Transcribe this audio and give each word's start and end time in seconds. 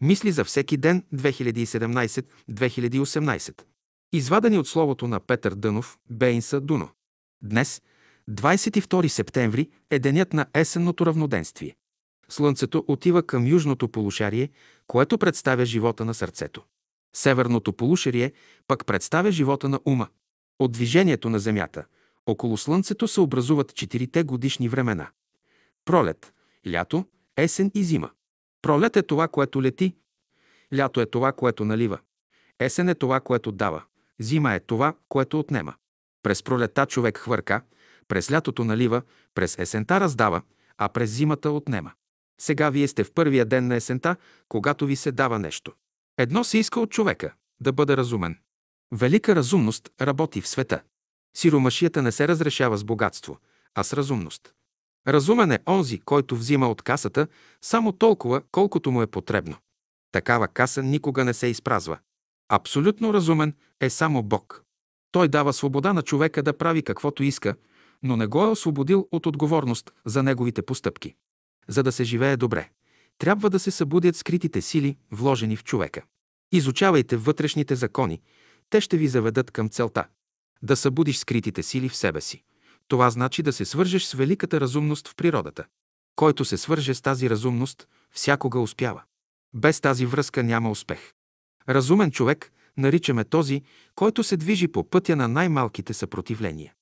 Мисли 0.00 0.32
за 0.32 0.44
всеки 0.44 0.76
ден 0.76 1.04
2017-2018. 1.14 3.62
Извадени 4.12 4.58
от 4.58 4.68
словото 4.68 5.08
на 5.08 5.20
Петър 5.20 5.54
Дънов, 5.54 5.98
Бейнса 6.10 6.60
Дуно. 6.60 6.88
Днес, 7.42 7.82
22 8.30 9.08
септември, 9.08 9.70
е 9.90 9.98
денят 9.98 10.32
на 10.32 10.46
есенното 10.54 11.06
равноденствие. 11.06 11.76
Слънцето 12.28 12.84
отива 12.88 13.22
към 13.22 13.46
южното 13.46 13.88
полушарие, 13.88 14.50
което 14.86 15.18
представя 15.18 15.64
живота 15.64 16.04
на 16.04 16.14
сърцето. 16.14 16.62
Северното 17.14 17.72
полушарие 17.72 18.32
пък 18.68 18.86
представя 18.86 19.32
живота 19.32 19.68
на 19.68 19.80
ума. 19.84 20.08
От 20.58 20.72
движението 20.72 21.30
на 21.30 21.38
Земята 21.38 21.84
около 22.26 22.56
Слънцето 22.56 23.08
се 23.08 23.20
образуват 23.20 23.74
четирите 23.74 24.22
годишни 24.22 24.68
времена. 24.68 25.10
Пролет, 25.84 26.32
лято, 26.68 27.04
есен 27.36 27.70
и 27.74 27.84
зима. 27.84 28.10
Пролет 28.66 28.96
е 28.96 29.02
това, 29.02 29.28
което 29.28 29.62
лети. 29.62 29.94
Лято 30.76 31.00
е 31.00 31.06
това, 31.06 31.32
което 31.32 31.64
налива. 31.64 31.98
Есен 32.58 32.88
е 32.88 32.94
това, 32.94 33.20
което 33.20 33.52
дава. 33.52 33.82
Зима 34.18 34.54
е 34.54 34.60
това, 34.60 34.94
което 35.08 35.38
отнема. 35.38 35.74
През 36.22 36.42
пролета 36.42 36.86
човек 36.86 37.18
хвърка, 37.18 37.62
през 38.08 38.32
лятото 38.32 38.64
налива, 38.64 39.02
през 39.34 39.58
есента 39.58 40.00
раздава, 40.00 40.42
а 40.78 40.88
през 40.88 41.10
зимата 41.10 41.50
отнема. 41.50 41.92
Сега 42.40 42.70
вие 42.70 42.88
сте 42.88 43.04
в 43.04 43.12
първия 43.12 43.44
ден 43.44 43.66
на 43.66 43.76
есента, 43.76 44.16
когато 44.48 44.86
ви 44.86 44.96
се 44.96 45.12
дава 45.12 45.38
нещо. 45.38 45.72
Едно 46.18 46.44
се 46.44 46.58
иска 46.58 46.80
от 46.80 46.90
човека– 46.90 47.34
да 47.60 47.72
бъде 47.72 47.96
разумен. 47.96 48.38
Велика 48.92 49.36
разумност 49.36 49.90
работи 50.00 50.40
в 50.40 50.48
света. 50.48 50.82
Сиромашията 51.36 52.02
не 52.02 52.12
се 52.12 52.28
разрешава 52.28 52.76
с 52.76 52.84
богатство, 52.84 53.38
а 53.74 53.84
с 53.84 53.92
разумност. 53.92 54.54
Разумен 55.08 55.52
е 55.52 55.58
онзи, 55.68 55.98
който 55.98 56.36
взима 56.36 56.68
от 56.68 56.82
касата 56.82 57.26
само 57.62 57.92
толкова, 57.92 58.42
колкото 58.52 58.90
му 58.90 59.02
е 59.02 59.06
потребно. 59.06 59.56
Такава 60.12 60.48
каса 60.48 60.82
никога 60.82 61.24
не 61.24 61.34
се 61.34 61.46
изпразва. 61.46 61.98
Абсолютно 62.48 63.14
разумен 63.14 63.54
е 63.80 63.90
само 63.90 64.22
Бог. 64.22 64.62
Той 65.12 65.28
дава 65.28 65.52
свобода 65.52 65.92
на 65.92 66.02
човека 66.02 66.42
да 66.42 66.58
прави 66.58 66.82
каквото 66.82 67.22
иска, 67.22 67.54
но 68.02 68.16
не 68.16 68.26
го 68.26 68.42
е 68.44 68.46
освободил 68.46 69.08
от 69.12 69.26
отговорност 69.26 69.90
за 70.04 70.22
неговите 70.22 70.62
постъпки. 70.62 71.14
За 71.68 71.82
да 71.82 71.92
се 71.92 72.04
живее 72.04 72.36
добре, 72.36 72.70
трябва 73.18 73.50
да 73.50 73.58
се 73.58 73.70
събудят 73.70 74.16
скритите 74.16 74.62
сили, 74.62 74.96
вложени 75.10 75.56
в 75.56 75.64
човека. 75.64 76.02
Изучавайте 76.52 77.16
вътрешните 77.16 77.76
закони, 77.76 78.20
те 78.70 78.80
ще 78.80 78.96
ви 78.96 79.08
заведат 79.08 79.50
към 79.50 79.68
целта. 79.68 80.06
Да 80.62 80.76
събудиш 80.76 81.18
скритите 81.18 81.62
сили 81.62 81.88
в 81.88 81.96
себе 81.96 82.20
си. 82.20 82.42
Това 82.88 83.10
значи 83.10 83.42
да 83.42 83.52
се 83.52 83.64
свържеш 83.64 84.04
с 84.04 84.12
великата 84.12 84.60
разумност 84.60 85.08
в 85.08 85.14
природата. 85.16 85.64
Който 86.16 86.44
се 86.44 86.56
свърже 86.56 86.94
с 86.94 87.02
тази 87.02 87.30
разумност, 87.30 87.88
всякога 88.10 88.60
успява. 88.60 89.02
Без 89.54 89.80
тази 89.80 90.06
връзка 90.06 90.42
няма 90.42 90.70
успех. 90.70 91.12
Разумен 91.68 92.10
човек 92.10 92.52
наричаме 92.76 93.24
този, 93.24 93.62
който 93.94 94.24
се 94.24 94.36
движи 94.36 94.68
по 94.68 94.90
пътя 94.90 95.16
на 95.16 95.28
най-малките 95.28 95.94
съпротивления. 95.94 96.72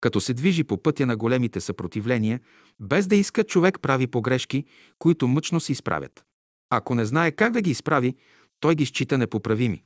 Като 0.00 0.20
се 0.20 0.34
движи 0.34 0.64
по 0.64 0.82
пътя 0.82 1.06
на 1.06 1.16
големите 1.16 1.60
съпротивления, 1.60 2.40
без 2.80 3.06
да 3.06 3.16
иска, 3.16 3.44
човек 3.44 3.78
прави 3.82 4.06
погрешки, 4.06 4.64
които 4.98 5.28
мъчно 5.28 5.60
се 5.60 5.72
изправят. 5.72 6.24
Ако 6.70 6.94
не 6.94 7.04
знае 7.04 7.32
как 7.32 7.52
да 7.52 7.62
ги 7.62 7.70
изправи, 7.70 8.16
той 8.60 8.74
ги 8.74 8.86
счита 8.86 9.18
непоправими. 9.18 9.82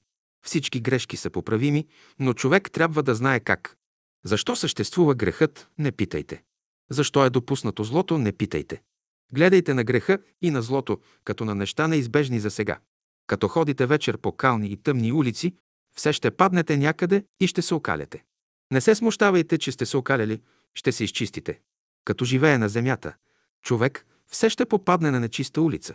Всички 0.46 0.80
грешки 0.80 1.16
са 1.16 1.30
поправими, 1.30 1.86
но 2.18 2.34
човек 2.34 2.70
трябва 2.70 3.02
да 3.02 3.14
знае 3.14 3.40
как. 3.40 3.77
Защо 4.24 4.56
съществува 4.56 5.14
грехът, 5.14 5.70
не 5.78 5.92
питайте. 5.92 6.42
Защо 6.90 7.24
е 7.24 7.30
допуснато 7.30 7.84
злото, 7.84 8.18
не 8.18 8.32
питайте. 8.32 8.82
Гледайте 9.32 9.74
на 9.74 9.84
греха 9.84 10.18
и 10.42 10.50
на 10.50 10.62
злото, 10.62 10.98
като 11.24 11.44
на 11.44 11.54
неща 11.54 11.88
неизбежни 11.88 12.40
за 12.40 12.50
сега. 12.50 12.78
Като 13.26 13.48
ходите 13.48 13.86
вечер 13.86 14.18
по 14.18 14.32
кални 14.32 14.68
и 14.68 14.76
тъмни 14.76 15.12
улици, 15.12 15.54
все 15.96 16.12
ще 16.12 16.30
паднете 16.30 16.76
някъде 16.76 17.24
и 17.40 17.46
ще 17.46 17.62
се 17.62 17.74
окаляте. 17.74 18.24
Не 18.72 18.80
се 18.80 18.94
смущавайте, 18.94 19.58
че 19.58 19.72
сте 19.72 19.86
се 19.86 19.96
окаляли, 19.96 20.40
ще 20.74 20.92
се 20.92 21.04
изчистите. 21.04 21.60
Като 22.04 22.24
живее 22.24 22.58
на 22.58 22.68
земята, 22.68 23.14
човек 23.62 24.06
все 24.26 24.50
ще 24.50 24.66
попадне 24.66 25.10
на 25.10 25.20
нечиста 25.20 25.62
улица. 25.62 25.94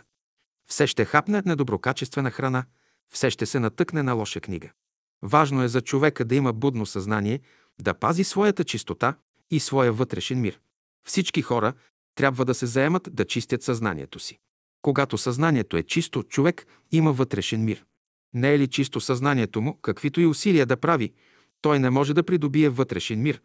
Все 0.68 0.86
ще 0.86 1.04
хапне 1.04 1.42
недоброкачествена 1.46 2.30
храна, 2.30 2.64
все 3.12 3.30
ще 3.30 3.46
се 3.46 3.60
натъкне 3.60 4.02
на 4.02 4.12
лоша 4.12 4.40
книга. 4.40 4.70
Важно 5.22 5.62
е 5.62 5.68
за 5.68 5.80
човека 5.80 6.24
да 6.24 6.34
има 6.34 6.52
будно 6.52 6.86
съзнание, 6.86 7.40
да 7.80 7.94
пази 7.94 8.24
своята 8.24 8.64
чистота 8.64 9.16
и 9.50 9.60
своя 9.60 9.92
вътрешен 9.92 10.40
мир. 10.40 10.60
Всички 11.06 11.42
хора 11.42 11.72
трябва 12.14 12.44
да 12.44 12.54
се 12.54 12.66
заемат 12.66 13.08
да 13.12 13.24
чистят 13.24 13.62
съзнанието 13.62 14.18
си. 14.18 14.38
Когато 14.82 15.18
съзнанието 15.18 15.76
е 15.76 15.82
чисто, 15.82 16.22
човек 16.22 16.66
има 16.92 17.12
вътрешен 17.12 17.64
мир. 17.64 17.84
Не 18.34 18.54
е 18.54 18.58
ли 18.58 18.68
чисто 18.68 19.00
съзнанието 19.00 19.60
му, 19.60 19.78
каквито 19.82 20.20
и 20.20 20.26
усилия 20.26 20.66
да 20.66 20.76
прави, 20.76 21.12
той 21.60 21.78
не 21.78 21.90
може 21.90 22.14
да 22.14 22.22
придобие 22.22 22.68
вътрешен 22.68 23.22
мир, 23.22 23.40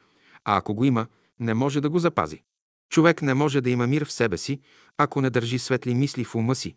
а 0.46 0.58
ако 0.58 0.74
го 0.74 0.86
има, 0.86 1.08
не 1.40 1.54
може 1.54 1.82
да 1.82 1.90
го 1.90 2.00
запази. 2.00 2.44
Човек 2.90 3.22
не 3.22 3.34
може 3.34 3.62
да 3.62 3.70
има 3.70 3.88
мир 3.88 4.06
в 4.06 4.12
себе 4.12 4.38
си, 4.38 4.60
ако 4.98 5.22
не 5.22 5.30
държи 5.30 5.60
светли 5.60 5.96
мисли 5.96 6.24
в 6.24 6.36
ума 6.36 6.56
си, 6.56 6.76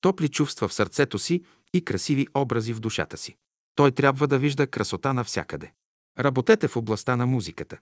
топли 0.00 0.28
чувства 0.28 0.68
в 0.68 0.74
сърцето 0.74 1.18
си 1.18 1.42
и 1.74 1.84
красиви 1.84 2.26
образи 2.34 2.72
в 2.72 2.80
душата 2.80 3.16
си. 3.16 3.36
Той 3.74 3.90
трябва 3.90 4.28
да 4.28 4.38
вижда 4.38 4.66
красота 4.66 5.12
навсякъде. 5.12 5.72
Работете 6.18 6.68
в 6.68 6.76
областта 6.76 7.16
на 7.16 7.26
музиката. 7.26 7.78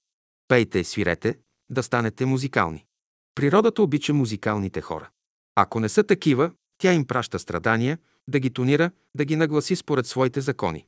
Пейте, 0.49 0.85
свирете, 0.85 1.39
да 1.71 1.83
станете 1.83 2.27
музикални. 2.27 2.85
Природата 3.35 3.83
обича 3.83 4.15
музикалните 4.15 4.81
хора. 4.81 5.11
Ако 5.55 5.81
не 5.81 5.89
са 5.89 6.03
такива, 6.03 6.53
тя 6.79 6.93
им 6.93 7.07
праща 7.07 7.39
страдания, 7.39 7.99
да 8.29 8.41
ги 8.41 8.51
тонира, 8.51 8.91
да 9.15 9.25
ги 9.25 9.37
нагласи 9.37 9.77
според 9.77 10.07
своите 10.07 10.41
закони. 10.41 10.87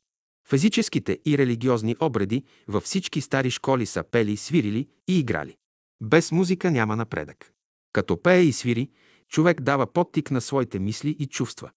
Физическите 0.48 1.18
и 1.24 1.38
религиозни 1.38 1.96
обреди 2.00 2.44
във 2.68 2.84
всички 2.84 3.20
стари 3.20 3.50
школи 3.50 3.86
са 3.86 4.02
пели, 4.02 4.36
свирили 4.36 4.88
и 5.08 5.18
играли. 5.18 5.56
Без 6.02 6.32
музика 6.32 6.70
няма 6.70 6.96
напредък. 6.96 7.52
Като 7.92 8.22
пее 8.22 8.42
и 8.42 8.52
свири, 8.52 8.90
човек 9.28 9.60
дава 9.60 9.92
подтик 9.92 10.30
на 10.30 10.40
своите 10.40 10.78
мисли 10.78 11.16
и 11.18 11.26
чувства. 11.26 11.70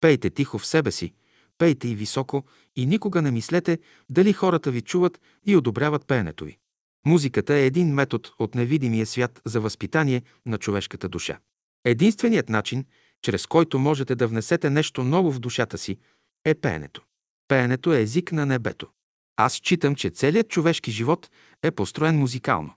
Пейте 0.00 0.30
тихо 0.30 0.58
в 0.58 0.66
себе 0.66 0.90
си, 0.90 1.14
пейте 1.62 1.88
и 1.88 1.94
високо 1.94 2.44
и 2.76 2.86
никога 2.86 3.22
не 3.22 3.30
мислете 3.30 3.78
дали 4.10 4.32
хората 4.32 4.70
ви 4.70 4.82
чуват 4.82 5.20
и 5.46 5.56
одобряват 5.56 6.06
пеенето 6.06 6.44
ви. 6.44 6.58
Музиката 7.06 7.54
е 7.54 7.66
един 7.66 7.94
метод 7.94 8.28
от 8.38 8.54
невидимия 8.54 9.06
свят 9.06 9.40
за 9.44 9.60
възпитание 9.60 10.22
на 10.46 10.58
човешката 10.58 11.08
душа. 11.08 11.38
Единственият 11.84 12.48
начин, 12.48 12.84
чрез 13.22 13.46
който 13.46 13.78
можете 13.78 14.14
да 14.14 14.26
внесете 14.26 14.70
нещо 14.70 15.04
ново 15.04 15.32
в 15.32 15.38
душата 15.38 15.78
си, 15.78 15.98
е 16.44 16.54
пеенето. 16.54 17.02
Пеенето 17.48 17.92
е 17.92 18.00
език 18.00 18.32
на 18.32 18.46
небето. 18.46 18.88
Аз 19.36 19.52
считам, 19.52 19.94
че 19.94 20.10
целият 20.10 20.48
човешки 20.48 20.90
живот 20.90 21.30
е 21.62 21.70
построен 21.70 22.18
музикално. 22.18 22.74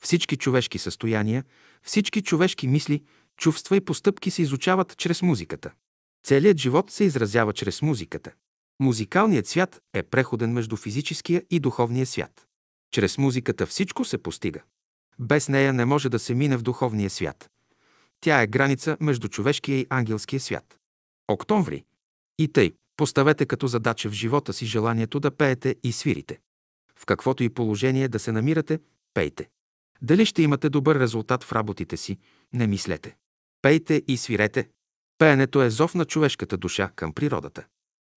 Всички 0.00 0.36
човешки 0.36 0.78
състояния, 0.78 1.44
всички 1.82 2.22
човешки 2.22 2.68
мисли, 2.68 3.02
чувства 3.36 3.76
и 3.76 3.80
постъпки 3.80 4.30
се 4.30 4.42
изучават 4.42 4.96
чрез 4.96 5.22
музиката. 5.22 5.72
Целият 6.24 6.58
живот 6.58 6.90
се 6.90 7.04
изразява 7.04 7.52
чрез 7.52 7.82
музиката. 7.82 8.32
Музикалният 8.80 9.46
свят 9.46 9.80
е 9.94 10.02
преходен 10.02 10.52
между 10.52 10.76
физическия 10.76 11.42
и 11.50 11.60
духовния 11.60 12.06
свят. 12.06 12.46
Чрез 12.90 13.18
музиката 13.18 13.66
всичко 13.66 14.04
се 14.04 14.18
постига. 14.18 14.60
Без 15.18 15.48
нея 15.48 15.72
не 15.72 15.84
може 15.84 16.08
да 16.08 16.18
се 16.18 16.34
мине 16.34 16.56
в 16.56 16.62
духовния 16.62 17.10
свят. 17.10 17.50
Тя 18.20 18.42
е 18.42 18.46
граница 18.46 18.96
между 19.00 19.28
човешкия 19.28 19.78
и 19.78 19.86
ангелския 19.90 20.40
свят. 20.40 20.78
Октомври. 21.28 21.84
И 22.38 22.48
тъй, 22.48 22.72
поставете 22.96 23.46
като 23.46 23.66
задача 23.66 24.10
в 24.10 24.12
живота 24.12 24.52
си 24.52 24.66
желанието 24.66 25.20
да 25.20 25.30
пеете 25.30 25.76
и 25.82 25.92
свирите. 25.92 26.38
В 26.96 27.06
каквото 27.06 27.42
и 27.42 27.48
положение 27.48 28.08
да 28.08 28.18
се 28.18 28.32
намирате, 28.32 28.78
пейте. 29.14 29.48
Дали 30.02 30.26
ще 30.26 30.42
имате 30.42 30.68
добър 30.68 30.98
резултат 30.98 31.44
в 31.44 31.52
работите 31.52 31.96
си, 31.96 32.18
не 32.52 32.66
мислете. 32.66 33.16
Пейте 33.62 34.02
и 34.08 34.16
свирете. 34.16 34.68
Пеенето 35.22 35.62
е 35.62 35.70
зов 35.70 35.94
на 35.94 36.04
човешката 36.04 36.56
душа 36.56 36.90
към 36.96 37.12
природата. 37.12 37.64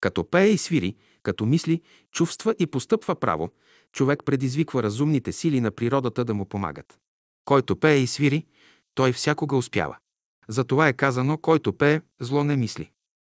Като 0.01 0.31
пее 0.31 0.49
и 0.49 0.59
свири, 0.59 0.97
като 1.23 1.47
мисли, 1.47 1.83
чувства 2.13 2.55
и 2.59 2.67
постъпва 2.67 3.15
право, 3.15 3.51
човек 3.93 4.23
предизвиква 4.25 4.83
разумните 4.83 5.33
сили 5.33 5.61
на 5.61 5.71
природата 5.71 6.25
да 6.25 6.35
му 6.35 6.45
помагат. 6.45 6.99
Който 7.45 7.77
пее 7.77 7.97
и 7.97 8.07
свири, 8.07 8.47
той 8.95 9.13
всякога 9.13 9.57
успява. 9.57 9.97
Затова 10.49 10.89
е 10.89 10.93
казано, 10.93 11.39
който 11.39 11.73
пее, 11.73 12.01
зло 12.21 12.45
не 12.45 12.57
мисли. 12.57 12.91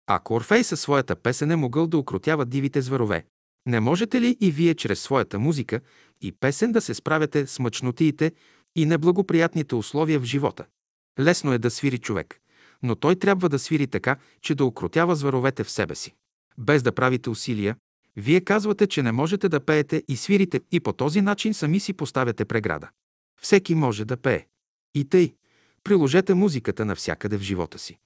Ако 0.07 0.33
Орфей 0.33 0.63
със 0.63 0.81
своята 0.81 1.15
песен 1.15 1.51
е 1.51 1.55
могъл 1.55 1.87
да 1.87 1.97
укротява 1.97 2.45
дивите 2.45 2.81
зверове, 2.81 3.25
не 3.65 3.79
можете 3.79 4.21
ли 4.21 4.37
и 4.41 4.51
вие 4.51 4.75
чрез 4.75 5.01
своята 5.01 5.39
музика 5.39 5.79
и 6.21 6.31
песен 6.31 6.71
да 6.71 6.81
се 6.81 6.93
справяте 6.93 7.47
с 7.47 7.59
мъчнотиите 7.59 8.31
и 8.75 8.85
неблагоприятните 8.85 9.75
условия 9.75 10.19
в 10.19 10.23
живота? 10.23 10.65
Лесно 11.19 11.53
е 11.53 11.57
да 11.57 11.71
свири 11.71 11.97
човек, 11.97 12.40
но 12.83 12.95
той 12.95 13.15
трябва 13.15 13.49
да 13.49 13.59
свири 13.59 13.87
така, 13.87 14.15
че 14.41 14.55
да 14.55 14.65
укротява 14.65 15.15
зверовете 15.15 15.63
в 15.63 15.71
себе 15.71 15.95
си. 15.95 16.15
Без 16.57 16.83
да 16.83 16.91
правите 16.91 17.29
усилия, 17.29 17.75
вие 18.15 18.41
казвате, 18.41 18.87
че 18.87 19.03
не 19.03 19.11
можете 19.11 19.49
да 19.49 19.59
пеете 19.59 20.03
и 20.07 20.17
свирите 20.17 20.61
и 20.71 20.79
по 20.79 20.93
този 20.93 21.21
начин 21.21 21.53
сами 21.53 21.79
си 21.79 21.93
поставяте 21.93 22.45
преграда. 22.45 22.89
Всеки 23.41 23.75
може 23.75 24.05
да 24.05 24.17
пее. 24.17 24.45
И 24.95 25.05
тъй, 25.05 25.33
приложете 25.83 26.33
музиката 26.33 26.85
навсякъде 26.85 27.37
в 27.37 27.41
живота 27.41 27.79
си. 27.79 27.97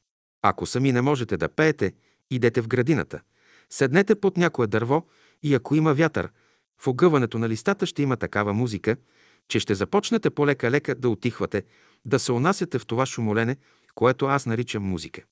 Ако 0.41 0.65
сами 0.65 0.91
не 0.91 1.01
можете 1.01 1.37
да 1.37 1.49
пеете 1.49 1.93
Идете 2.31 2.61
в 2.61 2.67
градината, 2.67 3.21
седнете 3.69 4.15
под 4.15 4.37
някое 4.37 4.67
дърво 4.67 5.05
и 5.43 5.53
ако 5.53 5.75
има 5.75 5.93
вятър, 5.93 6.29
в 6.81 6.87
огъването 6.87 7.39
на 7.39 7.49
листата 7.49 7.85
ще 7.85 8.01
има 8.01 8.17
такава 8.17 8.53
музика, 8.53 8.95
че 9.47 9.59
ще 9.59 9.75
започнете 9.75 10.29
полека-лека 10.29 10.95
да 10.95 11.09
отихвате, 11.09 11.63
да 12.05 12.19
се 12.19 12.31
унасяте 12.31 12.79
в 12.79 12.85
това 12.85 13.05
шумолене, 13.05 13.57
което 13.95 14.25
аз 14.25 14.45
наричам 14.45 14.83
музика. 14.83 15.23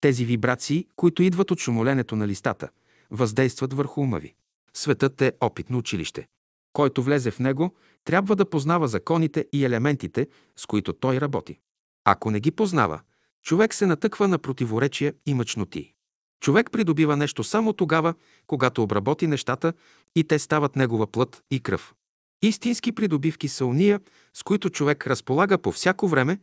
Тези 0.00 0.24
вибрации, 0.24 0.86
които 0.96 1.22
идват 1.22 1.50
от 1.50 1.60
шумоленето 1.60 2.16
на 2.16 2.28
листата, 2.28 2.68
въздействат 3.10 3.72
върху 3.72 4.00
ума 4.00 4.18
ви. 4.18 4.34
Светът 4.74 5.22
е 5.22 5.32
опитно 5.40 5.78
училище. 5.78 6.26
Който 6.72 7.02
влезе 7.02 7.30
в 7.30 7.38
него, 7.38 7.74
трябва 8.04 8.36
да 8.36 8.50
познава 8.50 8.88
законите 8.88 9.46
и 9.52 9.64
елементите, 9.64 10.28
с 10.56 10.66
които 10.66 10.92
той 10.92 11.20
работи. 11.20 11.58
Ако 12.04 12.30
не 12.30 12.40
ги 12.40 12.50
познава, 12.50 13.00
човек 13.42 13.74
се 13.74 13.86
натъква 13.86 14.28
на 14.28 14.38
противоречия 14.38 15.14
и 15.26 15.34
мъчноти. 15.34 15.92
Човек 16.40 16.70
придобива 16.70 17.16
нещо 17.16 17.44
само 17.44 17.72
тогава, 17.72 18.14
когато 18.46 18.82
обработи 18.82 19.26
нещата 19.26 19.72
и 20.16 20.24
те 20.24 20.38
стават 20.38 20.76
негова 20.76 21.06
плът 21.06 21.42
и 21.50 21.60
кръв. 21.60 21.94
Истински 22.42 22.92
придобивки 22.92 23.48
са 23.48 23.66
уния, 23.66 24.00
с 24.34 24.42
които 24.42 24.70
човек 24.70 25.06
разполага 25.06 25.58
по 25.58 25.72
всяко 25.72 26.08
време 26.08 26.38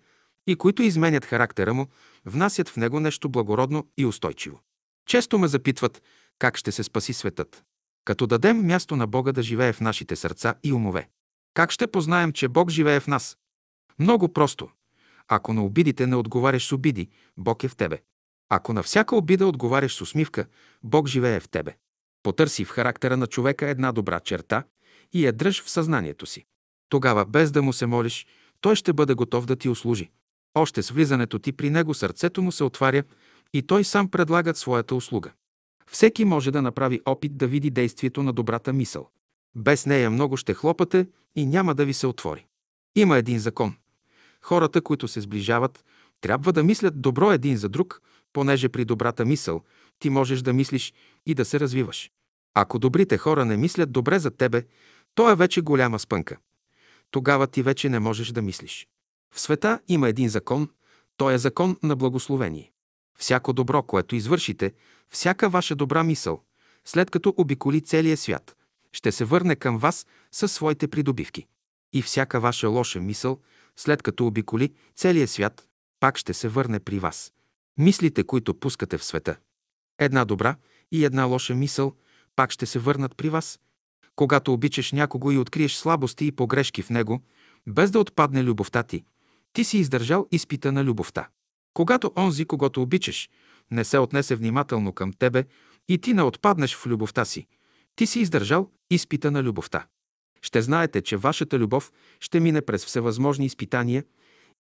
и 0.50 0.56
които 0.56 0.84
изменят 0.84 1.25
характера 1.25 1.74
му, 1.74 1.88
внасят 2.25 2.69
в 2.69 2.78
него 2.78 3.00
нещо 3.00 3.30
благородно 3.30 3.88
и 3.98 4.06
устойчиво. 4.06 4.60
Често 5.06 5.40
ме 5.40 5.48
запитват 5.48 6.01
как 6.40 6.57
ще 6.57 6.72
се 6.72 6.84
спаси 6.84 7.13
светът. 7.13 7.63
Като 8.06 8.28
дадем 8.28 8.66
място 8.66 8.96
на 8.96 9.07
Бога 9.07 9.31
да 9.31 9.44
живее 9.44 9.74
в 9.74 9.81
нашите 9.81 10.16
сърца 10.16 10.56
и 10.63 10.74
умове. 10.74 11.10
Как 11.54 11.72
ще 11.72 11.88
познаем, 11.88 12.31
че 12.31 12.48
Бог 12.48 12.69
живее 12.69 13.00
в 13.00 13.07
нас? 13.07 13.38
Много 14.00 14.34
просто. 14.34 14.69
Ако 15.28 15.54
на 15.54 15.66
обидите 15.66 16.07
не 16.07 16.16
отговаряш 16.16 16.68
с 16.68 16.72
обиди, 16.72 17.10
Бог 17.38 17.63
е 17.63 17.68
в 17.68 17.75
тебе. 17.75 18.02
Ако 18.50 18.74
на 18.74 18.84
всяка 18.84 19.16
обида 19.16 19.48
отговаряш 19.48 19.95
с 19.95 20.02
усмивка, 20.02 20.45
Бог 20.84 21.07
живее 21.07 21.40
в 21.40 21.50
тебе. 21.50 21.75
Потърси 22.24 22.66
в 22.66 22.69
характера 22.69 23.18
на 23.18 23.28
човека 23.28 23.69
една 23.69 23.92
добра 23.92 24.19
черта 24.19 24.63
и 25.13 25.25
я 25.25 25.34
дръж 25.34 25.63
в 25.63 25.69
съзнанието 25.69 26.25
си. 26.25 26.45
Тогава, 26.90 27.25
без 27.25 27.52
да 27.52 27.62
му 27.62 27.74
се 27.74 27.86
молиш, 27.86 28.28
той 28.62 28.75
ще 28.75 28.94
бъде 28.94 29.13
готов 29.13 29.45
да 29.45 29.56
ти 29.56 29.69
услужи. 29.69 30.12
Още 30.56 30.84
с 30.84 30.90
влизането 30.90 31.40
ти 31.40 31.51
при 31.51 31.69
него 31.69 31.94
сърцето 31.94 32.42
му 32.42 32.51
се 32.51 32.63
отваря 32.63 33.04
и 33.54 33.62
той 33.62 33.84
сам 33.84 34.10
предлага 34.10 34.56
своята 34.56 34.96
услуга. 34.96 35.31
Всеки 35.92 36.25
може 36.25 36.51
да 36.51 36.62
направи 36.62 37.01
опит 37.06 37.38
да 37.38 37.48
види 37.48 37.69
действието 37.69 38.24
на 38.24 38.34
добрата 38.34 38.74
мисъл. 38.74 39.10
Без 39.56 39.86
нея 39.86 40.10
много 40.10 40.38
ще 40.38 40.54
хлопате 40.54 41.07
и 41.36 41.46
няма 41.46 41.75
да 41.75 41.86
ви 41.86 41.94
се 41.94 42.07
отвори. 42.07 42.46
Има 42.96 43.18
един 43.18 43.40
закон. 43.40 43.75
Хората, 44.42 44.81
които 44.81 45.07
се 45.07 45.22
сближават, 45.22 45.86
трябва 46.22 46.54
да 46.54 46.63
мислят 46.63 47.02
добро 47.02 47.31
един 47.31 47.57
за 47.57 47.69
друг, 47.69 48.02
понеже 48.34 48.69
при 48.69 48.86
добрата 48.86 49.25
мисъл 49.25 49.63
ти 50.00 50.10
можеш 50.10 50.42
да 50.42 50.54
мислиш 50.54 50.94
и 51.25 51.34
да 51.34 51.45
се 51.45 51.60
развиваш. 51.60 52.12
Ако 52.54 52.80
добрите 52.80 53.18
хора 53.18 53.45
не 53.45 53.57
мислят 53.57 53.92
добре 53.92 54.19
за 54.19 54.31
тебе, 54.31 54.63
то 55.16 55.31
е 55.31 55.36
вече 55.36 55.62
голяма 55.62 56.00
спънка. 56.00 56.38
Тогава 57.12 57.48
ти 57.48 57.62
вече 57.62 57.90
не 57.90 58.00
можеш 58.00 58.31
да 58.31 58.42
мислиш. 58.42 58.88
В 59.31 59.40
света 59.40 59.80
има 59.88 60.10
един 60.10 60.30
закон, 60.30 60.70
той 61.18 61.34
е 61.34 61.38
закон 61.38 61.78
на 61.84 61.96
благословение. 61.96 62.72
Всяко 63.18 63.54
добро, 63.54 63.84
което 63.84 64.16
извършите, 64.16 64.74
всяка 65.10 65.50
ваша 65.50 65.76
добра 65.76 66.04
мисъл, 66.04 66.44
след 66.86 67.10
като 67.10 67.34
обиколи 67.38 67.81
целия 67.81 68.18
свят, 68.18 68.56
ще 68.92 69.12
се 69.12 69.26
върне 69.26 69.56
към 69.56 69.78
вас 69.78 70.08
със 70.31 70.52
своите 70.52 70.88
придобивки. 70.88 71.46
И 71.94 72.02
всяка 72.02 72.40
ваша 72.40 72.68
лоша 72.68 73.00
мисъл, 73.00 73.40
след 73.78 74.02
като 74.02 74.28
обиколи 74.28 74.74
целия 74.96 75.28
свят, 75.28 75.68
пак 76.00 76.18
ще 76.18 76.34
се 76.34 76.48
върне 76.48 76.80
при 76.80 77.00
вас. 77.00 77.34
Мислите, 77.78 78.24
които 78.24 78.54
пускате 78.54 78.98
в 78.98 79.04
света. 79.04 79.38
Една 80.00 80.26
добра 80.26 80.56
и 80.92 81.06
една 81.06 81.24
лоша 81.24 81.56
мисъл 81.56 81.94
пак 82.36 82.52
ще 82.52 82.66
се 82.66 82.80
върнат 82.80 83.16
при 83.16 83.30
вас. 83.30 83.60
Когато 84.16 84.54
обичаш 84.54 84.92
някого 84.92 85.31
и 85.31 85.38
откриеш 85.38 85.76
слабости 85.76 86.26
и 86.26 86.31
погрешки 86.31 86.81
в 86.81 86.90
него, 86.90 87.22
без 87.68 87.92
да 87.92 88.00
отпадне 88.00 88.44
любовта 88.44 88.84
ти, 88.84 89.04
ти 89.54 89.63
си 89.63 89.78
издържал 89.78 90.28
изпита 90.31 90.72
на 90.72 90.84
любовта. 90.84 91.30
Когато 91.74 92.12
онзи, 92.18 92.46
когато 92.46 92.81
обичаш, 92.81 93.30
не 93.72 93.84
се 93.84 93.98
отнесе 93.98 94.36
внимателно 94.36 94.94
към 94.94 95.13
тебе 95.13 95.44
и 95.88 95.98
ти 95.98 96.13
не 96.13 96.24
отпаднеш 96.24 96.75
в 96.75 96.86
любовта 96.86 97.25
си, 97.25 97.48
ти 97.96 98.07
си 98.07 98.19
издържал 98.19 98.72
изпита 98.90 99.31
на 99.31 99.44
любовта. 99.44 99.88
Ще 100.42 100.62
знаете, 100.62 101.01
че 101.01 101.18
вашата 101.18 101.60
любов 101.60 101.92
ще 102.19 102.40
мине 102.40 102.62
през 102.62 102.86
всевъзможни 102.86 103.46
изпитания 103.46 104.04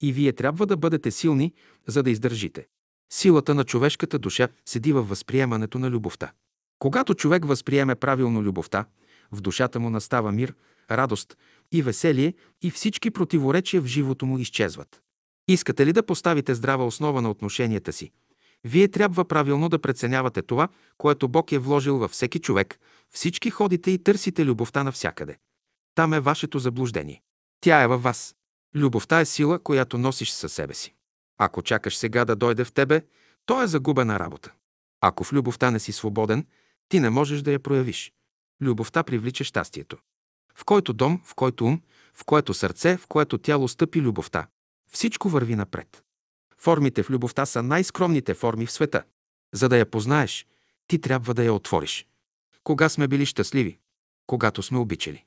и 0.01 0.13
вие 0.13 0.33
трябва 0.33 0.65
да 0.65 0.77
бъдете 0.77 1.11
силни, 1.11 1.53
за 1.87 2.03
да 2.03 2.09
издържите. 2.09 2.67
Силата 3.13 3.55
на 3.55 3.63
човешката 3.63 4.19
душа 4.19 4.47
седи 4.65 4.93
във 4.93 5.09
възприемането 5.09 5.79
на 5.79 5.89
любовта. 5.89 6.31
Когато 6.79 7.13
човек 7.13 7.45
възприеме 7.45 7.95
правилно 7.95 8.43
любовта, 8.43 8.85
в 9.31 9.41
душата 9.41 9.79
му 9.79 9.89
настава 9.89 10.31
мир, 10.31 10.53
радост 10.91 11.37
и 11.71 11.81
веселие 11.81 12.33
и 12.61 12.71
всички 12.71 13.11
противоречия 13.11 13.81
в 13.81 13.85
живото 13.85 14.25
му 14.25 14.37
изчезват. 14.37 15.01
Искате 15.47 15.85
ли 15.85 15.93
да 15.93 16.05
поставите 16.05 16.55
здрава 16.55 16.85
основа 16.85 17.21
на 17.21 17.29
отношенията 17.29 17.93
си? 17.93 18.11
Вие 18.63 18.87
трябва 18.87 19.25
правилно 19.25 19.69
да 19.69 19.79
преценявате 19.79 20.41
това, 20.41 20.67
което 20.97 21.27
Бог 21.27 21.51
е 21.51 21.57
вложил 21.57 21.97
във 21.97 22.11
всеки 22.11 22.39
човек. 22.39 22.79
Всички 23.09 23.49
ходите 23.49 23.91
и 23.91 24.03
търсите 24.03 24.45
любовта 24.45 24.83
навсякъде. 24.83 25.37
Там 25.95 26.13
е 26.13 26.19
вашето 26.19 26.59
заблуждение. 26.59 27.21
Тя 27.61 27.81
е 27.81 27.87
във 27.87 28.03
вас. 28.03 28.35
Любовта 28.75 29.19
е 29.19 29.25
сила, 29.25 29.59
която 29.59 29.97
носиш 29.97 30.31
със 30.31 30.53
себе 30.53 30.73
си. 30.73 30.95
Ако 31.37 31.61
чакаш 31.61 31.97
сега 31.97 32.25
да 32.25 32.35
дойде 32.35 32.63
в 32.63 32.71
тебе, 32.71 33.01
то 33.45 33.61
е 33.63 33.67
загубена 33.67 34.19
работа. 34.19 34.51
Ако 35.01 35.23
в 35.23 35.33
любовта 35.33 35.71
не 35.71 35.79
си 35.79 35.91
свободен, 35.91 36.45
ти 36.89 36.99
не 36.99 37.09
можеш 37.09 37.41
да 37.41 37.51
я 37.51 37.59
проявиш. 37.59 38.13
Любовта 38.61 39.03
привлича 39.03 39.43
щастието. 39.43 39.97
В 40.59 40.65
който 40.65 40.93
дом, 40.93 41.21
в 41.25 41.35
който 41.35 41.65
ум, 41.65 41.81
в 42.13 42.25
което 42.25 42.53
сърце, 42.53 42.97
в 42.97 43.07
което 43.07 43.37
тяло 43.37 43.67
стъпи 43.67 44.01
любовта, 44.01 44.47
всичко 44.91 45.29
върви 45.29 45.55
напред. 45.55 46.03
Формите 46.57 47.03
в 47.03 47.09
любовта 47.09 47.45
са 47.45 47.63
най-скромните 47.63 48.33
форми 48.33 48.65
в 48.65 48.71
света. 48.71 49.03
За 49.53 49.69
да 49.69 49.77
я 49.77 49.91
познаеш, 49.91 50.47
ти 50.87 51.01
трябва 51.01 51.33
да 51.33 51.43
я 51.43 51.53
отвориш. 51.53 52.07
Кога 52.63 52.89
сме 52.89 53.07
били 53.07 53.25
щастливи? 53.25 53.79
Когато 54.27 54.63
сме 54.63 54.77
обичали. 54.77 55.25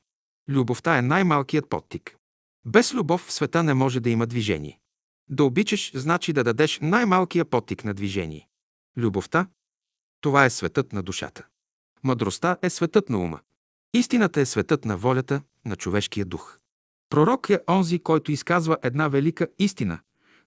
Любовта 0.49 0.99
е 0.99 1.03
най-малкият 1.03 1.69
подтик. 1.69 2.17
Без 2.65 2.95
любов 2.95 3.21
в 3.27 3.33
света 3.33 3.63
не 3.63 3.75
може 3.75 4.01
да 4.01 4.11
има 4.11 4.27
движение. 4.27 4.81
Да 5.29 5.45
обичаш 5.45 5.93
значи 5.95 6.33
да 6.33 6.45
дадеш 6.45 6.79
най-малкия 6.83 7.45
потик 7.45 7.85
на 7.85 7.95
движение. 7.95 8.49
Любовта– 8.97 9.47
това 10.21 10.45
е 10.45 10.51
светът 10.51 10.93
на 10.93 11.03
душата. 11.03 11.47
Мъдростта 12.05 12.57
е 12.63 12.71
светът 12.71 13.09
на 13.09 13.19
ума. 13.19 13.41
Истината 13.95 14.41
е 14.41 14.47
светът 14.47 14.85
на 14.85 14.97
волята, 14.97 15.43
на 15.65 15.77
човешкия 15.77 16.25
дух. 16.25 16.59
Пророк 17.11 17.51
е 17.51 17.61
онзи, 17.71 17.99
който 17.99 18.33
изказва 18.33 18.77
една 18.83 19.09
велика 19.09 19.49
истина, 19.59 19.99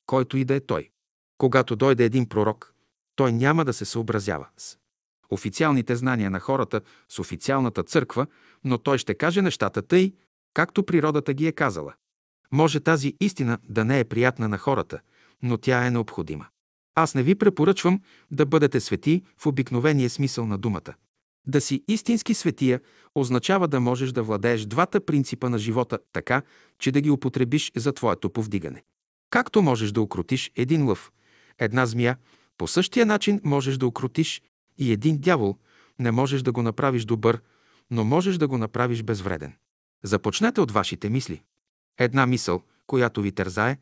който 0.05 0.37
и 0.37 0.45
да 0.45 0.55
е 0.55 0.59
той. 0.59 0.89
Когато 1.37 1.75
дойде 1.75 2.05
един 2.05 2.29
пророк, 2.29 2.73
той 3.15 3.33
няма 3.33 3.65
да 3.65 3.73
се 3.73 3.85
съобразява 3.85 4.47
с 4.57 4.77
официалните 5.29 5.95
знания 5.95 6.31
на 6.31 6.39
хората, 6.39 6.81
с 7.09 7.19
официалната 7.19 7.83
църква, 7.83 8.27
но 8.63 8.77
той 8.77 8.97
ще 8.97 9.15
каже 9.15 9.41
нещата 9.41 9.81
тъй, 9.81 10.13
както 10.53 10.83
природата 10.83 11.33
ги 11.33 11.47
е 11.47 11.51
казала. 11.51 11.93
Може 12.51 12.79
тази 12.79 13.13
истина 13.21 13.57
да 13.69 13.85
не 13.85 13.99
е 13.99 14.03
приятна 14.03 14.47
на 14.47 14.57
хората, 14.57 14.99
но 15.41 15.57
тя 15.57 15.85
е 15.85 15.91
необходима. 15.91 16.47
Аз 16.95 17.15
не 17.15 17.23
ви 17.23 17.35
препоръчвам 17.35 18.01
да 18.31 18.45
бъдете 18.45 18.79
свети 18.79 19.23
в 19.37 19.45
обикновения 19.45 20.09
смисъл 20.09 20.45
на 20.45 20.57
думата. 20.57 20.93
Да 21.47 21.61
си 21.61 21.83
истински 21.87 22.33
светия 22.33 22.81
означава 23.15 23.67
да 23.67 23.79
можеш 23.79 24.11
да 24.11 24.23
владееш 24.23 24.65
двата 24.65 25.05
принципа 25.05 25.49
на 25.49 25.57
живота 25.57 25.99
така, 26.13 26.41
че 26.79 26.91
да 26.91 27.01
ги 27.01 27.09
употребиш 27.09 27.71
за 27.75 27.93
твоето 27.93 28.29
повдигане. 28.29 28.83
Както 29.29 29.61
можеш 29.61 29.91
да 29.91 30.01
укротиш 30.01 30.51
един 30.55 30.87
лъв, 30.87 31.11
една 31.59 31.85
змия, 31.85 32.17
по 32.57 32.67
същия 32.67 33.05
начин 33.05 33.41
можеш 33.43 33.77
да 33.77 33.87
укротиш 33.87 34.41
и 34.77 34.91
един 34.91 35.17
дявол, 35.17 35.57
не 35.99 36.11
можеш 36.11 36.41
да 36.41 36.51
го 36.51 36.61
направиш 36.61 37.05
добър, 37.05 37.41
но 37.91 38.03
можеш 38.03 38.37
да 38.37 38.47
го 38.47 38.57
направиш 38.57 39.03
безвреден. 39.03 39.53
Започнете 40.03 40.61
от 40.61 40.71
вашите 40.71 41.09
мисли. 41.09 41.41
Една 41.99 42.25
мисъл, 42.25 42.61
която 42.87 43.21
ви 43.21 43.31
тързае, 43.31 43.77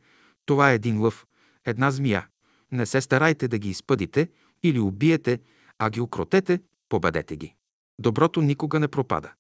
това 0.46 0.72
е 0.72 0.76
един 0.76 1.02
лъв, 1.02 1.26
една 1.66 1.92
змия. 1.92 2.28
Не 2.72 2.86
се 2.86 3.02
старайте 3.02 3.48
да 3.48 3.58
ги 3.58 3.70
изпъдите 3.70 4.30
или 4.64 4.80
убиете, 4.80 5.40
а 5.80 5.90
ги 5.90 6.02
укротете, 6.02 6.60
победете 6.94 7.36
ги. 7.36 7.56
Доброто 8.00 8.42
никога 8.42 8.80
не 8.80 8.88
пропада. 8.88 9.32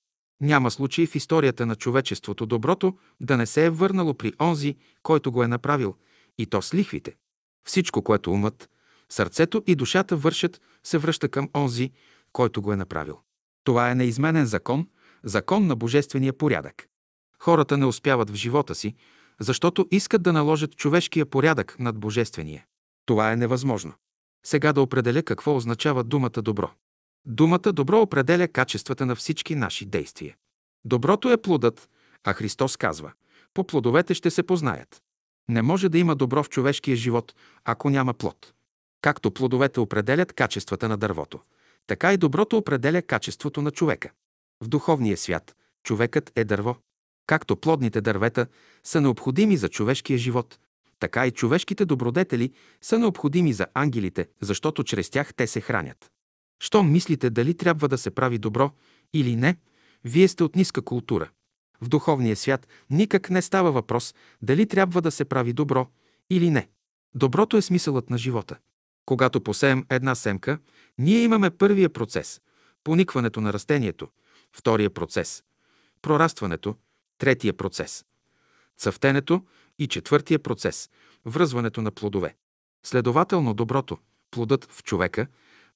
Няма 0.41 0.71
случай 0.71 1.05
в 1.05 1.15
историята 1.15 1.65
на 1.65 1.75
човечеството 1.75 2.45
доброто 2.45 2.97
да 3.21 3.37
не 3.37 3.45
се 3.45 3.65
е 3.65 3.69
върнало 3.69 4.13
при 4.13 4.33
онзи, 4.41 4.75
който 5.03 5.31
го 5.31 5.43
е 5.43 5.47
направил, 5.47 5.95
и 6.37 6.45
то 6.45 6.61
с 6.61 6.73
лихвите. 6.73 7.15
Всичко, 7.67 8.03
което 8.03 8.31
умът, 8.31 8.69
сърцето 9.09 9.63
и 9.67 9.75
душата 9.75 10.17
вършат, 10.17 10.61
се 10.83 10.97
връща 10.97 11.29
към 11.29 11.49
онзи, 11.55 11.91
който 12.31 12.61
го 12.61 12.73
е 12.73 12.75
направил. 12.75 13.19
Това 13.63 13.91
е 13.91 13.95
неизменен 13.95 14.45
закон, 14.45 14.87
закон 15.23 15.67
на 15.67 15.75
божествения 15.75 16.33
порядък. 16.37 16.87
Хората 17.39 17.77
не 17.77 17.85
успяват 17.85 18.29
в 18.29 18.35
живота 18.35 18.75
си, 18.75 18.95
защото 19.39 19.87
искат 19.91 20.23
да 20.23 20.33
наложат 20.33 20.75
човешкия 20.75 21.25
порядък 21.25 21.75
над 21.79 21.99
божествения. 21.99 22.65
Това 23.05 23.31
е 23.31 23.35
невъзможно. 23.35 23.93
Сега 24.45 24.73
да 24.73 24.81
определя 24.81 25.23
какво 25.23 25.55
означава 25.55 26.03
думата 26.03 26.41
добро. 26.41 26.71
Думата 27.25 27.73
добро 27.73 28.01
определя 28.01 28.47
качествата 28.47 29.05
на 29.05 29.15
всички 29.15 29.55
наши 29.55 29.85
действия. 29.85 30.35
Доброто 30.85 31.31
е 31.31 31.41
плодът, 31.41 31.89
а 32.23 32.33
Христос 32.33 32.77
казва– 32.77 33.11
по 33.53 33.63
плодовете 33.63 34.13
ще 34.13 34.29
се 34.29 34.43
познаят. 34.43 35.01
Не 35.49 35.61
може 35.61 35.89
да 35.89 35.97
има 35.97 36.15
добро 36.15 36.43
в 36.43 36.49
човешкия 36.49 36.95
живот, 36.95 37.35
ако 37.65 37.89
няма 37.89 38.13
плод. 38.13 38.53
Както 39.01 39.31
плодовете 39.31 39.79
определят 39.79 40.33
качествата 40.33 40.89
на 40.89 40.97
дървото, 40.97 41.39
така 41.87 42.13
и 42.13 42.17
доброто 42.17 42.57
определя 42.57 43.01
качеството 43.01 43.61
на 43.61 43.71
човека. 43.71 44.11
В 44.63 44.67
духовния 44.67 45.17
свят 45.17 45.55
човекът 45.83 46.31
е 46.35 46.43
дърво. 46.43 46.75
Както 47.27 47.55
плодните 47.55 48.01
дървета 48.01 48.47
са 48.83 49.01
необходими 49.01 49.57
за 49.57 49.69
човешкия 49.69 50.17
живот, 50.17 50.59
така 50.99 51.27
и 51.27 51.31
човешките 51.31 51.85
добродетели 51.85 52.53
са 52.81 52.99
необходими 52.99 53.53
за 53.53 53.67
ангелите, 53.73 54.27
защото 54.41 54.83
чрез 54.83 55.09
тях 55.09 55.33
те 55.33 55.47
се 55.47 55.61
хранят. 55.61 56.11
Щом 56.63 56.91
мислите 56.91 57.29
дали 57.29 57.53
трябва 57.53 57.87
да 57.87 57.97
се 57.97 58.11
прави 58.11 58.37
добро 58.37 58.71
или 59.13 59.35
не, 59.35 59.57
вие 60.03 60.27
сте 60.27 60.43
от 60.43 60.55
ниска 60.55 60.81
култура. 60.81 61.29
В 61.81 61.87
духовния 61.87 62.35
свят 62.35 62.67
никак 62.89 63.29
не 63.29 63.41
става 63.41 63.71
въпрос 63.71 64.15
дали 64.41 64.67
трябва 64.67 65.01
да 65.01 65.11
се 65.11 65.25
прави 65.25 65.53
добро 65.53 65.87
или 66.29 66.49
не. 66.49 66.69
Доброто 67.15 67.57
е 67.57 67.61
смисълът 67.61 68.09
на 68.09 68.17
живота. 68.17 68.57
Когато 69.05 69.41
посеем 69.41 69.85
една 69.89 70.15
семка, 70.15 70.59
ние 70.97 71.23
имаме 71.23 71.49
първия 71.49 71.89
процес– 71.89 72.41
поникването 72.83 73.41
на 73.41 73.53
растението, 73.53 74.07
втория 74.53 74.89
процес– 74.89 75.43
прорастването, 76.01 76.75
третия 77.17 77.53
процес– 77.53 78.05
цъфтенето 78.77 79.45
и 79.79 79.87
четвъртия 79.87 80.39
процес– 80.39 80.89
връзването 81.25 81.81
на 81.81 81.91
плодове. 81.91 82.35
Следователно 82.83 83.53
доброто, 83.53 83.97
плодът 84.31 84.65
в 84.71 84.83
човека, 84.83 85.27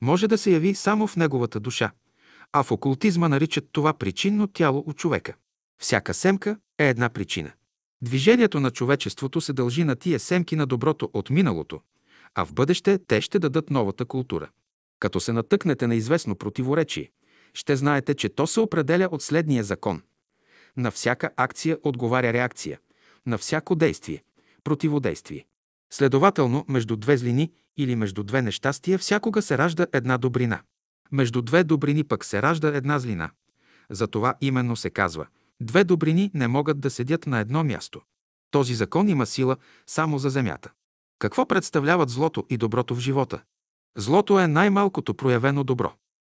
може 0.01 0.27
да 0.27 0.38
се 0.38 0.51
яви 0.51 0.75
само 0.75 1.08
в 1.08 1.16
неговата 1.16 1.60
душа, 1.60 1.92
а 2.54 2.63
в 2.63 2.72
окултизма 2.72 3.27
наричат 3.27 3.70
това 3.72 3.94
причинно 3.94 4.48
тяло 4.48 4.84
от 4.88 4.98
човека. 4.98 5.36
Всяка 5.82 6.13
семка 6.13 6.58
е 6.80 6.89
една 6.89 7.10
причина. 7.10 7.51
Движението 8.01 8.60
на 8.60 8.72
човечеството 8.72 9.42
се 9.42 9.54
дължи 9.54 9.84
на 9.84 9.96
тия 9.96 10.20
семки 10.20 10.56
на 10.56 10.66
доброто 10.66 11.10
от 11.13 11.30
миналото, 11.30 11.82
а 12.36 12.46
в 12.46 12.54
бъдеще 12.54 13.00
те 13.08 13.22
ще 13.22 13.39
дадат 13.39 13.70
новата 13.70 14.06
култура. 14.06 14.50
Като 15.00 15.20
се 15.20 15.34
натъкнете 15.34 15.88
на 15.88 15.96
известно 15.96 16.36
противоречие, 16.36 17.12
ще 17.54 17.75
знаете, 17.75 18.16
че 18.16 18.30
то 18.30 18.48
се 18.48 18.60
определя 18.60 19.10
от 19.12 19.22
следния 19.22 19.63
закон. 19.63 20.01
На 20.77 20.92
всяка 20.92 21.30
акция 21.38 21.77
отговаря 21.84 22.34
реакция, 22.34 22.80
на 23.25 23.38
всяко 23.38 23.75
действие– 23.75 24.24
противодействие. 24.63 25.46
Следователно, 25.89 26.66
между 26.68 26.96
две 26.96 27.18
злини 27.18 27.51
или 27.77 27.96
между 27.96 28.24
две 28.24 28.41
нещастия 28.41 28.98
всякога 28.98 29.41
се 29.41 29.57
ражда 29.57 29.88
една 29.93 30.17
добрина. 30.17 30.62
Между 31.12 31.41
две 31.41 31.63
добрини 31.63 32.03
пък 32.03 32.25
се 32.25 32.41
ражда 32.41 32.67
една 32.67 33.00
злина. 33.00 33.29
Затова 33.89 34.34
именно 34.41 34.75
се 34.75 34.89
казва– 34.89 35.27
Две 35.62 35.84
добрини 35.84 36.31
не 36.34 36.48
могат 36.48 36.79
да 36.79 36.89
седят 36.89 37.27
на 37.27 37.39
едно 37.39 37.63
място. 37.63 38.01
Този 38.51 38.74
закон 38.74 39.10
има 39.10 39.25
сила 39.25 39.57
само 39.88 40.19
за 40.19 40.29
земята. 40.29 40.72
Какво 41.19 41.46
представляват 41.46 42.10
злото 42.10 42.46
и 42.50 42.57
доброто 42.57 42.96
в 42.96 43.00
живота? 43.00 43.41
Злото 43.98 44.39
е 44.39 44.48
най-малкото 44.48 45.13
проявено 45.13 45.63
добро. 45.63 45.93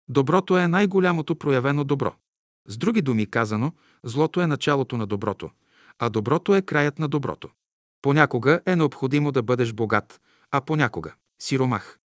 Доброто 0.09 0.59
е 0.59 0.69
най-голямото 0.69 1.37
проявено 1.37 1.85
добро. 1.85 2.15
С 2.69 2.77
други 2.77 3.03
думи 3.03 3.31
казано, 3.31 3.73
злото 4.05 4.41
е 4.41 4.47
началото 4.47 4.97
на 4.97 5.07
доброто, 5.07 5.51
а 5.99 6.09
доброто 6.09 6.55
е 6.55 6.63
краят 6.63 6.99
на 6.99 7.09
доброто. 7.09 7.49
Понякога 8.03 8.61
е 8.67 8.77
необходимо 8.77 9.33
да 9.33 9.43
бъдеш 9.43 9.73
богат, 9.73 10.21
а 10.51 10.61
понякога– 10.61 11.15
сиромах. 11.43 11.99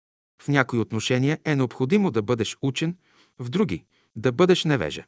В 0.42 0.48
някои 0.48 0.78
отношения 0.78 1.38
е 1.44 1.56
необходимо 1.56 2.10
да 2.10 2.22
бъдеш 2.22 2.56
учен, 2.62 2.96
в 3.38 3.50
други– 3.50 3.84
да 4.16 4.32
бъдеш 4.32 4.64
невежа. 4.64 5.04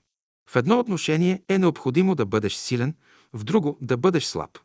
В 0.50 0.56
едно 0.56 0.78
отношение 0.78 1.42
е 1.49 1.59
необходимо 1.59 2.14
да 2.14 2.26
бъдеш 2.26 2.54
силен, 2.54 2.95
в 3.33 3.45
друго 3.45 3.78
да 3.80 3.97
бъдеш 3.97 4.25
слаб. 4.25 4.59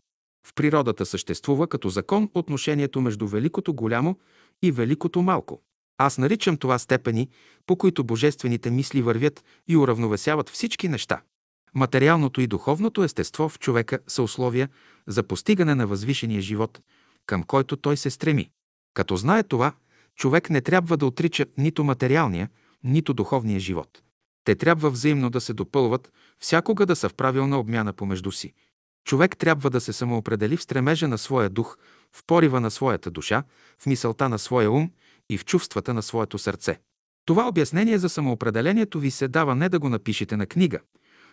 В 0.47 0.53
природата 0.53 1.05
съществува 1.05 1.67
като 1.67 1.89
закон 1.89 2.29
отношението 2.33 3.01
между 3.01 3.27
великото 3.27 3.73
голямо 3.73 4.19
и 4.61 4.71
великото 4.71 5.21
малко. 5.21 5.61
Аз 5.97 6.17
наричам 6.17 6.57
това 6.57 6.79
степени, 6.79 7.29
по 7.65 7.75
които 7.75 8.03
божествените 8.03 8.71
мисли 8.71 9.01
вървят 9.01 9.43
и 9.67 9.77
уравновесяват 9.77 10.49
всички 10.49 10.87
неща. 10.87 11.21
Материалното 11.73 12.41
и 12.41 12.47
духовното 12.47 13.03
естество 13.03 13.49
в 13.49 13.59
човека 13.59 13.99
са 14.07 14.23
условия 14.23 14.69
за 15.07 15.23
постигане 15.23 15.75
на 15.75 15.87
възвишения 15.87 16.41
живот, 16.41 16.81
към 17.25 17.43
който 17.43 17.77
той 17.77 17.97
се 17.97 18.09
стреми. 18.09 18.49
Като 18.93 19.15
знае 19.15 19.43
това, 19.43 19.73
човек 20.15 20.49
не 20.49 20.61
трябва 20.61 20.97
да 20.97 21.05
отрича 21.05 21.45
нито 21.57 21.83
материалния, 21.83 22.49
нито 22.83 23.13
духовния 23.13 23.59
живот. 23.59 24.01
Те 24.43 24.55
трябва 24.55 24.89
взаимно 24.89 25.29
да 25.29 25.41
се 25.41 25.53
допълват, 25.53 26.11
всякога 26.39 26.85
да 26.85 26.95
са 26.95 27.09
в 27.09 27.13
правилна 27.13 27.59
обмяна 27.59 27.93
помежду 27.93 28.31
си. 28.31 28.53
Човек 29.05 29.37
трябва 29.37 29.69
да 29.69 29.81
се 29.81 29.93
самоопредели 29.93 30.57
в 30.57 30.63
стремежа 30.63 31.07
на 31.07 31.17
своя 31.17 31.49
дух, 31.49 31.77
в 32.11 32.23
порива 32.27 32.59
на 32.59 32.71
своята 32.71 33.11
душа, 33.11 33.43
в 33.79 33.85
мисълта 33.85 34.29
на 34.29 34.39
своя 34.39 34.71
ум 34.71 34.91
и 35.29 35.37
в 35.37 35.45
чувствата 35.45 35.93
на 35.93 36.01
своето 36.01 36.37
сърце. 36.37 36.79
Това 37.25 37.47
обяснение 37.47 37.97
за 37.97 38.09
самоопределението 38.09 38.99
ви 38.99 39.11
се 39.11 39.27
дава 39.27 39.55
не 39.55 39.69
да 39.69 39.79
го 39.79 39.89
напишете 39.89 40.37
на 40.37 40.45
книга, 40.45 40.79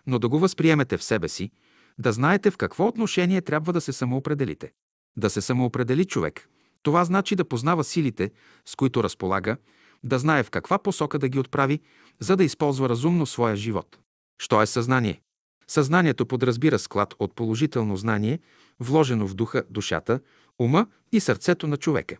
но 0.07 0.19
да 0.19 0.29
го 0.29 0.38
възприемете 0.38 0.97
в 0.97 1.05
себе 1.05 1.29
си, 1.29 1.50
да 1.99 2.12
знаете 2.12 2.50
в 2.50 2.57
какво 2.57 2.87
отношение 2.87 3.41
трябва 3.41 3.73
да 3.73 3.81
се 3.81 3.93
самоопределите. 3.93 4.73
Да 5.17 5.31
се 5.31 5.41
самоопредели 5.41 6.05
човек. 6.05 6.49
Това 6.82 7.04
значи 7.04 7.37
да 7.37 7.44
познава 7.44 7.85
силите, 7.85 8.30
с 8.66 8.76
които 8.76 9.02
разполага, 9.02 9.56
да 10.04 10.18
знае 10.18 10.42
в 10.42 10.50
каква 10.50 10.78
посока 10.78 11.18
да 11.18 11.28
ги 11.28 11.38
отправи, 11.38 11.80
за 12.20 12.37
да 12.37 12.44
използва 12.44 12.88
разумно 12.88 13.26
своя 13.26 13.56
живот. 13.56 13.99
Що 14.42 14.62
е 14.62 14.66
съзнание? 14.66 15.20
Съзнанието 15.68 16.26
подразбира 16.26 16.78
склад 16.78 17.14
от 17.18 17.35
положително 17.35 17.97
знание, 17.97 18.38
вложено 18.80 19.26
в 19.26 19.35
духа, 19.35 19.64
душата, 19.70 20.20
ума 20.58 20.87
и 21.12 21.20
сърцето 21.20 21.66
на 21.66 21.76
човека. 21.76 22.16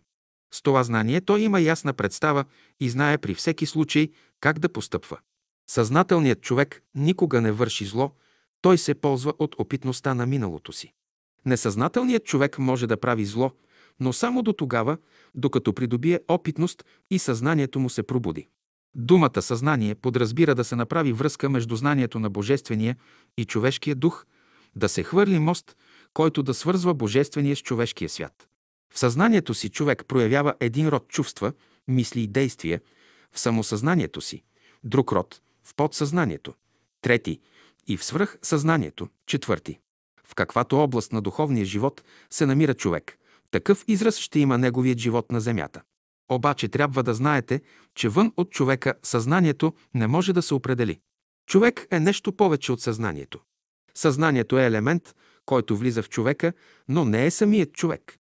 С 0.55 0.63
това 0.63 0.85
знание 0.85 1.21
той 1.21 1.41
има 1.41 1.61
ясна 1.61 1.93
представа 1.93 2.45
и 2.81 2.91
знае 2.91 3.19
при 3.19 3.35
всеки 3.35 3.67
случай 3.67 4.11
как 4.41 4.59
да 4.59 4.69
постъпва. 4.69 5.19
Съзнателният 5.71 6.41
човек 6.41 6.83
никога 6.95 7.41
не 7.41 7.53
върши 7.53 7.85
зло, 7.85 8.13
той 8.61 8.79
се 8.79 8.95
ползва 8.95 9.33
от 9.39 9.55
опитността 9.59 10.15
на 10.15 10.27
миналото 10.27 10.73
си. 10.73 10.93
Несъзнателният 11.47 12.25
човек 12.25 12.59
може 12.59 12.87
да 12.87 13.01
прави 13.01 13.25
зло, 13.25 13.53
но 14.01 14.13
само 14.13 14.43
до 14.43 14.53
тогава, 14.53 14.97
докато 15.35 15.73
придобие 15.73 16.21
опитност 16.29 16.85
и 17.11 17.19
съзнанието 17.19 17.81
му 17.81 17.91
се 17.91 18.03
пробуди. 18.03 18.49
Думата 18.95 19.43
съзнание 19.43 19.95
подразбира 19.95 20.55
да 20.55 20.65
се 20.65 20.77
направи 20.77 21.13
връзка 21.13 21.49
между 21.49 21.77
знанието 21.77 22.21
на 22.21 22.31
Божествения 22.31 22.97
и 23.37 23.45
човешкия 23.45 23.97
дух, 23.97 24.27
да 24.77 24.89
се 24.89 25.03
хвърли 25.03 25.39
мост, 25.39 25.77
който 26.15 26.43
да 26.43 26.55
свързва 26.55 26.95
Божествения 26.95 27.57
с 27.57 27.63
човешкия 27.63 28.09
свят. 28.09 28.49
В 28.95 28.99
съзнанието 28.99 29.55
си 29.55 29.69
човек 29.69 30.05
проявява 30.09 30.55
един 30.61 30.89
род 30.89 31.09
чувства, 31.09 31.53
мисли 31.89 32.21
и 32.21 32.27
действия, 32.27 32.81
в 33.33 33.41
самосъзнанието 33.41 34.21
си, 34.21 34.43
друг 34.85 35.13
род 35.13 35.41
в 35.65 35.75
подсъзнанието, 35.75 36.55
трети 37.03 37.41
и 37.87 37.97
в 37.97 38.05
свръхсъзнанието, 38.05 39.09
четвърти. 39.27 39.79
В 40.25 40.35
каквато 40.35 40.79
област 40.79 41.13
на 41.13 41.23
духовния 41.23 41.65
живот 41.65 42.05
се 42.31 42.47
намира 42.47 42.75
човек, 42.75 43.19
такъв 43.51 43.85
израз 43.89 44.19
ще 44.19 44.39
има 44.39 44.59
неговият 44.59 44.99
живот 44.99 45.33
на 45.33 45.41
земята. 45.41 45.83
Обаче 46.31 46.69
трябва 46.69 47.03
да 47.03 47.15
знаете, 47.15 47.61
че 47.95 48.09
вън 48.09 48.33
от 48.37 48.51
човека 48.51 48.95
съзнанието 49.03 49.73
не 49.95 50.07
може 50.07 50.33
да 50.33 50.43
се 50.43 50.55
определи. 50.55 51.01
Човек 51.47 51.87
е 51.91 52.01
нещо 52.01 52.33
повече 52.33 52.73
от 52.73 52.81
съзнанието. 52.81 53.41
Съзнанието 53.95 54.59
е 54.59 54.67
елемент, 54.67 55.15
който 55.47 55.77
влиза 55.77 56.03
в 56.03 56.09
човека, 56.09 56.53
но 56.89 57.05
не 57.05 57.27
е 57.27 57.31
самият 57.31 57.73
човек. 57.73 58.17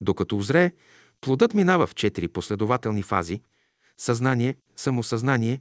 Докато 0.00 0.36
озрее, 0.36 0.72
плодът 1.20 1.54
минава 1.54 1.86
в 1.86 1.94
четири 1.94 2.28
последователни 2.28 3.02
фази– 3.02 3.40
съзнание, 3.98 4.56
самосъзнание, 4.76 5.60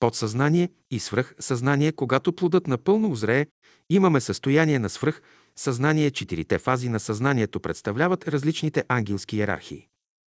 подсъзнание 0.00 0.68
и 0.90 0.98
свръхсъзнание. 0.98 1.92
Когато 1.92 2.32
плодът 2.32 2.66
напълно 2.66 3.10
озрее, 3.10 3.46
имаме 3.90 4.20
състояние 4.20 4.78
на 4.78 4.88
свръх 4.88 5.22
съзнание. 5.58 6.10
Четирите 6.10 6.58
фази 6.58 6.88
на 6.88 7.00
съзнанието 7.00 7.60
представляват 7.60 8.28
различните 8.28 8.84
ангелски 8.88 9.36
иерархии. 9.36 9.88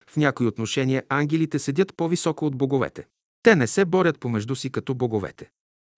В 0.07 0.17
някои 0.17 0.47
отношения 0.47 1.03
ангелите 1.09 1.59
седят 1.59 1.95
по-високо 1.97 2.45
от 2.45 2.55
боговете. 2.55 3.05
Те 3.43 3.55
не 3.55 3.67
се 3.67 3.85
борят 3.85 4.19
помежду 4.19 4.55
си 4.55 4.69
като 4.69 4.95
боговете. 4.95 5.51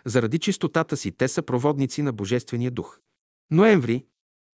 Заради 0.06 0.40
чистотата 0.40 0.98
си 0.98 1.12
те 1.12 1.28
са 1.28 1.42
проводници 1.42 2.02
на 2.02 2.14
Божествения 2.14 2.72
дух. 2.72 3.00
Ноември. 3.52 4.06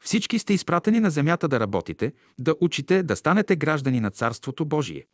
Всички 0.04 0.40
сте 0.40 0.54
изпратени 0.54 1.00
на 1.00 1.10
земята 1.10 1.48
да 1.48 1.60
работите, 1.60 2.14
да 2.40 2.56
учите, 2.62 3.04
да 3.04 3.16
станете 3.16 3.56
граждани 3.56 4.00
на 4.00 4.12
Царството 4.12 4.66
Божие. 4.66 5.06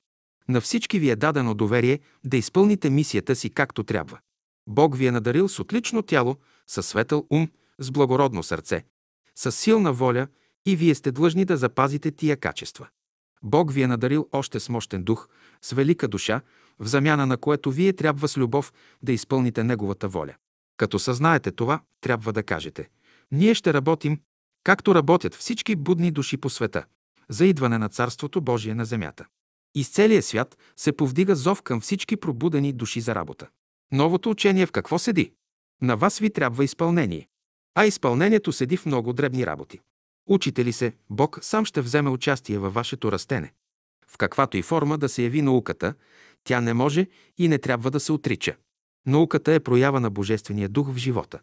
На 0.50 0.62
всички 0.62 1.00
ви 1.00 1.10
е 1.10 1.16
дадено 1.16 1.54
доверие 1.54 2.00
да 2.26 2.38
изпълните 2.38 2.90
мисията 2.90 3.36
си 3.36 3.50
както 3.50 3.84
трябва. 3.84 4.20
Бог 4.68 4.98
ви 4.98 5.08
е 5.08 5.12
надарил 5.12 5.50
с 5.50 5.60
отлично 5.60 6.02
тяло, 6.02 6.36
със 6.68 6.88
светъл 6.88 7.28
ум, 7.30 7.48
с 7.80 7.92
благородно 7.92 8.44
сърце, 8.44 8.84
с 9.38 9.52
силна 9.52 9.94
воля 9.94 10.28
и 10.66 10.76
вие 10.76 10.96
сте 10.96 11.12
длъжни 11.12 11.46
да 11.46 11.58
запазите 11.58 12.12
тия 12.12 12.38
качества. 12.38 12.88
Бог 13.44 13.72
ви 13.72 13.82
е 13.82 13.88
надарил 13.88 14.28
още 14.32 14.60
с 14.60 14.70
мощен 14.70 15.04
дух, 15.04 15.28
с 15.62 15.72
велика 15.72 16.08
душа, 16.08 16.42
в 16.80 16.88
замяна 16.88 17.26
на 17.26 17.38
което 17.38 17.72
вие 17.72 17.94
трябва 17.94 18.28
с 18.28 18.38
любов 18.38 18.74
да 19.04 19.12
изпълните 19.12 19.64
Неговата 19.64 20.08
воля. 20.08 20.36
Като 20.78 21.00
съзнаете 21.00 21.52
това, 21.52 21.82
трябва 22.02 22.34
да 22.34 22.44
кажете 22.44 22.90
Ние 23.32 23.54
ще 23.54 23.74
работим, 23.74 24.20
както 24.64 24.96
работят 24.96 25.36
всички 25.36 25.76
будни 25.76 26.12
души 26.12 26.38
по 26.38 26.50
света, 26.50 26.86
за 27.30 27.46
идване 27.46 27.78
на 27.78 27.90
Царството 27.90 28.42
Божие 28.42 28.76
на 28.76 28.86
земята. 28.86 29.26
Из 29.76 29.90
целия 29.90 30.24
свят 30.24 30.58
се 30.76 30.92
повдига 30.92 31.36
зов 31.36 31.62
към 31.62 31.82
всички 31.82 32.18
пробудени 32.18 32.74
души 32.74 33.02
за 33.02 33.16
работа. 33.16 33.48
Новото 33.92 34.30
учение 34.30 34.66
в 34.66 34.72
какво 34.72 35.00
седи? 35.00 35.32
На 35.82 35.96
вас 35.98 36.20
ви 36.20 36.30
трябва 36.30 36.64
изпълнение. 36.64 37.28
А 37.80 37.86
изпълнението 37.86 38.52
седи 38.52 38.78
в 38.78 38.86
много 38.86 39.14
дребни 39.14 39.46
работи. 39.46 39.80
Учите 40.30 40.66
ли 40.66 40.74
се, 40.74 40.94
Бог 41.10 41.40
сам 41.42 41.66
ще 41.66 41.82
вземе 41.82 42.10
участие 42.10 42.58
във 42.58 42.74
вашето 42.74 43.12
растене. 43.12 43.54
В 44.08 44.18
каквато 44.18 44.58
и 44.58 44.62
форма 44.62 44.98
да 44.98 45.10
се 45.10 45.24
яви 45.24 45.42
науката, 45.42 45.94
тя 46.44 46.62
не 46.62 46.74
може 46.74 47.08
и 47.38 47.48
не 47.48 47.58
трябва 47.58 47.92
да 47.92 48.00
се 48.00 48.12
отрича. 48.12 48.56
Науката 49.06 49.54
е 49.54 49.60
проява 49.60 50.00
на 50.00 50.10
Божествения 50.10 50.70
дух 50.70 50.92
в 50.92 50.98
живота. 50.98 51.40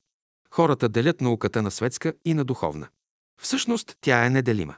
Хората 0.51 0.89
делят 0.89 1.21
науката 1.21 1.63
на 1.63 1.71
светска 1.71 2.13
и 2.25 2.35
на 2.35 2.45
духовна. 2.45 2.89
Всъщност 3.41 3.97
тя 4.01 4.27
е 4.27 4.31
неделима. 4.31 4.75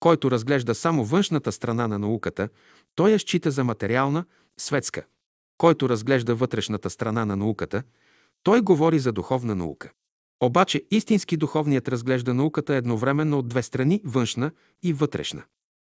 Който 0.00 0.30
разглежда 0.30 0.74
само 0.74 1.04
външната 1.04 1.52
страна 1.52 1.88
на 1.88 1.98
науката, 1.98 2.48
той 2.94 3.10
я 3.10 3.18
счита 3.18 3.50
за 3.50 3.64
материална, 3.64 4.24
светска. 4.58 5.04
Който 5.58 5.88
разглежда 5.88 6.34
вътрешната 6.34 6.90
страна 6.90 7.24
на 7.24 7.36
науката, 7.36 7.82
той 8.42 8.60
говори 8.60 8.98
за 8.98 9.12
духовна 9.12 9.54
наука. 9.54 9.90
Обаче 10.42 10.82
истински 10.90 11.36
духовният 11.36 11.88
разглежда 11.88 12.34
науката 12.34 12.74
едновременно 12.74 13.38
от 13.38 13.48
две 13.48 13.62
страни– 13.62 14.00
външна 14.04 14.50
и 14.82 14.92
вътрешна. 14.92 15.42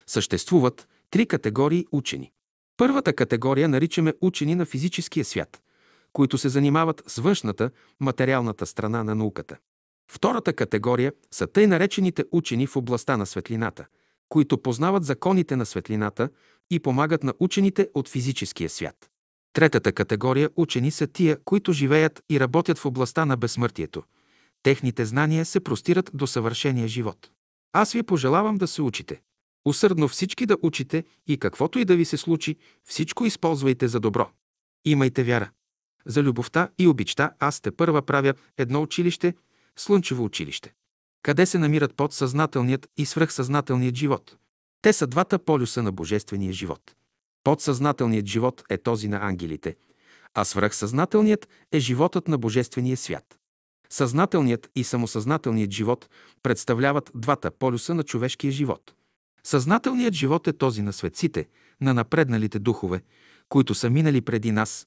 Съществуват 0.07 0.89
три 1.11 1.27
категории 1.27 1.87
учени. 1.93 2.33
Първата 2.77 3.13
категория 3.13 3.69
наричаме 3.69 4.15
учени 4.21 4.55
на 4.55 4.67
физическия 4.67 5.25
свят, 5.25 5.63
които 6.13 6.39
се 6.39 6.49
занимават 6.49 7.03
с 7.07 7.17
външната, 7.17 7.71
материалната 8.01 8.67
страна 8.67 9.05
на 9.05 9.15
науката. 9.15 9.57
Втората 10.11 10.53
категория 10.53 11.13
са 11.31 11.47
тъй 11.47 11.67
наречените 11.67 12.25
учени 12.33 12.67
в 12.67 12.77
областта 12.77 13.17
на 13.17 13.27
светлината, 13.27 13.87
които 14.29 14.59
познават 14.59 15.05
законите 15.05 15.57
на 15.57 15.67
светлината 15.67 16.29
и 16.71 16.81
помагат 16.81 17.23
на 17.23 17.35
учените 17.39 17.89
от 17.95 18.09
физическия 18.09 18.71
свят. 18.71 19.11
Третата 19.53 19.93
категория 19.93 20.51
учени 20.57 20.91
са 20.91 21.07
тия, 21.07 21.39
които 21.45 21.73
живеят 21.73 22.23
и 22.31 22.41
работят 22.41 22.79
в 22.79 22.87
областта 22.87 23.25
на 23.25 23.37
безсмъртието. 23.37 24.03
Техните 24.69 25.05
знания 25.05 25.45
се 25.45 25.61
простират 25.61 26.11
до 26.15 26.27
съвършения 26.27 26.89
живот. 26.89 27.31
Аз 27.73 27.93
ви 27.93 28.03
пожелавам 28.03 28.57
да 28.57 28.67
се 28.67 28.83
учите. 28.83 29.21
Усърдно 29.65 30.09
всички 30.09 30.47
да 30.47 30.57
учите 30.63 31.05
и 31.27 31.39
каквото 31.39 31.79
и 31.79 31.85
да 31.85 31.97
ви 31.97 32.05
се 32.05 32.17
случи, 32.17 32.57
всичко 32.85 33.27
използвайте 33.27 33.89
за 33.89 34.01
добро. 34.01 34.31
Имайте 34.85 35.25
вяра. 35.25 35.51
За 36.07 36.23
любовта 36.23 36.69
и 36.79 36.87
обичта 36.87 37.31
аз 37.39 37.61
те 37.61 37.71
първа 37.71 38.03
правя 38.03 38.35
едно 38.59 38.83
училище, 38.83 39.35
Слънчево 39.77 40.25
училище. 40.25 40.75
Къде 41.23 41.47
се 41.47 41.59
намират 41.59 41.95
подсъзнателният 41.95 42.89
и 42.97 43.07
свръхсъзнателният 43.07 43.95
живот? 43.95 44.37
Те 44.83 44.93
са 44.93 45.07
двата 45.07 45.39
полюса 45.39 45.83
на 45.83 45.93
божествения 45.93 46.53
живот. 46.53 46.95
Подсъзнателният 47.45 48.27
живот 48.27 48.65
е 48.71 48.79
този 48.79 49.09
на 49.09 49.19
ангелите, 49.27 49.77
а 50.35 50.45
свръхсъзнателният 50.45 51.49
е 51.73 51.79
животът 51.79 52.29
на 52.29 52.39
божествения 52.39 52.97
свят. 52.97 53.38
Съзнателният 53.91 54.71
и 54.77 54.85
самосъзнателният 54.85 55.71
живот 55.71 56.09
представляват 56.43 57.11
двата 57.15 57.51
полюса 57.51 57.95
на 57.95 58.03
човешкия 58.03 58.53
живот. 58.53 58.95
Съзнателният 59.45 60.15
живот 60.15 60.47
е 60.47 60.53
този 60.53 60.83
на 60.83 60.93
светците, 60.93 61.49
на 61.81 61.95
напредналите 61.95 62.59
духове, 62.59 63.03
които 63.49 63.75
са 63.75 63.91
минали 63.91 64.21
преди 64.21 64.53
нас. 64.53 64.87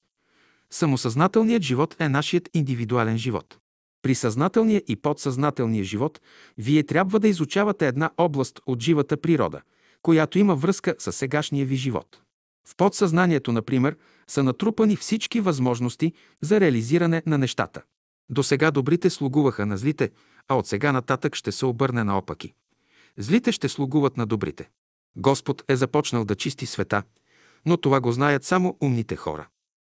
Самосъзнателният 0.70 1.64
живот 1.64 1.96
е 2.00 2.10
нашият 2.10 2.50
индивидуален 2.54 3.18
живот. 3.18 3.58
При 4.02 4.16
съзнателния 4.16 4.84
и 4.88 4.96
подсъзнателния 4.96 5.84
живот 5.84 6.22
вие 6.58 6.84
трябва 6.84 7.20
да 7.20 7.28
изучавате 7.28 7.88
една 7.88 8.10
област 8.18 8.60
от 8.66 8.82
живата 8.82 9.18
природа, 9.18 9.62
която 10.02 10.40
има 10.40 10.56
връзка 10.56 10.96
с 11.00 11.12
сегашния 11.12 11.66
ви 11.66 11.76
живот. 11.76 12.22
В 12.68 12.76
подсъзнанието, 12.76 13.52
например, 13.52 13.98
са 14.28 14.44
натрупани 14.44 14.96
всички 14.96 15.40
възможности 15.40 16.14
за 16.42 16.60
реализиране 16.60 17.24
на 17.26 17.38
нещата. 17.38 17.82
До 18.30 18.44
сега 18.44 18.72
добрите 18.72 19.10
слугуваха 19.10 19.66
на 19.66 19.78
злите, 19.78 20.12
а 20.48 20.56
от 20.56 20.68
сега 20.68 20.92
нататък 20.92 21.36
ще 21.36 21.52
се 21.52 21.66
обърне 21.66 22.04
наопаки. 22.04 22.54
Злите 23.18 23.52
ще 23.52 23.70
слугуват 23.70 24.18
на 24.18 24.26
добрите. 24.26 24.70
Господ 25.16 25.64
е 25.68 25.76
започнал 25.76 26.26
да 26.26 26.36
чисти 26.36 26.66
света, 26.66 27.04
но 27.66 27.78
това 27.78 28.02
го 28.02 28.12
знаят 28.12 28.44
само 28.44 28.78
умните 28.82 29.16
хора. 29.16 29.48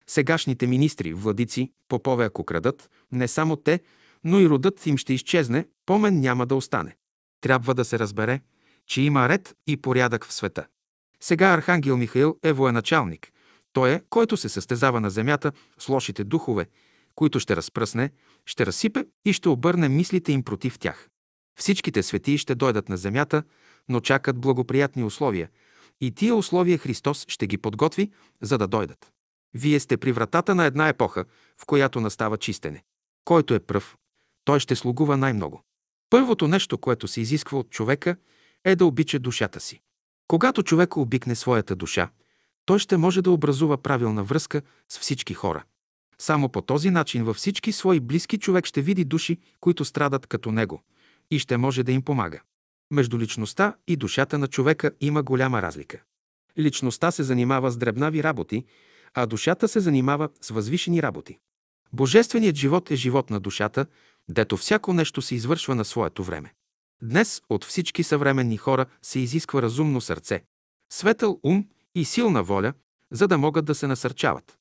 Сегашните 0.07 0.67
министри, 0.67 1.13
владици, 1.13 1.73
попове, 1.89 2.25
ако 2.25 2.45
крадат, 2.45 2.91
не 3.13 3.29
само 3.29 3.57
те, 3.57 3.81
но 4.25 4.41
и 4.41 4.49
родът 4.49 4.87
им 4.87 4.97
ще 4.97 5.15
изчезне, 5.15 5.67
помен 5.87 6.21
няма 6.21 6.47
да 6.47 6.55
остане. 6.55 6.97
Трябва 7.41 7.75
да 7.75 7.85
се 7.85 7.99
разбере, 7.99 8.41
че 8.87 9.03
има 9.03 9.29
ред 9.29 9.55
и 9.67 9.77
порядък 9.77 10.27
в 10.27 10.33
света. 10.33 10.67
Сега 11.21 11.47
Архангел 11.47 11.97
Михаил 11.97 12.39
е 12.43 12.53
военачалник. 12.53 13.33
Той 13.73 13.91
е, 13.91 14.01
който 14.11 14.37
се 14.37 14.49
състезава 14.49 15.01
на 15.01 15.11
земята 15.11 15.53
с 15.79 15.89
лошите 15.89 16.25
духове, 16.25 16.67
които 17.19 17.41
ще 17.41 17.57
разпръсне, 17.57 18.11
ще 18.47 18.67
разсипе 18.67 19.05
и 19.25 19.33
ще 19.33 19.49
обърне 19.49 19.89
мислите 19.89 20.33
им 20.33 20.43
против 20.43 20.79
тях. 20.79 21.09
Всичките 21.59 22.03
светии 22.03 22.39
ще 22.39 22.55
дойдат 22.55 22.89
на 22.89 22.97
земята, 22.97 23.43
но 23.89 24.01
чакат 24.01 24.39
благоприятни 24.39 25.05
условия 25.05 25.49
и 26.01 26.11
тия 26.11 26.35
условия 26.35 26.79
Христос 26.79 27.25
ще 27.29 27.47
ги 27.47 27.59
подготви, 27.59 28.11
за 28.43 28.59
да 28.59 28.67
дойдат. 28.67 29.13
Вие 29.55 29.81
сте 29.81 29.97
при 29.97 30.13
вратата 30.13 30.55
на 30.55 30.65
една 30.65 30.89
епоха, 30.89 31.25
в 31.63 31.67
която 31.67 32.01
настава 32.01 32.39
чистене. 32.39 32.83
Който 33.25 33.55
е 33.55 33.61
пръв, 33.61 33.97
той 34.45 34.61
ще 34.61 34.77
слугува 34.77 35.17
най-много. 35.17 35.63
Първото 36.11 36.49
нещо, 36.49 36.79
което 36.79 37.09
се 37.09 37.21
изисква 37.21 37.59
от 37.59 37.71
човека, 37.71 38.17
е 38.65 38.77
да 38.77 38.87
обича 38.87 39.19
душата 39.19 39.61
си. 39.61 39.81
Когато 40.29 40.63
човек 40.63 40.97
обикне 40.97 41.35
своята 41.35 41.77
душа, 41.77 42.11
той 42.65 42.79
ще 42.79 42.97
може 42.97 43.23
да 43.23 43.31
образува 43.31 43.77
правилна 43.77 44.25
връзка 44.25 44.63
с 44.89 44.99
всички 44.99 45.35
хора. 45.35 45.65
Само 46.21 46.49
по 46.49 46.63
този 46.63 46.91
начин 46.91 47.25
във 47.25 47.37
всички 47.37 47.73
свои 47.73 48.01
близки 48.01 48.39
човек 48.39 48.67
ще 48.67 48.83
види 48.83 49.05
души, 49.05 49.39
които 49.61 49.85
страдат 49.85 50.27
като 50.27 50.53
него, 50.53 50.83
и 51.31 51.39
ще 51.39 51.57
може 51.57 51.83
да 51.83 51.93
им 51.93 52.03
помага. 52.03 52.41
Между 52.91 53.19
личността 53.19 53.77
и 53.87 53.97
душата 53.97 54.39
на 54.39 54.49
човека 54.49 54.91
има 55.01 55.23
голяма 55.23 55.63
разлика. 55.63 56.03
Личността 56.59 57.11
се 57.11 57.23
занимава 57.23 57.71
с 57.71 57.77
дребнави 57.77 58.23
работи, 58.23 58.65
а 59.15 59.27
душата 59.27 59.69
се 59.69 59.81
занимава 59.81 60.29
с 60.41 60.51
възвишени 60.51 61.03
работи. 61.03 61.39
Божественият 61.93 62.57
живот 62.57 62.91
е 62.91 62.97
живот 62.97 63.31
на 63.31 63.41
душата, 63.41 63.87
дето 64.29 64.57
всяко 64.57 64.93
нещо 64.93 65.23
се 65.23 65.35
извършва 65.35 65.75
на 65.75 65.85
своето 65.85 66.25
време. 66.25 66.55
Днес 67.03 67.43
от 67.51 67.65
всички 67.65 68.03
съвременни 68.03 68.57
хора 68.57 68.87
се 69.03 69.19
изисква 69.19 69.63
разумно 69.63 70.01
сърце, 70.01 70.43
светъл 70.93 71.41
ум 71.43 71.69
и 71.95 72.05
силна 72.05 72.43
воля, 72.43 72.73
за 73.11 73.29
да 73.29 73.39
могат 73.39 73.65
да 73.65 73.75
се 73.75 73.87
насърчават. 73.87 74.58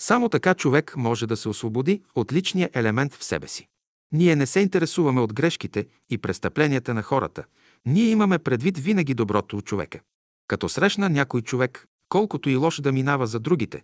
Само 0.00 0.28
така 0.28 0.54
човек 0.54 0.96
може 0.96 1.26
да 1.26 1.36
се 1.36 1.48
освободи 1.48 2.02
от 2.14 2.32
личния 2.32 2.70
елемент 2.74 3.14
в 3.14 3.24
себе 3.24 3.48
си. 3.48 3.68
Ние 4.12 4.36
не 4.36 4.46
се 4.46 4.60
интересуваме 4.60 5.20
от 5.20 5.32
грешките 5.32 5.86
и 6.10 6.18
престъпленията 6.18 6.94
на 6.94 7.02
хората. 7.02 7.44
Ние 7.86 8.10
имаме 8.10 8.38
предвид 8.38 8.78
винаги 8.78 9.14
доброто 9.14 9.56
от 9.56 9.64
човека. 9.64 10.00
Като 10.48 10.68
срещна 10.68 11.08
някой 11.08 11.42
човек, 11.42 11.86
колкото 12.08 12.50
и 12.50 12.56
лош 12.56 12.80
да 12.80 12.92
минава 12.92 13.26
за 13.26 13.40
другите, 13.40 13.82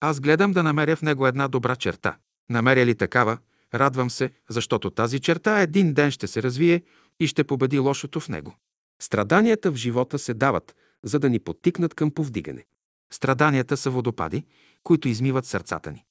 аз 0.00 0.20
гледам 0.20 0.52
да 0.52 0.62
намеря 0.62 0.96
в 0.96 1.02
него 1.02 1.26
една 1.26 1.48
добра 1.48 1.76
черта. 1.76 2.16
Намеря 2.50 2.86
ли 2.86 2.94
такава, 2.94 3.38
Радвам 3.74 4.10
се, 4.10 4.30
защото 4.50 4.90
тази 4.90 5.20
черта 5.20 5.60
един 5.60 5.94
ден 5.94 6.10
ще 6.10 6.26
се 6.26 6.42
развие 6.42 6.82
и 7.20 7.26
ще 7.26 7.44
победи 7.44 7.78
лошото 7.78 8.20
в 8.20 8.28
него. 8.28 8.56
Страданията 9.02 9.72
в 9.72 9.76
живота 9.76 10.18
се 10.18 10.34
дават, 10.34 10.74
за 11.02 11.18
да 11.18 11.30
ни 11.30 11.38
подтикнат 11.38 11.94
към 11.94 12.10
повдигане. 12.10 12.64
Страданията 13.12 13.76
са 13.76 13.90
водопади, 13.90 14.44
които 14.84 15.08
измиват 15.08 15.46
сърцата 15.46 15.92
ни. 15.92 16.04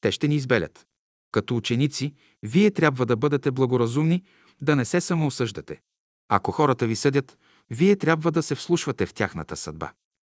Те 0.00 0.12
ще 0.12 0.28
ни 0.28 0.34
избелят. 0.34 0.86
Като 1.32 1.56
ученици, 1.56 2.14
вие 2.42 2.70
трябва 2.70 3.06
да 3.06 3.16
бъдете 3.16 3.50
благоразумни, 3.50 4.24
да 4.62 4.76
не 4.76 4.84
се 4.84 5.00
самоосъждате. 5.00 5.80
Ако 6.28 6.52
хората 6.52 6.86
ви 6.86 6.96
съдят, 6.96 7.38
вие 7.70 7.96
трябва 7.96 8.32
да 8.32 8.42
се 8.42 8.54
вслушвате 8.54 9.06
в 9.06 9.14
тяхната 9.14 9.56
съдба. 9.56 9.92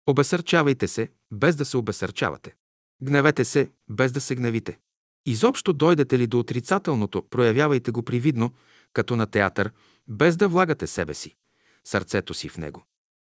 Обесърчавайте 0.07 0.87
се, 0.87 1.09
без 1.31 1.55
да 1.55 1.65
се 1.65 1.77
обесърчавате. 1.77 2.55
Гневете 3.01 3.45
се, 3.45 3.71
без 3.89 4.11
да 4.11 4.21
се 4.21 4.35
гневите. 4.35 4.79
Изобщо 5.25 5.73
дойдете 5.73 6.19
ли 6.19 6.27
до 6.27 6.39
отрицателното, 6.39 7.23
проявявайте 7.29 7.91
го 7.91 8.03
привидно, 8.03 8.53
като 8.93 9.15
на 9.15 9.27
театър, 9.27 9.71
без 10.07 10.37
да 10.37 10.47
влагате 10.47 10.87
себе 10.87 11.13
си, 11.13 11.35
сърцето 11.83 12.33
си 12.33 12.49
в 12.49 12.57
него. 12.57 12.85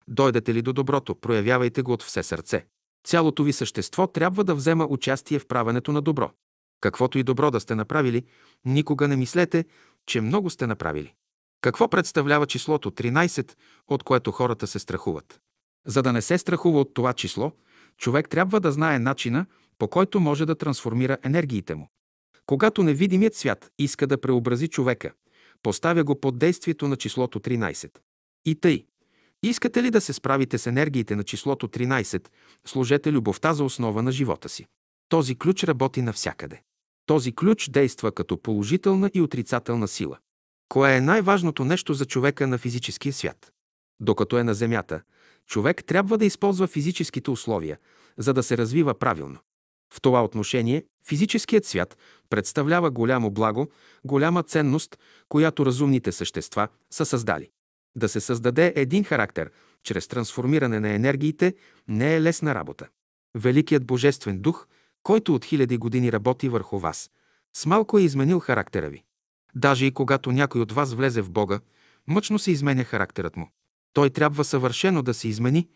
Дойдете 0.07 0.53
ли 0.53 0.61
до 0.61 0.73
доброто, 0.73 1.15
проявявайте 1.15 1.81
го 1.81 1.93
от 1.93 2.03
все 2.03 2.23
сърце. 2.23 2.65
Цялото 3.03 3.43
ви 3.43 3.53
същество 3.53 4.07
трябва 4.07 4.43
да 4.43 4.55
взема 4.55 4.85
участие 4.85 5.39
в 5.39 5.47
правенето 5.47 5.91
на 5.91 6.01
добро. 6.01 6.31
Каквото 6.81 7.17
и 7.17 7.23
добро 7.23 7.51
да 7.51 7.59
сте 7.59 7.75
направили, 7.75 8.23
никога 8.65 9.07
не 9.07 9.15
мислете, 9.15 9.65
че 10.05 10.21
много 10.21 10.49
сте 10.49 10.67
направили. 10.67 11.13
Какво 11.61 11.89
представлява 11.89 12.45
числото 12.45 12.91
13, 12.91 13.53
от 13.87 14.03
което 14.03 14.31
хората 14.31 14.67
се 14.67 14.79
страхуват? 14.79 15.39
За 15.85 16.01
да 16.01 16.13
не 16.13 16.21
се 16.21 16.37
страхува 16.37 16.79
от 16.79 16.93
това 16.93 17.13
число, 17.13 17.51
човек 17.97 18.29
трябва 18.29 18.59
да 18.59 18.71
знае 18.71 18.99
начина, 18.99 19.45
по 19.77 19.87
който 19.87 20.19
може 20.19 20.45
да 20.45 20.55
трансформира 20.55 21.17
енергиите 21.23 21.75
му. 21.75 21.87
Когато 22.45 22.83
невидимият 22.83 23.35
свят 23.35 23.71
иска 23.79 24.07
да 24.07 24.21
преобрази 24.21 24.67
човека, 24.67 25.13
поставя 25.63 26.03
го 26.03 26.19
под 26.19 26.37
действието 26.37 26.87
на 26.87 26.95
числото 26.95 27.39
13. 27.39 27.97
И 28.45 28.55
тъй. 28.55 28.85
Искате 29.43 29.83
ли 29.83 29.91
да 29.91 30.01
се 30.01 30.13
справите 30.13 30.57
с 30.57 30.67
енергиите 30.67 31.15
на 31.15 31.23
числото 31.23 31.67
13, 31.67 32.27
служете 32.65 33.11
любовта 33.11 33.53
за 33.53 33.63
основа 33.63 34.03
на 34.03 34.11
живота 34.11 34.49
си. 34.49 34.65
Този 35.09 35.35
ключ 35.35 35.63
работи 35.63 36.01
навсякъде. 36.01 36.61
Този 37.05 37.35
ключ 37.35 37.69
действа 37.69 38.11
като 38.11 38.41
положителна 38.41 39.11
и 39.13 39.21
отрицателна 39.21 39.87
сила. 39.87 40.17
Кое 40.69 40.95
е 40.95 41.01
най-важното 41.01 41.65
нещо 41.65 41.93
за 41.93 42.05
човека 42.05 42.47
на 42.47 42.57
физическия 42.57 43.13
свят? 43.13 43.51
Докато 43.99 44.37
е 44.37 44.43
на 44.43 44.53
Земята, 44.53 45.01
човек 45.47 45.83
трябва 45.85 46.17
да 46.17 46.25
използва 46.25 46.67
физическите 46.67 47.31
условия, 47.31 47.77
за 48.17 48.33
да 48.33 48.43
се 48.43 48.57
развива 48.57 48.93
правилно. 48.93 49.39
В 49.93 50.01
това 50.01 50.23
отношение 50.23 50.85
физическият 51.07 51.65
свят 51.65 51.97
представлява 52.29 52.91
голямо 52.91 53.31
благо, 53.31 53.67
голяма 54.05 54.43
ценност, 54.43 54.97
която 55.29 55.65
разумните 55.65 56.11
същества 56.11 56.67
са 56.91 57.05
създали. 57.05 57.49
Да 57.95 58.09
се 58.09 58.19
създаде 58.19 58.73
един 58.75 59.03
характер 59.03 59.51
чрез 59.83 60.07
трансформиране 60.07 60.79
на 60.79 60.89
енергиите 60.89 61.55
не 61.87 62.15
е 62.15 62.21
лесна 62.21 62.55
работа. 62.55 62.87
Великият 63.35 63.85
Божествен 63.85 64.39
дух, 64.39 64.67
който 65.03 65.35
от 65.35 65.45
хиляди 65.45 65.77
години 65.77 66.11
работи 66.11 66.49
върху 66.49 66.79
вас, 66.79 67.11
с 67.53 67.65
малко 67.65 67.97
е 67.97 68.01
изменил 68.01 68.39
характера 68.39 68.89
ви. 68.89 69.03
Даже 69.55 69.85
и 69.85 69.91
когато 69.91 70.31
някой 70.31 70.61
от 70.61 70.71
вас 70.71 70.93
влезе 70.93 71.21
в 71.21 71.31
Бога, 71.31 71.59
мъчно 72.07 72.39
се 72.39 72.51
изменя 72.51 72.83
характерът 72.83 73.37
му. 73.37 73.49
Той 73.93 74.09
трябва 74.09 74.43
съвършено 74.43 75.01
да 75.01 75.13
се 75.13 75.27
измени, 75.27 75.69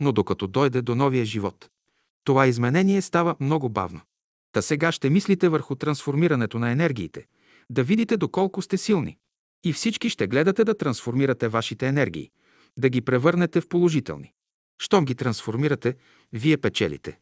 но 0.00 0.12
докато 0.12 0.46
дойде 0.46 0.82
до 0.82 0.94
новия 0.94 1.24
живот, 1.24 1.70
това 2.24 2.46
изменение 2.46 3.02
става 3.02 3.36
много 3.40 3.68
бавно. 3.68 4.00
Та 4.52 4.62
сега 4.62 4.92
ще 4.92 5.10
мислите 5.10 5.48
върху 5.48 5.74
трансформирането 5.74 6.58
на 6.58 6.70
енергиите, 6.70 7.26
да 7.70 7.82
видите 7.82 8.16
доколко 8.16 8.62
сте 8.62 8.78
силни. 8.78 9.18
И 9.64 9.72
всички 9.72 10.10
ще 10.10 10.26
гледате 10.26 10.64
да 10.64 10.76
трансформирате 10.76 11.48
вашите 11.48 11.86
енергии, 11.86 12.30
да 12.78 12.88
ги 12.88 13.00
превърнете 13.00 13.60
в 13.60 13.68
положителни. 13.68 14.32
Щом 14.82 15.04
ги 15.04 15.14
трансформирате, 15.14 15.96
вие 16.32 16.56
печелите. 16.56 17.18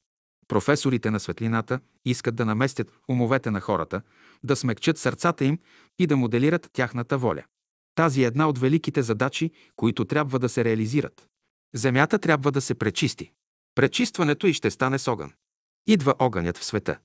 Професорите 0.48 1.11
на 1.11 1.20
светлината 1.20 1.81
искат 2.05 2.35
да 2.35 2.44
наместят 2.44 2.92
умовете 3.09 3.51
на 3.51 3.61
хората, 3.61 4.03
да 4.44 4.57
смекчат 4.57 4.98
сърцата 4.98 5.44
им 5.44 5.59
и 5.98 6.07
да 6.07 6.16
моделират 6.16 6.70
тяхната 6.72 7.18
воля. 7.18 7.44
Тази 7.94 8.22
е 8.22 8.27
една 8.27 8.48
от 8.48 8.59
великите 8.59 9.03
задачи, 9.03 9.51
които 9.77 10.05
трябва 10.05 10.38
да 10.38 10.48
се 10.48 10.64
реализират. 10.64 11.27
Земята 11.74 12.18
трябва 12.18 12.53
да 12.53 12.61
се 12.61 12.74
пречисти. 12.74 13.33
Пречистването 13.74 14.46
и 14.46 14.53
ще 14.53 14.70
стане 14.70 14.98
с 14.98 15.09
огън. 15.09 15.33
Идва 15.87 16.14
огънят 16.18 16.59
в 16.59 16.64
света. 16.64 16.98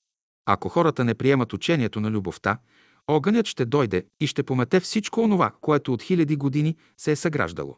Ако 0.46 0.69
хората 0.69 1.04
не 1.04 1.15
приемат 1.15 1.54
учението 1.54 2.00
на 2.00 2.12
любовта, 2.12 2.58
огънят 3.07 3.47
ще 3.47 3.65
дойде 3.65 4.05
и 4.19 4.27
ще 4.27 4.43
помете 4.43 4.79
всичко 4.79 5.21
онова, 5.21 5.51
което 5.61 5.93
от 5.93 6.01
хиляди 6.01 6.35
години 6.35 6.75
се 6.97 7.11
е 7.11 7.15
съграждало. 7.15 7.77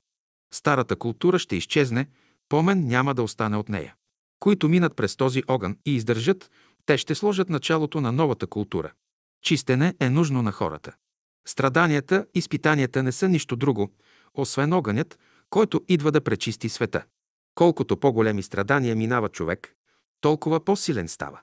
Старата 0.54 0.96
култура 0.96 1.40
ще 1.40 1.56
изчезне, 1.56 2.08
помен 2.50 2.88
няма 2.88 3.14
да 3.14 3.24
остане 3.24 3.58
от 3.58 3.70
нея. 3.70 3.96
Които 4.40 4.70
минат 4.70 4.96
през 4.96 5.16
този 5.16 5.44
огън 5.48 5.78
и 5.86 5.96
издържат, 5.96 6.52
те 6.86 6.98
ще 6.98 7.16
сложат 7.16 7.50
началото 7.50 8.02
на 8.02 8.12
новата 8.12 8.48
култура. 8.48 8.92
Чистене 9.42 9.96
е 10.00 10.10
нужно 10.10 10.42
на 10.42 10.52
хората. 10.52 10.96
Страданията, 11.48 12.26
изпитанията 12.34 13.04
не 13.04 13.12
са 13.12 13.30
нищо 13.30 13.56
друго, 13.56 13.92
освен 14.34 14.74
огънят, 14.74 15.20
който 15.50 15.82
идва 15.88 16.12
да 16.12 16.22
пречисти 16.22 16.70
света. 16.70 17.04
Колкото 17.56 17.98
по-големи 17.98 18.44
страдания 18.44 18.96
минава 18.96 19.30
човек, 19.30 19.76
толкова 20.22 20.66
по-силен 20.66 21.08
става. 21.08 21.40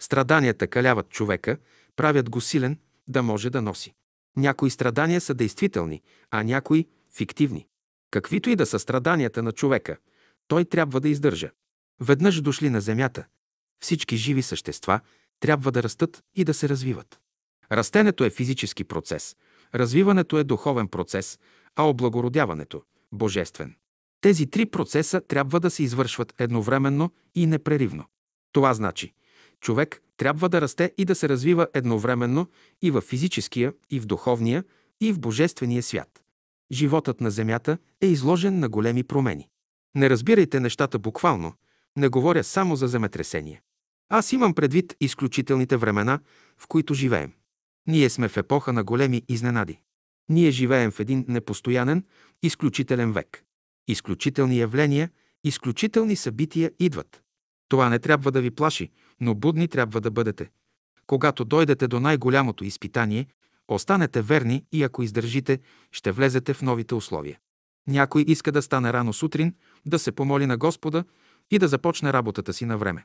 Страданията 0.00 0.66
каляват 0.66 1.08
човека, 1.08 1.56
правят 1.96 2.30
го 2.30 2.40
силен, 2.40 2.78
да 3.08 3.22
може 3.22 3.50
да 3.50 3.62
носи. 3.62 3.94
Някои 4.36 4.70
страдания 4.70 5.20
са 5.20 5.34
действителни, 5.34 6.02
а 6.30 6.42
някои– 6.42 6.86
фиктивни. 7.16 7.66
Каквито 8.10 8.50
и 8.50 8.56
да 8.56 8.66
са 8.66 8.78
страданията 8.78 9.42
на 9.42 9.52
човека, 9.52 9.96
той 10.48 10.64
трябва 10.64 11.00
да 11.00 11.08
издържа. 11.08 11.50
Веднъж 12.00 12.40
дошли 12.40 12.70
на 12.70 12.80
земята, 12.80 13.24
всички 13.80 14.16
живи 14.16 14.42
същества 14.42 15.00
трябва 15.40 15.72
да 15.72 15.82
растат 15.82 16.22
и 16.34 16.44
да 16.44 16.54
се 16.54 16.68
развиват. 16.68 17.20
Растенето 17.72 18.24
е 18.24 18.30
физически 18.30 18.84
процес, 18.84 19.36
развиването 19.74 20.38
е 20.38 20.44
духовен 20.44 20.88
процес, 20.88 21.38
а 21.76 21.82
облагородяването– 21.82 22.82
божествен. 23.12 23.74
Тези 24.20 24.46
три 24.46 24.66
процеса 24.66 25.20
трябва 25.20 25.60
да 25.60 25.70
се 25.70 25.82
извършват 25.82 26.34
едновременно 26.38 27.10
и 27.34 27.46
непреривно. 27.46 28.04
Това 28.52 28.74
значи, 28.74 29.12
човек 29.60 30.02
трябва 30.16 30.48
да 30.48 30.60
расте 30.60 30.92
и 30.98 31.04
да 31.04 31.14
се 31.14 31.28
развива 31.28 31.66
едновременно 31.74 32.46
и 32.82 32.90
в 32.90 33.00
физическия, 33.00 33.72
и 33.90 34.00
в 34.00 34.06
духовния, 34.06 34.64
и 35.00 35.12
в 35.12 35.20
божествения 35.20 35.82
свят. 35.82 36.22
Животът 36.72 37.20
на 37.20 37.30
Земята 37.30 37.78
е 38.00 38.06
изложен 38.06 38.58
на 38.58 38.68
големи 38.68 39.04
промени. 39.04 39.48
Не 39.94 40.10
разбирайте 40.10 40.60
нещата 40.60 40.98
буквално, 40.98 41.52
не 41.96 42.08
говоря 42.08 42.44
само 42.44 42.76
за 42.76 42.88
земетресение. 42.88 43.62
Аз 44.08 44.32
имам 44.32 44.54
предвид 44.54 44.96
изключителните 45.00 45.76
времена, 45.76 46.20
в 46.58 46.66
които 46.66 46.94
живеем. 46.94 47.32
Ние 47.86 48.10
сме 48.10 48.28
в 48.28 48.36
епоха 48.36 48.72
на 48.72 48.84
големи 48.84 49.22
изненади. 49.28 49.80
Ние 50.28 50.50
живеем 50.50 50.90
в 50.90 51.00
един 51.00 51.24
непостоянен, 51.28 52.04
изключителен 52.42 53.12
век. 53.12 53.44
Изключителни 53.88 54.58
явления, 54.58 55.10
изключителни 55.44 56.16
събития 56.16 56.70
идват. 56.78 57.23
Това 57.74 57.88
не 57.88 57.98
трябва 57.98 58.30
да 58.30 58.40
ви 58.40 58.50
плаши, 58.50 58.90
но 59.20 59.34
будни 59.34 59.68
трябва 59.68 60.00
да 60.00 60.10
бъдете. 60.10 60.50
Когато 61.06 61.44
дойдете 61.44 61.88
до 61.88 62.00
най-голямото 62.00 62.64
изпитание, 62.64 63.26
останете 63.68 64.22
верни 64.22 64.64
и 64.72 64.82
ако 64.82 65.02
издържите, 65.02 65.58
ще 65.92 66.12
влезете 66.12 66.54
в 66.54 66.62
новите 66.62 66.94
условия. 66.94 67.38
Някой 67.86 68.24
иска 68.28 68.52
да 68.52 68.62
стане 68.62 68.92
рано 68.92 69.12
сутрин, 69.12 69.54
да 69.86 69.98
се 69.98 70.12
помоли 70.12 70.46
на 70.46 70.56
Господа 70.56 71.04
и 71.50 71.58
да 71.58 71.68
започне 71.68 72.12
работата 72.12 72.52
си 72.52 72.64
на 72.64 72.78
време. 72.78 73.04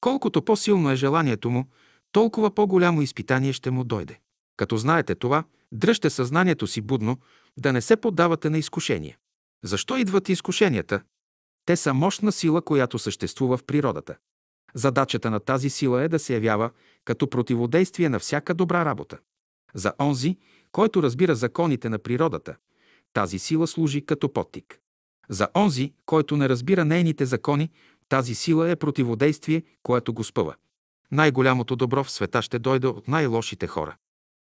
Колкото 0.00 0.42
по-силно 0.42 0.90
е 0.90 0.96
желанието 0.96 1.50
му, 1.50 1.68
толкова 2.12 2.54
по-голямо 2.54 3.02
изпитание 3.02 3.52
ще 3.52 3.70
му 3.70 3.84
дойде. 3.84 4.18
Като 4.56 4.76
знаете 4.76 5.14
това, 5.14 5.44
дръжте 5.72 6.10
съзнанието 6.10 6.66
си 6.66 6.80
будно, 6.80 7.18
да 7.56 7.72
не 7.72 7.80
се 7.80 7.96
поддавате 7.96 8.50
на 8.50 8.58
изкушение. 8.58 9.18
Защо 9.64 9.96
идват 9.96 10.28
изкушенията? 10.28 11.00
Те 11.66 11.76
са 11.76 11.94
мощна 11.94 12.32
сила, 12.32 12.62
която 12.62 12.98
съществува 12.98 13.56
в 13.56 13.64
природата. 13.64 14.16
Задачата 14.74 15.30
на 15.30 15.40
тази 15.40 15.70
сила 15.70 16.02
е 16.02 16.08
да 16.08 16.18
се 16.18 16.34
явява 16.34 16.70
като 17.04 17.30
противодействие 17.30 18.08
на 18.08 18.18
всяка 18.18 18.54
добра 18.54 18.84
работа. 18.84 19.18
За 19.74 19.92
онзи, 20.00 20.38
който 20.72 21.02
разбира 21.02 21.34
законите 21.34 21.88
на 21.88 21.98
природата, 21.98 22.56
тази 23.12 23.38
сила 23.38 23.66
служи 23.66 24.06
като 24.06 24.32
подтик. 24.32 24.78
За 25.28 25.48
онзи, 25.56 25.92
който 26.06 26.36
не 26.36 26.48
разбира 26.48 26.84
нейните 26.84 27.26
закони, 27.26 27.70
тази 28.08 28.34
сила 28.34 28.70
е 28.70 28.76
противодействие, 28.76 29.62
което 29.82 30.14
го 30.14 30.24
спъва. 30.24 30.54
Най-голямото 31.12 31.76
добро 31.76 32.04
в 32.04 32.10
света 32.10 32.42
ще 32.42 32.58
дойде 32.58 32.86
от 32.86 33.08
най-лошите 33.08 33.66
хора. 33.66 33.96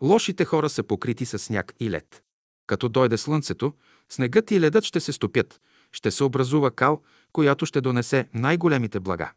Лошите 0.03 0.45
хора 0.45 0.69
са 0.69 0.83
покрити 0.83 1.25
с 1.25 1.39
сняг 1.39 1.73
и 1.79 1.89
лед. 1.89 2.23
Като 2.67 2.89
дойде 2.89 3.17
слънцето, 3.17 3.73
снегът 4.09 4.51
и 4.51 4.59
ледът 4.59 4.83
ще 4.83 4.99
се 4.99 5.13
стопят, 5.13 5.61
ще 5.91 6.11
се 6.11 6.23
образува 6.23 6.71
кал, 6.71 7.01
която 7.33 7.65
ще 7.65 7.81
донесе 7.81 8.29
най-големите 8.33 8.99
блага. 8.99 9.31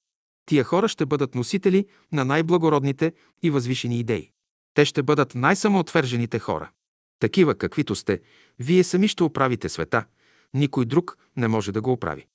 Тия 0.46 0.64
хора 0.64 0.88
ще 0.88 1.06
бъдат 1.06 1.34
носители 1.34 1.86
на 2.12 2.24
най-благородните 2.24 3.12
и 3.42 3.50
възвишени 3.50 3.98
идеи. 3.98 4.30
Те 4.74 4.84
ще 4.84 5.02
бъдат 5.02 5.34
най-самоотвержените 5.34 6.38
хора. 6.38 6.70
Такива, 7.20 7.54
каквито 7.54 7.94
сте, 7.94 8.20
вие 8.58 8.84
сами 8.84 9.08
ще 9.08 9.22
оправите 9.22 9.68
света, 9.68 10.04
никой 10.54 10.84
друг 10.84 11.18
не 11.36 11.48
може 11.48 11.72
да 11.72 11.80
го 11.80 11.92
оправи. 11.92 12.26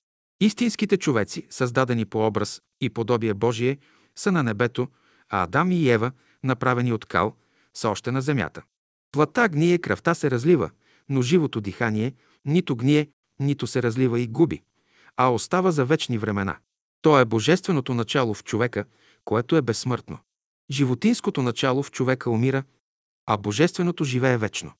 Истинските 0.41 0.97
човеци, 0.97 1.47
създадени 1.49 2.05
по 2.05 2.27
образ 2.27 2.61
и 2.81 2.89
подобие 2.89 3.33
Божие, 3.33 3.77
са 4.15 4.31
на 4.31 4.43
небето, 4.43 4.87
а 5.29 5.43
Адам 5.43 5.71
и 5.71 5.89
Ева, 5.89 6.11
направени 6.43 6.93
от 6.93 7.05
кал, 7.05 7.35
са 7.73 7.89
още 7.89 8.11
на 8.11 8.21
земята. 8.21 8.61
Плата 9.11 9.49
гние, 9.49 9.77
кръвта 9.77 10.13
се 10.13 10.31
разлива, 10.31 10.69
но 11.09 11.21
живото 11.21 11.61
дихание 11.61 12.13
нито 12.45 12.75
гние, 12.75 13.09
нито 13.39 13.67
се 13.67 13.83
разлива 13.83 14.19
и 14.19 14.27
губи, 14.27 14.61
а 15.17 15.33
остава 15.33 15.71
за 15.71 15.85
вечни 15.85 16.17
времена. 16.17 16.57
То 17.01 17.19
е 17.19 17.25
божественото 17.25 17.93
начало 17.93 18.33
в 18.33 18.43
човека, 18.43 18.85
което 19.25 19.55
е 19.55 19.61
безсмъртно. 19.61 20.17
Животинското 20.71 21.41
начало 21.41 21.83
в 21.83 21.91
човека 21.91 22.29
умира, 22.29 22.63
а 23.25 23.37
божественото 23.37 24.03
живее 24.03 24.37
вечно. 24.37 24.71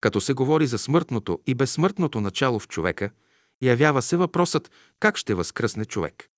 Като 0.00 0.20
се 0.20 0.32
говори 0.32 0.66
за 0.66 0.78
смъртното 0.78 1.40
и 1.46 1.54
безсмъртното 1.54 2.20
начало 2.20 2.58
в 2.58 2.68
човека, 2.68 3.10
явява 3.62 4.02
се 4.02 4.16
въпросът 4.16 4.70
как 5.00 5.16
ще 5.16 5.34
възкръсне 5.34 5.84
човек. 5.84 6.28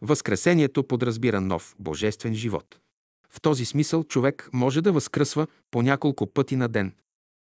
Възкресението 0.00 0.84
подразбира 0.84 1.40
нов 1.40 1.76
божествен 1.78 2.34
живот. 2.34 2.78
В 3.30 3.40
този 3.40 3.64
смисъл 3.64 4.04
човек 4.04 4.48
може 4.52 4.82
да 4.82 4.92
възкръсва 4.92 5.46
по 5.70 5.82
няколко 5.82 6.26
пъти 6.26 6.56
на 6.56 6.68
ден. 6.68 6.94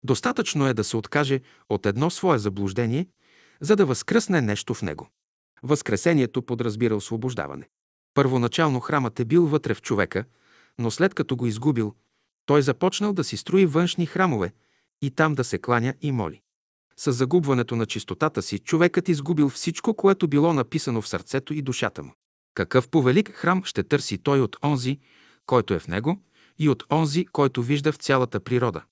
Достатъчно 0.05 0.67
е 0.67 0.75
да 0.75 0.85
се 0.85 0.97
откаже 0.97 1.41
от 1.69 1.87
едно 1.87 2.11
свое 2.11 2.39
заблуждение, 2.39 3.07
за 3.65 3.77
да 3.77 3.87
възкръсне 3.87 4.41
нещо 4.41 4.75
в 4.75 4.83
него. 4.83 5.09
Възкресението 5.63 6.43
подразбира 6.43 6.97
освобождаване. 6.97 7.69
Първоначално 8.15 8.81
храмът 8.81 9.21
е 9.21 9.25
бил 9.25 9.47
вътре 9.47 9.75
в 9.75 9.83
човека, 9.83 10.25
но 10.79 10.91
след 10.91 11.15
като 11.15 11.37
го 11.37 11.47
изгубил, 11.47 11.95
той 12.47 12.63
започнал 12.63 13.13
да 13.13 13.25
си 13.25 13.37
строи 13.37 13.67
външни 13.67 14.07
храмове 14.07 14.53
и 15.03 15.11
там 15.11 15.35
да 15.35 15.45
се 15.45 15.59
кланя 15.59 15.95
и 16.01 16.13
моли. 16.13 16.41
С 16.97 17.13
загубването 17.13 17.77
на 17.77 17.87
чистотата 17.87 18.43
си, 18.43 18.59
човекът 18.59 19.09
изгубил 19.09 19.49
всичко, 19.49 19.95
което 19.95 20.29
било 20.29 20.53
написано 20.53 21.03
в 21.03 21.09
сърцето 21.09 21.55
и 21.55 21.63
душата 21.63 22.03
му. 22.03 22.15
Какъв 22.55 22.89
повелик 22.89 23.31
храм 23.31 23.65
ще 23.65 23.83
търси 23.83 24.19
той 24.19 24.41
от 24.41 24.57
онзи, 24.65 24.99
който 25.47 25.75
е 25.75 25.79
в 25.79 25.89
него, 25.89 26.23
и 26.59 26.69
от 26.69 26.85
онзи, 26.93 27.27
който 27.27 27.63
вижда 27.63 27.93
в 27.93 27.97
цялата 27.97 28.41
природа? 28.41 28.83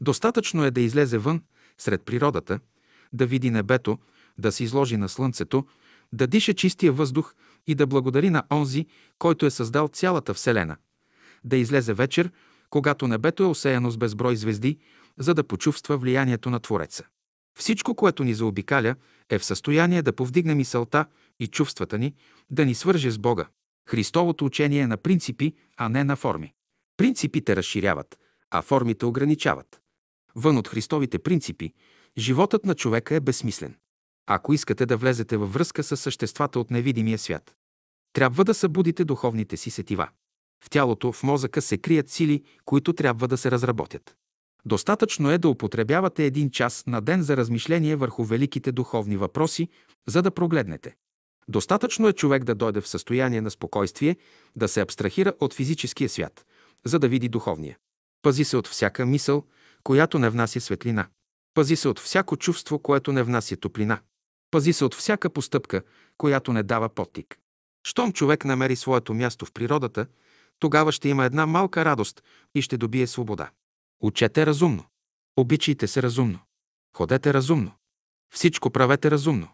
Достатъчно 0.00 0.64
е 0.64 0.70
да 0.70 0.80
излезе 0.80 1.18
вън, 1.18 1.42
сред 1.78 2.02
природата, 2.02 2.60
да 3.12 3.26
види 3.26 3.50
небето, 3.50 3.98
да 4.38 4.52
се 4.52 4.64
изложи 4.64 4.96
на 4.96 5.08
слънцето, 5.08 5.66
да 6.12 6.26
диша 6.26 6.54
чистия 6.54 6.92
въздух 6.92 7.34
и 7.66 7.74
да 7.74 7.86
благодари 7.86 8.30
на 8.30 8.42
онзи, 8.52 8.86
който 9.18 9.46
е 9.46 9.50
създал 9.50 9.88
цялата 9.88 10.34
Вселена. 10.34 10.76
Да 11.44 11.56
излезе 11.56 11.94
вечер, 11.94 12.30
когато 12.70 13.08
небето 13.08 13.42
е 13.42 13.46
осеяно 13.46 13.90
с 13.90 13.96
безброй 13.96 14.36
звезди, 14.36 14.78
за 15.18 15.34
да 15.34 15.44
почувства 15.44 15.96
влиянието 15.96 16.50
на 16.50 16.60
Твореца. 16.60 17.04
Всичко, 17.58 17.94
което 17.94 18.24
ни 18.24 18.34
заобикаля, 18.34 18.94
е 19.30 19.38
в 19.38 19.44
състояние 19.44 20.02
да 20.02 20.12
повдигне 20.12 20.54
мисълта 20.54 21.06
и 21.40 21.46
чувствата 21.46 21.98
ни, 21.98 22.14
да 22.50 22.66
ни 22.66 22.74
свърже 22.74 23.10
с 23.10 23.18
Бога. 23.18 23.46
Христовото 23.88 24.44
учение 24.44 24.80
е 24.80 24.86
на 24.86 24.96
принципи, 24.96 25.54
а 25.76 25.88
не 25.88 26.04
на 26.04 26.16
форми. 26.16 26.52
Принципите 26.96 27.56
разширяват, 27.56 28.18
а 28.50 28.62
формите 28.62 29.06
ограничават. 29.06 29.80
Вън 30.34 30.58
от 30.58 30.68
Христовите 30.68 31.18
принципи, 31.18 31.72
животът 32.18 32.64
на 32.64 32.74
човека 32.74 33.14
е 33.14 33.20
безсмислен. 33.20 33.76
Ако 34.34 34.52
искате 34.52 34.86
да 34.86 34.96
влезете 34.96 35.36
във 35.36 35.52
връзка 35.52 35.82
с 35.82 35.96
съществата 35.96 36.60
от 36.60 36.70
невидимия 36.70 37.18
свят, 37.18 37.54
трябва 38.12 38.44
да 38.44 38.54
събудите 38.54 39.04
духовните 39.04 39.56
си 39.56 39.70
сетива. 39.70 40.08
В 40.64 40.70
тялото, 40.70 41.12
в 41.12 41.22
мозъка 41.22 41.62
се 41.62 41.78
крият 41.78 42.10
сили, 42.10 42.44
които 42.64 42.92
трябва 42.92 43.28
да 43.28 43.36
се 43.36 43.50
разработят. 43.50 44.16
Достатъчно 44.64 45.30
е 45.30 45.38
да 45.38 45.48
употребявате 45.48 46.24
един 46.24 46.50
час 46.50 46.84
на 46.86 47.00
ден 47.00 47.22
за 47.22 47.36
размишление 47.36 47.96
върху 47.96 48.24
великите 48.24 48.72
духовни 48.72 49.16
въпроси, 49.16 49.68
за 50.08 50.22
да 50.22 50.30
прогледнете. 50.30 50.94
Достатъчно 51.48 52.08
е 52.08 52.12
човек 52.12 52.44
да 52.44 52.54
дойде 52.54 52.80
в 52.80 52.88
състояние 52.88 53.40
на 53.40 53.50
спокойствие, 53.50 54.16
да 54.56 54.68
се 54.68 54.80
абстрахира 54.80 55.32
от 55.40 55.54
физическия 55.54 56.08
свят, 56.08 56.46
за 56.84 56.98
да 56.98 57.08
види 57.08 57.28
духовния. 57.28 57.76
Пази 58.22 58.44
се 58.44 58.56
от 58.56 58.68
всяка 58.68 59.06
мисъл, 59.06 59.44
която 59.82 60.18
не 60.18 60.30
внася 60.30 60.60
светлина. 60.60 61.06
Пази 61.54 61.76
се 61.76 61.88
от 61.88 61.98
всяко 61.98 62.36
чувство, 62.36 62.78
което 62.78 63.12
не 63.12 63.22
внася 63.22 63.56
топлина. 63.56 63.98
Пази 64.52 64.72
се 64.72 64.84
от 64.84 64.94
всяка 64.94 65.30
постъпка, 65.30 65.82
която 66.18 66.52
не 66.52 66.62
дава 66.62 66.88
подтик. 66.88 67.38
Щом 67.86 68.12
човек 68.12 68.44
намери 68.44 68.76
своето 68.76 69.14
място 69.14 69.46
в 69.46 69.52
природата, 69.52 70.06
тогава 70.58 70.92
ще 70.92 71.08
има 71.08 71.24
една 71.24 71.46
малка 71.46 71.84
радост 71.84 72.22
и 72.54 72.62
ще 72.62 72.76
добие 72.76 73.06
свобода. 73.06 73.50
Учете 74.02 74.46
разумно. 74.46 74.84
Обичайте 75.36 75.86
се 75.86 76.02
разумно. 76.02 76.38
Ходете 76.96 77.34
разумно. 77.34 77.72
Всичко 78.34 78.70
правете 78.70 79.10
разумно. 79.10 79.48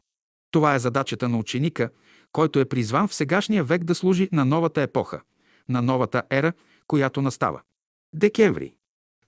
Това 0.51 0.75
е 0.75 0.79
задачата 0.79 1.29
на 1.29 1.39
ученика, 1.39 1.91
който 2.33 2.61
е 2.61 2.69
призван 2.69 3.09
в 3.09 3.15
сегашния 3.15 3.65
век 3.65 3.85
да 3.85 3.95
служи 3.95 4.29
на 4.33 4.45
новата 4.45 4.83
епоха, 4.83 5.21
на 5.69 5.83
новата 5.83 6.23
ера, 6.31 6.53
която 6.87 7.23
настава. 7.23 7.63
Декември. 8.15 8.75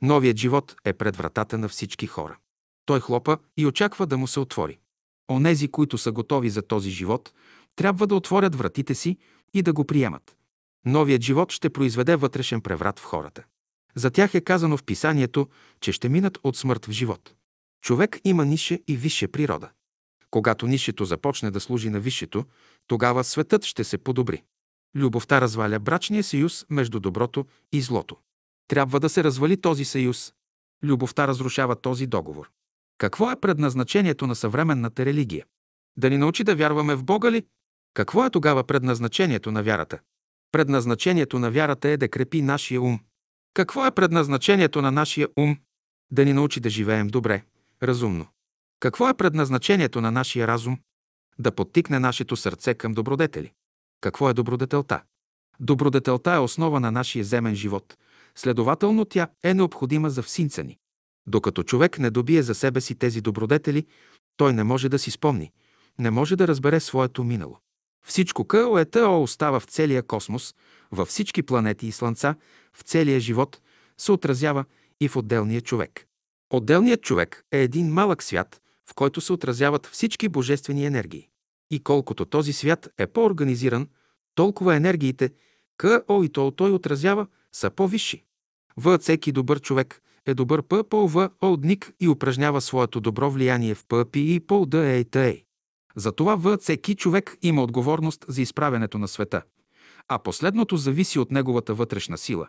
Новият 0.02 0.36
живот 0.36 0.76
е 0.84 0.92
пред 0.92 1.16
вратата 1.16 1.58
на 1.58 1.68
всички 1.68 2.06
хора. 2.06 2.38
Той 2.86 3.00
хлопа 3.00 3.38
и 3.56 3.66
очаква 3.66 4.06
да 4.06 4.18
му 4.18 4.26
се 4.26 4.40
отвори. 4.40 4.78
Онези, 5.30 5.68
които 5.68 5.98
са 5.98 6.12
готови 6.12 6.50
за 6.50 6.62
този 6.62 6.90
живот, 6.90 7.32
трябва 7.76 8.06
да 8.06 8.14
отворят 8.14 8.54
вратите 8.54 8.94
си 8.94 9.18
и 9.54 9.62
да 9.62 9.72
го 9.72 9.84
приемат. 9.84 10.36
Новият 10.86 11.22
живот 11.22 11.52
ще 11.52 11.70
произведе 11.70 12.16
вътрешен 12.16 12.60
преврат 12.60 12.98
в 12.98 13.04
хората. 13.04 13.44
За 13.94 14.10
тях 14.10 14.34
е 14.34 14.40
казано 14.40 14.76
в 14.76 14.84
писанието, 14.84 15.48
че 15.80 15.92
ще 15.92 16.08
минат 16.08 16.38
от 16.44 16.56
смърт 16.56 16.86
в 16.86 16.90
живот. 16.90 17.34
Човек 17.82 18.20
има 18.24 18.44
нише 18.44 18.80
и 18.88 18.96
висше 18.96 19.28
природа. 19.28 19.70
Когато 20.30 20.66
нишето 20.66 21.04
започне 21.04 21.50
да 21.50 21.60
служи 21.60 21.90
на 21.90 22.00
висшето, 22.00 22.44
тогава 22.86 23.24
светът 23.24 23.64
ще 23.64 23.84
се 23.84 23.98
подобри. 23.98 24.42
Любовта 24.96 25.40
разваля 25.40 25.78
брачния 25.78 26.24
съюз 26.24 26.66
между 26.70 27.00
доброто 27.00 27.46
и 27.72 27.80
злото. 27.80 28.16
Трябва 28.68 29.00
да 29.00 29.08
се 29.08 29.24
развали 29.24 29.60
този 29.60 29.84
съюз. 29.84 30.32
Любовта 30.84 31.28
разрушава 31.28 31.76
този 31.76 32.06
договор. 32.06 32.50
Какво 33.00 33.30
е 33.30 33.40
предназначението 33.40 34.26
на 34.26 34.34
съвременната 34.34 35.04
религия? 35.04 35.46
Да 35.96 36.10
ни 36.10 36.18
научи 36.18 36.44
да 36.44 36.56
вярваме 36.56 36.94
в 36.94 37.04
Бога 37.04 37.30
ли? 37.30 37.46
Какво 37.94 38.24
е 38.24 38.30
тогава 38.30 38.64
предназначението 38.64 39.52
на 39.52 39.62
вярата? 39.62 39.98
Предназначението 40.52 41.38
на 41.38 41.50
вярата 41.50 41.88
е 41.88 41.96
да 41.96 42.08
крепи 42.08 42.42
нашия 42.42 42.82
ум. 42.82 43.00
Какво 43.54 43.86
е 43.86 43.90
предназначението 43.90 44.82
на 44.82 44.90
нашия 44.90 45.28
ум? 45.36 45.56
Да 46.10 46.24
ни 46.24 46.32
научи 46.32 46.60
да 46.60 46.70
живеем 46.70 47.08
добре, 47.08 47.42
разумно. 47.82 48.26
Какво 48.80 49.08
е 49.08 49.14
предназначението 49.14 50.00
на 50.00 50.10
нашия 50.10 50.46
разум? 50.46 50.78
Да 51.38 51.52
подтикне 51.52 51.98
нашето 51.98 52.36
сърце 52.36 52.74
към 52.74 52.92
добродетели. 52.92 53.52
Какво 54.00 54.30
е 54.30 54.34
добродетелта? 54.34 55.02
Добродетелта 55.60 56.32
е 56.32 56.38
основа 56.38 56.80
на 56.80 56.90
нашия 56.90 57.24
земен 57.24 57.54
живот. 57.54 57.96
Следователно 58.34 59.04
тя 59.04 59.28
е 59.42 59.54
необходима 59.54 60.10
за 60.10 60.22
всинца 60.22 60.62
ни. 60.62 60.79
Докато 61.30 61.62
човек 61.62 61.98
не 61.98 62.10
добие 62.10 62.42
за 62.42 62.54
себе 62.54 62.80
си 62.80 62.94
тези 62.94 63.20
добродетели, 63.20 63.86
той 64.36 64.52
не 64.52 64.64
може 64.64 64.88
да 64.88 64.98
си 64.98 65.10
спомни, 65.10 65.52
не 65.98 66.10
може 66.10 66.36
да 66.36 66.48
разбере 66.48 66.80
своето 66.80 67.24
минало. 67.24 67.58
Всичко 68.06 68.44
КОЕТО 68.44 69.22
остава 69.22 69.60
в 69.60 69.64
целия 69.64 70.02
космос, 70.02 70.54
във 70.90 71.08
всички 71.08 71.42
планети 71.42 71.86
и 71.86 71.92
слънца, 71.92 72.34
в 72.72 72.82
целия 72.82 73.20
живот, 73.20 73.60
се 73.98 74.12
отразява 74.12 74.64
и 75.00 75.08
в 75.08 75.16
отделния 75.16 75.60
човек. 75.60 76.06
Отделният 76.52 77.02
човек 77.02 77.44
е 77.52 77.62
един 77.62 77.92
малък 77.92 78.22
свят, 78.22 78.60
в 78.90 78.94
който 78.94 79.20
се 79.20 79.32
отразяват 79.32 79.86
всички 79.86 80.28
божествени 80.28 80.86
енергии. 80.86 81.28
И 81.70 81.82
колкото 81.82 82.24
този 82.24 82.52
свят 82.52 82.88
е 82.98 83.06
по-организиран, 83.06 83.88
толкова 84.34 84.76
енергиите, 84.76 85.30
КО 85.78 86.24
и 86.24 86.28
ТО 86.28 86.50
той 86.50 86.70
отразява, 86.70 87.26
са 87.52 87.70
по-висши. 87.70 88.24
В 88.76 88.98
всеки 88.98 89.32
добър 89.32 89.60
човек 89.60 90.02
е 90.30 90.34
добър 90.34 90.62
П 90.62 90.84
по 90.84 91.08
В 91.08 91.30
Олдник 91.42 91.92
и 92.00 92.08
упражнява 92.08 92.60
своето 92.60 93.00
добро 93.00 93.30
влияние 93.30 93.74
в 93.74 93.84
ПП 93.88 94.16
и 94.16 94.40
по 94.40 94.66
Д 94.66 94.78
Ей 94.78 95.04
Тъй. 95.04 95.44
Затова 95.96 96.36
В 96.36 96.56
всеки 96.56 96.94
човек 96.94 97.36
има 97.42 97.62
отговорност 97.62 98.24
за 98.28 98.42
изправянето 98.42 98.98
на 98.98 99.08
света, 99.08 99.42
а 100.08 100.18
последното 100.18 100.76
зависи 100.76 101.18
от 101.18 101.30
неговата 101.30 101.74
вътрешна 101.74 102.18
сила. 102.18 102.48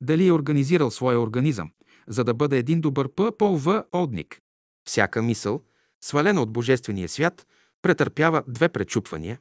Дали 0.00 0.26
е 0.26 0.32
организирал 0.32 0.90
своя 0.90 1.20
организъм, 1.20 1.70
за 2.08 2.24
да 2.24 2.34
бъде 2.34 2.58
един 2.58 2.80
добър 2.80 3.08
П 3.08 3.32
по 3.38 3.58
В 3.58 3.84
Олдник. 3.94 4.40
Всяка 4.88 5.22
мисъл, 5.22 5.62
свалена 6.00 6.42
от 6.42 6.52
Божествения 6.52 7.08
свят, 7.08 7.46
претърпява 7.82 8.42
две 8.48 8.68
пречупвания. 8.68 9.38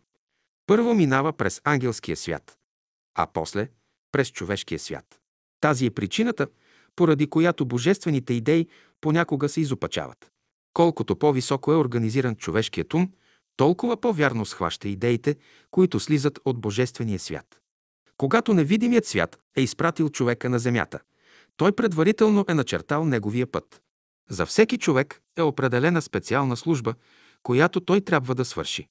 Първо 0.67 0.93
минава 0.93 1.33
през 1.33 1.61
ангелския 1.63 2.17
свят, 2.17 2.57
а 3.15 3.27
после 3.33 3.69
през 4.11 4.31
човешкия 4.31 4.79
свят. 4.79 5.19
Тази 5.61 5.85
е 5.85 5.91
причината, 5.91 6.47
поради 6.95 7.27
която 7.27 7.65
божествените 7.65 8.33
идеи 8.33 8.67
понякога 9.01 9.49
се 9.49 9.61
изопачават. 9.61 10.31
Колкото 10.73 11.15
по-високо 11.15 11.71
е 11.71 11.75
организиран 11.75 12.35
човешкият 12.35 12.93
ум, 12.93 13.11
толкова 13.57 14.01
по-вярно 14.01 14.45
схваща 14.45 14.87
идеите, 14.87 15.35
които 15.71 15.99
слизат 15.99 16.39
от 16.45 16.59
Божествения 16.59 17.19
свят. 17.19 17.59
Когато 18.17 18.53
невидимият 18.53 19.05
свят 19.05 19.39
е 19.55 19.61
изпратил 19.61 20.09
човека 20.09 20.49
на 20.49 20.59
земята, 20.59 20.99
той 21.57 21.71
предварително 21.71 22.45
е 22.49 22.53
начертал 22.53 23.05
неговия 23.05 23.47
път. 23.47 23.81
За 24.29 24.45
всеки 24.45 24.77
човек 24.77 25.21
е 25.37 25.41
определена 25.41 26.01
специална 26.01 26.57
служба, 26.57 26.93
която 27.43 27.79
той 27.79 28.01
трябва 28.01 28.35
да 28.35 28.45
свърши. 28.45 28.87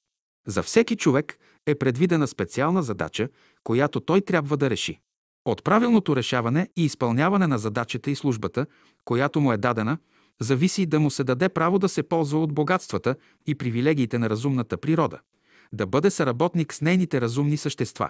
За 0.47 0.63
всеки 0.63 0.95
човек 0.95 1.37
е 1.65 1.75
предвидена 1.75 2.27
специална 2.27 2.83
задача, 2.83 3.29
която 3.63 3.99
той 3.99 4.21
трябва 4.21 4.57
да 4.57 4.69
реши. 4.69 4.99
От 5.45 5.63
правилното 5.63 6.15
решаване 6.15 6.69
и 6.75 6.85
изпълняване 6.85 7.47
на 7.47 7.57
задачата 7.57 8.11
и 8.11 8.15
службата, 8.15 8.65
която 9.05 9.41
му 9.41 9.51
е 9.51 9.57
дадена, 9.57 9.97
зависи 10.41 10.85
да 10.85 10.99
му 10.99 11.09
се 11.09 11.23
даде 11.23 11.49
право 11.49 11.79
да 11.79 11.89
се 11.89 12.03
ползва 12.03 12.39
от 12.39 12.53
богатствата 12.53 13.15
и 13.45 13.55
привилегиите 13.55 14.19
на 14.19 14.29
разумната 14.29 14.77
природа, 14.77 15.19
да 15.73 15.85
бъде 15.85 16.09
съработник 16.09 16.73
с 16.73 16.81
нейните 16.81 17.21
разумни 17.21 17.57
същества. 17.57 18.09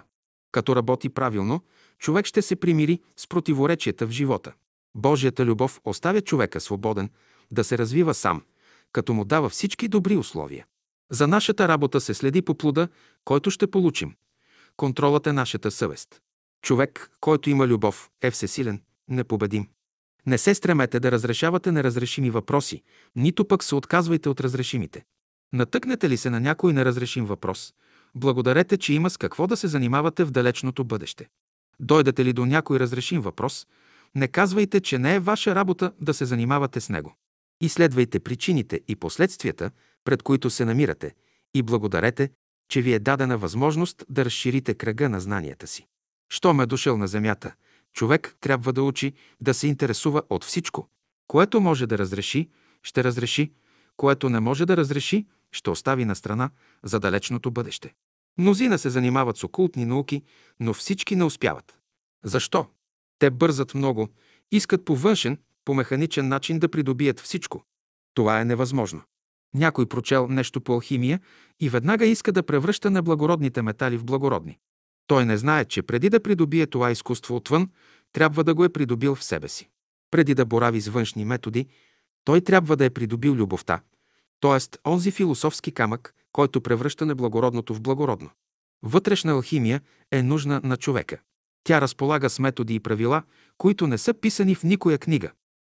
Като 0.52 0.76
работи 0.76 1.08
правилно, 1.08 1.60
човек 1.98 2.26
ще 2.26 2.42
се 2.42 2.56
примири 2.56 3.00
с 3.16 3.28
противоречията 3.28 4.06
в 4.06 4.10
живота. 4.10 4.52
Божията 4.94 5.44
любов 5.44 5.80
оставя 5.84 6.20
човека 6.20 6.60
свободен 6.60 7.10
да 7.52 7.64
се 7.64 7.78
развива 7.78 8.14
сам, 8.14 8.42
като 8.92 9.14
му 9.14 9.24
дава 9.24 9.48
всички 9.48 9.88
добри 9.88 10.16
условия. 10.16 10.66
За 11.10 11.26
нашата 11.26 11.68
работа 11.68 12.00
се 12.00 12.14
следи 12.14 12.42
по 12.42 12.54
плода, 12.54 12.88
който 13.24 13.50
ще 13.50 13.66
получим. 13.66 14.14
Контролът 14.76 15.26
е 15.26 15.32
нашата 15.32 15.70
съвест. 15.70 16.20
Човек, 16.62 17.10
който 17.20 17.50
има 17.50 17.66
любов, 17.66 18.10
е 18.22 18.30
всесилен, 18.30 18.82
непобедим. 19.08 19.68
Не 20.26 20.38
се 20.38 20.54
стремете 20.54 21.00
да 21.00 21.12
разрешавате 21.12 21.72
неразрешими 21.72 22.30
въпроси, 22.30 22.82
нито 23.16 23.44
пък 23.44 23.64
се 23.64 23.74
отказвайте 23.74 24.28
от 24.28 24.40
разрешимите. 24.40 25.04
Натъкнете 25.52 26.08
ли 26.08 26.16
се 26.16 26.30
на 26.30 26.40
някой 26.40 26.72
неразрешим 26.72 27.26
въпрос, 27.26 27.72
Благодарете, 28.16 28.76
че 28.76 28.92
има 28.92 29.10
с 29.10 29.16
какво 29.16 29.46
да 29.46 29.56
се 29.56 29.68
занимавате 29.68 30.24
в 30.24 30.30
далечното 30.30 30.84
бъдеще. 30.84 31.28
Дойдете 31.80 32.24
ли 32.24 32.32
до 32.32 32.46
някой 32.46 32.78
разрешим 32.78 33.20
въпрос, 33.20 33.66
не 34.14 34.28
казвайте, 34.28 34.80
че 34.80 34.98
не 34.98 35.14
е 35.14 35.20
ваша 35.20 35.54
работа 35.54 35.92
да 36.00 36.14
се 36.14 36.24
занимавате 36.24 36.80
с 36.80 36.88
него. 36.88 37.16
Изследвайте 37.60 38.20
причините 38.20 38.80
и 38.88 38.96
последствията, 38.96 39.70
пред 40.04 40.22
които 40.22 40.50
се 40.50 40.64
намирате, 40.64 41.14
и 41.54 41.62
благодарете, 41.62 42.30
че 42.68 42.82
ви 42.82 42.92
е 42.92 42.98
дадена 42.98 43.38
възможност 43.38 44.04
да 44.08 44.24
разширите 44.24 44.74
кръга 44.74 45.08
на 45.08 45.20
знанията 45.20 45.66
си. 45.66 45.86
Щом 46.28 46.60
е 46.60 46.66
дошъл 46.66 46.96
на 46.96 47.08
земята, 47.08 47.54
човек 47.92 48.36
трябва 48.40 48.72
да 48.72 48.82
учи 48.82 49.12
да 49.40 49.54
се 49.54 49.66
интересува 49.66 50.22
от 50.30 50.44
всичко. 50.44 50.88
Което 51.26 51.60
може 51.60 51.86
да 51.86 51.98
разреши, 51.98 52.48
ще 52.82 53.04
разреши, 53.04 53.52
което 53.96 54.28
не 54.28 54.40
може 54.40 54.66
да 54.66 54.76
разреши, 54.76 55.26
ще 55.52 55.70
остави 55.70 56.04
на 56.04 56.16
страна 56.16 56.50
за 56.82 57.00
далечното 57.00 57.50
бъдеще. 57.50 57.94
Мнозина 58.38 58.78
се 58.78 58.90
занимават 58.90 59.36
с 59.36 59.44
окултни 59.44 59.84
науки, 59.84 60.22
но 60.60 60.74
всички 60.74 61.16
не 61.16 61.24
успяват. 61.24 61.78
Защо? 62.24 62.66
Те 63.18 63.30
бързат 63.30 63.74
много, 63.74 64.08
искат 64.52 64.84
по 64.84 64.96
външен, 64.96 65.38
по 65.64 65.74
механичен 65.74 66.28
начин 66.28 66.58
да 66.58 66.68
придобият 66.68 67.20
всичко. 67.20 67.64
Това 68.14 68.40
е 68.40 68.44
невъзможно. 68.44 69.02
Някой 69.54 69.86
прочел 69.86 70.28
нещо 70.28 70.60
по 70.60 70.72
алхимия 70.72 71.20
и 71.60 71.68
веднага 71.68 72.06
иска 72.06 72.32
да 72.32 72.42
превръща 72.42 72.90
неблагородните 72.90 73.62
метали 73.62 73.96
в 73.96 74.04
благородни. 74.04 74.58
Той 75.06 75.24
не 75.24 75.36
знае, 75.36 75.64
че 75.64 75.82
преди 75.82 76.10
да 76.10 76.22
придобие 76.22 76.66
това 76.66 76.90
изкуство 76.90 77.36
отвън, 77.36 77.70
трябва 78.12 78.44
да 78.44 78.54
го 78.54 78.64
е 78.64 78.68
придобил 78.68 79.14
в 79.14 79.24
себе 79.24 79.48
си. 79.48 79.68
Преди 80.10 80.34
да 80.34 80.44
борави 80.44 80.80
с 80.80 80.88
външни 80.88 81.24
методи, 81.24 81.66
той 82.24 82.40
трябва 82.40 82.76
да 82.76 82.84
е 82.84 82.90
придобил 82.90 83.34
любовта, 83.34 83.80
т.е. 84.40 84.88
онзи 84.88 85.10
философски 85.10 85.72
камък, 85.72 86.14
който 86.32 86.60
превръща 86.60 87.06
неблагородното 87.06 87.74
в 87.74 87.80
благородно. 87.80 88.30
Вътрешна 88.82 89.32
алхимия 89.32 89.80
е 90.12 90.22
нужна 90.22 90.60
на 90.64 90.76
човека. 90.76 91.18
Тя 91.64 91.80
разполага 91.80 92.30
с 92.30 92.38
методи 92.38 92.74
и 92.74 92.80
правила, 92.80 93.22
които 93.58 93.86
не 93.86 93.98
са 93.98 94.14
писани 94.14 94.54
в 94.54 94.62
никоя 94.62 94.98
книга. 94.98 95.30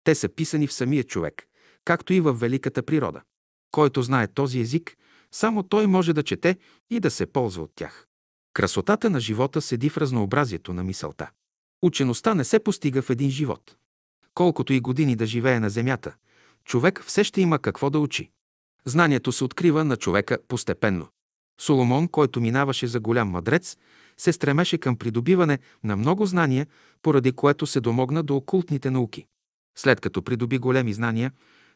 Те 0.03 0.15
са 0.15 0.29
писани 0.29 0.67
в 0.67 0.73
самия 0.73 1.03
човек, 1.03 1.47
както 1.85 2.13
и 2.13 2.19
в 2.19 2.33
великата 2.33 2.83
природа. 2.83 3.21
Който 3.71 4.01
знае 4.01 4.27
този 4.27 4.59
език, 4.59 4.97
само 5.31 5.63
той 5.63 5.87
може 5.87 6.13
да 6.13 6.23
чете 6.23 6.57
и 6.89 6.99
да 6.99 7.11
се 7.11 7.25
ползва 7.25 7.63
от 7.63 7.71
тях. 7.75 8.06
Красотата 8.57 9.09
на 9.09 9.19
живота 9.19 9.61
седи 9.61 9.89
в 9.89 9.97
разнообразието 9.97 10.73
на 10.73 10.83
мисълта. 10.83 11.29
Учеността 11.81 12.33
не 12.33 12.43
се 12.43 12.59
постига 12.59 13.01
в 13.01 13.09
един 13.09 13.29
живот. 13.29 13.75
Колкото 14.33 14.73
и 14.73 14.79
години 14.79 15.15
да 15.15 15.25
живее 15.25 15.59
на 15.59 15.69
земята, 15.69 16.15
човек 16.65 17.03
все 17.03 17.23
ще 17.23 17.41
има 17.41 17.59
какво 17.59 17.89
да 17.89 17.99
учи. 17.99 18.29
Знанието 18.85 19.31
се 19.31 19.43
открива 19.43 19.83
на 19.83 19.97
човека 19.97 20.37
постепенно. 20.47 21.07
Соломон, 21.61 22.07
който 22.07 22.41
минаваше 22.41 22.87
за 22.87 22.99
голям 22.99 23.29
мъдрец, 23.29 23.77
се 24.17 24.33
стремеше 24.33 24.77
към 24.77 24.97
придобиване 24.97 25.59
на 25.83 25.95
много 25.95 26.25
знания, 26.25 26.67
поради 27.01 27.31
което 27.31 27.67
се 27.67 27.81
домогна 27.81 28.23
до 28.23 28.35
окултните 28.35 28.91
науки. 28.91 29.25
След 29.77 30.01
като 30.01 30.21
придоби 30.21 30.57
големи 30.57 30.93
знания, 30.93 31.31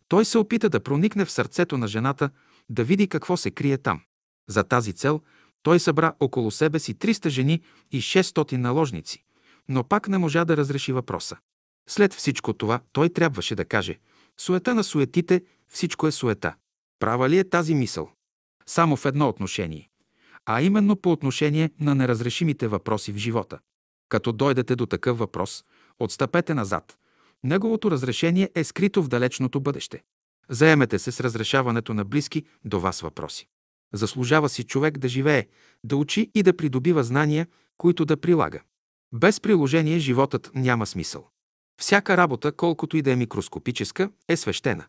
той 0.08 0.26
се 0.26 0.38
опита 0.38 0.70
да 0.70 0.84
проникне 0.84 1.26
в 1.26 1.32
сърцето 1.32 1.78
на 1.78 1.88
жената, 1.88 2.30
да 2.70 2.84
види 2.84 3.08
какво 3.08 3.38
се 3.38 3.52
крие 3.52 3.78
там. 3.78 4.02
За 4.50 4.64
тази 4.64 4.94
цел 4.94 5.22
той 5.64 5.80
събра 5.80 6.14
около 6.20 6.52
себе 6.52 6.80
си 6.80 6.96
300 6.96 7.30
жени 7.30 7.62
и 7.92 8.02
600 8.02 8.58
наложници, 8.58 9.24
но 9.70 9.84
пак 9.84 10.08
не 10.08 10.18
можа 10.18 10.46
да 10.46 10.58
разреши 10.58 10.94
въпроса. 10.94 11.38
След 11.90 12.14
всичко 12.14 12.54
това 12.54 12.80
той 12.92 13.10
трябваше 13.10 13.56
да 13.56 13.66
каже 13.66 14.00
«Суета 14.40 14.76
на 14.76 14.84
суетите, 14.84 15.44
всичко 15.70 16.08
е 16.08 16.12
суета». 16.12 16.56
Права 17.00 17.30
ли 17.30 17.38
е 17.38 17.50
тази 17.50 17.76
мисъл? 17.76 18.10
Само 18.66 18.96
в 18.96 19.06
едно 19.06 19.30
отношение, 19.30 19.90
а 20.46 20.62
именно 20.62 20.96
по 20.96 21.12
отношение 21.12 21.72
на 21.80 21.96
неразрешимите 21.96 22.68
въпроси 22.68 23.12
в 23.12 23.18
живота. 23.18 23.60
Като 24.10 24.32
дойдете 24.32 24.76
до 24.76 24.86
такъв 24.86 25.18
въпрос, 25.18 25.64
отстъпете 26.00 26.54
назад. 26.54 26.98
Неговото 27.44 27.92
разрешение 27.92 28.50
е 28.56 28.64
скрито 28.64 29.04
в 29.04 29.08
далечното 29.08 29.62
бъдеще. 29.62 30.04
Заемете 30.50 31.00
се 31.00 31.12
с 31.12 31.20
разрешаването 31.20 31.94
на 31.94 32.06
близки 32.06 32.46
до 32.66 32.80
вас 32.80 33.02
въпроси. 33.02 33.48
Заслужава 33.94 34.50
си 34.50 34.64
човек 34.64 34.98
да 34.98 35.08
живее, 35.08 35.48
да 35.84 35.96
учи 35.96 36.32
и 36.36 36.44
да 36.44 36.58
придобива 36.58 37.04
знания, 37.04 37.48
които 37.78 38.06
да 38.06 38.18
прилага. 38.18 38.60
Без 39.14 39.40
приложение 39.40 40.00
животът 40.00 40.52
няма 40.56 40.86
смисъл. 40.86 41.28
Всяка 41.82 42.18
работа, 42.18 42.52
колкото 42.52 42.98
и 42.98 43.02
да 43.02 43.12
е 43.12 43.16
микроскопическа, 43.16 44.10
е 44.28 44.38
свещена. 44.38 44.86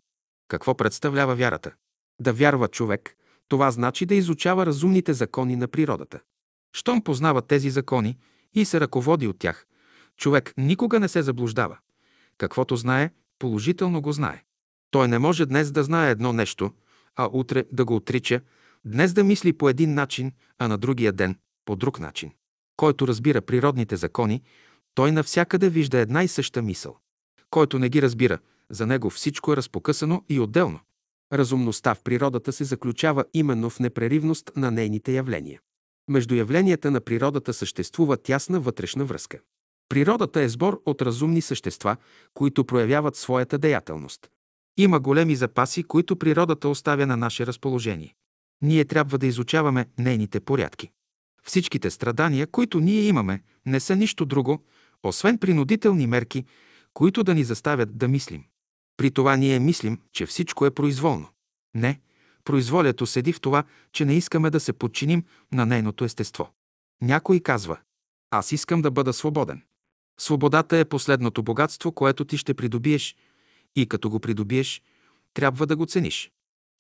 Какво 0.49 0.75
представлява 0.75 1.35
вярата? 1.35 1.73
Да 2.21 2.33
вярва 2.33 2.69
човек, 2.69 3.17
това 3.49 3.71
значи 3.71 4.07
да 4.07 4.15
изучава 4.15 4.67
разумните 4.67 5.13
закони 5.13 5.57
на 5.57 5.69
природата. 5.69 6.21
Щом 6.73 7.03
познава 7.03 7.43
тези 7.43 7.71
закони 7.71 8.19
и 8.55 8.65
се 8.65 8.81
ръководи 8.81 9.27
от 9.29 9.39
тях, 9.39 9.67
човек 10.17 10.55
никога 10.57 11.01
не 11.01 11.09
се 11.09 11.23
заблуждава. 11.23 11.79
Каквото 12.39 12.77
знае, 12.77 13.11
положително 13.39 14.03
го 14.03 14.13
знае. 14.13 14.45
Той 14.91 15.09
не 15.09 15.19
може 15.19 15.47
днес 15.47 15.73
да 15.73 15.85
знае 15.85 16.11
едно 16.11 16.33
нещо, 16.33 16.73
а 17.17 17.29
утре 17.33 17.65
да 17.73 17.85
го 17.85 17.97
отрича, 17.97 18.41
днес 18.85 19.13
да 19.13 19.25
мисли 19.25 19.53
по 19.53 19.69
един 19.69 19.95
начин, 19.95 20.33
а 20.59 20.69
на 20.69 20.79
другия 20.79 21.13
ден 21.13 21.37
по 21.65 21.77
друг 21.77 22.01
начин. 22.01 22.31
Който 22.77 23.09
разбира 23.09 23.41
природните 23.41 23.97
закони, 23.97 24.43
той 24.95 25.13
навсякъде 25.13 25.69
вижда 25.69 25.99
една 25.99 26.23
и 26.23 26.29
съща 26.29 26.63
мисъл. 26.63 26.97
Който 27.51 27.79
не 27.79 27.89
ги 27.89 28.03
разбира, 28.03 28.39
за 28.71 28.87
него 28.87 29.11
всичко 29.11 29.53
е 29.53 29.57
разпокъсано 29.57 30.25
и 30.29 30.41
отделно. 30.41 30.81
Разумността 31.33 31.95
в 31.95 32.03
природата 32.03 32.53
се 32.53 32.65
заключава 32.65 33.25
именно 33.35 33.71
в 33.71 33.81
непреривност 33.81 34.51
на 34.57 34.71
нейните 34.71 35.13
явления. 35.13 35.61
Между 36.09 36.35
явленията 36.35 36.91
на 36.91 37.01
природата 37.01 37.53
съществува 37.53 38.17
тясна 38.17 38.61
вътрешна 38.61 39.05
връзка. 39.05 39.39
Природата 39.89 40.41
е 40.43 40.49
сбор 40.49 40.83
от 40.87 41.03
разумни 41.03 41.43
същества, 41.43 41.97
които 42.35 42.65
проявяват 42.65 43.17
своята 43.17 43.59
деятелност. 43.59 44.31
Има 44.77 45.01
големи 45.01 45.37
запаси, 45.37 45.83
които 45.83 46.17
природата 46.17 46.69
оставя 46.69 47.07
на 47.07 47.17
наше 47.17 47.47
разположение. 47.47 48.15
Ние 48.63 48.85
трябва 48.85 49.19
да 49.19 49.27
изучаваме 49.27 49.87
нейните 49.99 50.41
порядки. 50.41 50.91
Всичките 51.43 51.91
страдания, 51.91 52.47
които 52.47 52.81
ние 52.81 53.03
имаме, 53.03 53.43
не 53.67 53.81
са 53.81 53.97
нищо 53.97 54.25
друго, 54.25 54.65
освен 55.03 55.39
принудителни 55.39 56.07
мерки, 56.07 56.45
които 56.95 57.25
да 57.25 57.35
ни 57.35 57.45
заставят 57.45 57.99
да 57.99 58.09
мислим. 58.09 58.45
При 58.97 59.11
това 59.11 59.37
ние 59.37 59.59
мислим, 59.59 60.01
че 60.13 60.27
всичко 60.27 60.67
е 60.67 60.71
произволно. 60.71 61.29
Не, 61.75 62.01
произволято 62.45 63.07
седи 63.07 63.33
в 63.33 63.41
това, 63.41 63.65
че 63.93 64.05
не 64.05 64.15
искаме 64.15 64.51
да 64.51 64.61
се 64.61 64.73
подчиним 64.73 65.25
на 65.53 65.67
нейното 65.67 66.05
естество. 66.05 66.51
Някой 67.03 67.41
казва, 67.41 67.79
аз 68.31 68.53
искам 68.53 68.83
да 68.83 68.91
бъда 68.91 69.13
свободен. 69.13 69.63
Свободата 70.19 70.77
е 70.77 70.85
последното 70.85 71.43
богатство, 71.43 71.93
което 71.93 72.25
ти 72.25 72.39
ще 72.39 72.55
придобиеш 72.55 73.17
и 73.77 73.87
като 73.87 74.11
го 74.11 74.21
придобиеш, 74.21 74.83
трябва 75.35 75.67
да 75.67 75.77
го 75.77 75.87
цениш. 75.87 76.31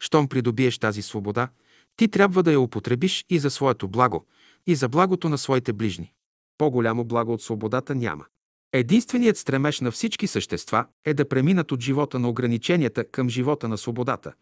Щом 0.01 0.29
придобиеш 0.29 0.79
тази 0.79 1.03
свобода, 1.03 1.49
ти 1.97 2.09
трябва 2.09 2.43
да 2.43 2.53
я 2.53 2.61
употребиш 2.61 3.25
и 3.31 3.39
за 3.39 3.51
своето 3.51 3.89
благо, 3.89 4.27
и 4.67 4.75
за 4.75 4.89
благото 4.89 5.29
на 5.29 5.39
своите 5.39 5.73
ближни. 5.73 6.13
По-голямо 6.59 7.05
благо 7.05 7.33
от 7.33 7.43
свободата 7.43 7.95
няма. 7.95 8.25
Единственият 8.73 9.37
стремеж 9.37 9.81
на 9.81 9.91
всички 9.91 10.27
същества 10.27 10.87
е 11.05 11.15
да 11.15 11.29
преминат 11.29 11.73
от 11.73 11.81
живота 11.81 12.19
на 12.19 12.29
ограниченията 12.29 13.05
към 13.05 13.29
живота 13.29 13.69
на 13.69 13.79
свободата. 13.79 14.33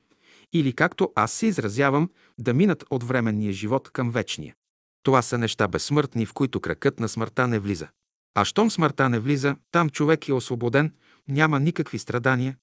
Или, 0.53 0.73
както 0.73 1.13
аз 1.15 1.33
се 1.33 1.47
изразявам, 1.47 2.11
да 2.39 2.55
минат 2.55 2.85
от 2.91 3.05
временния 3.05 3.53
живот 3.53 3.91
към 3.91 4.11
вечния. 4.11 4.55
Това 5.03 5.23
са 5.23 5.39
неща 5.39 5.69
безсмъртни, 5.69 6.27
в 6.27 6.33
които 6.33 6.61
кракът 6.61 7.01
на 7.01 7.09
смъртта 7.09 7.49
не 7.49 7.59
влиза. 7.59 7.89
А 8.35 8.45
щом 8.45 8.71
смъртта 8.71 9.09
не 9.09 9.19
влиза, 9.19 9.57
там 9.71 9.91
човек 9.91 10.29
е 10.29 10.33
освободен, 10.33 10.93
няма 11.29 11.61
никакви 11.61 11.99
страдания, 11.99 12.57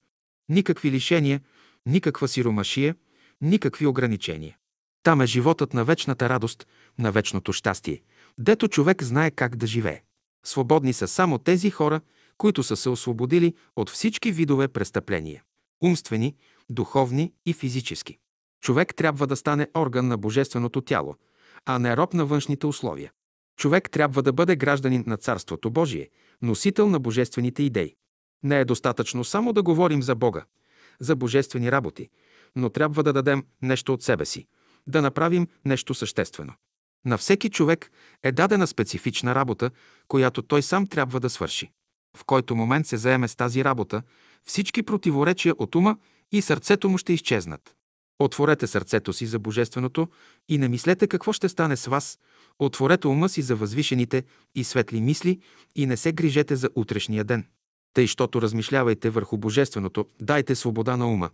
никакви 0.48 0.90
лишения, 0.90 1.40
никаква 1.86 2.28
сиромашия, 2.28 2.94
никакви 3.40 3.86
ограничения. 3.86 4.56
Там 5.02 5.20
е 5.20 5.26
животът 5.26 5.74
на 5.74 5.84
вечната 5.84 6.28
радост, 6.28 6.66
на 6.98 7.12
вечното 7.12 7.52
щастие, 7.52 8.02
дето 8.38 8.68
човек 8.68 9.02
знае 9.02 9.30
как 9.30 9.56
да 9.56 9.66
живее. 9.66 10.02
Свободни 10.44 10.92
са 10.92 11.08
само 11.08 11.38
тези 11.38 11.70
хора, 11.70 12.00
които 12.38 12.62
са 12.62 12.76
се 12.76 12.88
освободили 12.88 13.54
от 13.76 13.90
всички 13.90 14.32
видове 14.32 14.68
престъпления– 14.68 15.42
умствени, 15.82 16.36
духовни 16.70 17.32
и 17.46 17.52
физически. 17.52 18.18
Човек 18.60 18.94
трябва 18.94 19.26
да 19.26 19.36
стане 19.36 19.68
орган 19.76 20.08
на 20.08 20.18
божественото 20.18 20.80
тяло, 20.80 21.14
а 21.66 21.78
не 21.78 21.96
роб 21.96 22.14
на 22.14 22.26
външните 22.26 22.66
условия. 22.66 23.12
Човек 23.56 23.90
трябва 23.90 24.22
да 24.22 24.32
бъде 24.32 24.56
гражданин 24.56 25.04
на 25.06 25.16
Царството 25.16 25.70
Божие, 25.70 26.10
носител 26.42 26.88
на 26.88 26.98
божествените 27.00 27.62
идеи. 27.62 27.94
Не 28.42 28.60
е 28.60 28.64
достатъчно 28.64 29.24
само 29.24 29.52
да 29.52 29.62
говорим 29.62 30.02
за 30.02 30.14
Бога, 30.14 30.44
за 31.00 31.16
божествени 31.16 31.72
работи, 31.72 32.08
но 32.56 32.70
трябва 32.70 33.02
да 33.02 33.12
дадем 33.12 33.44
нещо 33.62 33.92
от 33.92 34.02
себе 34.02 34.24
си, 34.24 34.46
да 34.88 35.02
направим 35.02 35.48
нещо 35.64 35.94
съществено. 35.94 36.52
На 37.04 37.18
всеки 37.18 37.50
човек 37.50 37.90
е 38.22 38.32
дадена 38.32 38.66
специфична 38.66 39.34
работа, 39.34 39.70
която 40.08 40.42
той 40.42 40.62
сам 40.62 40.86
трябва 40.86 41.20
да 41.20 41.30
свърши. 41.30 41.70
В 42.16 42.24
който 42.24 42.56
момент 42.56 42.86
се 42.86 42.96
заеме 42.96 43.28
с 43.28 43.36
тази 43.36 43.64
работа, 43.64 44.02
всички 44.44 44.82
противоречия 44.82 45.54
от 45.58 45.74
ума 45.74 45.96
и 46.32 46.42
сърцето 46.42 46.88
му 46.88 46.98
ще 46.98 47.12
изчезнат. 47.12 47.74
Отворете 48.18 48.66
сърцето 48.66 49.12
си 49.12 49.26
за 49.26 49.38
Божественото 49.38 50.08
и 50.48 50.58
не 50.58 50.68
мислете 50.68 51.06
какво 51.06 51.32
ще 51.32 51.48
стане 51.48 51.76
с 51.76 51.86
вас. 51.86 52.18
Отворете 52.58 53.08
ума 53.08 53.28
си 53.28 53.42
за 53.42 53.56
възвишените 53.56 54.22
и 54.54 54.64
светли 54.64 55.00
мисли 55.00 55.40
и 55.76 55.86
не 55.86 55.96
се 55.96 56.12
грижете 56.12 56.56
за 56.56 56.68
утрешния 56.74 57.24
ден. 57.24 57.46
Тъй, 57.94 58.06
щото 58.06 58.42
размишлявайте 58.42 59.10
върху 59.10 59.36
Божественото, 59.36 60.06
дайте 60.20 60.54
свобода 60.54 60.96
на 60.96 61.12
ума, 61.12 61.30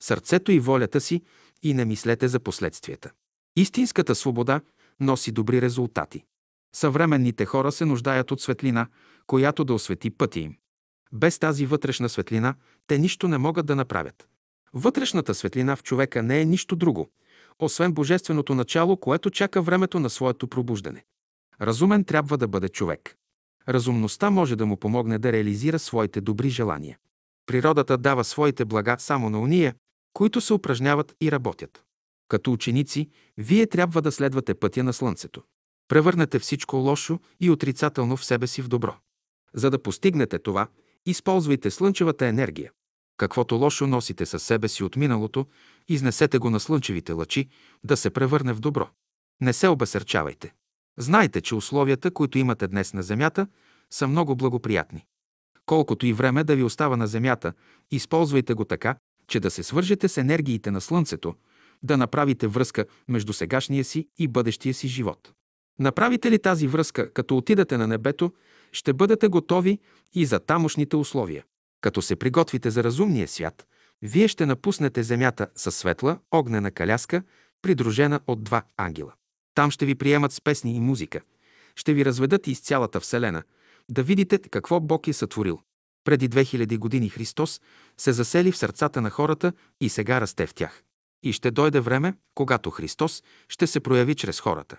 сърцето 0.00 0.52
и 0.52 0.58
волята 0.58 1.00
си 1.00 1.22
и 1.62 1.74
не 1.74 1.84
мислете 1.84 2.28
за 2.28 2.40
последствията. 2.40 3.10
Истинската 3.56 4.14
свобода 4.14 4.60
носи 5.00 5.32
добри 5.32 5.62
резултати. 5.62 6.24
Съвременните 6.74 7.44
хора 7.44 7.72
се 7.72 7.84
нуждаят 7.84 8.30
от 8.30 8.40
светлина, 8.40 8.86
която 9.26 9.64
да 9.64 9.74
освети 9.74 10.10
пътя 10.10 10.40
им. 10.40 10.56
Без 11.12 11.38
тази 11.38 11.66
вътрешна 11.66 12.08
светлина 12.08 12.54
те 12.86 12.98
нищо 12.98 13.28
не 13.28 13.38
могат 13.38 13.66
да 13.66 13.76
направят. 13.76 14.28
Вътрешната 14.74 15.34
светлина 15.34 15.76
в 15.76 15.82
човека 15.82 16.22
не 16.22 16.40
е 16.40 16.44
нищо 16.44 16.76
друго, 16.76 17.10
освен 17.58 17.92
божественото 17.92 18.54
начало, 18.54 18.96
което 18.96 19.30
чака 19.30 19.62
времето 19.62 20.00
на 20.00 20.10
своето 20.10 20.48
пробуждане. 20.48 21.04
Разумен 21.60 22.04
трябва 22.04 22.38
да 22.38 22.48
бъде 22.48 22.68
човек. 22.68 23.14
Разумността 23.68 24.30
може 24.30 24.56
да 24.56 24.66
му 24.66 24.76
помогне 24.76 25.18
да 25.18 25.32
реализира 25.32 25.78
своите 25.78 26.20
добри 26.20 26.50
желания. 26.50 26.98
Природата 27.46 27.98
дава 27.98 28.24
своите 28.24 28.64
блага 28.64 28.96
само 28.98 29.30
на 29.30 29.40
уния, 29.40 29.74
които 30.18 30.40
се 30.40 30.52
упражняват 30.54 31.14
и 31.20 31.32
работят. 31.32 31.84
Като 32.28 32.52
ученици, 32.52 33.10
вие 33.36 33.66
трябва 33.66 34.02
да 34.02 34.12
следвате 34.12 34.54
пътя 34.54 34.84
на 34.84 34.92
Слънцето. 34.92 35.42
Превърнете 35.88 36.38
всичко 36.38 36.76
лошо 36.76 37.20
и 37.40 37.50
отрицателно 37.50 38.16
в 38.16 38.24
себе 38.24 38.46
си 38.46 38.62
в 38.62 38.68
добро. 38.68 38.96
За 39.54 39.70
да 39.70 39.82
постигнете 39.82 40.38
това, 40.38 40.68
използвайте 41.06 41.70
слънчевата 41.70 42.26
енергия. 42.26 42.70
Каквото 43.16 43.54
лошо 43.54 43.86
носите 43.86 44.26
със 44.26 44.42
себе 44.42 44.68
си 44.68 44.84
от 44.84 44.96
миналото, 44.96 45.46
изнесете 45.88 46.38
го 46.38 46.50
на 46.50 46.60
слънчевите 46.60 47.12
лъчи, 47.12 47.48
да 47.84 47.96
се 47.96 48.10
превърне 48.10 48.52
в 48.52 48.60
добро. 48.60 48.88
Не 49.40 49.52
се 49.52 49.68
обесърчавайте. 49.68 50.54
Знайте, 50.96 51.40
че 51.40 51.54
условията, 51.54 52.10
които 52.10 52.38
имате 52.38 52.68
днес 52.68 52.94
на 52.94 53.02
Земята, 53.02 53.46
са 53.90 54.08
много 54.08 54.36
благоприятни. 54.36 55.06
Колкото 55.66 56.06
и 56.06 56.12
време 56.12 56.44
да 56.44 56.56
ви 56.56 56.62
остава 56.62 56.96
на 56.96 57.06
Земята, 57.06 57.52
използвайте 57.90 58.54
го 58.54 58.64
така, 58.64 58.96
че 59.28 59.40
да 59.40 59.50
се 59.50 59.62
свържете 59.62 60.08
с 60.08 60.16
енергиите 60.16 60.70
на 60.70 60.80
Слънцето, 60.80 61.34
да 61.82 61.96
направите 61.96 62.46
връзка 62.46 62.84
между 63.08 63.32
сегашния 63.32 63.84
си 63.84 64.08
и 64.18 64.28
бъдещия 64.28 64.74
си 64.74 64.88
живот. 64.88 65.32
Направите 65.78 66.30
ли 66.30 66.38
тази 66.38 66.66
връзка, 66.66 67.12
като 67.12 67.36
отидете 67.36 67.76
на 67.76 67.86
небето, 67.86 68.32
ще 68.72 68.92
бъдете 68.92 69.28
готови 69.28 69.78
и 70.14 70.26
за 70.26 70.40
тамошните 70.40 70.96
условия. 70.96 71.44
Като 71.80 72.02
се 72.02 72.16
приготвите 72.16 72.70
за 72.70 72.84
разумния 72.84 73.28
свят, 73.28 73.66
вие 74.02 74.28
ще 74.28 74.46
напуснете 74.46 75.02
земята 75.02 75.46
със 75.54 75.76
светла, 75.76 76.18
огнена 76.30 76.70
каляска, 76.70 77.22
придружена 77.62 78.20
от 78.26 78.44
два 78.44 78.62
ангела. 78.76 79.12
Там 79.54 79.70
ще 79.70 79.86
ви 79.86 79.94
приемат 79.94 80.32
с 80.32 80.40
песни 80.40 80.76
и 80.76 80.80
музика. 80.80 81.20
Ще 81.76 81.94
ви 81.94 82.04
разведат 82.04 82.46
из 82.46 82.60
цялата 82.60 83.00
Вселена, 83.00 83.42
да 83.90 84.02
видите 84.02 84.38
какво 84.38 84.80
Бог 84.80 85.08
е 85.08 85.12
сътворил. 85.12 85.60
Преди 86.08 86.28
2000 86.28 86.78
години 86.78 87.08
Христос 87.08 87.60
се 87.98 88.12
засели 88.12 88.52
в 88.52 88.56
сърцата 88.56 89.00
на 89.00 89.10
хората 89.10 89.52
и 89.80 89.88
сега 89.88 90.20
расте 90.20 90.46
в 90.46 90.54
тях. 90.54 90.82
И 91.22 91.32
ще 91.32 91.50
дойде 91.50 91.80
време, 91.80 92.14
когато 92.34 92.70
Христос 92.70 93.22
ще 93.48 93.66
се 93.66 93.80
прояви 93.80 94.14
чрез 94.14 94.40
хората. 94.40 94.76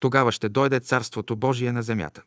Тогава 0.00 0.32
ще 0.32 0.48
дойде 0.48 0.80
Царството 0.80 1.36
Божие 1.36 1.72
на 1.72 1.82
земята. 1.82 2.22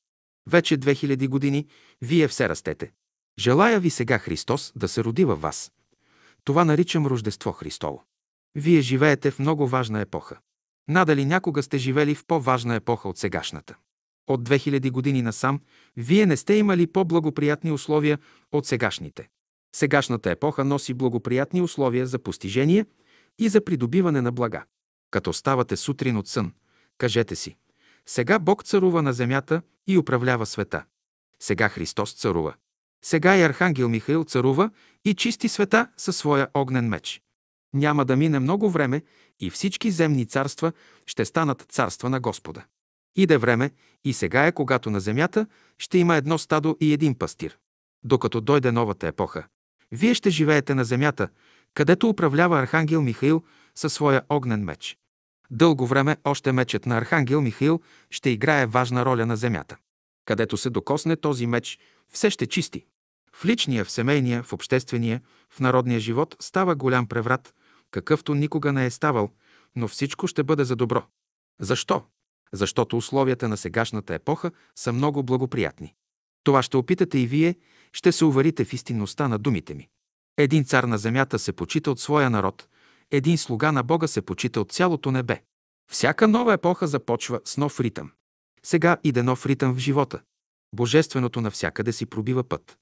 Вече 0.47 0.77
2000 0.77 1.27
години 1.27 1.67
вие 2.01 2.27
все 2.27 2.49
растете. 2.49 2.91
Желая 3.39 3.79
ви 3.79 3.89
сега 3.89 4.19
Христос 4.19 4.73
да 4.75 4.87
се 4.87 5.03
роди 5.03 5.25
във 5.25 5.41
вас. 5.41 5.71
Това 6.43 6.65
наричам 6.65 7.07
Рождество 7.07 7.51
Христово. 7.51 8.03
Вие 8.55 8.81
живеете 8.81 9.31
в 9.31 9.39
много 9.39 9.67
важна 9.67 10.01
епоха. 10.01 10.37
Надали 10.87 11.25
някога 11.25 11.63
сте 11.63 11.77
живели 11.77 12.15
в 12.15 12.25
по-важна 12.25 12.75
епоха 12.75 13.09
от 13.09 13.17
сегашната. 13.17 13.75
От 14.28 14.49
2000 14.49 14.91
години 14.91 15.21
насам 15.21 15.59
вие 15.97 16.26
не 16.26 16.38
сте 16.38 16.53
имали 16.53 16.88
по-благоприятни 16.88 17.71
условия 17.71 18.19
от 18.51 18.65
сегашните. 18.65 19.30
Сегашната 19.76 20.32
епоха 20.32 20.65
носи 20.65 20.93
благоприятни 20.93 21.61
условия 21.61 22.07
за 22.07 22.19
постижение 22.19 22.86
и 23.39 23.49
за 23.49 23.65
придобиване 23.65 24.21
на 24.21 24.32
блага. 24.32 24.63
Като 25.11 25.34
ставате 25.34 25.78
сутрин 25.78 26.17
от 26.17 26.28
сън, 26.28 26.53
кажете 26.97 27.36
си, 27.36 27.55
сега 28.05 28.39
Бог 28.39 28.63
царува 28.63 29.01
на 29.01 29.13
земята 29.13 29.61
и 29.88 29.97
управлява 29.97 30.45
света. 30.45 30.86
Сега 31.39 31.69
Христос 31.69 32.13
царува. 32.13 32.53
Сега 33.03 33.38
и 33.38 33.41
Архангел 33.41 33.89
Михаил 33.89 34.23
царува 34.23 34.69
и 35.05 35.13
чисти 35.13 35.49
света 35.49 35.88
със 35.97 36.17
своя 36.17 36.47
огнен 36.53 36.88
меч. 36.88 37.21
Няма 37.73 38.05
да 38.05 38.15
мине 38.15 38.39
много 38.39 38.69
време 38.69 39.01
и 39.39 39.49
всички 39.49 39.91
земни 39.91 40.26
царства 40.26 40.71
ще 41.05 41.26
станат 41.26 41.65
царства 41.69 42.09
на 42.09 42.19
Господа. 42.19 42.65
Иде 43.16 43.38
време 43.38 43.72
и 44.03 44.13
сега 44.13 44.47
е, 44.47 44.51
когато 44.51 44.89
на 44.89 44.99
земята 44.99 45.47
ще 45.78 45.97
има 45.97 46.16
едно 46.16 46.38
стадо 46.38 46.78
и 46.80 46.93
един 46.93 47.16
пастир. 47.16 47.57
Докато 48.03 48.41
дойде 48.41 48.72
новата 48.72 49.07
епоха, 49.07 49.43
вие 49.91 50.13
ще 50.13 50.30
живеете 50.30 50.74
на 50.74 50.86
земята, 50.86 51.30
където 51.74 52.09
управлява 52.09 52.59
Архангел 52.59 53.01
Михаил 53.01 53.43
със 53.76 53.93
своя 53.93 54.22
огнен 54.30 54.63
меч. 54.63 54.97
Дълго 55.51 55.88
време 55.88 56.18
още 56.24 56.51
мечът 56.51 56.86
на 56.86 56.97
Архангел 56.97 57.41
Михаил 57.41 57.82
ще 58.09 58.30
играе 58.30 58.66
важна 58.66 59.05
роля 59.05 59.26
на 59.26 59.38
земята. 59.38 59.78
Където 60.26 60.57
се 60.57 60.70
докосне 60.70 61.16
този 61.16 61.47
меч, 61.47 61.80
все 62.09 62.30
ще 62.30 62.47
чисти. 62.47 62.86
В 63.34 63.45
личния, 63.45 63.86
в 63.86 63.91
семейния, 63.91 64.43
в 64.43 64.53
обществения, 64.53 65.22
в 65.49 65.59
народния 65.59 65.99
живот 65.99 66.36
става 66.39 66.76
голям 66.76 67.07
преврат, 67.07 67.53
какъвто 67.91 68.36
никога 68.36 68.74
не 68.74 68.86
е 68.86 68.89
ставал, 68.89 69.32
но 69.76 69.88
всичко 69.88 70.28
ще 70.28 70.43
бъде 70.43 70.63
за 70.63 70.76
добро. 70.76 71.03
Защо? 71.59 72.03
Защото 72.53 72.97
условията 72.97 73.47
на 73.47 73.57
сегашната 73.57 74.13
епоха 74.13 74.51
са 74.75 74.93
много 74.93 75.23
благоприятни. 75.23 75.93
Това 76.43 76.63
ще 76.63 76.77
опитате 76.77 77.19
и 77.19 77.27
вие, 77.27 77.55
ще 77.93 78.11
се 78.11 78.25
уверите 78.25 78.65
в 78.65 78.73
истинността 78.73 79.27
на 79.27 79.39
думите 79.39 79.73
ми. 79.73 79.87
Един 80.37 80.65
цар 80.65 80.83
на 80.83 80.97
земята 80.97 81.39
се 81.39 81.53
почита 81.53 81.91
от 81.91 81.99
своя 81.99 82.29
народ, 82.29 82.67
един 83.11 83.37
слуга 83.37 83.71
на 83.71 83.83
Бога 83.83 84.07
се 84.07 84.21
почита 84.21 84.61
от 84.61 84.71
цялото 84.71 85.11
небе. 85.11 85.41
Всяка 85.91 86.27
нова 86.27 86.53
епоха 86.53 86.87
започва 86.87 87.41
с 87.45 87.57
нов 87.57 87.79
ритъм. 87.79 88.11
Сега 88.63 88.97
иде 89.03 89.23
нов 89.23 89.45
ритъм 89.45 89.75
в 89.75 89.77
живота. 89.77 90.21
Божественото 90.75 91.41
навсякъде 91.41 91.93
си 91.93 92.05
пробива 92.05 92.43
път. 92.43 92.77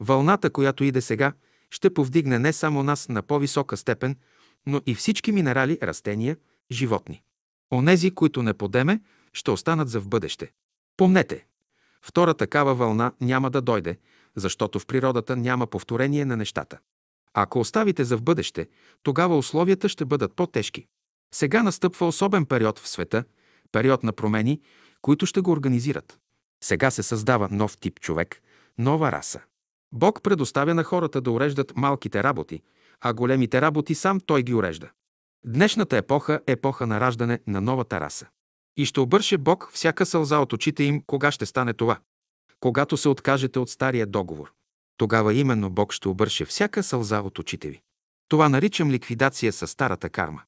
Вълната, 0.00 0.50
която 0.50 0.84
иде 0.84 1.00
сега, 1.00 1.32
ще 1.70 1.94
повдигне 1.94 2.38
не 2.38 2.52
само 2.52 2.82
нас 2.82 3.08
на 3.08 3.22
по-висока 3.22 3.76
степен, 3.76 4.16
но 4.66 4.80
и 4.86 4.94
всички 4.94 5.32
минерали, 5.32 5.78
растения, 5.82 6.36
животни. 6.70 7.22
Онези, 7.72 8.10
които 8.10 8.42
не 8.42 8.54
подеме, 8.54 9.00
ще 9.32 9.50
останат 9.50 9.88
за 9.88 10.00
в 10.00 10.08
бъдеще. 10.08 10.52
Помнете, 10.96 11.46
втора 12.02 12.34
такава 12.34 12.74
вълна 12.74 13.12
няма 13.20 13.50
да 13.50 13.60
дойде, 13.62 13.98
защото 14.36 14.78
в 14.78 14.86
природата 14.86 15.36
няма 15.36 15.66
повторение 15.66 16.24
на 16.24 16.36
нещата. 16.36 16.78
Ако 17.34 17.60
оставите 17.60 18.04
за 18.04 18.16
в 18.16 18.22
бъдеще, 18.22 18.68
тогава 19.02 19.38
условията 19.38 19.88
ще 19.88 20.04
бъдат 20.04 20.36
по-тежки. 20.36 20.86
Сега 21.34 21.62
настъпва 21.62 22.06
особен 22.06 22.46
период 22.46 22.78
в 22.78 22.88
света, 22.88 23.24
период 23.72 24.02
на 24.02 24.12
промени, 24.12 24.60
които 25.02 25.26
ще 25.26 25.40
го 25.40 25.50
организират. 25.50 26.18
Сега 26.64 26.90
се 26.90 27.02
създава 27.02 27.48
нов 27.50 27.78
тип 27.78 28.00
човек, 28.00 28.42
нова 28.78 29.12
раса. 29.12 29.40
Бог 29.92 30.22
предоставя 30.22 30.74
на 30.74 30.84
хората 30.84 31.20
да 31.20 31.30
уреждат 31.30 31.72
малките 31.76 32.22
работи, 32.22 32.62
а 33.00 33.14
големите 33.14 33.60
работи 33.60 33.94
сам 33.94 34.20
Той 34.20 34.42
ги 34.42 34.54
урежда. 34.54 34.90
Днешната 35.44 35.96
епоха 35.96 36.40
е 36.46 36.52
епоха 36.52 36.86
на 36.86 37.00
раждане 37.00 37.40
на 37.46 37.60
новата 37.60 38.00
раса. 38.00 38.26
И 38.76 38.84
ще 38.84 39.00
обърше 39.00 39.38
Бог 39.38 39.70
всяка 39.72 40.06
сълза 40.06 40.38
от 40.38 40.52
очите 40.52 40.84
им, 40.84 41.02
кога 41.06 41.30
ще 41.30 41.46
стане 41.46 41.74
това. 41.74 41.98
Когато 42.60 42.96
се 42.96 43.08
откажете 43.08 43.58
от 43.58 43.70
стария 43.70 44.06
договор. 44.06 44.52
Тогава 44.96 45.34
именно 45.34 45.70
Бог 45.70 45.92
ще 45.92 46.08
обърше 46.08 46.44
всяка 46.44 46.82
сълза 46.82 47.20
от 47.20 47.38
очите 47.38 47.70
ви. 47.70 47.80
Това 48.28 48.48
наричам 48.48 48.90
ликвидация 48.90 49.52
с 49.52 49.66
старата 49.66 50.10
карма. 50.10 50.42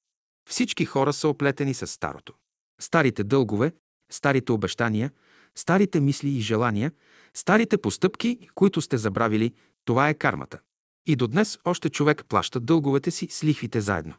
Всички 0.48 0.84
хора 0.84 1.12
са 1.12 1.28
оплетени 1.28 1.74
с 1.74 1.86
старото. 1.86 2.34
Старите 2.80 3.24
дългове, 3.24 3.72
старите 4.12 4.52
обещания, 4.52 5.10
старите 5.54 6.00
мисли 6.00 6.28
и 6.28 6.40
желания, 6.40 6.92
старите 7.34 7.78
постъпки, 7.78 8.48
които 8.54 8.80
сте 8.80 8.98
забравили, 8.98 9.54
това 9.84 10.08
е 10.08 10.14
кармата. 10.14 10.58
И 11.06 11.16
до 11.16 11.28
днес 11.28 11.58
още 11.64 11.90
човек 11.90 12.24
плаща 12.28 12.60
дълговете 12.60 13.10
си 13.10 13.28
с 13.30 13.44
лихвите 13.44 13.80
заедно. 13.80 14.14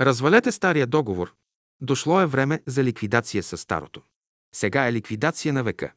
Развалете 0.00 0.52
стария 0.52 0.86
договор. 0.86 1.34
Дошло 1.80 2.20
е 2.20 2.26
време 2.26 2.62
за 2.66 2.84
ликвидация 2.84 3.42
с 3.42 3.56
старото. 3.56 4.02
Сега 4.54 4.88
е 4.88 4.92
ликвидация 4.92 5.52
на 5.52 5.62
века. 5.62 5.92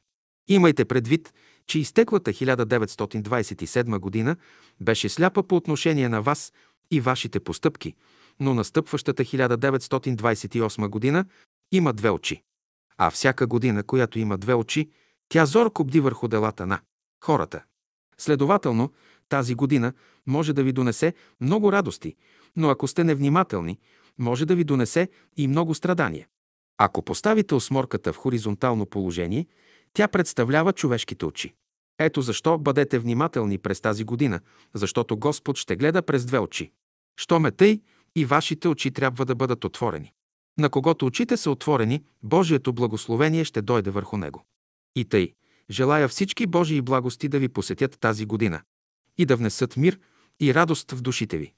Имайте 0.48 0.86
предвид, 0.86 1.34
че 1.68 1.80
изтеклата 1.80 2.32
1927 2.32 4.00
година 4.00 4.36
беше 4.82 5.10
сляпа 5.10 5.44
по 5.44 5.56
отношение 5.56 6.10
на 6.10 6.22
вас 6.22 6.54
и 6.92 7.02
вашите 7.02 7.40
постъпки, 7.40 7.96
но 8.40 8.54
настъпващата 8.54 9.24
1928 9.24 10.88
година 10.88 11.26
има 11.72 11.94
две 11.94 12.10
очи. 12.10 12.44
А 12.98 13.12
всяка 13.12 13.48
година, 13.48 13.84
която 13.84 14.20
има 14.20 14.38
две 14.38 14.54
очи, 14.54 14.90
тя 15.30 15.46
зорко 15.46 15.84
бди 15.84 16.00
върху 16.00 16.28
делата 16.28 16.66
на 16.66 16.80
хората. 17.24 17.64
Следователно, 18.18 18.94
тази 19.30 19.56
година 19.56 19.94
може 20.28 20.54
да 20.54 20.64
ви 20.64 20.72
донесе 20.72 21.14
много 21.42 21.72
радости, 21.72 22.16
но 22.56 22.70
ако 22.70 22.88
сте 22.88 23.04
невнимателни, 23.04 23.80
може 24.18 24.46
да 24.46 24.56
ви 24.56 24.64
донесе 24.64 25.10
и 25.38 25.48
много 25.48 25.76
страдания. 25.76 26.28
Ако 26.78 27.02
поставите 27.02 27.56
осморката 27.56 28.14
в 28.14 28.18
хоризонтално 28.18 28.86
положение, 28.86 29.48
тя 29.94 30.08
представлява 30.08 30.74
човешките 30.74 31.26
очи. 31.26 31.54
Ето 32.00 32.22
защо 32.22 32.58
бъдете 32.58 33.00
внимателни 33.00 33.58
през 33.58 33.82
тази 33.82 34.04
година, 34.04 34.40
защото 34.74 35.18
Господ 35.18 35.58
ще 35.58 35.76
гледа 35.76 36.02
през 36.02 36.26
две 36.26 36.40
очи. 36.40 36.72
Що 37.20 37.40
ме 37.40 37.52
тъй, 37.52 37.82
и 38.16 38.26
вашите 38.26 38.68
очи 38.68 38.92
трябва 38.92 39.26
да 39.26 39.36
бъдат 39.36 39.66
отворени. 39.66 40.14
На 40.58 40.70
когото 40.70 41.06
очите 41.06 41.38
са 41.38 41.52
отворени, 41.52 42.04
Божието 42.24 42.74
благословение 42.74 43.44
ще 43.44 43.62
дойде 43.62 43.90
върху 43.92 44.18
него. 44.18 44.46
И 44.96 45.06
тъй, 45.06 45.34
желая 45.70 46.08
всички 46.08 46.48
Божии 46.48 46.82
благости 46.82 47.28
да 47.28 47.40
ви 47.40 47.50
посетят 47.50 48.00
тази 48.00 48.26
година 48.26 48.62
и 49.18 49.26
да 49.26 49.36
внесат 49.36 49.78
мир 49.78 50.00
и 50.40 50.54
радост 50.54 50.92
в 50.92 51.02
душите 51.02 51.38
ви. 51.38 51.54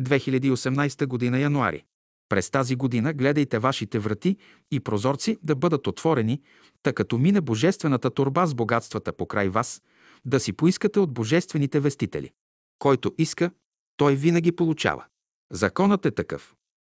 2018 0.00 1.06
година 1.06 1.38
януари. 1.38 1.84
През 2.28 2.50
тази 2.50 2.76
година 2.76 3.12
гледайте 3.12 3.58
вашите 3.58 3.98
врати 3.98 4.36
и 4.70 4.80
прозорци 4.80 5.38
да 5.42 5.54
бъдат 5.54 5.86
отворени, 5.86 6.42
тъй 6.82 6.92
като 6.92 7.18
мине 7.18 7.40
божествената 7.40 8.10
турба 8.10 8.46
с 8.46 8.54
богатствата 8.54 9.12
покрай 9.12 9.48
вас, 9.48 9.82
да 10.24 10.40
си 10.40 10.52
поискате 10.52 11.00
от 11.00 11.12
божествените 11.12 11.80
вестители. 11.80 12.30
Който 12.78 13.14
иска, 13.18 13.50
той 13.96 14.14
винаги 14.14 14.52
получава. 14.52 15.04
Законът 15.52 16.06
е 16.06 16.10
такъв. 16.10 16.54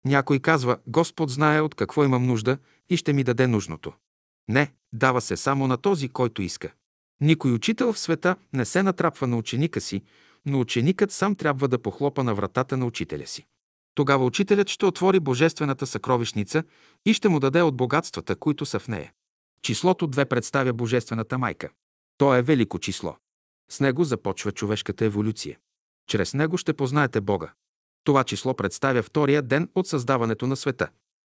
Някой 0.05 0.39
казва, 0.39 0.77
Господ 0.87 1.29
знае 1.29 1.61
от 1.61 1.75
какво 1.75 2.03
имам 2.03 2.25
нужда 2.25 2.57
и 2.89 2.97
ще 2.97 3.13
ми 3.13 3.23
даде 3.23 3.47
нужното. 3.47 3.93
Не, 4.47 4.73
дава 4.93 5.21
се 5.21 5.37
само 5.37 5.67
на 5.67 5.77
този, 5.77 6.09
който 6.09 6.41
иска. 6.41 6.73
Никой 7.21 7.51
учител 7.51 7.93
в 7.93 7.99
света 7.99 8.35
не 8.53 8.65
се 8.65 8.83
натрапва 8.83 9.27
на 9.27 9.37
ученика 9.37 9.81
си, 9.81 10.03
но 10.47 10.59
ученикът 10.59 11.11
сам 11.11 11.35
трябва 11.35 11.67
да 11.67 11.81
похлопа 11.81 12.23
на 12.23 12.35
вратата 12.35 12.77
на 12.77 12.85
учителя 12.85 13.27
си. 13.27 13.45
Тогава 13.95 14.25
учителят 14.25 14.69
ще 14.69 14.85
отвори 14.85 15.19
божествената 15.19 15.87
съкровищница 15.87 16.63
и 17.05 17.13
ще 17.13 17.29
му 17.29 17.39
даде 17.39 17.61
от 17.61 17.77
богатствата, 17.77 18.35
които 18.35 18.65
са 18.65 18.79
в 18.79 18.87
нея. 18.87 19.11
Числото 19.61 20.07
2 20.07 20.25
представя 20.25 20.73
Божествената 20.73 21.37
майка. 21.37 21.69
То 22.17 22.35
е 22.35 22.41
велико 22.41 22.79
число. 22.79 23.15
С 23.71 23.79
него 23.79 24.03
започва 24.03 24.51
човешката 24.51 25.05
еволюция. 25.05 25.57
Чрез 26.07 26.33
него 26.33 26.57
ще 26.57 26.73
познаете 26.73 27.21
Бога. 27.21 27.53
Това 28.03 28.23
число 28.23 28.53
представя 28.53 29.03
втория 29.03 29.41
ден 29.41 29.69
от 29.75 29.87
създаването 29.87 30.47
на 30.47 30.55
света. 30.55 30.89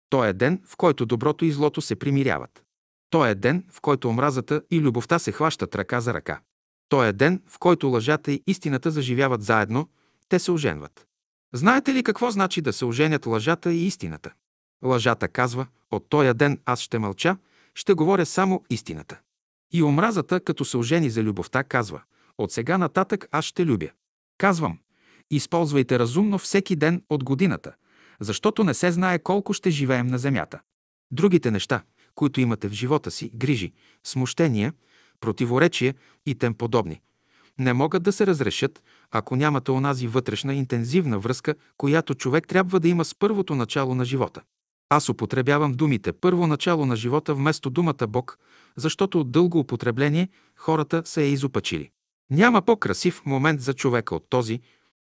То 0.10 0.26
е 0.26 0.34
ден, 0.34 0.62
в 0.66 0.78
който 0.78 1.06
доброто 1.06 1.46
и 1.46 1.52
злото 1.52 1.82
се 1.82 1.96
примиряват. 1.96 2.64
То 3.10 3.26
е 3.26 3.36
ден, 3.36 3.66
в 3.72 3.82
който 3.82 4.10
омразата 4.10 4.62
и 4.72 4.82
любовта 4.82 5.20
се 5.20 5.32
хващат 5.32 5.76
ръка 5.76 6.02
за 6.02 6.14
ръка. 6.14 6.40
То 6.90 7.04
е 7.04 7.14
ден, 7.14 7.42
в 7.48 7.60
който 7.60 7.88
лъжата 7.88 8.32
и 8.32 8.44
истината 8.48 8.92
заживяват 8.92 9.44
заедно, 9.44 9.90
те 10.30 10.40
се 10.40 10.52
оженват. 10.52 11.08
Знаете 11.54 11.94
ли 11.94 12.04
какво 12.04 12.32
значи 12.32 12.62
да 12.62 12.74
се 12.74 12.86
оженят 12.86 13.26
лъжата 13.26 13.74
и 13.74 13.86
истината? 13.86 14.34
Лъжата 14.84 15.28
казва, 15.28 15.68
от 15.92 16.06
тоя 16.10 16.34
ден 16.34 16.60
аз 16.66 16.80
ще 16.80 17.00
мълча, 17.00 17.38
ще 17.76 17.94
говоря 17.94 18.26
само 18.26 18.64
истината. 18.70 19.20
И 19.74 19.84
омразата, 19.84 20.40
като 20.40 20.66
се 20.66 20.78
ожени 20.78 21.10
за 21.10 21.24
любовта, 21.24 21.64
казва, 21.64 22.02
от 22.38 22.52
сега 22.52 22.78
нататък 22.78 23.28
аз 23.32 23.46
ще 23.46 23.66
любя. 23.66 23.90
Казвам, 24.38 24.80
използвайте 25.32 26.00
разумно 26.00 26.38
всеки 26.38 26.76
ден 26.76 27.04
от 27.10 27.24
годината, 27.24 27.74
защото 28.20 28.64
не 28.64 28.74
се 28.74 28.92
знае 28.92 29.20
колко 29.20 29.54
ще 29.54 29.70
живеем 29.70 30.08
на 30.08 30.18
земята. 30.18 30.60
Другите 31.12 31.52
неща, 31.52 31.84
които 32.16 32.42
имате 32.42 32.70
в 32.70 32.74
живота 32.74 33.12
си, 33.12 33.32
грижи, 33.36 33.74
смущения, 34.04 34.74
противоречия 35.20 35.96
и 36.26 36.36
тем 36.36 36.54
подобни, 36.54 37.02
не 37.60 37.74
могат 37.74 38.04
да 38.04 38.12
се 38.12 38.28
разрешат, 38.28 38.84
ако 39.12 39.36
нямате 39.36 39.72
онази 39.72 40.08
вътрешна 40.08 40.54
интензивна 40.54 41.20
връзка, 41.20 41.56
която 41.78 42.16
човек 42.16 42.48
трябва 42.48 42.80
да 42.80 42.88
има 42.88 43.06
с 43.06 43.16
първото 43.16 43.56
начало 43.56 43.96
на 43.96 44.06
живота. 44.06 44.42
Аз 44.90 45.10
употребявам 45.10 45.74
думите 45.74 46.14
първо 46.14 46.48
начало 46.48 46.86
на 46.86 46.96
живота 46.96 47.36
вместо 47.36 47.70
думата 47.70 48.08
Бог, 48.08 48.40
защото 48.76 49.20
от 49.20 49.32
дълго 49.32 49.60
употребление 49.60 50.30
хората 50.56 51.02
се 51.06 51.24
е 51.24 51.30
изопачили. 51.30 51.90
Няма 52.32 52.62
по-красив 52.62 53.22
момент 53.26 53.62
за 53.62 53.74
човека 53.74 54.16
от 54.16 54.26
този 54.30 54.60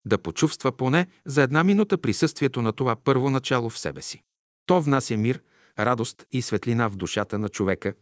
да 0.05 0.18
почувства 0.18 0.72
поне 0.72 1.07
за 1.26 1.41
една 1.41 1.64
минута 1.64 1.97
присъствието 1.97 2.62
на 2.62 2.72
това 2.72 2.95
първо 2.95 3.30
начало 3.30 3.70
в 3.70 3.80
себе 3.80 4.01
си. 4.01 4.24
То 4.66 4.82
внася 4.82 5.18
мир, 5.18 5.41
радост 5.80 6.26
и 6.32 6.41
светлина 6.41 6.88
в 6.88 6.95
душата 6.95 7.39
на 7.39 7.49
човека 7.49 7.93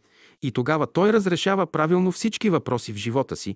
и 0.42 0.52
тогава 0.52 0.88
той 0.88 1.14
разрешава 1.14 1.68
правилно 1.68 2.12
всички 2.12 2.50
въпроси 2.50 2.94
в 2.94 2.96
живота 2.96 3.36
си, 3.36 3.56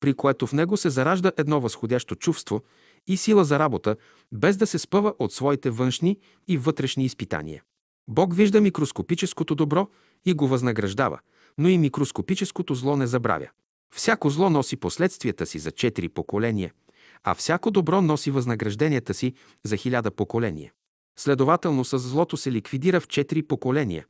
при 0.00 0.14
което 0.14 0.46
в 0.46 0.52
него 0.52 0.76
се 0.76 0.90
заражда 0.90 1.32
едно 1.36 1.60
възходящо 1.60 2.14
чувство 2.14 2.62
и 3.06 3.16
сила 3.16 3.44
за 3.44 3.58
работа, 3.58 3.96
без 4.32 4.56
да 4.56 4.66
се 4.66 4.78
спъва 4.78 5.14
от 5.18 5.32
своите 5.32 5.70
външни 5.70 6.18
и 6.48 6.58
вътрешни 6.58 7.04
изпитания. 7.04 7.62
Бог 8.08 8.34
вижда 8.34 8.60
микроскопическото 8.60 9.54
добро 9.54 9.88
и 10.24 10.34
го 10.34 10.48
възнаграждава, 10.48 11.18
но 11.58 11.68
и 11.68 11.78
микроскопическото 11.78 12.74
зло 12.74 12.96
не 12.96 13.06
забравя. 13.06 13.48
Всяко 13.94 14.30
зло 14.30 14.50
носи 14.50 14.76
последствията 14.76 15.46
си 15.46 15.58
за 15.58 15.70
четири 15.70 16.08
поколения, 16.08 16.72
а 17.24 17.34
всяко 17.34 17.70
добро 17.70 18.02
носи 18.02 18.30
възнагражденията 18.30 19.14
си 19.14 19.34
за 19.64 19.76
хиляда 19.76 20.10
поколения. 20.10 20.72
Следователно 21.18 21.84
с 21.84 21.98
злото 21.98 22.36
се 22.36 22.52
ликвидира 22.52 23.00
в 23.00 23.08
четири 23.08 23.42
поколения, 23.42 24.06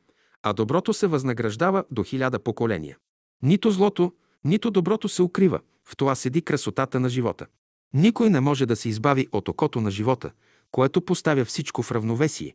а 0.46 0.52
доброто 0.52 0.92
се 0.92 1.06
възнаграждава 1.06 1.84
до 1.90 2.02
хиляда 2.04 2.38
поколения. 2.38 2.96
Нито 3.42 3.70
злото, 3.70 4.12
нито 4.44 4.70
доброто 4.70 5.08
се 5.08 5.22
укрива, 5.22 5.60
в 5.84 5.96
това 5.96 6.14
седи 6.14 6.42
красотата 6.42 7.00
на 7.00 7.08
живота. 7.08 7.46
Никой 7.94 8.30
не 8.30 8.40
може 8.40 8.66
да 8.66 8.76
се 8.76 8.88
избави 8.88 9.28
от 9.32 9.48
окото 9.48 9.80
на 9.80 9.90
живота, 9.90 10.30
което 10.70 11.04
поставя 11.04 11.44
всичко 11.44 11.82
в 11.82 11.92
равновесие. 11.92 12.54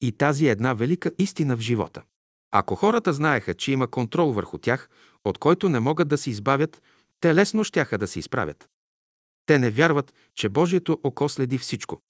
И 0.00 0.12
тази 0.12 0.46
е 0.46 0.50
една 0.50 0.74
велика 0.74 1.10
истина 1.18 1.56
в 1.56 1.60
живота. 1.60 2.02
Ако 2.52 2.74
хората 2.74 3.12
знаеха, 3.12 3.54
че 3.54 3.72
има 3.72 3.86
контрол 3.86 4.32
върху 4.32 4.58
тях, 4.58 4.88
от 5.24 5.38
който 5.38 5.68
не 5.68 5.80
могат 5.80 6.08
да 6.08 6.18
се 6.18 6.30
избавят, 6.30 6.82
те 7.20 7.34
лесно 7.34 7.64
щяха 7.64 7.98
да 7.98 8.06
се 8.06 8.18
изправят. 8.18 8.68
Те 9.46 9.58
не 9.58 9.70
вярват, 9.70 10.14
че 10.34 10.48
Божието 10.48 10.98
око 11.02 11.28
следи 11.28 11.58
всичко. 11.58 12.00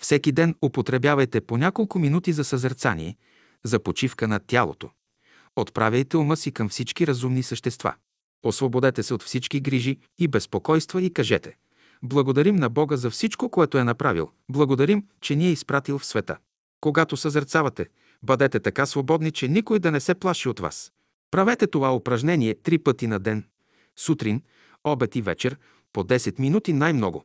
Всеки 0.00 0.32
ден 0.32 0.54
употребявайте 0.64 1.40
по 1.40 1.56
няколко 1.56 1.98
минути 1.98 2.32
за 2.32 2.44
съзерцание, 2.44 3.16
за 3.64 3.78
почивка 3.78 4.28
на 4.28 4.40
тялото. 4.40 4.90
Отправяйте 5.56 6.16
ума 6.16 6.36
си 6.36 6.52
към 6.52 6.68
всички 6.68 7.06
разумни 7.06 7.42
същества. 7.42 7.94
Освободете 8.42 9.02
се 9.02 9.14
от 9.14 9.22
всички 9.22 9.60
грижи 9.60 9.98
и 10.18 10.28
безпокойства 10.28 11.02
и 11.02 11.12
кажете 11.12 11.56
Благодарим 12.02 12.56
на 12.56 12.68
Бога 12.68 12.96
за 12.96 13.10
всичко, 13.10 13.50
което 13.50 13.78
е 13.78 13.84
направил. 13.84 14.30
Благодарим, 14.48 15.04
че 15.20 15.36
ни 15.36 15.46
е 15.46 15.52
изпратил 15.52 15.98
в 15.98 16.06
света. 16.06 16.36
Когато 16.80 17.16
съзерцавате, 17.16 17.86
бъдете 18.22 18.60
така 18.60 18.86
свободни, 18.86 19.32
че 19.32 19.48
никой 19.48 19.78
да 19.78 19.90
не 19.90 20.00
се 20.00 20.14
плаши 20.14 20.48
от 20.48 20.60
вас. 20.60 20.92
Правете 21.30 21.66
това 21.66 21.94
упражнение 21.94 22.54
три 22.54 22.78
пъти 22.78 23.06
на 23.06 23.18
ден. 23.18 23.44
Сутрин, 23.96 24.42
обед 24.84 25.16
и 25.16 25.22
вечер, 25.22 25.56
по 25.92 26.04
10 26.04 26.40
минути 26.40 26.72
най-много. 26.72 27.24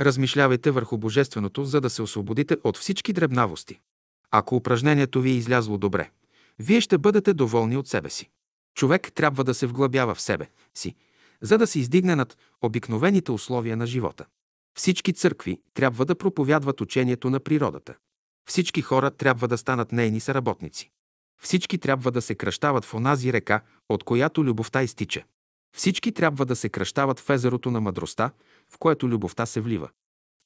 Размишлявайте 0.00 0.70
върху 0.70 0.98
Божественото, 0.98 1.64
за 1.64 1.80
да 1.80 1.90
се 1.90 2.02
освободите 2.02 2.56
от 2.64 2.76
всички 2.76 3.12
дребнавости. 3.12 3.80
Ако 4.32 4.56
упражнението 4.56 5.20
ви 5.20 5.30
е 5.30 5.34
излязло 5.34 5.78
добре, 5.78 6.10
вие 6.58 6.80
ще 6.80 6.98
бъдете 6.98 7.34
доволни 7.34 7.76
от 7.76 7.88
себе 7.88 8.10
си. 8.10 8.30
Човек 8.74 9.12
трябва 9.14 9.44
да 9.44 9.54
се 9.54 9.66
вглъбява 9.66 10.14
в 10.14 10.20
себе 10.20 10.50
си, 10.74 10.94
за 11.40 11.58
да 11.58 11.66
се 11.66 11.78
издигне 11.78 12.16
над 12.16 12.36
обикновените 12.62 13.32
условия 13.32 13.76
на 13.76 13.86
живота. 13.86 14.26
Всички 14.78 15.12
църкви 15.12 15.60
трябва 15.74 16.04
да 16.04 16.14
проповядват 16.14 16.80
учението 16.80 17.30
на 17.30 17.40
природата. 17.40 17.94
Всички 18.48 18.82
хора 18.82 19.10
трябва 19.10 19.48
да 19.48 19.58
станат 19.58 19.92
нейни 19.92 20.20
съработници. 20.20 20.90
Всички 21.42 21.78
трябва 21.78 22.10
да 22.10 22.22
се 22.22 22.34
кръщават 22.34 22.84
в 22.84 22.94
онази 22.94 23.32
река, 23.32 23.60
от 23.88 24.04
която 24.04 24.44
любовта 24.44 24.82
изтича. 24.82 25.24
Всички 25.76 26.12
трябва 26.12 26.46
да 26.46 26.56
се 26.56 26.68
кръщават 26.68 27.20
в 27.20 27.30
езерото 27.30 27.70
на 27.70 27.80
мъдростта, 27.80 28.30
в 28.70 28.78
което 28.78 29.08
любовта 29.08 29.46
се 29.46 29.60
влива. 29.60 29.88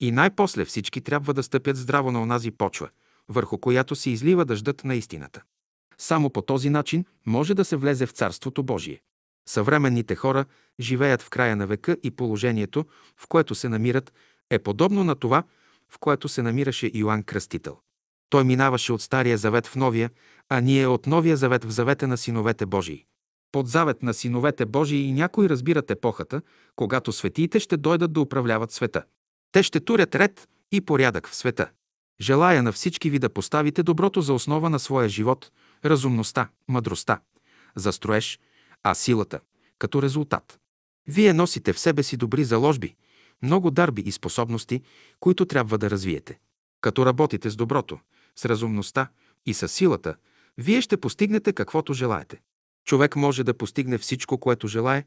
И 0.00 0.12
най-после 0.12 0.64
всички 0.64 1.00
трябва 1.00 1.34
да 1.34 1.42
стъпят 1.42 1.76
здраво 1.76 2.12
на 2.12 2.22
онази 2.22 2.50
почва, 2.50 2.88
върху 3.28 3.58
която 3.58 3.94
се 3.96 4.10
излива 4.10 4.44
дъждът 4.44 4.84
на 4.84 4.94
истината. 4.94 5.42
Само 5.98 6.30
по 6.30 6.42
този 6.42 6.70
начин 6.70 7.04
може 7.26 7.54
да 7.54 7.64
се 7.64 7.76
влезе 7.76 8.06
в 8.06 8.10
Царството 8.10 8.62
Божие. 8.62 9.00
Съвременните 9.48 10.14
хора 10.14 10.44
живеят 10.80 11.22
в 11.22 11.30
края 11.30 11.56
на 11.56 11.66
века 11.66 11.96
и 12.02 12.10
положението, 12.10 12.86
в 13.16 13.28
което 13.28 13.54
се 13.54 13.68
намират, 13.68 14.12
е 14.50 14.58
подобно 14.58 15.04
на 15.04 15.14
това, 15.14 15.42
в 15.88 15.98
което 15.98 16.28
се 16.28 16.42
намираше 16.42 16.90
Йоанн 16.94 17.22
Кръстител. 17.22 17.78
Той 18.30 18.44
минаваше 18.44 18.92
от 18.92 19.02
Стария 19.02 19.38
завет 19.38 19.66
в 19.66 19.76
Новия, 19.76 20.10
а 20.48 20.60
ние 20.60 20.86
от 20.86 21.06
Новия 21.06 21.36
завет 21.36 21.64
в 21.64 21.70
завета 21.70 22.08
на 22.08 22.16
синовете 22.16 22.66
Божии. 22.66 23.04
Под 23.52 23.68
завет 23.68 24.02
на 24.02 24.14
синовете 24.14 24.66
Божии 24.66 25.00
и 25.00 25.12
някои 25.12 25.48
разбират 25.48 25.90
епохата, 25.90 26.42
когато 26.76 27.12
светиите 27.12 27.60
ще 27.60 27.76
дойдат 27.76 28.12
да 28.12 28.20
управляват 28.20 28.72
света. 28.72 29.04
Те 29.52 29.62
ще 29.62 29.80
турят 29.80 30.14
ред 30.14 30.48
и 30.72 30.80
порядък 30.80 31.28
в 31.28 31.36
света. 31.36 31.70
Желая 32.20 32.62
на 32.62 32.72
всички 32.72 33.10
ви 33.10 33.18
да 33.18 33.30
поставите 33.30 33.82
доброто 33.82 34.20
за 34.20 34.34
основа 34.34 34.70
на 34.70 34.78
своя 34.78 35.08
живот, 35.08 35.50
разумността, 35.84 36.48
мъдростта, 36.68 37.20
за 37.76 37.92
строеж, 37.92 38.40
а 38.82 38.94
силата– 38.94 39.40
като 39.78 40.02
резултат. 40.02 40.58
Вие 41.08 41.32
носите 41.32 41.72
в 41.72 41.78
себе 41.78 42.02
си 42.02 42.16
добри 42.16 42.44
заложби, 42.44 42.94
много 43.42 43.70
дарби 43.70 44.02
и 44.02 44.12
способности, 44.12 44.82
които 45.20 45.46
трябва 45.46 45.78
да 45.78 45.90
развиете. 45.90 46.38
Като 46.80 47.06
работите 47.06 47.50
с 47.50 47.56
доброто, 47.56 47.98
с 48.36 48.44
разумността 48.44 49.08
и 49.46 49.54
с 49.54 49.68
силата, 49.68 50.16
вие 50.58 50.80
ще 50.80 50.96
постигнете 50.96 51.52
каквото 51.52 51.92
желаете. 51.92 52.40
Човек 52.84 53.16
може 53.16 53.44
да 53.44 53.54
постигне 53.54 53.98
всичко, 53.98 54.38
което 54.38 54.68
желае, 54.68 55.04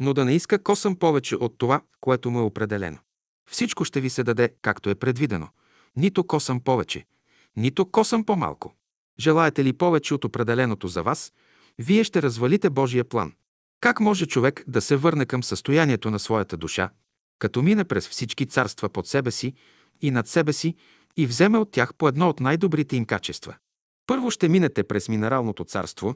но 0.00 0.14
да 0.14 0.24
не 0.24 0.34
иска 0.34 0.62
косъм 0.62 0.96
повече 0.96 1.36
от 1.36 1.58
това, 1.58 1.80
което 2.00 2.30
му 2.30 2.38
е 2.38 2.42
определено. 2.42 2.98
Всичко 3.50 3.84
ще 3.84 4.00
ви 4.00 4.10
се 4.10 4.24
даде, 4.24 4.54
както 4.62 4.90
е 4.90 4.94
предвидено. 4.94 5.48
Нито 5.96 6.24
косъм 6.24 6.60
повече, 6.60 7.04
нито 7.56 7.90
косъм 7.90 8.24
по-малко. 8.24 8.74
Желаете 9.20 9.64
ли 9.64 9.72
повече 9.72 10.14
от 10.14 10.24
определеното 10.24 10.88
за 10.88 11.02
вас, 11.02 11.32
вие 11.78 12.04
ще 12.04 12.22
развалите 12.22 12.70
Божия 12.70 13.04
план. 13.04 13.32
Как 13.80 14.00
може 14.00 14.26
човек 14.26 14.64
да 14.68 14.80
се 14.80 14.96
върне 14.96 15.26
към 15.26 15.42
състоянието 15.42 16.10
на 16.10 16.18
своята 16.18 16.56
душа, 16.56 16.90
като 17.38 17.62
мине 17.62 17.84
през 17.84 18.08
всички 18.08 18.46
царства 18.46 18.88
под 18.88 19.06
себе 19.06 19.30
си 19.30 19.54
и 20.00 20.10
над 20.10 20.28
себе 20.28 20.52
си 20.52 20.74
и 21.16 21.26
вземе 21.26 21.58
от 21.58 21.70
тях 21.70 21.94
по 21.94 22.08
едно 22.08 22.28
от 22.28 22.40
най-добрите 22.40 22.96
им 22.96 23.04
качества? 23.04 23.56
Първо 24.06 24.30
ще 24.30 24.48
минете 24.48 24.84
през 24.84 25.08
минералното 25.08 25.64
царство, 25.64 26.14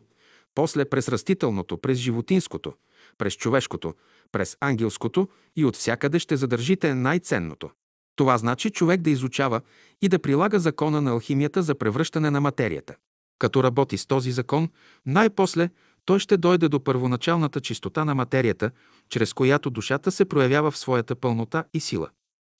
после 0.54 0.84
през 0.84 1.08
растителното, 1.08 1.78
през 1.78 1.98
животинското, 1.98 2.74
през 3.18 3.34
човешкото, 3.34 3.94
през 4.32 4.56
ангелското 4.60 5.28
и 5.56 5.64
от 5.64 5.76
всякъде 5.76 6.18
ще 6.18 6.36
задържите 6.36 6.94
най-ценното. 6.94 7.70
Това 8.16 8.38
значи 8.38 8.70
човек 8.70 9.00
да 9.00 9.10
изучава 9.10 9.60
и 10.02 10.08
да 10.08 10.18
прилага 10.18 10.58
закона 10.58 11.00
на 11.00 11.10
алхимията 11.10 11.62
за 11.62 11.74
превръщане 11.74 12.30
на 12.30 12.40
материята. 12.40 12.94
Като 13.38 13.64
работи 13.64 13.98
с 13.98 14.06
този 14.06 14.32
закон, 14.32 14.68
най-после 15.06 15.68
той 16.04 16.18
ще 16.18 16.36
дойде 16.36 16.68
до 16.68 16.84
първоначалната 16.84 17.60
чистота 17.60 18.04
на 18.04 18.14
материята, 18.14 18.70
чрез 19.08 19.32
която 19.32 19.70
душата 19.70 20.12
се 20.12 20.24
проявява 20.24 20.70
в 20.70 20.78
своята 20.78 21.16
пълнота 21.16 21.64
и 21.74 21.80
сила. 21.80 22.08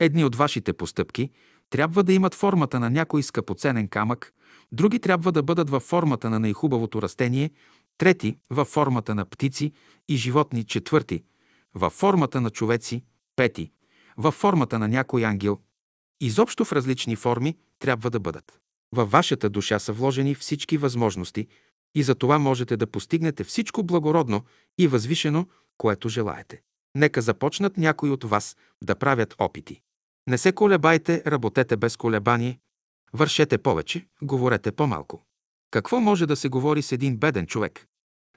Едни 0.01 0.25
от 0.25 0.37
вашите 0.37 0.73
постъпки 0.73 1.31
трябва 1.71 2.03
да 2.03 2.13
имат 2.13 2.35
формата 2.35 2.81
на 2.81 2.91
някой 2.91 3.23
скъпоценен 3.23 3.89
камък, 3.89 4.33
други 4.73 4.99
трябва 4.99 5.33
да 5.33 5.43
бъдат 5.43 5.71
във 5.71 5.83
формата 5.83 6.31
на 6.31 6.39
най-хубавото 6.39 7.03
растение, 7.03 7.51
трети– 7.99 8.37
във 8.51 8.69
формата 8.69 9.15
на 9.15 9.25
птици 9.25 9.73
и 10.09 10.17
животни, 10.17 10.65
четвърти– 10.65 11.23
във 11.75 11.93
формата 11.93 12.41
на 12.41 12.51
човеци, 12.51 13.05
пети– 13.37 13.71
във 14.21 14.35
формата 14.35 14.79
на 14.79 14.89
някой 14.89 15.25
ангел. 15.25 15.59
Изобщо 16.21 16.65
в 16.65 16.73
различни 16.73 17.17
форми 17.17 17.57
трябва 17.79 18.11
да 18.11 18.21
бъдат. 18.21 18.61
Във 18.93 19.11
вашата 19.11 19.51
душа 19.51 19.79
са 19.79 19.93
вложени 19.93 20.35
всички 20.35 20.77
възможности 20.77 21.47
и 21.95 22.03
за 22.03 22.15
това 22.15 22.39
можете 22.39 22.77
да 22.77 22.87
постигнете 22.87 23.45
всичко 23.45 23.83
благородно 23.83 24.45
и 24.79 24.89
възвишено, 24.89 25.47
което 25.79 26.09
желаете. 26.09 26.63
Нека 26.95 27.23
започнат 27.23 27.77
някои 27.77 28.11
от 28.11 28.25
вас 28.25 28.57
да 28.85 28.95
правят 28.95 29.35
опити. 29.39 29.81
Не 30.27 30.39
се 30.39 30.53
колебайте, 30.53 31.23
работете 31.27 31.77
без 31.77 31.97
колебание, 31.97 32.59
вършете 33.13 33.59
повече, 33.59 34.07
говорете 34.23 34.73
по-малко. 34.73 35.23
Какво 35.71 36.01
може 36.01 36.27
да 36.27 36.37
се 36.37 36.49
говори 36.49 36.83
с 36.83 36.93
един 36.93 37.17
беден 37.17 37.47
човек? 37.47 37.87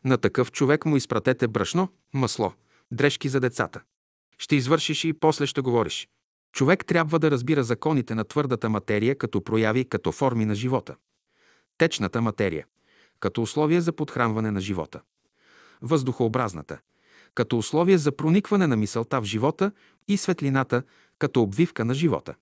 На 0.05 0.17
такъв 0.17 0.51
човек 0.51 0.85
му 0.85 0.97
изпратете 0.97 1.47
брашно, 1.47 1.89
масло, 2.13 2.53
дрежки 2.91 3.29
за 3.29 3.39
децата. 3.39 3.81
Ще 4.37 4.55
извършиш 4.55 5.03
и 5.03 5.13
после 5.13 5.45
ще 5.45 5.61
говориш. 5.61 6.07
Човек 6.53 6.85
трябва 6.85 7.19
да 7.19 7.31
разбира 7.31 7.63
законите 7.63 8.15
на 8.15 8.23
твърдата 8.23 8.69
материя 8.69 9.17
като 9.17 9.43
прояви, 9.43 9.85
като 9.85 10.11
форми 10.11 10.45
на 10.45 10.55
живота. 10.55 10.95
Течната 11.77 12.21
материя, 12.21 12.65
като 13.19 13.41
условие 13.41 13.81
за 13.81 13.93
подхранване 13.93 14.51
на 14.51 14.61
живота. 14.61 15.01
Въздухообразната, 15.81 16.79
като 17.35 17.57
условие 17.57 17.97
за 17.97 18.11
проникване 18.11 18.67
на 18.67 18.75
мисълта 18.75 19.21
в 19.21 19.25
живота 19.25 19.71
и 20.07 20.17
светлината, 20.17 20.83
като 21.19 21.41
обвивка 21.41 21.85
на 21.85 21.93
живота. 21.93 22.35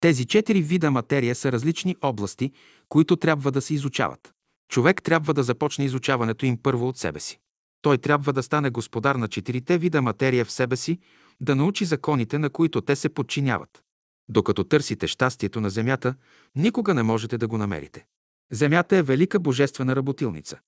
Тези 0.00 0.24
четири 0.24 0.62
вида 0.62 0.90
материя 0.90 1.34
са 1.34 1.52
различни 1.52 1.96
области, 2.02 2.52
които 2.88 3.16
трябва 3.16 3.52
да 3.52 3.60
се 3.60 3.74
изучават. 3.74 4.34
Човек 4.68 5.02
трябва 5.02 5.34
да 5.34 5.42
започне 5.42 5.84
изучаването 5.84 6.46
им 6.46 6.58
първо 6.62 6.88
от 6.88 6.98
себе 6.98 7.20
си. 7.20 7.38
Той 7.82 7.98
трябва 7.98 8.32
да 8.32 8.42
стане 8.42 8.70
господар 8.70 9.14
на 9.14 9.28
четирите 9.28 9.78
вида 9.78 10.02
материя 10.02 10.44
в 10.44 10.52
себе 10.52 10.76
си, 10.76 10.98
да 11.40 11.56
научи 11.56 11.84
законите, 11.84 12.38
на 12.38 12.50
които 12.50 12.80
те 12.80 12.96
се 12.96 13.08
подчиняват. 13.08 13.82
Докато 14.28 14.64
търсите 14.64 15.06
щастието 15.06 15.60
на 15.60 15.70
Земята, 15.70 16.14
никога 16.56 16.94
не 16.94 17.02
можете 17.02 17.38
да 17.38 17.48
го 17.48 17.58
намерите. 17.58 18.06
Земята 18.52 18.96
е 18.96 19.02
велика 19.02 19.40
божествена 19.40 19.96
работилница. 19.96 20.58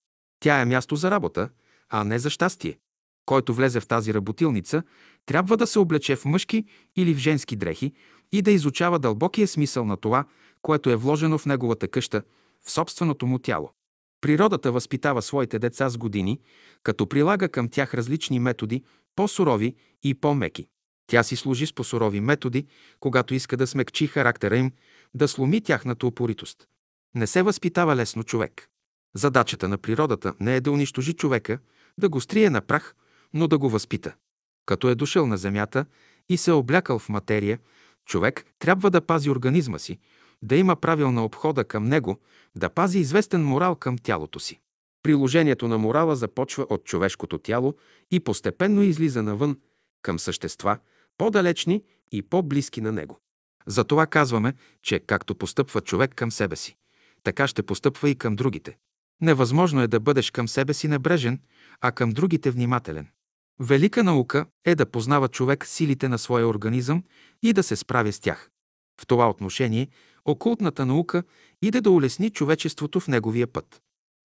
Тя 0.41 0.61
е 0.61 0.65
място 0.65 0.97
за 0.97 1.11
работа, 1.11 1.49
а 1.89 2.05
не 2.05 2.19
за 2.19 2.31
щастие. 2.31 2.79
Който 3.27 3.55
влезе 3.55 3.81
в 3.81 3.87
тази 3.87 4.15
работилница, 4.15 4.83
трябва 5.27 5.57
да 5.57 5.67
се 5.67 5.79
облече 5.79 6.17
в 6.17 6.25
мъжки 6.25 6.65
или 6.97 7.15
в 7.15 7.19
женски 7.19 7.57
дрехи 7.57 7.93
и 8.33 8.43
да 8.43 8.51
изучава 8.51 8.99
дълбокия 8.99 9.49
смисъл 9.49 9.85
на 9.85 9.97
това, 9.97 10.25
което 10.63 10.91
е 10.91 10.97
вложено 10.97 11.39
в 11.39 11.47
неговата 11.47 11.89
къща, 11.89 12.23
в 12.65 12.71
собственото 12.71 13.27
му 13.27 13.39
тяло. 13.39 13.73
Природата 14.21 14.73
възпитава 14.73 15.23
своите 15.23 15.59
деца 15.59 15.89
с 15.89 15.99
години, 15.99 16.41
като 16.83 17.07
прилага 17.07 17.49
към 17.49 17.69
тях 17.69 17.95
различни 17.95 18.39
методи, 18.39 18.85
по-сурови 19.17 19.75
и 20.03 20.15
по-меки. 20.15 20.69
Тя 21.07 21.23
си 21.23 21.37
служи 21.37 21.67
с 21.67 21.73
по-сурови 21.73 22.21
методи, 22.21 22.67
когато 23.01 23.35
иска 23.35 23.57
да 23.57 23.67
смекчи 23.67 24.07
характера 24.07 24.57
им, 24.57 24.73
да 25.15 25.29
сломи 25.29 25.61
тяхната 25.61 26.07
упоритост. 26.07 26.69
Не 27.15 27.27
се 27.27 27.43
възпитава 27.43 27.97
лесно 27.97 28.25
човек. 28.25 28.69
Задачата 29.15 29.69
на 29.69 29.79
природата 29.79 30.35
не 30.41 30.57
е 30.57 30.61
да 30.61 30.73
унищожи 30.73 31.13
човека, 31.13 31.59
да 31.99 32.09
го 32.09 32.21
стрие 32.21 32.51
на 32.51 32.61
прах, 32.61 32.95
но 33.35 33.49
да 33.49 33.59
го 33.59 33.71
възпита. 33.71 34.15
Като 34.67 34.89
е 34.89 34.95
дошъл 34.95 35.27
на 35.27 35.37
земята 35.37 35.87
и 36.29 36.37
се 36.37 36.51
е 36.51 36.55
облякал 36.55 36.99
в 36.99 37.09
материя, 37.09 37.59
човек 38.07 38.45
трябва 38.59 38.91
да 38.91 39.01
пази 39.01 39.31
организма 39.31 39.79
си, 39.79 39.99
да 40.43 40.57
има 40.57 40.77
правилна 40.77 41.25
обхода 41.25 41.65
към 41.65 41.85
него, 41.85 42.21
да 42.57 42.71
пази 42.71 42.99
известен 42.99 43.45
морал 43.45 43.77
към 43.77 43.99
тялото 43.99 44.41
си. 44.41 44.61
Приложението 45.03 45.69
на 45.69 45.79
морала 45.79 46.17
започва 46.17 46.67
от 46.71 46.85
човешкото 46.85 47.39
тяло 47.39 47.75
и 48.11 48.21
постепенно 48.21 48.83
излиза 48.83 49.23
навън 49.23 49.59
към 50.03 50.19
същества, 50.19 50.79
по-далечни 51.19 51.83
и 52.13 52.23
по-близки 52.23 52.81
на 52.81 52.93
него. 52.93 53.21
Затова 53.67 54.07
казваме, 54.07 54.55
че 54.83 55.01
както 55.01 55.35
постъпва 55.35 55.81
човек 55.81 56.15
към 56.15 56.31
себе 56.31 56.57
си, 56.57 56.77
така 57.23 57.47
ще 57.47 57.63
постъпва 57.63 58.11
и 58.11 58.15
към 58.15 58.37
другите. 58.37 58.77
Невъзможно 59.21 59.83
е 59.83 59.89
да 59.89 60.01
бъдеш 60.01 60.31
към 60.31 60.49
себе 60.49 60.75
си 60.75 60.89
небрежен, 60.89 61.41
а 61.81 61.93
към 61.93 62.11
другите 62.11 62.51
внимателен. 62.51 63.09
Велика 63.61 64.05
наука 64.05 64.47
е 64.65 64.75
да 64.75 64.87
познава 64.87 65.29
човек 65.29 65.67
силите 65.67 66.09
на 66.09 66.19
своя 66.19 66.49
организъм 66.49 67.05
и 67.43 67.53
да 67.53 67.63
се 67.63 67.77
справя 67.77 68.13
с 68.13 68.21
тях. 68.21 68.51
В 69.01 69.07
това 69.07 69.31
отношение 69.31 69.89
окултната 70.25 70.87
наука 70.87 71.23
иде 71.63 71.81
да 71.81 71.91
улесни 71.91 72.31
човечеството 72.31 73.01
в 73.01 73.09
неговия 73.09 73.47
път. 73.47 73.83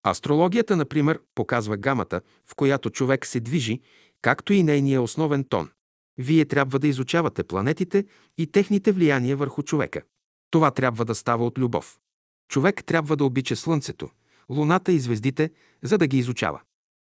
Астрологията, 0.08 0.76
например, 0.76 1.20
показва 1.34 1.76
гамата, 1.76 2.20
в 2.46 2.54
която 2.54 2.90
човек 2.90 3.26
се 3.26 3.40
движи, 3.40 3.80
както 4.22 4.52
и 4.52 4.62
нейния 4.62 5.02
основен 5.02 5.44
тон. 5.44 5.70
Вие 6.18 6.44
трябва 6.44 6.78
да 6.78 6.88
изучавате 6.88 7.44
планетите 7.44 8.04
и 8.38 8.46
техните 8.46 8.92
влияния 8.92 9.36
върху 9.36 9.62
човека. 9.62 10.02
Това 10.50 10.70
трябва 10.70 11.04
да 11.04 11.14
става 11.14 11.46
от 11.46 11.58
любов. 11.58 11.98
Човек 12.48 12.84
трябва 12.84 13.16
да 13.16 13.24
обича 13.24 13.56
Слънцето, 13.56 14.10
Луната 14.50 14.92
и 14.92 14.98
звездите, 14.98 15.50
за 15.82 15.98
да 15.98 16.06
ги 16.06 16.18
изучава. 16.18 16.60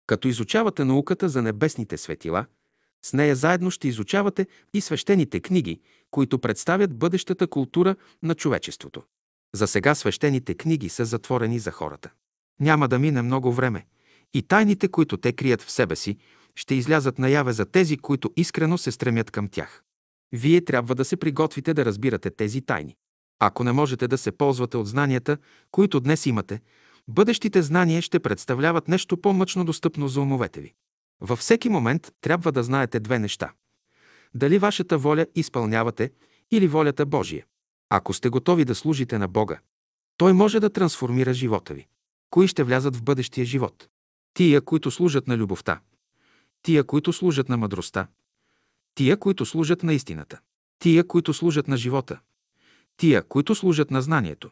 Като 0.08 0.28
изучавате 0.28 0.84
науката 0.84 1.30
за 1.30 1.42
небесните 1.42 1.98
светила, 1.98 2.46
с 3.06 3.14
нея 3.14 3.36
заедно 3.36 3.72
ще 3.72 3.88
изучавате 3.88 4.48
и 4.74 4.82
свещените 4.82 5.40
книги, 5.40 5.82
които 6.12 6.40
представят 6.40 6.98
бъдещата 6.98 7.48
култура 7.48 7.96
на 8.24 8.36
човечеството. 8.36 9.04
За 9.56 9.68
сега 9.68 9.96
свещените 9.96 10.54
книги 10.54 10.90
са 10.90 11.06
затворени 11.06 11.60
за 11.60 11.72
хората. 11.72 12.10
Няма 12.62 12.88
да 12.88 13.00
мине 13.00 13.22
много 13.22 13.54
време 13.54 13.86
и 14.34 14.42
тайните, 14.42 14.88
които 14.88 15.18
те 15.18 15.34
крият 15.34 15.62
в 15.62 15.72
себе 15.72 15.96
си, 15.96 16.18
ще 16.56 16.76
излязат 16.76 17.20
наяве 17.20 17.54
за 17.54 17.66
тези, 17.66 17.98
които 17.98 18.32
искрено 18.36 18.78
се 18.78 18.92
стремят 18.92 19.32
към 19.32 19.48
тях. 19.48 19.84
Вие 20.32 20.66
трябва 20.66 20.96
да 20.96 21.06
се 21.06 21.18
приготвите 21.18 21.74
да 21.74 21.86
разбирате 21.86 22.30
тези 22.30 22.62
тайни. 22.62 22.96
Ако 23.40 23.64
не 23.64 23.72
можете 23.72 24.08
да 24.08 24.18
се 24.18 24.32
ползвате 24.32 24.78
от 24.78 24.88
знанията, 24.88 25.38
които 25.72 26.00
днес 26.00 26.26
имате, 26.26 26.62
бъдещите 27.08 27.62
знания 27.62 28.02
ще 28.02 28.20
представляват 28.20 28.88
нещо 28.88 29.18
по-мъчно 29.18 29.66
достъпно 29.66 30.08
за 30.08 30.22
умовете 30.22 30.62
ви. 30.62 30.74
Във 31.22 31.40
всеки 31.40 31.70
момент 31.70 32.12
трябва 32.22 32.52
да 32.52 32.64
знаете 32.64 33.00
две 33.00 33.20
неща. 33.20 33.52
Дали 34.36 34.58
вашата 34.58 34.98
воля 34.98 35.26
изпълнявате 35.36 36.12
или 36.52 36.68
волята 36.68 37.06
Божия. 37.06 37.46
Ако 37.90 38.14
сте 38.14 38.30
готови 38.30 38.66
да 38.66 38.76
служите 38.76 39.18
на 39.18 39.28
Бога, 39.28 39.60
Той 40.18 40.34
може 40.34 40.60
да 40.60 40.70
трансформира 40.70 41.34
живота 41.34 41.74
ви. 41.74 41.88
Кои 42.32 42.48
ще 42.48 42.64
влязат 42.64 42.96
в 42.96 43.04
бъдещия 43.04 43.46
живот? 43.46 43.88
Тия, 44.34 44.62
които 44.62 44.92
служат 44.92 45.28
на 45.28 45.38
любовта. 45.38 45.80
Тия, 46.64 46.84
които 46.84 47.14
служат 47.14 47.50
на 47.50 47.58
мъдростта. 47.58 48.08
Тия, 48.96 49.18
които 49.18 49.46
служат 49.46 49.84
на 49.84 49.94
истината. 49.94 50.40
Тия, 50.80 51.08
които 51.08 51.34
служат 51.34 51.68
на 51.68 51.78
живота. 51.78 52.20
Тия, 52.98 53.24
които 53.24 53.56
служат 53.56 53.92
на 53.92 54.02
знанието. 54.02 54.50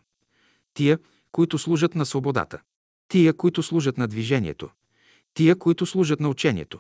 Тия, 0.74 1.00
които 1.32 1.58
служат 1.58 1.96
на 1.96 2.06
свободата. 2.06 2.62
Тия, 3.08 3.34
които 3.34 3.64
служат 3.64 3.98
на 3.98 4.08
движението. 4.08 4.70
Тия, 5.34 5.56
които 5.56 5.86
служат 5.86 6.20
на 6.20 6.30
учението. 6.30 6.80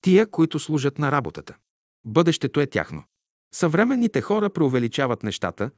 Тия, 0.00 0.30
които 0.30 0.58
служат 0.58 0.98
на 0.98 1.12
работата. 1.12 1.56
Бъдещето 2.04 2.60
е 2.60 2.66
тяхно. 2.66 3.04
Съвременните 3.54 4.20
хора 4.20 4.50
преувеличават 4.50 5.22
нещата, 5.22 5.70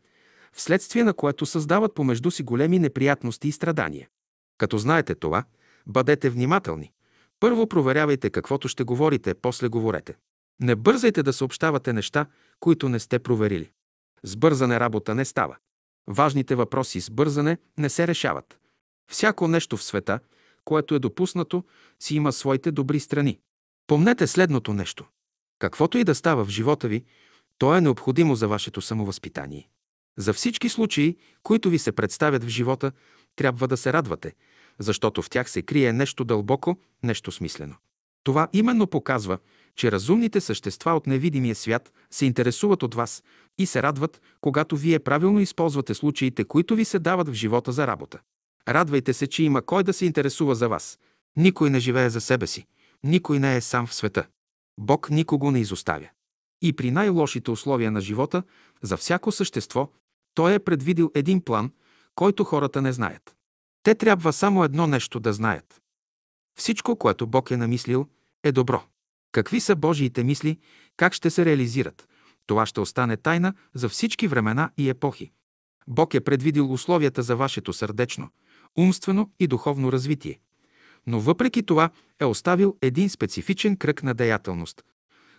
вследствие 0.52 1.04
на 1.04 1.14
което 1.14 1.46
създават 1.46 1.94
помежду 1.94 2.30
си 2.30 2.42
големи 2.42 2.78
неприятности 2.78 3.48
и 3.48 3.52
страдания. 3.52 4.08
Като 4.58 4.78
знаете 4.78 5.14
това, 5.14 5.44
бъдете 5.86 6.30
внимателни. 6.30 6.92
Първо 7.40 7.66
проверявайте 7.66 8.30
каквото 8.30 8.68
ще 8.68 8.84
говорите, 8.84 9.34
после 9.34 9.68
говорете. 9.68 10.16
Не 10.60 10.76
бързайте 10.76 11.22
да 11.22 11.32
съобщавате 11.32 11.92
неща, 11.92 12.26
които 12.60 12.88
не 12.88 12.98
сте 12.98 13.18
проверили. 13.18 13.70
С 14.22 14.36
бързане 14.36 14.80
работа 14.80 15.14
не 15.14 15.24
става. 15.24 15.56
Важните 16.06 16.54
въпроси 16.54 17.00
с 17.00 17.10
бързане 17.10 17.58
не 17.78 17.88
се 17.88 18.06
решават. 18.06 18.58
Всяко 19.10 19.48
нещо 19.48 19.76
в 19.76 19.82
света, 19.82 20.20
което 20.64 20.94
е 20.94 20.98
допуснато, 20.98 21.64
си 22.00 22.14
има 22.16 22.32
своите 22.32 22.70
добри 22.72 23.00
страни. 23.00 23.40
Помнете 23.86 24.26
следното 24.26 24.72
нещо. 24.72 25.06
Каквото 25.58 25.98
и 25.98 26.04
да 26.04 26.14
става 26.14 26.44
в 26.44 26.48
живота 26.48 26.88
ви, 26.88 27.04
то 27.58 27.76
е 27.76 27.80
необходимо 27.80 28.34
за 28.34 28.48
вашето 28.48 28.80
самовъзпитание. 28.80 29.68
За 30.18 30.32
всички 30.32 30.68
случаи, 30.68 31.16
които 31.42 31.70
ви 31.70 31.78
се 31.78 31.92
представят 31.92 32.44
в 32.44 32.48
живота, 32.48 32.92
трябва 33.36 33.68
да 33.68 33.76
се 33.76 33.92
радвате, 33.92 34.32
защото 34.78 35.22
в 35.22 35.30
тях 35.30 35.50
се 35.50 35.62
крие 35.62 35.92
нещо 35.92 36.24
дълбоко, 36.24 36.76
нещо 37.02 37.32
смислено. 37.32 37.74
Това 38.24 38.48
именно 38.52 38.86
показва, 38.86 39.38
че 39.76 39.92
разумните 39.92 40.40
същества 40.40 40.92
от 40.92 41.06
невидимия 41.06 41.54
свят 41.54 41.92
се 42.10 42.26
интересуват 42.26 42.82
от 42.82 42.94
вас 42.94 43.22
и 43.58 43.66
се 43.66 43.82
радват, 43.82 44.20
когато 44.40 44.76
вие 44.76 44.98
правилно 44.98 45.40
използвате 45.40 45.94
случаите, 45.94 46.44
които 46.44 46.76
ви 46.76 46.84
се 46.84 46.98
дават 46.98 47.28
в 47.28 47.32
живота 47.32 47.72
за 47.72 47.86
работа. 47.86 48.18
Радвайте 48.68 49.12
се, 49.12 49.26
че 49.26 49.42
има 49.42 49.62
кой 49.62 49.82
да 49.82 49.92
се 49.92 50.06
интересува 50.06 50.54
за 50.54 50.68
вас. 50.68 50.98
Никой 51.36 51.70
не 51.70 51.78
живее 51.80 52.10
за 52.10 52.20
себе 52.20 52.46
си. 52.46 52.66
Никой 53.04 53.38
не 53.38 53.56
е 53.56 53.60
сам 53.60 53.86
в 53.86 53.94
света. 53.94 54.26
Бог 54.80 55.10
никого 55.10 55.50
не 55.50 55.60
изоставя. 55.60 56.08
И 56.62 56.72
при 56.72 56.90
най-лошите 56.90 57.50
условия 57.50 57.90
на 57.90 58.00
живота, 58.00 58.42
за 58.82 58.96
всяко 58.96 59.32
същество, 59.32 59.88
Той 60.34 60.54
е 60.54 60.58
предвидил 60.58 61.10
един 61.14 61.40
план, 61.40 61.70
който 62.14 62.44
хората 62.44 62.82
не 62.82 62.92
знаят. 62.92 63.36
Те 63.82 63.94
трябва 63.94 64.32
само 64.32 64.64
едно 64.64 64.86
нещо 64.86 65.20
да 65.20 65.32
знаят. 65.32 65.82
Всичко, 66.58 66.96
което 66.96 67.26
Бог 67.26 67.50
е 67.50 67.56
намислил, 67.56 68.06
е 68.44 68.52
добро. 68.52 68.82
Какви 69.32 69.60
са 69.60 69.76
Божиите 69.76 70.24
мисли, 70.24 70.58
как 70.96 71.12
ще 71.12 71.30
се 71.30 71.44
реализират, 71.44 72.08
това 72.46 72.66
ще 72.66 72.80
остане 72.80 73.16
тайна 73.16 73.54
за 73.74 73.88
всички 73.88 74.28
времена 74.28 74.70
и 74.76 74.88
епохи. 74.88 75.32
Бог 75.88 76.14
е 76.14 76.20
предвидил 76.20 76.72
условията 76.72 77.22
за 77.22 77.36
вашето 77.36 77.72
сърдечно, 77.72 78.28
умствено 78.78 79.30
и 79.40 79.46
духовно 79.46 79.92
развитие. 79.92 80.40
Но 81.06 81.20
въпреки 81.20 81.62
това 81.62 81.90
е 82.20 82.24
оставил 82.24 82.76
един 82.82 83.10
специфичен 83.10 83.76
кръг 83.76 84.02
на 84.02 84.14
деятелност, 84.14 84.82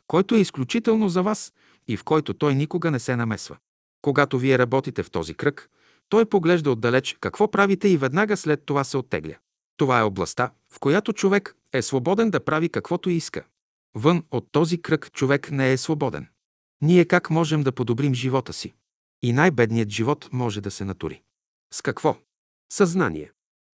който 0.07 0.35
е 0.35 0.39
изключително 0.39 1.09
за 1.09 1.23
вас 1.23 1.53
и 1.87 1.97
в 1.97 2.03
който 2.03 2.33
той 2.33 2.55
никога 2.55 2.91
не 2.91 2.99
се 2.99 3.15
намесва. 3.15 3.57
Когато 4.01 4.39
вие 4.39 4.59
работите 4.59 5.03
в 5.03 5.11
този 5.11 5.33
кръг, 5.33 5.69
той 6.13 6.25
поглежда 6.25 6.71
отдалеч 6.71 7.17
какво 7.21 7.51
правите 7.51 7.87
и 7.87 7.97
веднага 7.97 8.37
след 8.37 8.65
това 8.65 8.83
се 8.83 8.97
оттегля. 8.97 9.35
Това 9.77 9.99
е 9.99 10.03
областта, 10.03 10.51
в 10.73 10.79
която 10.79 11.13
човек 11.13 11.55
е 11.73 11.81
свободен 11.81 12.31
да 12.31 12.45
прави 12.45 12.69
каквото 12.69 13.09
иска. 13.09 13.43
Вън 13.95 14.23
от 14.31 14.47
този 14.51 14.81
кръг 14.81 15.11
човек 15.11 15.51
не 15.51 15.71
е 15.71 15.77
свободен. 15.77 16.27
Ние 16.81 17.05
как 17.05 17.29
можем 17.29 17.63
да 17.63 17.71
подобрим 17.71 18.13
живота 18.13 18.53
си? 18.53 18.73
И 19.23 19.33
най-бедният 19.33 19.89
живот 19.89 20.29
може 20.31 20.61
да 20.61 20.71
се 20.71 20.85
натури. 20.85 21.21
С 21.73 21.81
какво? 21.81 22.15
Съзнание. 22.73 23.31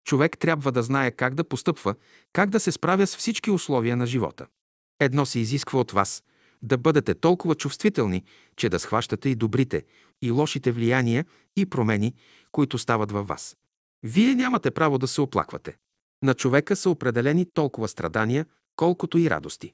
Човек 0.04 0.38
трябва 0.38 0.72
да 0.72 0.82
знае 0.82 1.10
как 1.10 1.34
да 1.34 1.48
постъпва, 1.48 1.94
как 2.32 2.50
да 2.50 2.60
се 2.60 2.72
справя 2.72 3.06
с 3.06 3.16
всички 3.16 3.50
условия 3.50 3.96
на 3.96 4.06
живота. 4.06 4.46
Едно 5.00 5.26
се 5.26 5.38
изисква 5.38 5.80
от 5.80 5.92
вас 5.92 6.22
да 6.62 6.78
бъдете 6.78 7.14
толкова 7.14 7.54
чувствителни, 7.54 8.24
че 8.56 8.68
да 8.68 8.78
схващате 8.78 9.28
и 9.28 9.34
добрите, 9.34 9.84
и 10.22 10.30
лошите 10.30 10.72
влияния 10.72 11.24
и 11.56 11.66
промени, 11.66 12.14
които 12.52 12.78
стават 12.78 13.12
във 13.12 13.28
вас. 13.28 13.56
Вие 14.02 14.34
нямате 14.34 14.70
право 14.70 14.98
да 14.98 15.08
се 15.08 15.20
оплаквате. 15.20 15.76
На 16.22 16.34
човека 16.34 16.76
са 16.76 16.90
определени 16.90 17.46
толкова 17.54 17.88
страдания, 17.88 18.46
колкото 18.76 19.18
и 19.18 19.30
радости. 19.30 19.72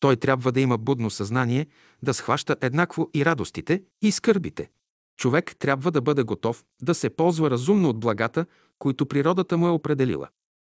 Той 0.00 0.16
трябва 0.16 0.52
да 0.52 0.60
има 0.60 0.78
будно 0.78 1.10
съзнание, 1.10 1.66
да 2.02 2.14
схваща 2.14 2.56
еднакво 2.60 3.10
и 3.14 3.24
радостите, 3.24 3.82
и 4.02 4.12
скърбите. 4.12 4.70
Човек 5.16 5.56
трябва 5.58 5.90
да 5.90 6.00
бъде 6.00 6.22
готов 6.22 6.64
да 6.82 6.94
се 6.94 7.10
ползва 7.10 7.50
разумно 7.50 7.88
от 7.88 8.00
благата, 8.00 8.46
които 8.78 9.06
природата 9.06 9.58
му 9.58 9.66
е 9.66 9.70
определила. 9.70 10.28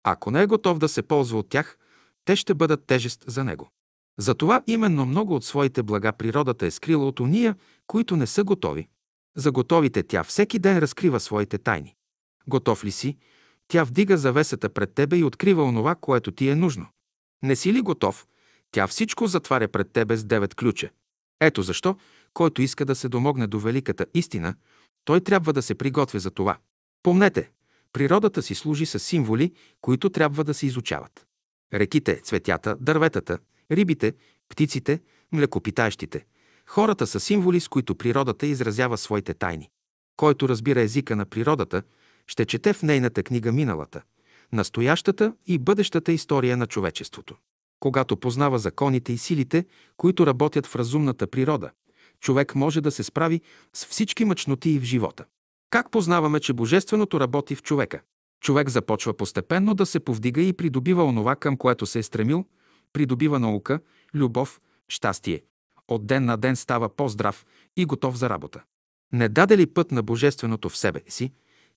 Ако 0.04 0.30
не 0.30 0.42
е 0.42 0.46
готов 0.46 0.78
да 0.78 0.88
се 0.88 1.02
ползва 1.02 1.38
от 1.38 1.48
тях, 1.48 1.78
те 2.24 2.36
ще 2.36 2.54
бъдат 2.54 2.86
тежест 2.86 3.24
за 3.26 3.44
него. 3.44 3.70
Затова 4.18 4.62
именно 4.66 5.06
много 5.06 5.34
от 5.34 5.44
своите 5.44 5.82
блага 5.82 6.12
природата 6.12 6.66
е 6.66 6.70
скрила 6.70 7.06
от 7.06 7.20
уния, 7.20 7.56
които 7.86 8.16
не 8.16 8.26
са 8.26 8.44
готови. 8.44 8.88
За 9.36 9.52
готовите 9.52 10.02
тя 10.02 10.24
всеки 10.24 10.58
ден 10.58 10.78
разкрива 10.78 11.20
своите 11.20 11.58
тайни. 11.58 11.96
Готов 12.46 12.84
ли 12.84 12.90
си? 12.90 13.16
Тя 13.68 13.84
вдига 13.84 14.16
завесата 14.16 14.68
пред 14.68 14.94
тебе 14.94 15.16
и 15.16 15.24
открива 15.24 15.62
онова, 15.62 15.94
което 15.94 16.32
ти 16.32 16.48
е 16.48 16.54
нужно. 16.54 16.86
Не 17.42 17.56
си 17.56 17.72
ли 17.72 17.80
готов? 17.80 18.26
Тя 18.72 18.86
всичко 18.86 19.26
затваря 19.26 19.68
пред 19.68 19.92
тебе 19.92 20.16
с 20.16 20.24
девет 20.24 20.54
ключа. 20.54 20.90
Ето 21.40 21.62
защо, 21.62 21.96
който 22.34 22.62
иска 22.62 22.84
да 22.84 22.94
се 22.94 23.08
домогне 23.08 23.46
до 23.46 23.58
великата 23.58 24.06
истина, 24.14 24.54
той 25.04 25.20
трябва 25.20 25.52
да 25.52 25.62
се 25.62 25.74
приготвя 25.74 26.18
за 26.18 26.30
това. 26.30 26.58
Помнете, 27.02 27.50
природата 27.92 28.42
си 28.42 28.54
служи 28.54 28.86
с 28.86 28.98
символи, 28.98 29.52
които 29.80 30.10
трябва 30.10 30.44
да 30.44 30.54
се 30.54 30.66
изучават. 30.66 31.26
Реките, 31.74 32.20
цветята, 32.22 32.76
дърветата, 32.80 33.38
рибите, 33.70 34.12
птиците, 34.48 35.00
млекопитаещите. 35.32 36.26
Хората 36.70 37.06
са 37.06 37.20
символи, 37.20 37.60
с 37.60 37.68
които 37.68 37.94
природата 37.94 38.46
изразява 38.46 38.98
своите 38.98 39.34
тайни. 39.34 39.70
Който 40.16 40.48
разбира 40.48 40.80
езика 40.80 41.16
на 41.16 41.26
природата, 41.26 41.82
ще 42.26 42.44
чете 42.44 42.72
в 42.72 42.82
нейната 42.82 43.22
книга 43.22 43.52
миналата, 43.52 44.02
настоящата 44.52 45.34
и 45.46 45.58
бъдещата 45.58 46.12
история 46.12 46.56
на 46.56 46.66
човечеството. 46.66 47.36
Когато 47.80 48.16
познава 48.16 48.58
законите 48.58 49.12
и 49.12 49.18
силите, 49.18 49.64
които 49.96 50.26
работят 50.26 50.66
в 50.66 50.76
разумната 50.76 51.26
природа, 51.26 51.70
човек 52.20 52.54
може 52.54 52.80
да 52.80 52.90
се 52.90 53.02
справи 53.02 53.40
с 53.74 53.86
всички 53.86 54.24
мъчноти 54.24 54.78
в 54.78 54.82
живота. 54.82 55.24
Как 55.70 55.90
познаваме, 55.90 56.40
че 56.40 56.52
Божественото 56.52 57.20
работи 57.20 57.54
в 57.54 57.62
човека? 57.62 58.00
Човек 58.42 58.68
започва 58.68 59.16
постепенно 59.16 59.74
да 59.74 59.86
се 59.86 60.00
повдига 60.00 60.40
и 60.40 60.52
придобива 60.52 61.04
онова, 61.04 61.36
към 61.36 61.56
което 61.56 61.86
се 61.86 61.98
е 61.98 62.02
стремил, 62.02 62.44
придобива 62.92 63.38
наука, 63.38 63.80
любов, 64.14 64.60
щастие. 64.88 65.42
От 65.90 66.06
ден 66.06 66.24
на 66.24 66.36
ден 66.36 66.56
става 66.56 66.88
по-здрав 66.88 67.46
и 67.76 67.84
готов 67.84 68.16
за 68.16 68.30
работа. 68.30 68.62
Не 69.12 69.28
даде 69.28 69.58
ли 69.58 69.66
път 69.66 69.90
на 69.90 70.02
Божественото 70.02 70.68
в 70.68 70.76
себе 70.76 71.00
си, 71.08 71.32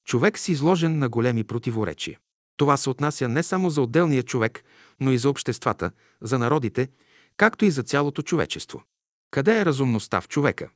човек 0.06 0.38
си 0.38 0.52
изложен 0.52 1.00
на 1.00 1.10
големи 1.10 1.44
противоречия. 1.44 2.20
Това 2.58 2.78
се 2.78 2.90
отнася 2.90 3.28
не 3.28 3.44
само 3.44 3.70
за 3.70 3.82
отделния 3.82 4.24
човек, 4.24 4.64
но 5.00 5.12
и 5.12 5.18
за 5.18 5.30
обществата, 5.30 5.92
за 6.22 6.40
народите, 6.40 6.90
както 7.38 7.66
и 7.66 7.72
за 7.72 7.84
цялото 7.84 8.22
човечество. 8.22 8.84
Къде 9.32 9.60
е 9.60 9.66
разумността 9.66 10.22
в 10.22 10.28
човека? 10.28 10.70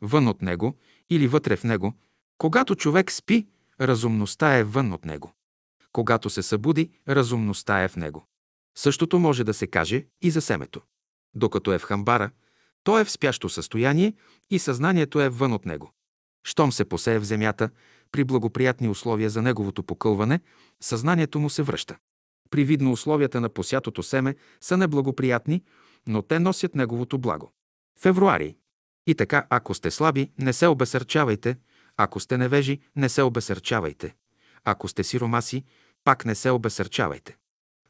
Вън 0.00 0.28
от 0.28 0.42
него 0.42 0.76
или 1.10 1.28
вътре 1.28 1.56
в 1.56 1.64
него? 1.64 1.94
Когато 2.38 2.74
човек 2.74 3.12
спи, 3.12 3.46
разумността 3.80 4.56
е 4.56 4.64
вън 4.64 4.92
от 4.92 5.04
него. 5.04 5.32
Когато 5.92 6.30
се 6.30 6.42
събуди, 6.42 6.90
разумността 7.08 7.82
е 7.82 7.88
в 7.88 7.96
него. 7.96 8.26
Същото 8.76 9.18
може 9.18 9.44
да 9.44 9.54
се 9.54 9.66
каже 9.66 10.06
и 10.22 10.30
за 10.30 10.40
семето. 10.40 10.80
Докато 11.34 11.72
е 11.72 11.78
в 11.78 11.82
хамбара, 11.82 12.30
то 12.84 12.98
е 12.98 13.04
в 13.04 13.10
спящо 13.10 13.48
състояние 13.48 14.14
и 14.50 14.58
съзнанието 14.58 15.20
е 15.20 15.28
вън 15.28 15.52
от 15.52 15.66
него. 15.66 15.92
Щом 16.44 16.72
се 16.72 16.84
посее 16.84 17.18
в 17.18 17.24
земята, 17.24 17.70
при 18.12 18.24
благоприятни 18.24 18.88
условия 18.88 19.30
за 19.30 19.42
неговото 19.42 19.82
покълване, 19.82 20.40
съзнанието 20.80 21.40
му 21.40 21.50
се 21.50 21.62
връща. 21.62 21.96
Привидно 22.50 22.92
условията 22.92 23.40
на 23.40 23.48
посятото 23.48 24.02
семе 24.02 24.34
са 24.60 24.76
неблагоприятни, 24.76 25.62
но 26.06 26.22
те 26.22 26.38
носят 26.38 26.74
неговото 26.74 27.18
благо. 27.18 27.52
Февруари. 28.00 28.56
И 29.06 29.14
така, 29.14 29.46
ако 29.50 29.74
сте 29.74 29.90
слаби, 29.90 30.30
не 30.38 30.52
се 30.52 30.66
обесърчавайте, 30.66 31.56
ако 31.96 32.20
сте 32.20 32.38
невежи, 32.38 32.80
не 32.96 33.08
се 33.08 33.22
обесърчавайте. 33.22 34.14
Ако 34.64 34.88
сте 34.88 35.04
сиромаси, 35.04 35.64
пак 36.04 36.24
не 36.24 36.34
се 36.34 36.50
обесърчавайте. 36.50 37.36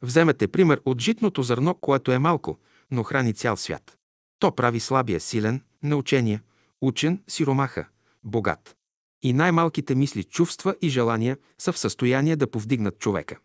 Вземете 0.03 0.49
пример 0.49 0.81
от 0.85 1.01
житното 1.01 1.43
зърно, 1.43 1.75
което 1.75 2.13
е 2.13 2.19
малко, 2.19 2.59
но 2.91 3.03
храни 3.03 3.35
цял 3.35 3.57
свят. 3.57 3.98
То 4.39 4.53
прави 4.53 4.81
слабия 4.81 5.21
силен, 5.21 5.63
неучения, 5.83 6.43
учен, 6.81 7.23
сиромаха, 7.29 7.89
богат. 8.25 8.77
И 9.23 9.33
най-малките 9.33 9.95
мисли, 9.95 10.25
чувства 10.25 10.77
и 10.83 10.89
желания 10.89 11.37
са 11.59 11.73
в 11.73 11.79
състояние 11.79 12.37
да 12.37 12.51
повдигнат 12.51 12.99
човека. 12.99 13.39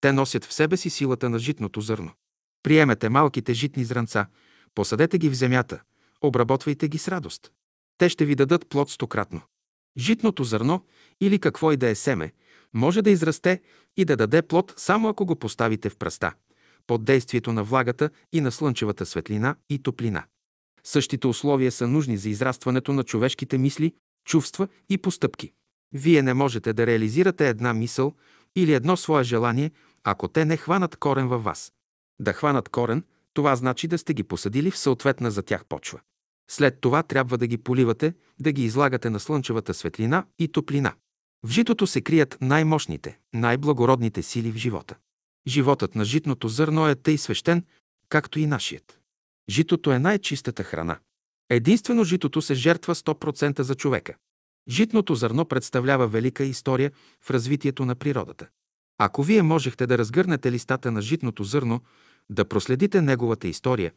Те 0.00 0.12
носят 0.12 0.44
в 0.44 0.52
себе 0.52 0.76
си 0.76 0.90
силата 0.90 1.30
на 1.30 1.38
житното 1.38 1.80
зърно. 1.80 2.10
Приемете 2.62 3.08
малките 3.08 3.54
житни 3.54 3.84
зранца, 3.84 4.26
посадете 4.74 5.18
ги 5.18 5.28
в 5.28 5.34
земята, 5.34 5.82
обработвайте 6.20 6.88
ги 6.88 6.98
с 6.98 7.08
радост. 7.08 7.52
Те 7.98 8.08
ще 8.08 8.24
ви 8.24 8.34
дадат 8.34 8.68
плод 8.68 8.90
стократно. 8.90 9.40
Житното 9.98 10.44
зърно 10.44 10.86
или 11.20 11.38
какво 11.38 11.72
и 11.72 11.76
да 11.76 11.88
е 11.88 11.94
семе, 11.94 12.32
може 12.74 13.02
да 13.02 13.10
израсте 13.10 13.60
и 13.96 14.04
да 14.04 14.16
даде 14.16 14.42
плод 14.42 14.74
само 14.76 15.08
ако 15.08 15.26
го 15.26 15.36
поставите 15.36 15.90
в 15.90 15.96
пръста, 15.96 16.32
под 16.86 17.04
действието 17.04 17.52
на 17.52 17.64
влагата 17.64 18.10
и 18.32 18.40
на 18.40 18.52
слънчевата 18.52 19.06
светлина 19.06 19.56
и 19.68 19.82
топлина. 19.82 20.24
Същите 20.84 21.26
условия 21.26 21.72
са 21.72 21.88
нужни 21.88 22.16
за 22.16 22.28
израстването 22.28 22.92
на 22.92 23.02
човешките 23.02 23.58
мисли 23.58 23.92
чувства 24.24 24.68
и 24.88 24.98
постъпки. 24.98 25.52
Вие 25.92 26.22
не 26.22 26.34
можете 26.34 26.72
да 26.72 26.86
реализирате 26.86 27.48
една 27.48 27.74
мисъл 27.74 28.14
или 28.56 28.74
едно 28.74 28.96
свое 28.96 29.24
желание, 29.24 29.70
ако 30.04 30.28
те 30.28 30.44
не 30.44 30.56
хванат 30.56 30.96
корен 30.96 31.28
във 31.28 31.44
вас. 31.44 31.72
Да 32.20 32.32
хванат 32.32 32.68
корен, 32.68 33.04
това 33.34 33.56
значи 33.56 33.88
да 33.88 33.98
сте 33.98 34.14
ги 34.14 34.22
посадили 34.22 34.70
в 34.70 34.78
съответна 34.78 35.30
за 35.30 35.42
тях 35.42 35.64
почва. 35.64 36.00
След 36.50 36.80
това 36.80 37.02
трябва 37.02 37.38
да 37.38 37.46
ги 37.46 37.58
поливате, 37.58 38.14
да 38.40 38.52
ги 38.52 38.64
излагате 38.64 39.10
на 39.10 39.20
слънчевата 39.20 39.74
светлина 39.74 40.24
и 40.38 40.48
топлина. 40.48 40.94
В 41.46 41.50
житото 41.50 41.86
се 41.86 42.00
крият 42.00 42.38
най-мощните, 42.40 43.18
най-благородните 43.34 44.22
сили 44.22 44.52
в 44.52 44.56
живота. 44.56 44.96
Животът 45.46 45.94
на 45.94 46.04
житното 46.04 46.48
зърно 46.48 46.88
е 46.88 46.94
тъй 46.94 47.18
свещен, 47.18 47.64
както 48.08 48.38
и 48.38 48.46
нашият. 48.46 48.99
Житото 49.50 49.92
е 49.92 49.98
най-чистата 49.98 50.64
храна. 50.64 50.98
Единствено 51.48 52.04
житото 52.04 52.42
се 52.42 52.54
жертва 52.54 52.94
100% 52.94 53.60
за 53.60 53.74
човека. 53.74 54.14
Житното 54.68 55.14
зърно 55.14 55.44
представлява 55.44 56.08
велика 56.08 56.44
история 56.44 56.92
в 57.20 57.30
развитието 57.30 57.84
на 57.84 57.94
природата. 57.94 58.48
Ако 58.98 59.22
вие 59.22 59.42
можехте 59.42 59.86
да 59.86 59.98
разгърнете 59.98 60.52
листата 60.52 60.90
на 60.90 61.02
житното 61.02 61.44
зърно, 61.44 61.80
да 62.30 62.44
проследите 62.44 63.02
неговата 63.02 63.48
история, 63.48 63.92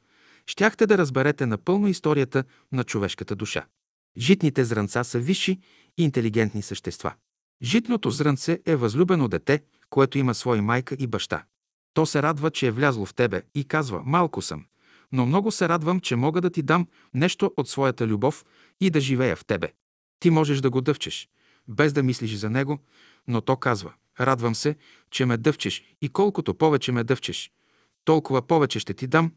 щяхте 0.48 0.88
да 0.88 0.98
разберете 0.98 1.46
напълно 1.46 1.88
историята 1.88 2.44
на 2.72 2.84
човешката 2.84 3.36
душа. 3.36 3.66
Житните 4.18 4.66
зранца 4.66 5.04
са 5.04 5.20
висши 5.20 5.60
и 5.98 6.04
интелигентни 6.04 6.62
същества. 6.62 7.14
Житното 7.64 8.10
зрънце 8.10 8.60
е 8.66 8.76
възлюбено 8.76 9.28
дете, 9.28 9.64
което 9.90 10.18
има 10.18 10.36
свой 10.36 10.62
майка 10.62 10.96
и 11.00 11.08
баща. 11.08 11.44
То 11.94 12.06
се 12.06 12.24
радва, 12.24 12.52
че 12.52 12.68
е 12.68 12.72
влязло 12.72 13.06
в 13.06 13.14
тебе 13.14 13.42
и 13.56 13.64
казва 13.64 14.02
«Малко 14.06 14.42
съм, 14.42 14.66
но 15.14 15.26
много 15.26 15.52
се 15.52 15.70
радвам, 15.70 16.00
че 16.00 16.16
мога 16.16 16.42
да 16.42 16.50
ти 16.50 16.62
дам 16.62 16.88
нещо 17.14 17.54
от 17.58 17.70
своята 17.70 18.08
любов 18.08 18.46
и 18.82 18.90
да 18.90 19.00
живея 19.00 19.36
в 19.36 19.46
тебе. 19.46 19.72
Ти 20.20 20.30
можеш 20.30 20.62
да 20.62 20.70
го 20.70 20.82
дъвчеш, 20.82 21.30
без 21.68 21.94
да 21.94 22.04
мислиш 22.04 22.34
за 22.34 22.50
него, 22.50 22.80
но 23.28 23.42
то 23.42 23.58
казва 23.58 23.94
«Радвам 24.20 24.56
се, 24.56 24.76
че 25.12 25.26
ме 25.26 25.38
дъвчеш 25.38 25.84
и 26.02 26.10
колкото 26.10 26.54
повече 26.54 26.92
ме 26.92 27.04
дъвчеш, 27.04 27.52
толкова 28.06 28.42
повече 28.42 28.80
ще 28.80 28.94
ти 28.94 29.08
дам, 29.08 29.32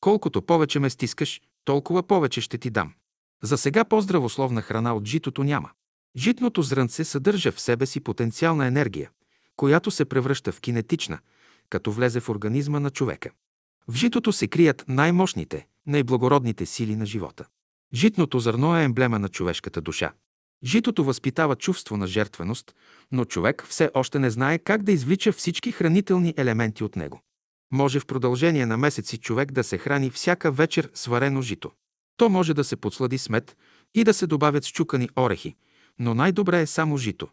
колкото 0.00 0.42
повече 0.42 0.78
ме 0.78 0.90
стискаш, 0.90 1.40
толкова 1.64 2.02
повече 2.02 2.40
ще 2.40 2.58
ти 2.58 2.70
дам». 2.70 2.94
За 3.42 3.58
сега 3.58 3.84
по-здравословна 3.84 4.62
храна 4.62 4.94
от 4.94 5.06
житото 5.06 5.44
няма. 5.44 5.70
Житното 6.16 6.62
зрънце 6.62 7.04
съдържа 7.04 7.52
в 7.52 7.60
себе 7.60 7.86
си 7.86 8.00
потенциална 8.00 8.66
енергия, 8.66 9.10
която 9.56 9.90
се 9.90 10.04
превръща 10.04 10.52
в 10.52 10.60
кинетична, 10.60 11.18
като 11.70 11.92
влезе 11.92 12.20
в 12.20 12.28
организма 12.28 12.80
на 12.80 12.90
човека. 12.90 13.30
В 13.88 13.94
житото 13.94 14.32
се 14.32 14.48
крият 14.48 14.84
най-мощните, 14.88 15.66
най-благородните 15.86 16.66
сили 16.66 16.96
на 16.96 17.06
живота. 17.06 17.44
Житното 17.94 18.38
зърно 18.38 18.78
е 18.78 18.84
емблема 18.84 19.18
на 19.18 19.28
човешката 19.28 19.80
душа. 19.80 20.12
Житото 20.64 21.04
възпитава 21.04 21.56
чувство 21.56 21.96
на 21.96 22.06
жертвеност, 22.06 22.74
но 23.12 23.24
човек 23.24 23.66
все 23.68 23.90
още 23.94 24.18
не 24.18 24.30
знае 24.30 24.58
как 24.58 24.82
да 24.82 24.92
извлича 24.92 25.32
всички 25.32 25.72
хранителни 25.72 26.34
елементи 26.36 26.84
от 26.84 26.96
него. 26.96 27.20
Може 27.72 28.00
в 28.00 28.06
продължение 28.06 28.66
на 28.66 28.76
месеци 28.76 29.18
човек 29.18 29.52
да 29.52 29.64
се 29.64 29.78
храни 29.78 30.10
всяка 30.10 30.52
вечер 30.52 30.90
с 30.94 31.06
варено 31.06 31.42
жито. 31.42 31.70
То 32.16 32.28
може 32.28 32.54
да 32.54 32.64
се 32.64 32.76
подслади 32.76 33.18
с 33.18 33.28
мед 33.28 33.56
и 33.94 34.04
да 34.04 34.14
се 34.14 34.26
добавят 34.26 34.64
счукани 34.64 35.08
орехи, 35.18 35.56
но 35.98 36.14
най-добре 36.14 36.60
е 36.60 36.66
само 36.66 36.96
жито. 36.96 37.28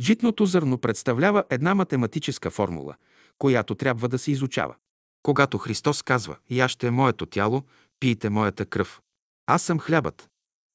Житното 0.00 0.46
зърно 0.46 0.78
представлява 0.78 1.44
една 1.50 1.74
математическа 1.74 2.50
формула, 2.50 2.94
която 3.38 3.74
трябва 3.74 4.08
да 4.08 4.18
се 4.18 4.30
изучава. 4.32 4.74
Когато 5.22 5.58
Христос 5.58 6.02
казва 6.02 6.36
«Яще 6.50 6.90
моето 6.90 7.26
тяло, 7.26 7.62
пийте 8.00 8.30
моята 8.30 8.66
кръв», 8.66 9.00
аз 9.46 9.62
съм 9.62 9.78
хлябът. 9.78 10.28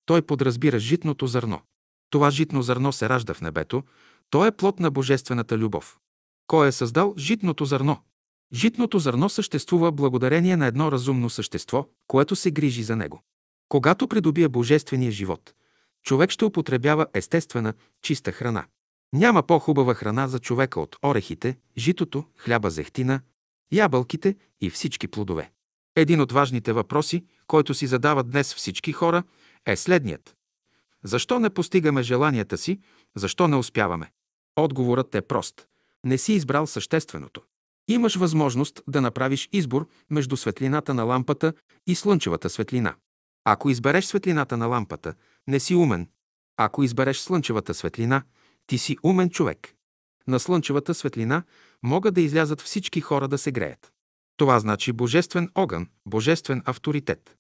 Той 0.06 0.22
подразбира 0.22 0.80
житното 0.80 1.28
зърно. 1.28 1.62
Това 2.10 2.32
житно 2.32 2.62
зърно 2.62 2.94
се 2.94 3.10
ражда 3.10 3.34
в 3.34 3.42
небето, 3.42 3.84
то 4.30 4.46
е 4.46 4.52
плод 4.52 4.80
на 4.80 4.92
божествената 4.92 5.58
любов. 5.58 5.98
Кой 6.48 6.68
е 6.68 6.72
създал 6.72 7.14
житното 7.18 7.66
зърно? 7.66 7.98
Житното 8.54 9.00
зърно 9.00 9.30
съществува 9.30 9.92
благодарение 9.92 10.58
на 10.58 10.66
едно 10.66 10.92
разумно 10.92 11.30
същество, 11.30 11.88
което 12.08 12.36
се 12.36 12.52
грижи 12.52 12.84
за 12.84 12.96
него. 12.96 13.24
Когато 13.70 14.08
придобие 14.08 14.50
божествения 14.50 15.12
живот, 15.12 15.54
човек 16.04 16.30
ще 16.30 16.46
употребява 16.46 17.08
естествена, 17.14 17.74
чиста 18.02 18.32
храна. 18.32 18.66
Няма 19.14 19.44
по-хубава 19.44 19.94
храна 19.94 20.28
за 20.28 20.40
човека 20.40 20.80
от 20.80 20.96
орехите, 21.06 21.58
житото, 21.78 22.24
хляба 22.38 22.70
зехтина, 22.70 23.22
ябълките 23.72 24.36
и 24.62 24.70
всички 24.70 25.08
плодове. 25.08 25.52
Един 25.96 26.22
от 26.22 26.32
важните 26.32 26.74
въпроси, 26.74 27.26
който 27.48 27.74
си 27.74 27.88
задават 27.88 28.30
днес 28.30 28.54
всички 28.54 28.92
хора, 28.92 29.24
е 29.66 29.76
следният. 29.76 30.36
Защо 31.04 31.40
не 31.40 31.50
постигаме 31.50 32.04
желанията 32.04 32.58
си? 32.58 32.80
Защо 33.16 33.48
не 33.48 33.56
успяваме? 33.56 34.12
Отговорът 34.56 35.16
е 35.16 35.22
прост. 35.22 35.68
Не 36.04 36.18
си 36.18 36.34
избрал 36.34 36.68
същественото. 36.68 37.42
Имаш 37.88 38.16
възможност 38.16 38.82
да 38.88 39.02
направиш 39.02 39.50
избор 39.52 39.88
между 40.10 40.38
светлината 40.38 40.94
на 40.94 41.04
лампата 41.04 41.54
и 41.88 41.96
слънчевата 41.96 42.50
светлина. 42.50 42.96
Ако 43.44 43.70
избереш 43.70 44.06
светлината 44.06 44.58
на 44.58 44.66
лампата, 44.66 45.14
не 45.48 45.60
си 45.60 45.76
умен. 45.76 46.10
Ако 46.58 46.84
избереш 46.84 47.18
слънчевата 47.18 47.74
светлина, 47.74 48.24
ти 48.68 48.78
си 48.78 48.98
умен 49.04 49.30
човек. 49.30 49.74
На 50.28 50.40
слънчевата 50.40 50.94
светлина 50.94 51.44
могат 51.86 52.14
да 52.14 52.22
излязат 52.22 52.62
всички 52.62 53.02
хора 53.02 53.28
да 53.28 53.38
се 53.38 53.52
греят. 53.52 53.92
Това 54.38 54.60
значи 54.60 54.92
божествен 54.92 55.50
огън, 55.56 55.88
божествен 56.06 56.62
авторитет. 56.66 57.36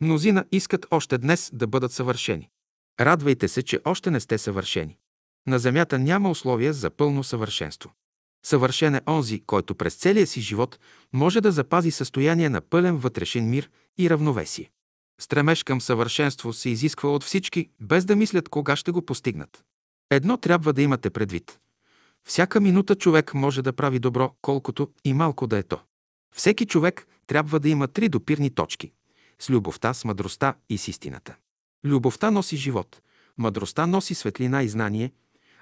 Мнозина 0.00 0.44
искат 0.52 0.86
още 0.90 1.18
днес 1.18 1.50
да 1.52 1.66
бъдат 1.66 1.92
съвършени. 1.92 2.48
Радвайте 3.00 3.48
се, 3.48 3.62
че 3.62 3.80
още 3.84 4.10
не 4.10 4.20
сте 4.20 4.38
съвършени. 4.38 4.98
На 5.46 5.58
Земята 5.58 5.98
няма 5.98 6.30
условия 6.30 6.72
за 6.72 6.90
пълно 6.90 7.24
съвършенство. 7.24 7.92
Съвършен 8.46 8.94
е 8.94 9.00
онзи, 9.08 9.42
който 9.46 9.74
през 9.74 9.94
целия 9.94 10.26
си 10.26 10.40
живот 10.40 10.78
може 11.12 11.40
да 11.40 11.52
запази 11.52 11.90
състояние 11.90 12.48
на 12.48 12.60
пълен 12.60 12.96
вътрешен 12.96 13.50
мир 13.50 13.70
и 13.98 14.10
равновесие. 14.10 14.70
Стремеж 15.20 15.62
към 15.62 15.80
съвършенство 15.80 16.52
се 16.52 16.70
изисква 16.70 17.08
от 17.10 17.24
всички, 17.24 17.68
без 17.80 18.04
да 18.04 18.16
мислят 18.16 18.48
кога 18.48 18.76
ще 18.76 18.90
го 18.90 19.02
постигнат. 19.02 19.64
Едно 20.10 20.36
трябва 20.36 20.72
да 20.72 20.82
имате 20.82 21.10
предвид. 21.10 21.58
Всяка 22.24 22.60
минута 22.60 22.94
човек 22.94 23.34
може 23.34 23.62
да 23.62 23.72
прави 23.72 23.98
добро, 23.98 24.34
колкото 24.42 24.88
и 25.04 25.12
малко 25.12 25.46
да 25.46 25.58
е 25.58 25.62
то. 25.62 25.80
Всеки 26.34 26.66
човек 26.66 27.06
трябва 27.26 27.60
да 27.60 27.68
има 27.68 27.88
три 27.88 28.08
допирни 28.08 28.50
точки– 28.50 28.92
с 29.38 29.50
любовта, 29.50 29.94
с 29.94 30.04
мъдростта 30.04 30.54
и 30.68 30.78
с 30.78 30.88
истината. 30.88 31.36
Любовта 31.84 32.30
носи 32.30 32.56
живот, 32.56 33.02
мъдростта 33.38 33.86
носи 33.86 34.14
светлина 34.14 34.62
и 34.62 34.68
знание, 34.68 35.12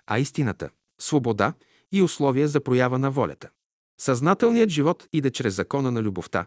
а 0.06 0.18
истината– 0.18 0.70
свобода 0.98 1.52
и 1.92 2.02
условия 2.02 2.48
за 2.48 2.60
проява 2.60 2.98
на 2.98 3.10
волята. 3.10 3.50
Съзнателният 4.00 4.70
живот 4.70 5.08
иде 5.12 5.30
чрез 5.30 5.54
закона 5.54 5.92
на 5.92 6.02
любовта, 6.02 6.46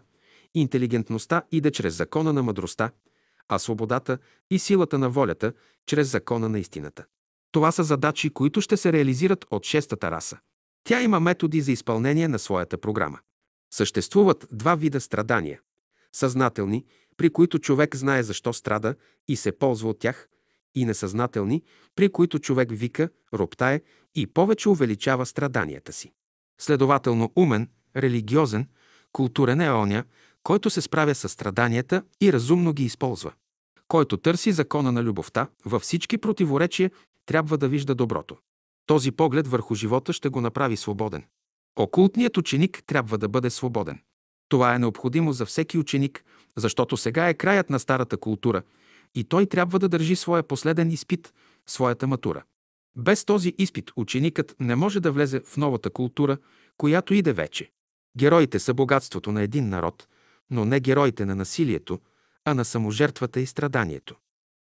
интелигентността 0.54 1.42
иде 1.52 1.70
чрез 1.70 1.94
закона 1.94 2.32
на 2.32 2.42
мъдростта, 2.42 2.90
а 3.48 3.58
свободата 3.58 4.18
и 4.50 4.58
силата 4.58 4.98
на 4.98 5.10
волята 5.10 5.52
чрез 5.86 6.10
закона 6.10 6.48
на 6.48 6.58
истината. 6.58 7.04
Това 7.52 7.72
са 7.72 7.84
задачи, 7.84 8.30
които 8.30 8.60
ще 8.60 8.76
се 8.76 8.92
реализират 8.92 9.46
от 9.50 9.64
шестата 9.64 10.10
раса. 10.10 10.38
Тя 10.84 11.02
има 11.02 11.20
методи 11.20 11.60
за 11.60 11.72
изпълнение 11.72 12.28
на 12.28 12.38
своята 12.38 12.78
програма. 12.78 13.18
Съществуват 13.74 14.46
два 14.52 14.74
вида 14.74 15.00
страдания. 15.00 15.60
Съзнателни, 16.12 16.84
при 17.16 17.30
които 17.30 17.58
човек 17.58 17.96
знае 17.96 18.22
защо 18.22 18.52
страда 18.52 18.94
и 19.28 19.36
се 19.36 19.52
ползва 19.52 19.88
от 19.88 19.98
тях, 19.98 20.28
и 20.74 20.84
несъзнателни, 20.84 21.62
при 21.96 22.08
които 22.08 22.38
човек 22.38 22.68
вика, 22.72 23.08
роптае 23.34 23.80
и 24.14 24.26
повече 24.26 24.68
увеличава 24.68 25.26
страданията 25.26 25.92
си. 25.92 26.12
Следователно 26.60 27.32
умен, 27.36 27.68
религиозен, 27.96 28.68
културен 29.12 29.60
е 29.60 29.70
оня, 29.70 30.04
който 30.42 30.70
се 30.70 30.80
справя 30.80 31.14
с 31.14 31.28
страданията 31.28 32.02
и 32.20 32.32
разумно 32.32 32.72
ги 32.72 32.84
използва. 32.84 33.32
Който 33.88 34.16
търси 34.16 34.52
закона 34.52 34.92
на 34.92 35.02
любовта, 35.02 35.48
във 35.64 35.82
всички 35.82 36.18
противоречия 36.18 36.90
трябва 37.26 37.58
да 37.58 37.68
вижда 37.68 37.94
доброто. 37.94 38.36
Този 38.86 39.12
поглед 39.12 39.46
върху 39.46 39.74
живота 39.74 40.12
ще 40.12 40.28
го 40.28 40.40
направи 40.40 40.76
свободен. 40.76 41.24
Окултният 41.76 42.36
ученик 42.36 42.82
трябва 42.86 43.18
да 43.18 43.28
бъде 43.28 43.50
свободен. 43.50 44.00
Това 44.48 44.74
е 44.74 44.78
необходимо 44.78 45.32
за 45.32 45.46
всеки 45.46 45.78
ученик, 45.78 46.24
защото 46.56 46.96
сега 46.96 47.28
е 47.28 47.34
краят 47.34 47.70
на 47.70 47.78
старата 47.78 48.16
култура 48.16 48.62
и 49.14 49.24
той 49.24 49.46
трябва 49.46 49.78
да 49.78 49.88
държи 49.88 50.16
своя 50.16 50.42
последен 50.42 50.90
изпит, 50.90 51.34
своята 51.66 52.06
матура. 52.06 52.42
Без 52.96 53.24
този 53.24 53.54
изпит 53.58 53.90
ученикът 53.96 54.56
не 54.60 54.76
може 54.76 55.00
да 55.00 55.12
влезе 55.12 55.40
в 55.40 55.56
новата 55.56 55.90
култура, 55.90 56.36
която 56.76 57.14
иде 57.14 57.32
вече. 57.32 57.70
Героите 58.18 58.58
са 58.58 58.74
богатството 58.74 59.32
на 59.32 59.42
един 59.42 59.68
народ, 59.68 60.08
но 60.50 60.64
не 60.64 60.80
героите 60.80 61.24
на 61.24 61.34
насилието, 61.34 62.00
а 62.44 62.54
на 62.54 62.64
саможертвата 62.64 63.40
и 63.40 63.46
страданието. 63.46 64.16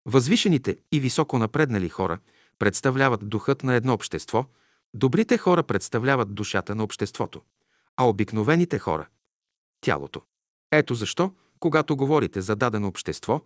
Възвишените 0.06 0.78
и 0.92 1.00
високо 1.00 1.38
напреднали 1.38 1.90
хора 1.90 2.20
представляват 2.62 3.30
духът 3.30 3.64
на 3.64 3.76
едно 3.76 3.94
общество, 3.94 4.46
добрите 4.94 5.38
хора 5.38 5.64
представляват 5.64 6.34
душата 6.36 6.76
на 6.76 6.84
обществото, 6.84 7.42
а 7.98 8.10
обикновените 8.10 8.80
хора– 8.80 9.08
тялото. 9.82 10.22
Ето 10.72 10.96
защо, 10.96 11.34
когато 11.60 11.96
говорите 11.96 12.42
за 12.42 12.56
дадено 12.56 12.88
общество, 12.88 13.42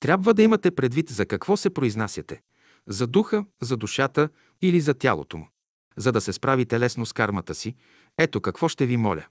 трябва 0.00 0.34
да 0.34 0.42
имате 0.42 0.70
предвид 0.70 1.10
за 1.10 1.26
какво 1.26 1.56
се 1.56 1.70
произнасяте. 1.70 2.42
за 2.86 3.06
духа, 3.06 3.44
за 3.62 3.76
душата 3.76 4.28
или 4.62 4.80
за 4.80 4.94
тялото 4.94 5.36
му. 5.36 5.48
За 5.96 6.12
да 6.12 6.20
се 6.20 6.32
справите 6.32 6.80
лесно 6.80 7.06
с 7.06 7.12
кармата 7.12 7.54
си, 7.54 7.74
ето 8.18 8.40
какво 8.40 8.68
ще 8.68 8.86
ви 8.86 8.96
моля. 8.96 9.26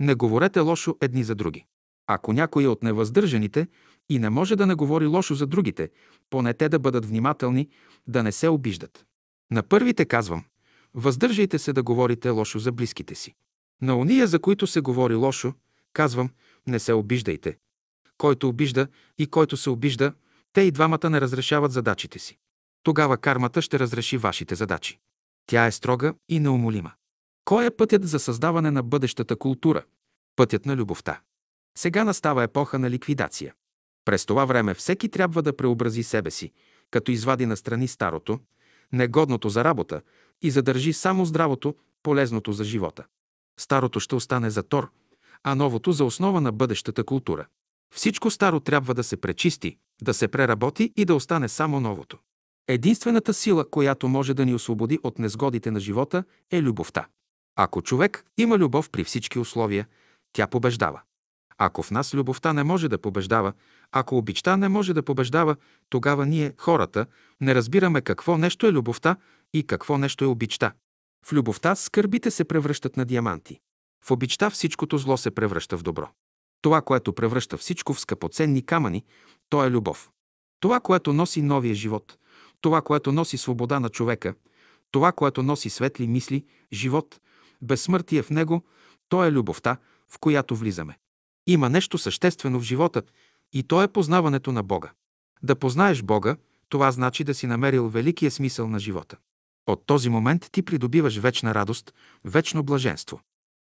Не 0.00 0.14
говорете 0.14 0.60
лошо 0.60 0.96
едни 1.00 1.24
за 1.24 1.34
други. 1.34 1.66
Ако 2.06 2.32
някой 2.32 2.64
е 2.64 2.68
от 2.68 2.82
невъздържаните 2.82 3.66
и 4.08 4.18
не 4.18 4.30
може 4.30 4.56
да 4.56 4.66
не 4.66 4.74
говори 4.74 5.06
лошо 5.06 5.34
за 5.34 5.46
другите, 5.46 5.90
поне 6.30 6.54
те 6.54 6.68
да 6.68 6.78
бъдат 6.78 7.06
внимателни, 7.06 7.68
да 8.06 8.22
не 8.22 8.32
се 8.32 8.48
обиждат. 8.48 9.06
На 9.50 9.62
първите 9.62 10.04
казвам, 10.04 10.44
въздържайте 10.94 11.58
се 11.58 11.72
да 11.72 11.82
говорите 11.82 12.28
лошо 12.28 12.58
за 12.58 12.72
близките 12.72 13.14
си. 13.14 13.34
На 13.82 13.96
уния, 13.96 14.26
за 14.26 14.38
които 14.38 14.66
се 14.66 14.80
говори 14.80 15.14
лошо, 15.14 15.54
казвам, 15.92 16.30
не 16.66 16.78
се 16.78 16.92
обиждайте. 16.92 17.56
Който 18.18 18.48
обижда 18.48 18.86
и 19.18 19.26
който 19.26 19.56
се 19.56 19.70
обижда, 19.70 20.12
те 20.52 20.60
и 20.60 20.70
двамата 20.70 21.10
не 21.10 21.20
разрешават 21.20 21.72
задачите 21.72 22.18
си. 22.18 22.38
Тогава 22.82 23.16
кармата 23.16 23.62
ще 23.62 23.78
разреши 23.78 24.16
вашите 24.16 24.54
задачи. 24.54 24.98
Тя 25.46 25.66
е 25.66 25.72
строга 25.72 26.14
и 26.28 26.40
неумолима. 26.40 26.92
Кой 27.44 27.66
е 27.66 27.70
пътят 27.70 28.08
за 28.08 28.18
създаване 28.18 28.70
на 28.70 28.82
бъдещата 28.82 29.36
култура? 29.36 29.84
Пътят 30.36 30.66
на 30.66 30.76
любовта. 30.76 31.20
Сега 31.78 32.04
настава 32.04 32.42
епоха 32.42 32.78
на 32.78 32.90
ликвидация. 32.90 33.54
През 34.04 34.26
това 34.26 34.44
време 34.44 34.74
всеки 34.74 35.08
трябва 35.08 35.42
да 35.42 35.56
преобрази 35.56 36.02
себе 36.02 36.30
си, 36.30 36.52
като 36.90 37.10
извади 37.10 37.46
настрани 37.46 37.88
старото, 37.88 38.40
негодното 38.92 39.48
за 39.48 39.64
работа 39.64 40.02
и 40.42 40.50
задържи 40.50 40.92
само 40.92 41.24
здравото, 41.24 41.74
полезното 42.02 42.52
за 42.52 42.64
живота. 42.64 43.04
Старото 43.60 44.00
ще 44.00 44.14
остане 44.14 44.50
за 44.50 44.62
тор, 44.62 44.90
а 45.44 45.54
новото 45.54 45.92
за 45.92 46.04
основа 46.04 46.40
на 46.40 46.52
бъдещата 46.52 47.04
култура. 47.04 47.46
Всичко 47.94 48.30
старо 48.30 48.60
трябва 48.60 48.94
да 48.94 49.04
се 49.04 49.16
пречисти, 49.16 49.76
да 50.02 50.14
се 50.14 50.28
преработи 50.28 50.92
и 50.96 51.04
да 51.04 51.14
остане 51.14 51.48
само 51.48 51.80
новото. 51.80 52.18
Единствената 52.68 53.34
сила, 53.34 53.70
която 53.70 54.08
може 54.08 54.34
да 54.34 54.44
ни 54.44 54.54
освободи 54.54 54.98
от 55.02 55.18
незгодите 55.18 55.70
на 55.70 55.80
живота, 55.80 56.24
е 56.50 56.62
любовта. 56.62 57.06
Ако 57.56 57.82
човек 57.82 58.24
има 58.38 58.58
любов 58.58 58.90
при 58.90 59.04
всички 59.04 59.38
условия, 59.38 59.86
тя 60.32 60.46
побеждава. 60.46 61.00
Ако 61.58 61.82
в 61.82 61.90
нас 61.90 62.14
любовта 62.14 62.52
не 62.52 62.64
може 62.64 62.88
да 62.88 62.98
побеждава, 62.98 63.52
ако 63.92 64.16
обичта 64.16 64.56
не 64.56 64.68
може 64.68 64.94
да 64.94 65.02
побеждава, 65.02 65.56
тогава 65.88 66.26
ние, 66.26 66.52
хората, 66.58 67.06
не 67.40 67.54
разбираме 67.54 68.00
какво 68.00 68.38
нещо 68.38 68.66
е 68.66 68.72
любовта 68.72 69.16
и 69.52 69.66
какво 69.66 69.98
нещо 69.98 70.24
е 70.24 70.28
обичта. 70.28 70.72
В 71.26 71.32
любовта 71.32 71.74
скърбите 71.74 72.30
се 72.30 72.44
превръщат 72.44 72.96
на 72.96 73.04
диаманти. 73.04 73.60
В 74.04 74.10
обичта 74.10 74.50
всичкото 74.50 74.98
зло 74.98 75.16
се 75.16 75.30
превръща 75.30 75.78
в 75.78 75.82
добро. 75.82 76.08
Това, 76.62 76.82
което 76.82 77.12
превръща 77.12 77.56
всичко 77.56 77.94
в 77.94 78.00
скъпоценни 78.00 78.66
камъни, 78.66 79.04
то 79.48 79.64
е 79.64 79.70
любов. 79.70 80.10
Това, 80.60 80.80
което 80.80 81.12
носи 81.12 81.42
новия 81.42 81.74
живот, 81.74 82.18
това, 82.60 82.82
което 82.82 83.12
носи 83.12 83.38
свобода 83.38 83.80
на 83.80 83.88
човека, 83.88 84.34
това, 84.90 85.12
което 85.12 85.42
носи 85.42 85.70
светли 85.70 86.06
мисли, 86.06 86.44
живот, 86.72 87.20
безсмъртие 87.62 88.22
в 88.22 88.30
него, 88.30 88.62
то 89.08 89.24
е 89.24 89.32
любовта, 89.32 89.76
в 90.08 90.18
която 90.18 90.56
влизаме. 90.56 90.98
Има 91.46 91.70
нещо 91.70 91.98
съществено 91.98 92.60
в 92.60 92.62
живота 92.62 93.02
и 93.52 93.62
то 93.62 93.82
е 93.82 93.92
познаването 93.92 94.52
на 94.52 94.62
Бога. 94.62 94.92
Да 95.42 95.56
познаеш 95.56 96.02
Бога, 96.02 96.36
това 96.68 96.90
значи 96.92 97.24
да 97.24 97.34
си 97.34 97.46
намерил 97.46 97.88
великия 97.88 98.30
смисъл 98.30 98.68
на 98.68 98.78
живота. 98.78 99.16
От 99.66 99.86
този 99.86 100.08
момент 100.08 100.48
ти 100.52 100.62
придобиваш 100.62 101.18
вечна 101.18 101.54
радост, 101.54 101.94
вечно 102.24 102.62
блаженство. 102.62 103.20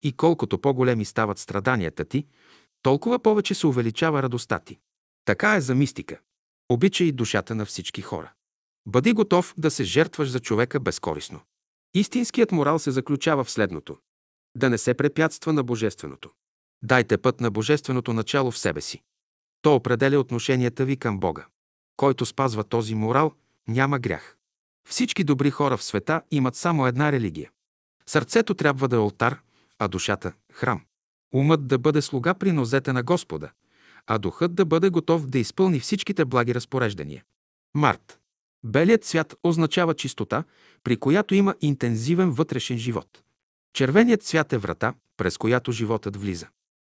И 0.04 0.14
колкото 0.14 0.58
по-големи 0.58 1.06
стават 1.06 1.40
страданията 1.40 2.06
ти, 2.06 2.26
толкова 2.82 3.20
повече 3.20 3.56
се 3.56 3.68
увеличава 3.68 4.24
радостта 4.24 4.60
ти. 4.60 4.80
Така 5.26 5.56
е 5.56 5.62
за 5.62 5.76
мистика. 5.76 6.20
Обичай 6.70 7.12
душата 7.12 7.56
на 7.56 7.66
всички 7.66 8.02
хора. 8.02 8.32
Бъди 8.86 9.14
готов 9.14 9.54
да 9.58 9.72
се 9.72 9.84
жертваш 9.84 10.30
за 10.30 10.40
човека 10.40 10.80
безкорисно. 10.80 11.42
Истинският 11.94 12.52
морал 12.52 12.80
се 12.80 12.92
заключава 12.92 13.44
в 13.44 13.52
следното. 13.52 13.98
Да 14.58 14.70
не 14.70 14.78
се 14.78 14.94
препятства 14.94 15.54
на 15.54 15.64
Божественото. 15.64 16.30
Дайте 16.84 17.18
път 17.18 17.42
на 17.42 17.52
Божественото 17.52 18.14
начало 18.14 18.52
в 18.52 18.58
себе 18.58 18.82
си. 18.82 19.02
То 19.62 19.76
определя 19.76 20.20
отношенията 20.20 20.86
ви 20.86 20.98
към 20.98 21.20
Бога. 21.20 21.46
Който 21.98 22.26
спазва 22.26 22.64
този 22.64 22.96
морал, 22.96 23.32
няма 23.68 24.00
грях. 24.00 24.38
Всички 24.90 25.24
добри 25.24 25.52
хора 25.52 25.78
в 25.78 25.84
света 25.84 26.22
имат 26.32 26.56
само 26.56 26.88
една 26.88 27.12
религия. 27.12 27.52
Сърцето 28.06 28.54
трябва 28.54 28.88
да 28.88 28.96
е 28.96 29.00
алтар, 29.00 29.42
а 29.80 29.88
душата– 29.88 30.34
храм. 30.54 30.82
Умът 31.34 31.68
да 31.68 31.78
бъде 31.78 32.02
слуга 32.02 32.34
при 32.34 32.52
нозете 32.52 32.94
на 32.94 33.04
Господа, 33.04 33.52
а 34.08 34.18
духът 34.18 34.56
да 34.56 34.66
бъде 34.66 34.90
готов 34.90 35.28
да 35.28 35.40
изпълни 35.40 35.80
всичките 35.80 36.26
благи 36.26 36.56
разпореждания. 36.56 37.24
Март. 37.74 38.20
Белият 38.64 39.04
цвят 39.04 39.36
означава 39.44 39.94
чистота, 39.94 40.44
при 40.84 40.98
която 40.98 41.36
има 41.36 41.56
интензивен 41.62 42.32
вътрешен 42.32 42.78
живот. 42.78 43.24
Червеният 43.74 44.24
цвят 44.24 44.54
е 44.54 44.58
врата, 44.58 44.94
през 45.18 45.38
която 45.38 45.72
животът 45.72 46.18
влиза. 46.18 46.48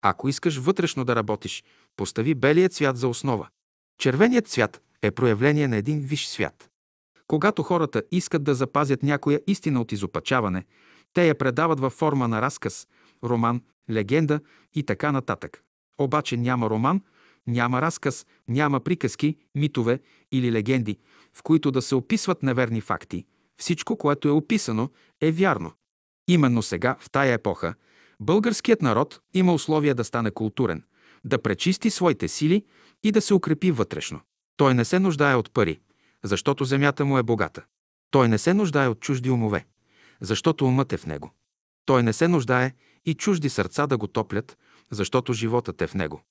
Ако 0.09 0.29
искаш 0.29 0.57
вътрешно 0.57 1.05
да 1.05 1.15
работиш, 1.15 1.63
постави 1.97 2.35
белият 2.35 2.73
цвят 2.73 2.97
за 2.97 3.07
основа. 3.07 3.47
Червеният 3.99 4.47
цвят 4.47 4.81
е 5.01 5.11
проявление 5.11 5.67
на 5.67 5.77
един 5.77 5.99
виш 5.99 6.27
свят. 6.27 6.69
Когато 7.27 7.63
хората 7.63 8.03
искат 8.11 8.43
да 8.43 8.55
запазят 8.55 9.03
някоя 9.03 9.41
истина 9.47 9.81
от 9.81 9.91
изопачаване, 9.91 10.65
те 11.13 11.27
я 11.27 11.37
предават 11.37 11.79
във 11.79 11.93
форма 11.93 12.27
на 12.27 12.41
разказ, 12.41 12.87
роман, 13.23 13.61
легенда 13.89 14.39
и 14.75 14.83
така 14.83 15.11
нататък. 15.11 15.63
Обаче 15.97 16.37
няма 16.37 16.69
роман, 16.69 17.01
няма 17.47 17.81
разказ, 17.81 18.25
няма 18.47 18.79
приказки, 18.79 19.37
митове 19.55 19.99
или 20.31 20.51
легенди, 20.51 20.99
в 21.33 21.43
които 21.43 21.71
да 21.71 21.81
се 21.81 21.95
описват 21.95 22.43
неверни 22.43 22.81
факти. 22.81 23.25
Всичко, 23.57 23.97
което 23.97 24.27
е 24.27 24.31
описано, 24.31 24.89
е 25.21 25.31
вярно. 25.31 25.71
Именно 26.27 26.61
сега, 26.61 26.95
в 26.99 27.09
тая 27.09 27.33
епоха, 27.33 27.75
българският 28.19 28.81
народ 28.81 29.21
има 29.33 29.53
условия 29.53 29.95
да 29.95 30.03
стане 30.03 30.31
културен, 30.31 30.83
да 31.25 31.41
пречисти 31.41 31.89
своите 31.89 32.27
сили 32.27 32.65
и 33.03 33.11
да 33.11 33.21
се 33.21 33.33
укрепи 33.33 33.71
вътрешно. 33.71 34.19
Той 34.57 34.73
не 34.73 34.85
се 34.85 34.99
нуждае 34.99 35.35
от 35.35 35.51
пари, 35.53 35.79
защото 36.23 36.65
земята 36.65 37.05
му 37.05 37.17
е 37.17 37.23
богата. 37.23 37.65
Той 38.11 38.27
не 38.27 38.37
се 38.37 38.53
нуждае 38.53 38.87
от 38.87 38.99
чужди 38.99 39.29
умове, 39.29 39.65
защото 40.21 40.65
умът 40.65 40.93
е 40.93 40.97
в 40.97 41.05
него. 41.05 41.31
Той 41.85 42.03
не 42.03 42.13
се 42.13 42.27
нуждае 42.27 42.73
и 43.05 43.13
чужди 43.13 43.49
сърца 43.49 43.87
да 43.87 43.97
го 43.97 44.07
топлят, 44.07 44.57
защото 44.91 45.33
животът 45.33 45.81
е 45.81 45.87
в 45.87 45.93
него. 45.93 46.21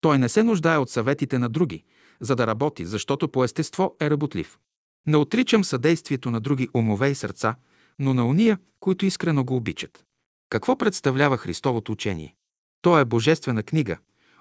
Той 0.00 0.18
не 0.18 0.28
се 0.28 0.42
нуждае 0.42 0.78
от 0.78 0.90
съветите 0.90 1.38
на 1.38 1.48
други, 1.48 1.84
за 2.20 2.36
да 2.36 2.46
работи, 2.46 2.86
защото 2.86 3.28
по 3.28 3.44
естество 3.44 3.96
е 4.00 4.10
работлив. 4.10 4.58
Не 5.06 5.16
отричам 5.16 5.64
съдействието 5.64 6.30
на 6.30 6.40
други 6.40 6.68
умове 6.74 7.08
и 7.08 7.14
сърца, 7.14 7.56
но 7.98 8.14
на 8.14 8.26
уния, 8.26 8.58
които 8.80 9.06
искрено 9.06 9.44
го 9.44 9.56
обичат. 9.56 10.04
Какво 10.48 10.78
представлява 10.78 11.38
Христовото 11.38 11.92
учение? 11.92 12.34
То 12.82 12.98
е 12.98 13.04
божествена 13.04 13.62
книга, 13.62 13.98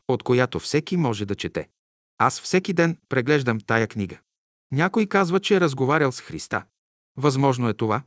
от 0.08 0.24
която 0.24 0.60
всеки 0.60 0.98
може 0.98 1.26
да 1.26 1.36
чете. 1.36 1.70
Аз 2.18 2.42
всеки 2.42 2.74
ден 2.74 2.98
преглеждам 3.10 3.60
тая 3.60 3.88
книга. 3.88 4.18
Някой 4.72 5.06
казва, 5.06 5.40
че 5.40 5.56
е 5.56 5.62
разговарял 5.62 6.12
с 6.12 6.22
Христа. 6.22 6.64
Възможно 7.18 7.70
е 7.70 7.74
това, 7.74 8.04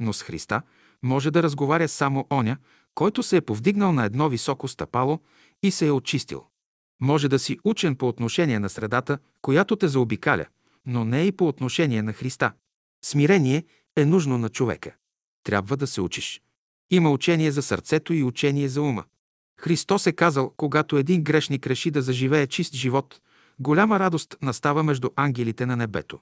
но 0.00 0.12
с 0.12 0.22
Христа 0.22 0.62
може 1.02 1.30
да 1.30 1.42
разговаря 1.42 1.88
само 1.88 2.26
оня, 2.30 2.56
който 2.94 3.22
се 3.22 3.36
е 3.36 3.40
повдигнал 3.40 3.92
на 3.92 4.04
едно 4.04 4.28
високо 4.28 4.68
стъпало 4.68 5.20
и 5.62 5.70
се 5.70 5.86
е 5.86 5.90
очистил. 5.90 6.46
Може 7.00 7.28
да 7.28 7.38
си 7.38 7.58
учен 7.64 7.96
по 7.96 8.08
отношение 8.08 8.58
на 8.58 8.68
средата, 8.68 9.18
която 9.42 9.76
те 9.76 9.88
заобикаля, 9.88 10.46
но 10.86 11.04
не 11.04 11.22
и 11.22 11.32
по 11.32 11.48
отношение 11.48 12.02
на 12.02 12.12
Христа. 12.12 12.52
Смирение 13.04 13.64
е 13.96 14.04
нужно 14.04 14.38
на 14.38 14.48
човека. 14.48 14.94
Трябва 15.44 15.76
да 15.76 15.86
се 15.86 16.00
учиш. 16.00 16.42
Има 16.94 17.10
учение 17.10 17.50
за 17.50 17.62
сърцето 17.62 18.14
и 18.14 18.22
учение 18.22 18.68
за 18.68 18.82
ума. 18.82 19.04
Христос 19.60 20.06
е 20.06 20.12
казал, 20.12 20.52
когато 20.56 20.96
един 20.96 21.22
грешник 21.22 21.66
реши 21.66 21.90
да 21.90 22.02
заживее 22.02 22.46
чист 22.46 22.74
живот, 22.74 23.20
голяма 23.60 23.98
радост 23.98 24.36
настава 24.42 24.82
между 24.82 25.10
ангелите 25.16 25.66
на 25.66 25.76
небето. 25.76 26.18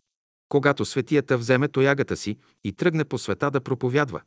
Когато 0.48 0.84
светията 0.84 1.38
вземе 1.38 1.68
тоягата 1.68 2.16
си 2.16 2.38
и 2.64 2.72
тръгне 2.72 3.04
по 3.04 3.18
света 3.18 3.50
да 3.50 3.60
проповядва, 3.60 4.20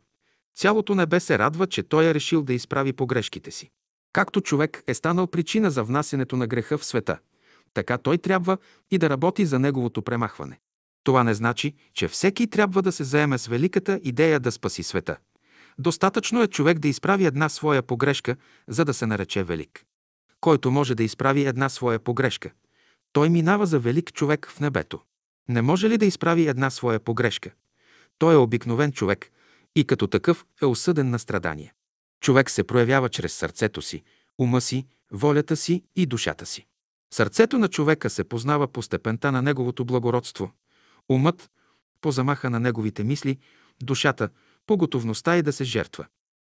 цялото 0.56 0.96
небе 0.96 1.20
се 1.20 1.40
радва, 1.40 1.68
че 1.68 1.84
той 1.84 2.06
е 2.06 2.14
решил 2.14 2.44
да 2.44 2.54
изправи 2.54 2.94
погрешките 2.94 3.52
си. 3.52 3.70
Както 4.14 4.42
човек 4.42 4.84
е 4.88 4.94
станал 4.94 5.28
причина 5.28 5.72
за 5.72 5.84
внасянето 5.84 6.38
на 6.38 6.48
греха 6.48 6.78
в 6.78 6.86
света, 6.86 7.20
така 7.74 7.98
той 7.98 8.18
трябва 8.18 8.58
и 8.92 8.98
да 8.98 9.10
работи 9.10 9.46
за 9.46 9.60
неговото 9.60 10.02
премахване. 10.02 10.60
Това 11.04 11.24
не 11.24 11.34
значи, 11.34 11.74
че 11.94 12.08
всеки 12.08 12.48
трябва 12.48 12.82
да 12.82 12.92
се 12.92 13.04
заеме 13.04 13.38
с 13.38 13.48
великата 13.48 14.00
идея 14.04 14.40
да 14.40 14.52
спаси 14.52 14.84
света. 14.84 15.18
Достатъчно 15.80 16.42
е 16.42 16.48
човек 16.48 16.80
да 16.80 16.88
изправи 16.88 17.26
една 17.26 17.50
своя 17.50 17.82
погрешка, 17.82 18.36
за 18.68 18.86
да 18.86 18.94
се 18.94 19.06
нарече 19.06 19.44
велик. 19.44 19.86
Който 20.42 20.72
може 20.72 20.96
да 20.96 21.04
изправи 21.04 21.46
една 21.46 21.70
своя 21.70 22.00
погрешка, 22.00 22.52
той 23.14 23.30
минава 23.30 23.66
за 23.66 23.80
велик 23.80 24.14
човек 24.14 24.48
в 24.50 24.60
небето. 24.60 25.00
Не 25.50 25.62
може 25.62 25.90
ли 25.90 25.98
да 25.98 26.06
изправи 26.06 26.48
една 26.48 26.70
своя 26.70 27.00
погрешка? 27.00 27.52
Той 28.18 28.34
е 28.34 28.38
обикновен 28.38 28.92
човек 28.92 29.32
и 29.76 29.86
като 29.86 30.08
такъв 30.08 30.46
е 30.62 30.66
осъден 30.66 31.10
на 31.10 31.20
страдания. 31.20 31.74
Човек 32.22 32.50
се 32.50 32.64
проявява 32.64 33.10
чрез 33.10 33.34
сърцето 33.34 33.82
си, 33.82 34.04
ума 34.38 34.62
си, 34.62 34.86
волята 35.12 35.56
си 35.56 35.84
и 35.96 36.06
душата 36.06 36.46
си. 36.46 36.66
Сърцето 37.14 37.58
на 37.58 37.68
човека 37.68 38.10
се 38.10 38.24
познава 38.24 38.68
по 38.68 38.82
степента 38.82 39.32
на 39.32 39.42
неговото 39.42 39.86
благородство. 39.86 40.52
Умът 41.10 41.52
по 42.02 42.12
замаха 42.12 42.50
на 42.50 42.60
неговите 42.60 43.04
мисли, 43.04 43.38
душата, 43.84 44.30
по 44.68 44.78
готовността 44.78 45.38
и 45.38 45.42
да 45.42 45.54
се 45.54 45.64
жертва. 45.64 46.06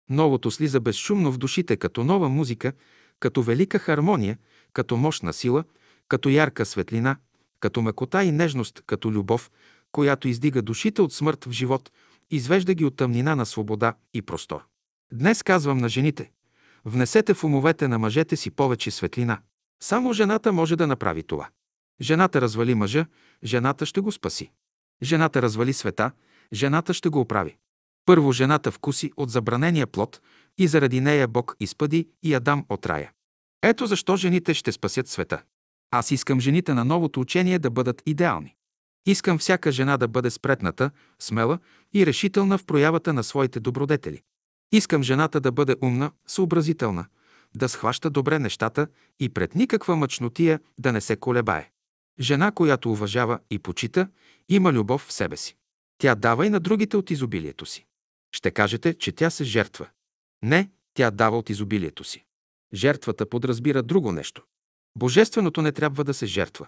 Новото 0.09 0.51
слиза 0.51 0.80
безшумно 0.80 1.32
в 1.32 1.38
душите 1.38 1.78
като 1.78 2.03
нова 2.03 2.30
музика, 2.30 2.74
като 3.20 3.43
велика 3.43 3.80
хармония, 3.80 4.38
като 4.74 4.97
мощна 4.97 5.34
сила, 5.34 5.63
като 6.07 6.30
ярка 6.30 6.66
светлина, 6.66 7.18
като 7.59 7.82
мъкота 7.82 8.24
и 8.24 8.32
нежност, 8.32 8.82
като 8.86 9.11
любов, 9.11 9.51
която 9.91 10.28
издига 10.28 10.61
душите 10.61 11.01
от 11.01 11.13
смърт 11.13 11.45
в 11.45 11.51
живот, 11.51 11.91
извежда 12.32 12.74
ги 12.74 12.86
от 12.86 12.95
тъмнина 12.95 13.36
на 13.36 13.45
свобода 13.45 13.93
и 14.13 14.22
простор. 14.22 14.66
Днес 15.13 15.43
казвам 15.43 15.78
на 15.78 15.89
жените, 15.89 16.32
внесете 16.86 17.34
в 17.34 17.43
умовете 17.43 17.88
на 17.88 17.99
мъжете 17.99 18.36
си 18.36 18.51
повече 18.51 18.91
светлина. 18.91 19.39
Само 19.82 20.13
жената 20.13 20.53
може 20.53 20.76
да 20.76 20.88
направи 20.88 21.24
това. 21.24 21.49
Жената 22.01 22.41
развали 22.41 22.76
мъжа, 22.76 23.05
жената 23.43 23.86
ще 23.86 24.01
го 24.01 24.11
спаси. 24.11 24.51
Жената 25.03 25.41
развали 25.41 25.74
света, 25.74 26.11
жената 26.53 26.93
ще 26.93 27.09
го 27.09 27.20
оправи. 27.20 27.57
Първо 28.06 28.32
жената 28.32 28.72
вкуси 28.72 29.12
от 29.18 29.30
забранения 29.30 29.88
плод 29.88 30.22
и 30.58 30.68
заради 30.68 31.01
нея 31.01 31.28
Бог 31.28 31.56
изпъди 31.60 32.10
и 32.24 32.34
Адам 32.34 32.66
от 32.70 32.86
рая. 32.86 33.12
Ето 33.64 33.86
защо 33.86 34.16
жените 34.16 34.53
ще 34.53 34.72
спасят 34.72 35.08
света. 35.08 35.41
Аз 35.91 36.12
искам 36.12 36.39
жените 36.39 36.74
на 36.74 36.86
новото 36.86 37.20
учение 37.20 37.60
да 37.60 37.70
бъдат 37.70 38.01
идеални. 38.06 38.56
Искам 39.06 39.38
всяка 39.38 39.72
жена 39.72 39.97
да 39.97 40.08
бъде 40.08 40.30
спретната, 40.30 40.91
смела 41.20 41.60
и 41.93 42.06
решителна 42.06 42.58
в 42.58 42.66
проявата 42.66 43.14
на 43.14 43.24
своите 43.24 43.60
добродетели. 43.60 44.22
Искам 44.72 45.03
жената 45.03 45.39
да 45.39 45.51
бъде 45.51 45.76
умна, 45.82 46.12
съобразителна, 46.28 47.06
да 47.56 47.70
схваща 47.70 48.10
добре 48.10 48.39
нещата 48.39 48.88
и 49.20 49.30
пред 49.30 49.56
никаква 49.56 49.95
мъчнотия 49.95 50.60
да 50.80 50.91
не 50.91 51.01
се 51.01 51.16
колебае. 51.16 51.70
Жена, 52.20 52.51
която 52.51 52.91
уважава 52.91 53.39
и 53.49 53.60
почита, 53.60 54.08
има 54.49 54.74
любов 54.74 55.06
в 55.08 55.14
себе 55.14 55.38
си. 55.38 55.56
Тя 55.97 56.16
дава 56.16 56.45
и 56.45 56.49
на 56.49 56.60
другите 56.60 56.97
от 56.97 57.12
изобилието 57.12 57.66
си. 57.66 57.86
Ще 58.36 58.51
кажете, 58.51 58.93
че 58.93 59.11
тя 59.11 59.29
се 59.29 59.43
жертва. 59.43 59.88
Не, 60.43 60.69
тя 60.93 61.11
дава 61.11 61.38
от 61.38 61.49
изобилието 61.49 62.03
си. 62.03 62.25
Жертвата 62.73 63.29
подразбира 63.29 63.83
друго 63.83 64.11
нещо. 64.11 64.43
Божественото 64.97 65.61
не 65.61 65.71
трябва 65.71 66.03
да 66.03 66.13
се 66.13 66.25
жертва. 66.25 66.67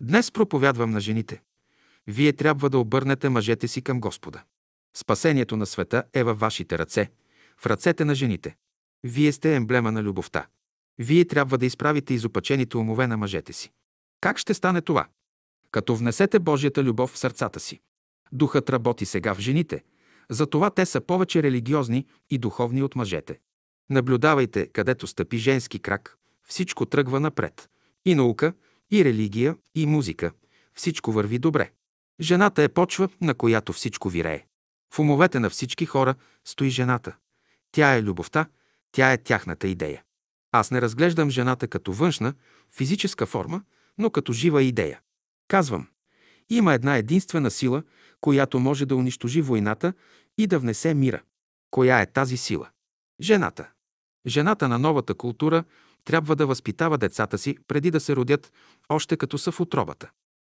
Днес 0.00 0.30
проповядвам 0.30 0.90
на 0.90 1.00
жените. 1.00 1.42
Вие 2.06 2.32
трябва 2.32 2.70
да 2.70 2.78
обърнете 2.78 3.28
мъжете 3.28 3.68
си 3.68 3.82
към 3.82 4.00
Господа. 4.00 4.44
Спасението 4.96 5.56
на 5.56 5.66
света 5.66 6.04
е 6.14 6.22
във 6.22 6.38
вашите 6.38 6.78
ръце, 6.78 7.10
в 7.58 7.66
ръцете 7.66 8.04
на 8.04 8.14
жените. 8.14 8.56
Вие 9.04 9.32
сте 9.32 9.54
емблема 9.54 9.92
на 9.92 10.02
любовта. 10.02 10.46
Вие 10.98 11.24
трябва 11.24 11.58
да 11.58 11.66
изправите 11.66 12.14
изопачените 12.14 12.76
умове 12.76 13.06
на 13.06 13.16
мъжете 13.16 13.52
си. 13.52 13.72
Как 14.20 14.38
ще 14.38 14.54
стане 14.54 14.80
това? 14.80 15.08
Като 15.70 15.96
внесете 15.96 16.38
Божията 16.38 16.84
любов 16.84 17.10
в 17.10 17.18
сърцата 17.18 17.60
си. 17.60 17.80
Духът 18.32 18.70
работи 18.70 19.06
сега 19.06 19.34
в 19.34 19.40
жените, 19.40 19.82
затова 20.30 20.70
те 20.70 20.86
са 20.86 21.00
повече 21.00 21.42
религиозни 21.42 22.06
и 22.30 22.38
духовни 22.38 22.82
от 22.82 22.96
мъжете. 22.96 23.38
Наблюдавайте, 23.90 24.66
където 24.66 25.06
стъпи 25.06 25.38
женски 25.38 25.78
крак, 25.78 26.18
всичко 26.44 26.86
тръгва 26.86 27.20
напред. 27.20 27.68
И 28.04 28.14
наука, 28.14 28.52
и 28.90 29.04
религия, 29.04 29.56
и 29.74 29.86
музика. 29.86 30.32
Всичко 30.74 31.12
върви 31.12 31.38
добре. 31.38 31.70
Жената 32.20 32.62
е 32.62 32.68
почва, 32.68 33.08
на 33.20 33.34
която 33.34 33.72
всичко 33.72 34.08
вирее. 34.08 34.46
В 34.94 34.98
умовете 34.98 35.40
на 35.40 35.50
всички 35.50 35.86
хора 35.86 36.14
стои 36.44 36.70
жената. 36.70 37.16
Тя 37.72 37.94
е 37.94 38.02
любовта, 38.02 38.46
тя 38.92 39.12
е 39.12 39.18
тяхната 39.18 39.68
идея. 39.68 40.02
Аз 40.52 40.70
не 40.70 40.82
разглеждам 40.82 41.30
жената 41.30 41.68
като 41.68 41.92
външна, 41.92 42.34
физическа 42.70 43.26
форма, 43.26 43.62
но 43.98 44.10
като 44.10 44.32
жива 44.32 44.62
идея. 44.62 45.00
Казвам, 45.48 45.88
има 46.50 46.74
една 46.74 46.96
единствена 46.96 47.50
сила, 47.50 47.82
която 48.20 48.58
може 48.60 48.86
да 48.86 48.96
унищожи 48.96 49.42
войната 49.42 49.92
и 50.38 50.46
да 50.46 50.58
внесе 50.58 50.94
мира. 50.94 51.22
Коя 51.70 52.00
е 52.00 52.12
тази 52.12 52.36
сила? 52.36 52.68
Жената. 53.20 53.70
Жената 54.26 54.68
на 54.68 54.78
новата 54.78 55.14
култура 55.14 55.64
трябва 56.04 56.36
да 56.36 56.46
възпитава 56.46 56.98
децата 56.98 57.38
си 57.38 57.56
преди 57.68 57.90
да 57.90 58.00
се 58.00 58.16
родят, 58.16 58.52
още 58.88 59.16
като 59.16 59.38
са 59.38 59.52
в 59.52 59.60
отробата. 59.60 60.10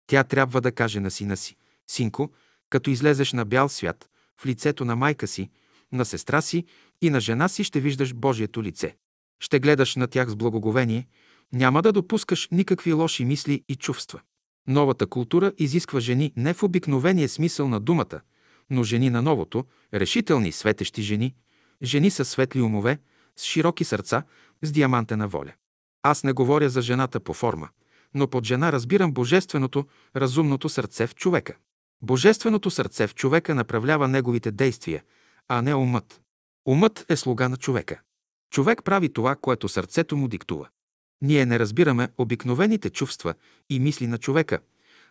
Тя 0.07 0.25
трябва 0.25 0.61
да 0.61 0.73
каже 0.73 1.01
на 1.01 1.11
сина 1.11 1.37
си, 1.37 1.57
синко, 1.91 2.31
като 2.71 2.91
излезеш 2.91 3.33
на 3.33 3.45
бял 3.45 3.69
свят, 3.69 4.11
в 4.41 4.47
лицето 4.47 4.85
на 4.85 4.97
майка 4.97 5.27
си, 5.27 5.51
на 5.93 6.05
сестра 6.05 6.41
си 6.43 6.65
и 7.03 7.11
на 7.11 7.21
жена 7.21 7.49
си 7.49 7.65
ще 7.65 7.81
виждаш 7.81 8.15
Божието 8.15 8.63
лице. 8.63 8.97
Ще 9.41 9.61
гледаш 9.61 9.97
на 9.97 10.07
тях 10.07 10.29
с 10.29 10.37
благоговение, 10.37 11.09
няма 11.53 11.83
да 11.83 11.93
допускаш 11.93 12.49
никакви 12.53 12.93
лоши 12.93 13.25
мисли 13.25 13.65
и 13.69 13.77
чувства. 13.77 14.21
Новата 14.67 15.07
култура 15.07 15.53
изисква 15.59 16.01
жени 16.01 16.33
не 16.37 16.55
в 16.55 16.63
обикновения 16.63 17.29
смисъл 17.29 17.69
на 17.69 17.81
думата, 17.81 18.21
но 18.71 18.83
жени 18.83 19.11
на 19.11 19.23
новото, 19.23 19.65
решителни, 19.95 20.53
светещи 20.53 21.03
жени, 21.03 21.35
жени 21.83 22.11
с 22.11 22.25
светли 22.25 22.61
умове, 22.61 22.99
с 23.37 23.45
широки 23.45 23.85
сърца, 23.85 24.23
с 24.63 24.73
диамантена 24.73 25.29
воля. 25.29 25.53
Аз 26.03 26.25
не 26.25 26.33
говоря 26.33 26.69
за 26.69 26.83
жената 26.83 27.21
по 27.21 27.35
форма, 27.35 27.69
но 28.15 28.29
под 28.29 28.45
жена 28.45 28.73
разбирам 28.73 29.13
божественото, 29.13 29.87
разумното 30.17 30.69
сърце 30.69 31.07
в 31.07 31.15
човека. 31.15 31.57
Божественото 32.03 32.71
сърце 32.71 33.07
в 33.07 33.15
човека 33.15 33.55
направлява 33.55 34.09
неговите 34.09 34.51
действия, 34.51 35.03
а 35.49 35.63
не 35.63 35.75
умът. 35.75 36.21
Умът 36.67 37.07
е 37.09 37.17
слуга 37.17 37.49
на 37.49 37.57
човека. 37.57 38.01
Човек 38.51 38.85
прави 38.85 39.13
това, 39.13 39.37
което 39.37 39.69
сърцето 39.69 40.17
му 40.17 40.29
диктува. 40.29 40.69
Ние 41.23 41.47
не 41.47 41.59
разбираме 41.59 42.09
обикновените 42.19 42.91
чувства 42.91 43.35
и 43.71 43.81
мисли 43.81 44.07
на 44.07 44.19
човека, 44.19 44.59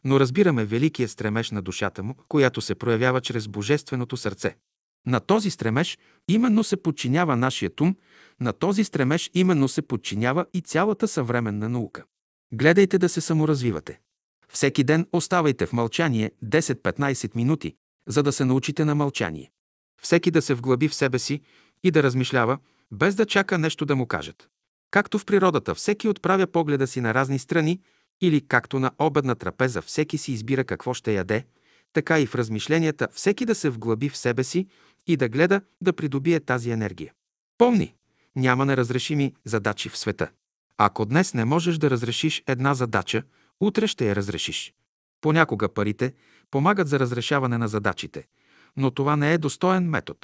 но 0.04 0.20
разбираме 0.20 0.66
великия 0.66 1.08
стремеж 1.08 1.52
на 1.52 1.62
душата 1.62 2.04
му, 2.04 2.16
която 2.28 2.62
се 2.62 2.76
проявява 2.76 3.22
чрез 3.22 3.48
божественото 3.48 4.18
сърце. 4.18 4.56
На 5.08 5.20
този 5.20 5.50
стремеж 5.50 5.98
именно 6.28 6.64
се 6.64 6.78
подчинява 6.84 7.36
нашият 7.36 7.82
ум, 7.82 7.96
на 8.40 8.54
този 8.54 8.84
стремеж 8.84 9.32
именно 9.34 9.68
се 9.68 9.82
подчинява 9.82 10.46
и 10.54 10.62
цялата 10.62 11.08
съвременна 11.08 11.70
наука. 11.70 12.04
Гледайте 12.54 12.98
да 12.98 13.10
се 13.10 13.22
саморазвивате. 13.22 14.00
Всеки 14.50 14.84
ден 14.84 15.08
оставайте 15.12 15.66
в 15.66 15.74
мълчание 15.74 16.32
10-15 16.46 17.36
минути, 17.36 17.76
за 18.08 18.24
да 18.24 18.32
се 18.32 18.46
научите 18.46 18.86
на 18.86 18.96
мълчание. 18.96 19.52
Всеки 20.02 20.32
да 20.32 20.42
се 20.42 20.54
вглъби 20.54 20.88
в 20.88 20.96
себе 20.96 21.20
си 21.20 21.42
и 21.84 21.92
да 21.92 22.04
размишлява, 22.04 22.58
без 22.92 23.16
да 23.16 23.26
чака 23.26 23.58
нещо 23.58 23.86
да 23.86 23.96
му 23.96 24.06
кажат. 24.06 24.50
Както 24.92 25.20
в 25.20 25.26
природата 25.26 25.76
всеки 25.76 26.08
отправя 26.08 26.48
погледа 26.48 26.88
си 26.88 27.02
на 27.02 27.14
разни 27.14 27.40
страни, 27.40 27.82
или 28.22 28.48
както 28.48 28.80
на 28.80 28.92
обедна 29.00 29.36
трапеза 29.36 29.82
всеки 29.82 30.18
си 30.18 30.32
избира 30.32 30.64
какво 30.64 30.94
ще 30.94 31.14
яде, 31.14 31.46
така 31.94 32.20
и 32.20 32.26
в 32.26 32.36
размишленията 32.36 33.08
всеки 33.14 33.46
да 33.46 33.56
се 33.56 33.70
вглъби 33.70 34.10
в 34.10 34.18
себе 34.18 34.44
си 34.44 34.68
и 35.08 35.18
да 35.18 35.30
гледа 35.30 35.62
да 35.82 35.94
придобие 35.94 36.40
тази 36.40 36.72
енергия. 36.72 37.14
Помни, 37.58 37.96
няма 38.36 38.66
неразрешими 38.66 39.34
задачи 39.46 39.90
в 39.90 39.98
света. 39.98 40.30
Ако 40.78 41.06
днес 41.06 41.34
не 41.34 41.46
можеш 41.46 41.78
да 41.78 41.90
разрешиш 41.90 42.44
една 42.48 42.74
задача, 42.74 43.24
утре 43.60 43.88
ще 43.88 44.10
я 44.10 44.16
разрешиш. 44.16 44.74
Понякога 45.22 45.74
парите 45.74 46.14
помагат 46.52 46.88
за 46.88 47.00
разрешаване 47.00 47.58
на 47.58 47.68
задачите, 47.68 48.28
но 48.78 48.92
това 48.92 49.16
не 49.16 49.34
е 49.34 49.38
достоен 49.38 49.90
метод. 49.90 50.20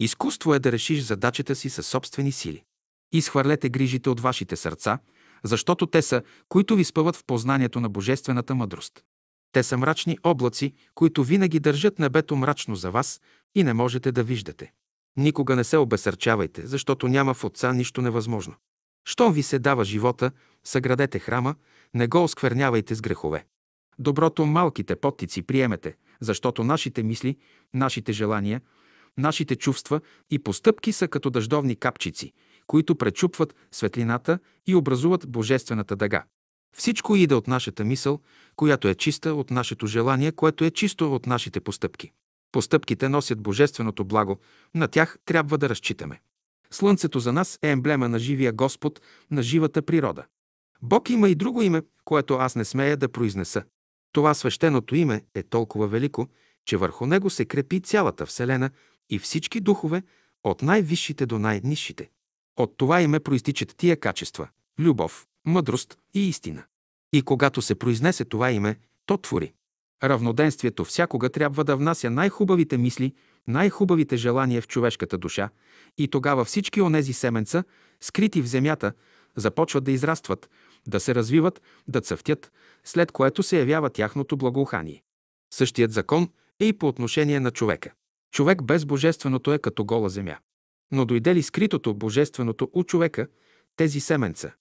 Изкуство 0.00 0.54
е 0.54 0.58
да 0.58 0.72
решиш 0.72 1.02
задачата 1.02 1.54
си 1.54 1.70
със 1.70 1.86
собствени 1.86 2.32
сили. 2.32 2.64
Изхвърлете 3.12 3.68
грижите 3.68 4.10
от 4.10 4.20
вашите 4.20 4.56
сърца, 4.56 4.98
защото 5.44 5.86
те 5.86 6.02
са, 6.02 6.22
които 6.48 6.76
ви 6.76 6.84
спъват 6.84 7.16
в 7.16 7.24
познанието 7.24 7.80
на 7.80 7.88
божествената 7.88 8.54
мъдрост. 8.54 9.04
Те 9.52 9.62
са 9.62 9.76
мрачни 9.76 10.18
облаци, 10.24 10.74
които 10.94 11.24
винаги 11.24 11.60
държат 11.60 11.98
небето 11.98 12.36
мрачно 12.36 12.74
за 12.74 12.90
вас 12.90 13.20
и 13.54 13.64
не 13.64 13.72
можете 13.72 14.12
да 14.12 14.22
виждате. 14.22 14.72
Никога 15.16 15.56
не 15.56 15.64
се 15.64 15.76
обесърчавайте, 15.76 16.66
защото 16.66 17.08
няма 17.08 17.34
в 17.34 17.44
Отца 17.44 17.72
нищо 17.72 18.02
невъзможно. 18.02 18.54
Щом 19.08 19.32
ви 19.32 19.42
се 19.42 19.58
дава 19.58 19.84
живота, 19.84 20.30
съградете 20.64 21.18
храма, 21.18 21.54
не 21.94 22.06
го 22.06 22.24
осквернявайте 22.24 22.94
с 22.94 23.00
грехове. 23.00 23.46
Доброто 23.98 24.46
малките 24.46 24.96
подтици 24.96 25.42
приемете, 25.42 25.96
защото 26.20 26.64
нашите 26.64 27.02
мисли, 27.02 27.36
нашите 27.74 28.12
желания, 28.12 28.60
нашите 29.18 29.56
чувства 29.56 30.00
и 30.30 30.38
постъпки 30.38 30.92
са 30.92 31.08
като 31.08 31.30
дъждовни 31.30 31.76
капчици, 31.76 32.32
които 32.68 32.96
пречупват 32.96 33.54
светлината 33.72 34.38
и 34.66 34.74
образуват 34.74 35.28
божествената 35.28 35.96
дъга. 35.96 36.24
Всичко 36.76 37.16
иде 37.16 37.34
от 37.34 37.48
нашата 37.48 37.84
мисъл, 37.84 38.20
която 38.56 38.88
е 38.88 38.94
чиста 38.94 39.34
от 39.34 39.50
нашето 39.50 39.86
желание, 39.86 40.32
което 40.32 40.64
е 40.64 40.70
чисто 40.70 41.14
от 41.14 41.26
нашите 41.26 41.60
постъпки. 41.60 42.12
Постъпките 42.52 43.08
носят 43.08 43.40
божественото 43.40 44.04
благо, 44.04 44.38
на 44.74 44.88
тях 44.88 45.18
трябва 45.24 45.58
да 45.58 45.68
разчитаме. 45.68 46.20
Слънцето 46.70 47.18
за 47.18 47.32
нас 47.32 47.58
е 47.62 47.70
емблема 47.70 48.08
на 48.08 48.18
живия 48.18 48.52
Господ, 48.52 49.00
на 49.30 49.42
живата 49.42 49.82
природа. 49.82 50.24
Бог 50.82 51.10
има 51.10 51.28
и 51.28 51.34
друго 51.34 51.62
име, 51.62 51.82
което 52.04 52.34
аз 52.34 52.56
не 52.56 52.64
смея 52.64 52.96
да 52.96 53.08
произнеса. 53.08 53.64
Това 54.12 54.34
свещеното 54.34 54.94
име 54.94 55.24
е 55.34 55.42
толкова 55.42 55.88
велико, 55.88 56.28
че 56.64 56.76
върху 56.76 57.06
него 57.06 57.30
се 57.30 57.44
крепи 57.44 57.80
цялата 57.80 58.26
Вселена 58.26 58.70
и 59.10 59.18
всички 59.18 59.60
духове, 59.60 60.02
от 60.44 60.62
най-висшите 60.62 61.26
до 61.26 61.38
най-низшите. 61.38 62.10
От 62.58 62.74
това 62.76 63.02
име 63.02 63.20
проистичат 63.20 63.76
тия 63.76 63.96
качества– 63.96 64.48
любов, 64.78 65.26
мъдрост 65.46 65.98
и 66.14 66.28
истина. 66.28 66.64
И 67.12 67.22
когато 67.22 67.62
се 67.62 67.74
произнесе 67.74 68.24
това 68.24 68.50
име, 68.50 68.78
то 69.06 69.16
твори. 69.16 69.52
Равноденствието 70.04 70.84
всякога 70.84 71.28
трябва 71.28 71.64
да 71.64 71.76
внася 71.76 72.10
най-хубавите 72.10 72.78
мисли, 72.78 73.14
най-хубавите 73.48 74.16
желания 74.16 74.62
в 74.62 74.68
човешката 74.68 75.18
душа 75.18 75.50
и 75.98 76.08
тогава 76.08 76.44
всички 76.44 76.80
онези 76.80 77.12
семенца, 77.12 77.64
скрити 78.00 78.42
в 78.42 78.48
земята, 78.48 78.92
започват 79.36 79.84
да 79.84 79.92
израстват, 79.92 80.50
да 80.86 81.00
се 81.00 81.14
развиват, 81.14 81.62
да 81.88 82.00
цъфтят, 82.00 82.52
след 82.84 83.12
което 83.12 83.42
се 83.42 83.58
явява 83.58 83.90
тяхното 83.90 84.36
благоухание. 84.36 85.02
Същият 85.54 85.92
закон 85.92 86.28
е 86.60 86.64
и 86.64 86.72
по 86.72 86.88
отношение 86.88 87.40
на 87.40 87.50
човека. 87.50 87.92
Човек 88.32 88.62
без 88.62 88.84
божественото 88.84 89.52
е 89.52 89.58
като 89.58 89.84
гола 89.84 90.08
земя. 90.08 90.36
Но 90.92 91.04
дойде 91.04 91.34
ли 91.34 91.42
скритото 91.42 91.94
божественото 91.94 92.70
у 92.72 92.84
човека, 92.84 93.28
тези 93.76 94.00
семенца, 94.00 94.52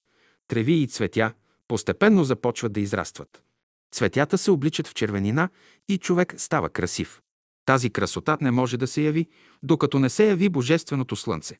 треви 0.47 0.73
и 0.73 0.87
цветя, 0.87 1.33
постепенно 1.67 2.23
започват 2.23 2.73
да 2.73 2.79
израстват. 2.79 3.43
Цветята 3.91 4.37
се 4.37 4.51
обличат 4.51 4.87
в 4.87 4.93
червенина 4.93 5.49
и 5.89 5.97
човек 5.97 6.33
става 6.37 6.69
красив. 6.69 7.21
Тази 7.65 7.89
красота 7.89 8.37
не 8.41 8.51
може 8.51 8.77
да 8.77 8.87
се 8.87 9.01
яви, 9.01 9.27
докато 9.63 9.99
не 9.99 10.09
се 10.09 10.27
яви 10.27 10.49
Божественото 10.49 11.15
Слънце. 11.15 11.59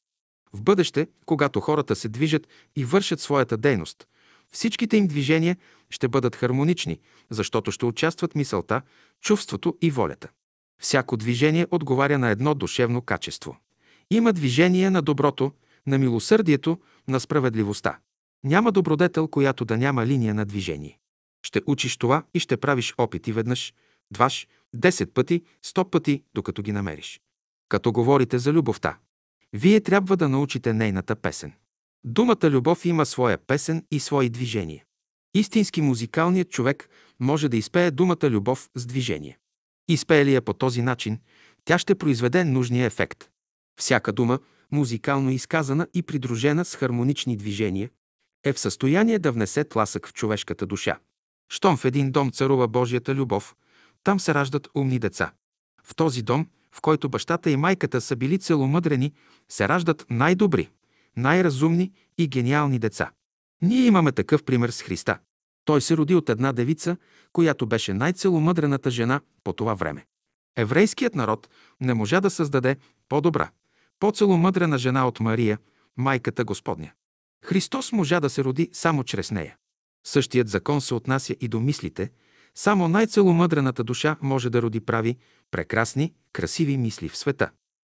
В 0.54 0.62
бъдеще, 0.62 1.08
когато 1.26 1.60
хората 1.60 1.96
се 1.96 2.10
движат 2.10 2.48
и 2.76 2.86
вършат 2.86 3.20
своята 3.20 3.58
дейност, 3.58 4.08
всичките 4.52 4.98
им 4.98 5.08
движения 5.08 5.58
ще 5.90 6.08
бъдат 6.08 6.36
хармонични, 6.36 7.00
защото 7.30 7.72
ще 7.72 7.86
участват 7.86 8.36
мисълта, 8.36 8.82
чувството 9.22 9.78
и 9.82 9.92
волята. 9.92 10.30
Всяко 10.82 11.18
движение 11.18 11.68
отговаря 11.72 12.18
на 12.18 12.30
едно 12.30 12.54
душевно 12.54 13.02
качество. 13.02 13.58
Има 14.12 14.34
движение 14.34 14.90
на 14.90 15.02
доброто, 15.02 15.52
на 15.88 15.98
милосърдието, 15.98 16.80
на 17.08 17.20
справедливостта. 17.20 18.00
Няма 18.44 18.72
добродетел, 18.72 19.28
която 19.28 19.66
да 19.66 19.78
няма 19.78 20.06
линия 20.06 20.34
на 20.34 20.46
движение. 20.46 21.00
Ще 21.46 21.62
учиш 21.66 21.98
това 21.98 22.24
и 22.34 22.40
ще 22.40 22.58
правиш 22.58 22.94
опити 22.98 23.32
веднъж, 23.32 23.74
дваш, 24.12 24.48
десет 24.76 25.14
пъти, 25.14 25.42
сто 25.62 25.90
пъти, 25.90 26.24
докато 26.34 26.62
ги 26.62 26.72
намериш. 26.72 27.22
Като 27.70 27.92
говорите 27.92 28.40
за 28.40 28.54
любовта, 28.54 28.98
вие 29.54 29.82
трябва 29.82 30.18
да 30.18 30.30
научите 30.30 30.74
нейната 30.74 31.16
песен. 31.16 31.54
Думата 32.04 32.50
любов 32.50 32.86
има 32.86 33.06
своя 33.06 33.38
песен 33.38 33.86
и 33.92 34.00
свои 34.00 34.30
движения. 34.30 34.84
Истински 35.34 35.82
музикалният 35.82 36.50
човек 36.50 36.90
може 37.20 37.50
да 37.50 37.58
изпее 37.58 37.92
думата 37.92 38.30
любов 38.30 38.70
с 38.76 38.86
движение. 38.86 39.38
Изпее 39.88 40.26
ли 40.26 40.34
я 40.34 40.42
по 40.42 40.54
този 40.54 40.82
начин, 40.82 41.20
тя 41.66 41.78
ще 41.78 41.96
произведе 41.96 42.44
нужния 42.44 42.86
ефект. 42.86 43.30
Всяка 43.80 44.14
дума, 44.14 44.40
музикално 44.72 45.30
изказана 45.32 45.88
и 45.94 46.04
придружена 46.04 46.66
с 46.66 46.76
хармонични 46.76 47.38
движения, 47.38 47.90
е 48.44 48.54
в 48.54 48.60
състояние 48.60 49.20
да 49.20 49.32
внесе 49.32 49.64
тласък 49.64 50.08
в 50.08 50.14
човешката 50.14 50.66
душа. 50.66 51.00
Щом 51.50 51.78
в 51.78 51.86
един 51.86 52.12
дом 52.12 52.32
царува 52.32 52.68
Божията 52.68 53.16
любов, 53.16 53.56
там 54.04 54.20
се 54.20 54.34
раждат 54.34 54.68
умни 54.76 55.00
деца. 55.00 55.32
В 55.84 55.96
този 55.96 56.22
дом, 56.22 56.48
в 56.72 56.82
който 56.82 57.10
бащата 57.10 57.52
и 57.52 57.58
майката 57.58 58.02
са 58.02 58.16
били 58.16 58.40
целомъдрени, 58.40 59.14
се 59.50 59.68
раждат 59.68 60.06
най-добри, 60.10 60.70
най-разумни 61.18 61.92
и 62.18 62.28
гениални 62.28 62.80
деца. 62.80 63.12
Ние 63.62 63.86
имаме 63.86 64.12
такъв 64.12 64.44
пример 64.44 64.70
с 64.70 64.82
Христа. 64.82 65.20
Той 65.66 65.82
се 65.82 65.98
роди 65.98 66.16
от 66.16 66.30
една 66.30 66.54
девица, 66.54 66.98
която 67.34 67.66
беше 67.66 67.94
най-целомъдрената 67.94 68.92
жена 68.92 69.22
по 69.44 69.54
това 69.54 69.74
време. 69.74 70.06
Еврейският 70.58 71.16
народ 71.16 71.50
не 71.82 71.94
можа 71.94 72.22
да 72.22 72.30
създаде 72.30 72.76
по-добра, 73.10 73.50
по-целомъдрена 74.00 74.78
жена 74.78 75.08
от 75.08 75.20
Мария, 75.20 75.58
майката 75.98 76.44
Господня. 76.44 76.92
Христос 77.46 77.92
можа 77.92 78.20
да 78.20 78.30
се 78.30 78.44
роди 78.44 78.70
само 78.74 79.04
чрез 79.04 79.32
нея. 79.32 79.56
Същият 80.08 80.50
закон 80.50 80.82
се 80.82 80.94
отнася 80.94 81.36
и 81.40 81.48
до 81.48 81.60
мислите. 81.60 82.12
Само 82.56 82.88
най-целомъдрената 82.88 83.84
душа 83.84 84.18
може 84.22 84.50
да 84.50 84.62
роди 84.62 84.80
прави, 84.80 85.18
прекрасни, 85.52 86.14
красиви 86.34 86.78
мисли 86.78 87.10
в 87.10 87.18
света. 87.18 87.50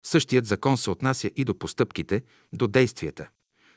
Същият 0.07 0.47
закон 0.47 0.79
се 0.79 0.91
отнася 0.91 1.31
и 1.37 1.45
до 1.45 1.59
постъпките, 1.59 2.23
до 2.53 2.69
действията. 2.69 3.29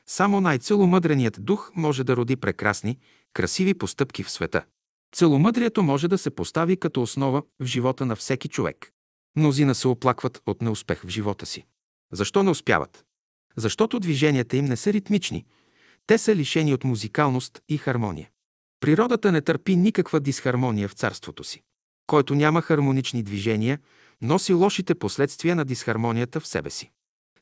Само 0.06 0.40
най-целомъдреният 0.40 1.44
дух 1.44 1.70
може 1.76 2.04
да 2.04 2.16
роди 2.16 2.36
прекрасни, 2.36 2.98
красиви 3.32 3.74
постъпки 3.74 4.22
в 4.22 4.30
света. 4.30 4.64
Целомъдрието 5.14 5.82
може 5.82 6.08
да 6.08 6.18
се 6.18 6.30
постави 6.30 6.76
като 6.76 7.02
основа 7.02 7.42
в 7.60 7.64
живота 7.64 8.06
на 8.06 8.16
всеки 8.16 8.48
човек. 8.48 8.92
Мнозина 9.36 9.74
се 9.74 9.88
оплакват 9.88 10.42
от 10.46 10.62
неуспех 10.62 11.02
в 11.04 11.08
живота 11.08 11.46
си. 11.46 11.66
Защо 12.12 12.42
не 12.42 12.50
успяват? 12.50 13.04
Защото 13.56 14.00
движенията 14.00 14.56
им 14.56 14.64
не 14.64 14.76
са 14.76 14.92
ритмични. 14.92 15.46
Те 16.06 16.18
са 16.18 16.36
лишени 16.36 16.74
от 16.74 16.84
музикалност 16.84 17.60
и 17.68 17.78
хармония. 17.78 18.30
Природата 18.80 19.32
не 19.32 19.40
търпи 19.40 19.76
никаква 19.76 20.20
дисхармония 20.20 20.88
в 20.88 20.92
царството 20.92 21.44
си. 21.44 21.62
Който 22.06 22.34
няма 22.34 22.62
хармонични 22.62 23.22
движения, 23.22 23.78
носи 24.22 24.52
лошите 24.52 24.94
последствия 24.94 25.56
на 25.56 25.64
дисхармонията 25.64 26.40
в 26.40 26.46
себе 26.46 26.70
си. 26.70 26.90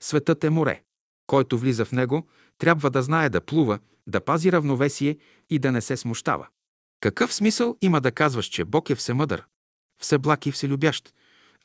Светът 0.00 0.44
е 0.44 0.50
море. 0.50 0.82
Който 1.26 1.58
влиза 1.58 1.84
в 1.84 1.92
него, 1.92 2.26
трябва 2.58 2.90
да 2.90 3.02
знае 3.02 3.30
да 3.30 3.40
плува, 3.40 3.78
да 4.06 4.20
пази 4.20 4.52
равновесие 4.52 5.18
и 5.50 5.58
да 5.58 5.72
не 5.72 5.80
се 5.80 5.96
смущава. 5.96 6.46
Какъв 7.00 7.34
смисъл 7.34 7.76
има 7.82 8.00
да 8.00 8.12
казваш, 8.12 8.46
че 8.46 8.64
Бог 8.64 8.90
е 8.90 8.94
всемъдър, 8.94 9.44
всеблак 10.02 10.46
и 10.46 10.52
вселюбящ, 10.52 11.14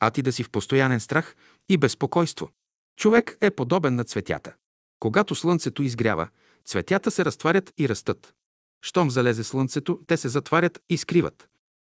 а 0.00 0.10
ти 0.10 0.22
да 0.22 0.32
си 0.32 0.42
в 0.42 0.50
постоянен 0.50 1.00
страх 1.00 1.36
и 1.68 1.76
безпокойство? 1.76 2.50
Човек 2.96 3.38
е 3.40 3.50
подобен 3.50 3.94
на 3.94 4.04
цветята. 4.04 4.54
Когато 5.00 5.34
слънцето 5.34 5.82
изгрява, 5.82 6.28
цветята 6.64 7.10
се 7.10 7.24
разтварят 7.24 7.72
и 7.78 7.88
растат. 7.88 8.34
Щом 8.82 9.10
залезе 9.10 9.44
слънцето, 9.44 10.00
те 10.06 10.16
се 10.16 10.28
затварят 10.28 10.80
и 10.88 10.96
скриват. 10.96 11.48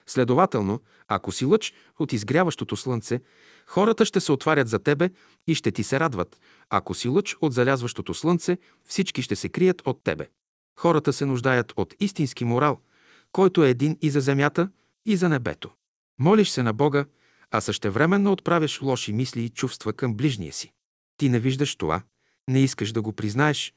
Следователно, 0.05 0.81
ако 1.07 1.31
си 1.31 1.45
лъч 1.45 1.73
от 1.99 2.13
изгряващото 2.13 2.75
слънце, 2.75 3.21
хората 3.67 4.05
ще 4.05 4.19
се 4.19 4.31
отварят 4.31 4.67
за 4.67 4.79
тебе 4.79 5.09
и 5.47 5.55
ще 5.55 5.71
ти 5.71 5.83
се 5.83 5.99
радват. 5.99 6.39
Ако 6.69 6.93
си 6.93 7.07
лъч 7.07 7.37
от 7.41 7.53
залязващото 7.53 8.13
слънце, 8.13 8.57
всички 8.85 9.21
ще 9.21 9.35
се 9.35 9.49
крият 9.49 9.81
от 9.85 10.03
тебе. 10.03 10.27
Хората 10.79 11.13
се 11.13 11.25
нуждаят 11.25 11.73
от 11.75 11.93
истински 11.99 12.45
морал, 12.45 12.79
който 13.31 13.63
е 13.63 13.69
един 13.69 13.97
и 14.01 14.09
за 14.09 14.21
земята, 14.21 14.69
и 15.05 15.15
за 15.15 15.29
небето. 15.29 15.69
Молиш 16.19 16.49
се 16.49 16.63
на 16.63 16.73
Бога, 16.73 17.05
а 17.51 17.61
същевременно 17.61 18.31
отправяш 18.31 18.81
лоши 18.81 19.13
мисли 19.13 19.43
и 19.43 19.49
чувства 19.49 19.93
към 19.93 20.15
ближния 20.15 20.53
си. 20.53 20.71
Ти 21.19 21.29
не 21.29 21.39
виждаш 21.39 21.75
това, 21.75 22.01
не 22.47 22.59
искаш 22.59 22.91
да 22.91 23.01
го 23.01 23.13
признаеш, 23.13 23.73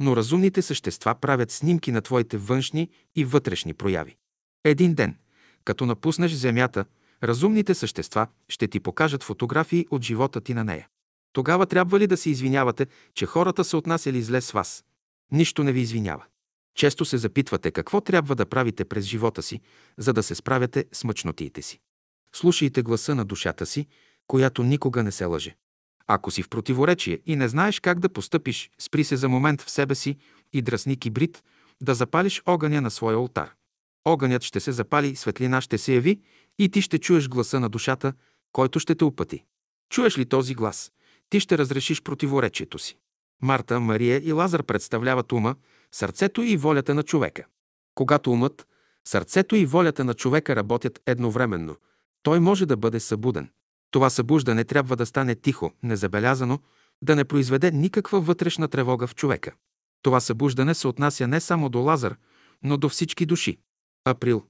но 0.00 0.16
разумните 0.16 0.62
същества 0.62 1.14
правят 1.14 1.50
снимки 1.50 1.92
на 1.92 2.00
твоите 2.00 2.36
външни 2.36 2.88
и 3.16 3.24
вътрешни 3.24 3.74
прояви. 3.74 4.16
Един 4.64 4.94
ден, 4.94 5.16
като 5.64 5.86
напуснеш 5.86 6.32
Земята, 6.32 6.84
разумните 7.22 7.74
същества 7.74 8.26
ще 8.48 8.68
ти 8.68 8.80
покажат 8.80 9.22
фотографии 9.22 9.86
от 9.90 10.02
живота 10.02 10.40
ти 10.40 10.54
на 10.54 10.64
нея. 10.64 10.88
Тогава 11.32 11.66
трябва 11.66 12.00
ли 12.00 12.06
да 12.06 12.16
се 12.16 12.30
извинявате, 12.30 12.86
че 13.14 13.26
хората 13.26 13.64
са 13.64 13.76
отнасяли 13.76 14.22
зле 14.22 14.40
с 14.40 14.52
вас? 14.52 14.84
Нищо 15.30 15.64
не 15.64 15.72
ви 15.72 15.80
извинява. 15.80 16.24
Често 16.74 17.04
се 17.04 17.18
запитвате 17.18 17.70
какво 17.70 18.00
трябва 18.00 18.34
да 18.34 18.46
правите 18.46 18.84
през 18.84 19.04
живота 19.04 19.42
си, 19.42 19.60
за 19.98 20.12
да 20.12 20.22
се 20.22 20.34
справяте 20.34 20.84
с 20.92 21.04
мъчнотиите 21.04 21.62
си. 21.62 21.80
Слушайте 22.34 22.82
гласа 22.82 23.14
на 23.14 23.24
душата 23.24 23.66
си, 23.66 23.86
която 24.26 24.62
никога 24.62 25.02
не 25.02 25.12
се 25.12 25.24
лъже. 25.24 25.56
Ако 26.14 26.30
си 26.30 26.42
в 26.42 26.48
противоречие 26.48 27.20
и 27.26 27.36
не 27.36 27.48
знаеш 27.48 27.80
как 27.80 28.00
да 28.00 28.08
постъпиш, 28.08 28.70
спри 28.78 29.04
се 29.04 29.16
за 29.16 29.28
момент 29.28 29.62
в 29.62 29.70
себе 29.70 29.94
си 29.94 30.16
и 30.52 30.62
дръсни 30.62 30.96
кибрид, 30.96 31.42
да 31.82 31.94
запалиш 31.94 32.42
огъня 32.46 32.80
на 32.80 32.90
своя 32.90 33.18
ултар. 33.18 33.54
Огънят 34.04 34.42
ще 34.42 34.60
се 34.60 34.72
запали, 34.72 35.16
светлина 35.16 35.60
ще 35.60 35.78
се 35.78 35.94
яви 35.94 36.20
и 36.58 36.68
ти 36.68 36.82
ще 36.82 36.98
чуеш 36.98 37.28
гласа 37.28 37.60
на 37.60 37.68
душата, 37.68 38.12
който 38.52 38.80
ще 38.80 38.94
те 38.94 39.04
опъти. 39.04 39.44
Чуеш 39.90 40.18
ли 40.18 40.26
този 40.26 40.54
глас? 40.54 40.92
Ти 41.30 41.40
ще 41.40 41.58
разрешиш 41.58 42.02
противоречието 42.02 42.78
си. 42.78 42.96
Марта, 43.42 43.80
Мария 43.80 44.20
и 44.24 44.32
Лазар 44.32 44.62
представляват 44.62 45.32
ума, 45.32 45.54
сърцето 45.92 46.42
и 46.42 46.56
волята 46.56 46.94
на 46.94 47.02
човека. 47.02 47.44
Когато 47.94 48.32
умът, 48.32 48.66
сърцето 49.08 49.56
и 49.56 49.66
волята 49.66 50.04
на 50.04 50.14
човека 50.14 50.56
работят 50.56 51.00
едновременно, 51.06 51.76
той 52.22 52.40
може 52.40 52.66
да 52.66 52.76
бъде 52.76 53.00
събуден. 53.00 53.50
Това 53.92 54.10
събуждане 54.10 54.64
трябва 54.64 54.96
да 54.96 55.06
стане 55.06 55.34
тихо, 55.34 55.72
незабелязано, 55.82 56.58
да 57.02 57.16
не 57.16 57.24
произведе 57.24 57.70
никаква 57.70 58.20
вътрешна 58.20 58.68
тревога 58.68 59.06
в 59.06 59.14
човека. 59.14 59.54
Това 60.02 60.20
събуждане 60.20 60.74
се 60.74 60.88
отнася 60.88 61.26
не 61.26 61.40
само 61.40 61.68
до 61.68 61.80
Лазар, 61.80 62.16
но 62.62 62.76
до 62.76 62.88
всички 62.88 63.26
души. 63.26 63.58
Април. 64.04 64.44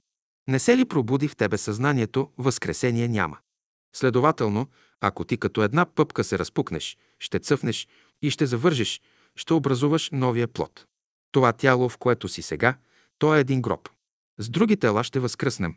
Не 0.47 0.59
се 0.59 0.77
ли 0.77 0.85
пробуди 0.85 1.27
в 1.27 1.35
тебе 1.35 1.57
съзнанието, 1.57 2.29
възкресение 2.37 3.07
няма. 3.07 3.37
Следователно, 3.95 4.67
ако 5.01 5.23
ти 5.23 5.37
като 5.37 5.63
една 5.63 5.85
пъпка 5.85 6.23
се 6.23 6.39
разпукнеш, 6.39 6.97
ще 7.19 7.39
цъфнеш 7.39 7.87
и 8.21 8.29
ще 8.29 8.45
завържеш, 8.45 9.01
ще 9.35 9.53
образуваш 9.53 10.09
новия 10.11 10.47
плод. 10.47 10.85
Това 11.31 11.53
тяло, 11.53 11.89
в 11.89 11.97
което 11.97 12.27
си 12.27 12.41
сега, 12.41 12.77
то 13.19 13.35
е 13.35 13.39
един 13.39 13.61
гроб. 13.61 13.89
С 14.39 14.49
други 14.49 14.77
тела 14.77 15.03
ще 15.03 15.19
възкръснем. 15.19 15.75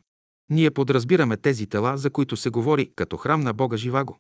Ние 0.51 0.71
подразбираме 0.71 1.37
тези 1.37 1.67
тела, 1.67 1.99
за 1.99 2.11
които 2.11 2.37
се 2.37 2.51
говори 2.51 2.91
като 2.97 3.17
храм 3.17 3.41
на 3.41 3.53
Бога 3.53 3.77
Живаго. 3.77 4.19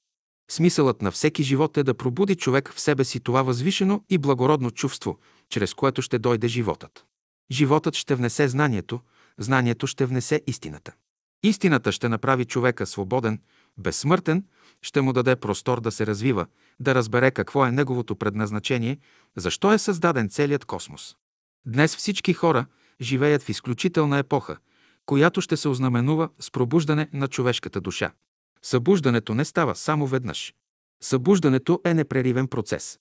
Смисълът 0.50 1.02
на 1.02 1.10
всеки 1.10 1.42
живот 1.42 1.76
е 1.76 1.82
да 1.82 1.94
пробуди 1.94 2.34
човек 2.34 2.72
в 2.72 2.80
себе 2.80 3.04
си 3.04 3.20
това 3.20 3.42
възвишено 3.42 4.04
и 4.10 4.18
благородно 4.18 4.70
чувство, 4.70 5.18
чрез 5.50 5.74
което 5.74 6.02
ще 6.02 6.18
дойде 6.18 6.48
животът. 6.48 7.04
Животът 7.50 7.94
ще 7.94 8.14
внесе 8.14 8.48
знанието, 8.48 9.00
знанието 9.38 9.86
ще 9.86 10.06
внесе 10.06 10.42
истината. 10.46 10.92
Истината 11.42 11.92
ще 11.92 12.08
направи 12.08 12.44
човека 12.44 12.86
свободен, 12.86 13.40
безсмъртен, 13.78 14.44
ще 14.82 15.00
му 15.00 15.12
даде 15.12 15.36
простор 15.36 15.80
да 15.80 15.90
се 15.90 16.06
развива, 16.06 16.46
да 16.80 16.94
разбере 16.94 17.30
какво 17.30 17.66
е 17.66 17.72
неговото 17.72 18.16
предназначение, 18.16 18.98
защо 19.36 19.72
е 19.72 19.78
създаден 19.78 20.28
целият 20.28 20.64
космос. 20.64 21.16
Днес 21.66 21.96
всички 21.96 22.32
хора 22.32 22.66
живеят 23.00 23.42
в 23.42 23.48
изключителна 23.48 24.18
епоха, 24.18 24.56
която 25.06 25.40
ще 25.40 25.56
се 25.56 25.68
ознаменува 25.68 26.28
с 26.38 26.50
пробуждане 26.50 27.08
на 27.12 27.28
човешката 27.28 27.80
душа. 27.80 28.12
Събуждането 28.62 29.34
не 29.34 29.44
става 29.44 29.74
само 29.74 30.06
веднъж. 30.06 30.54
Събуждането 31.02 31.80
е 31.84 31.94
непреривен 31.94 32.48
процес. 32.48 32.98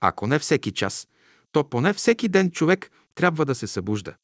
Ако 0.00 0.26
не 0.26 0.38
всеки 0.38 0.72
час, 0.72 1.08
то 1.52 1.68
поне 1.68 1.92
всеки 1.92 2.28
ден 2.28 2.50
човек 2.50 2.90
трябва 3.14 3.44
да 3.44 3.54
се 3.54 3.66
събужда. 3.66 4.14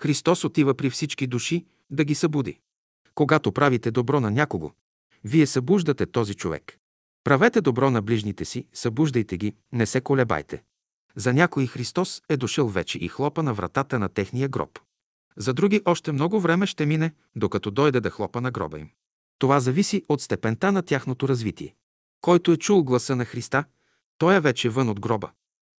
Христос 0.00 0.44
отива 0.44 0.74
при 0.74 0.90
всички 0.90 1.26
души 1.26 1.66
да 1.90 2.04
ги 2.04 2.14
събуди. 2.14 2.60
Когато 3.14 3.52
правите 3.52 3.90
добро 3.90 4.20
на 4.20 4.30
някого, 4.30 4.72
вие 5.24 5.46
събуждате 5.46 6.06
този 6.06 6.34
човек. 6.34 6.78
Правете 7.24 7.60
добро 7.60 7.90
на 7.90 8.02
ближните 8.02 8.44
си, 8.44 8.66
събуждайте 8.72 9.36
ги, 9.36 9.54
не 9.72 9.86
се 9.86 10.00
колебайте. 10.00 10.62
За 11.16 11.32
някои 11.32 11.66
Христос 11.66 12.22
е 12.28 12.36
дошъл 12.36 12.68
вече 12.68 12.98
и 12.98 13.08
хлопа 13.08 13.42
на 13.42 13.54
вратата 13.54 13.98
на 13.98 14.08
техния 14.08 14.48
гроб. 14.48 14.78
За 15.38 15.54
други 15.54 15.82
още 15.84 16.12
много 16.12 16.40
време 16.40 16.66
ще 16.66 16.86
мине, 16.86 17.12
докато 17.36 17.70
дойде 17.70 18.00
да 18.00 18.10
хлопа 18.10 18.40
на 18.40 18.50
гроба 18.50 18.78
им. 18.78 18.90
Това 19.38 19.60
зависи 19.60 20.04
от 20.08 20.22
степента 20.22 20.72
на 20.72 20.82
тяхното 20.82 21.28
развитие. 21.28 21.74
Който 22.20 22.52
е 22.52 22.56
чул 22.56 22.84
гласа 22.84 23.16
на 23.16 23.24
Христа, 23.24 23.64
той 24.18 24.36
е 24.36 24.40
вече 24.40 24.68
вън 24.68 24.88
от 24.88 25.00
гроба. 25.00 25.30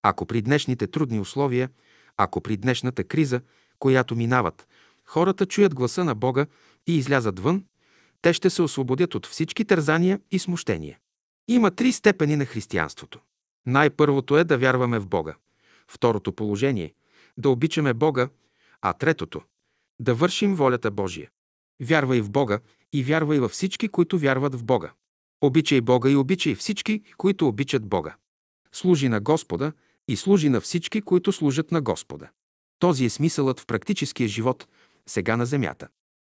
Ако 0.03 0.26
при 0.26 0.41
днешните 0.41 0.88
трудни 0.88 1.19
условия, 1.19 1.69
ако 2.18 2.41
при 2.41 2.57
днешната 2.57 3.03
криза, 3.03 3.41
която 3.80 4.15
минават, 4.15 4.68
хората 5.06 5.45
чуят 5.45 5.76
гласа 5.76 6.03
на 6.03 6.15
Бога 6.15 6.45
и 6.88 6.98
излязат 6.98 7.40
вън, 7.40 7.65
те 8.22 8.34
ще 8.34 8.49
се 8.49 8.61
освободят 8.61 9.15
от 9.15 9.26
всички 9.26 9.65
тързания 9.65 10.19
и 10.31 10.40
смущения. 10.40 10.98
Има 11.48 11.72
три 11.72 11.91
степени 11.91 12.36
на 12.36 12.45
християнството. 12.45 13.19
Най-първото 13.65 14.38
е 14.38 14.44
да 14.44 14.57
вярваме 14.57 14.99
в 14.99 15.07
Бога. 15.07 15.36
Второто 15.88 16.34
положение– 16.34 16.94
да 17.38 17.49
обичаме 17.49 17.94
Бога, 17.94 18.30
а 18.81 18.94
третото– 18.94 19.41
да 19.99 20.15
вършим 20.15 20.55
волята 20.55 20.91
Божия. 20.91 21.30
Вярвай 21.81 22.21
в 22.21 22.30
Бога 22.30 22.59
и 22.93 23.03
вярвай 23.03 23.39
във 23.39 23.51
всички, 23.51 23.88
които 23.88 24.19
вярват 24.19 24.55
в 24.55 24.63
Бога. 24.63 24.91
Обичай 25.41 25.81
Бога 25.81 26.09
и 26.09 26.15
обичай 26.15 26.55
всички, 26.55 27.03
които 27.17 27.47
обичат 27.47 27.85
Бога. 27.85 28.15
Служи 28.71 29.09
на 29.09 29.19
Господа 29.19 29.71
и 30.07 30.15
служи 30.15 30.49
на 30.49 30.61
всички, 30.61 31.01
които 31.01 31.31
служат 31.31 31.71
на 31.71 31.81
Господа. 31.81 32.30
Този 32.80 33.05
е 33.05 33.09
смисълът 33.09 33.59
в 33.59 33.65
практическия 33.65 34.27
живот, 34.27 34.67
сега 35.07 35.38
на 35.38 35.45
земята. 35.45 35.88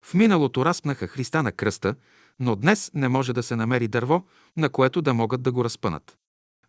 В 0.05 0.13
миналото 0.13 0.65
разпнаха 0.65 1.07
Христа 1.07 1.43
на 1.43 1.51
кръста, 1.51 1.95
но 2.39 2.55
днес 2.55 2.91
не 2.93 3.07
може 3.07 3.33
да 3.33 3.43
се 3.43 3.55
намери 3.55 3.87
дърво, 3.87 4.23
на 4.57 4.69
което 4.69 5.01
да 5.01 5.13
могат 5.13 5.41
да 5.41 5.51
го 5.51 5.63
разпънат. 5.63 6.17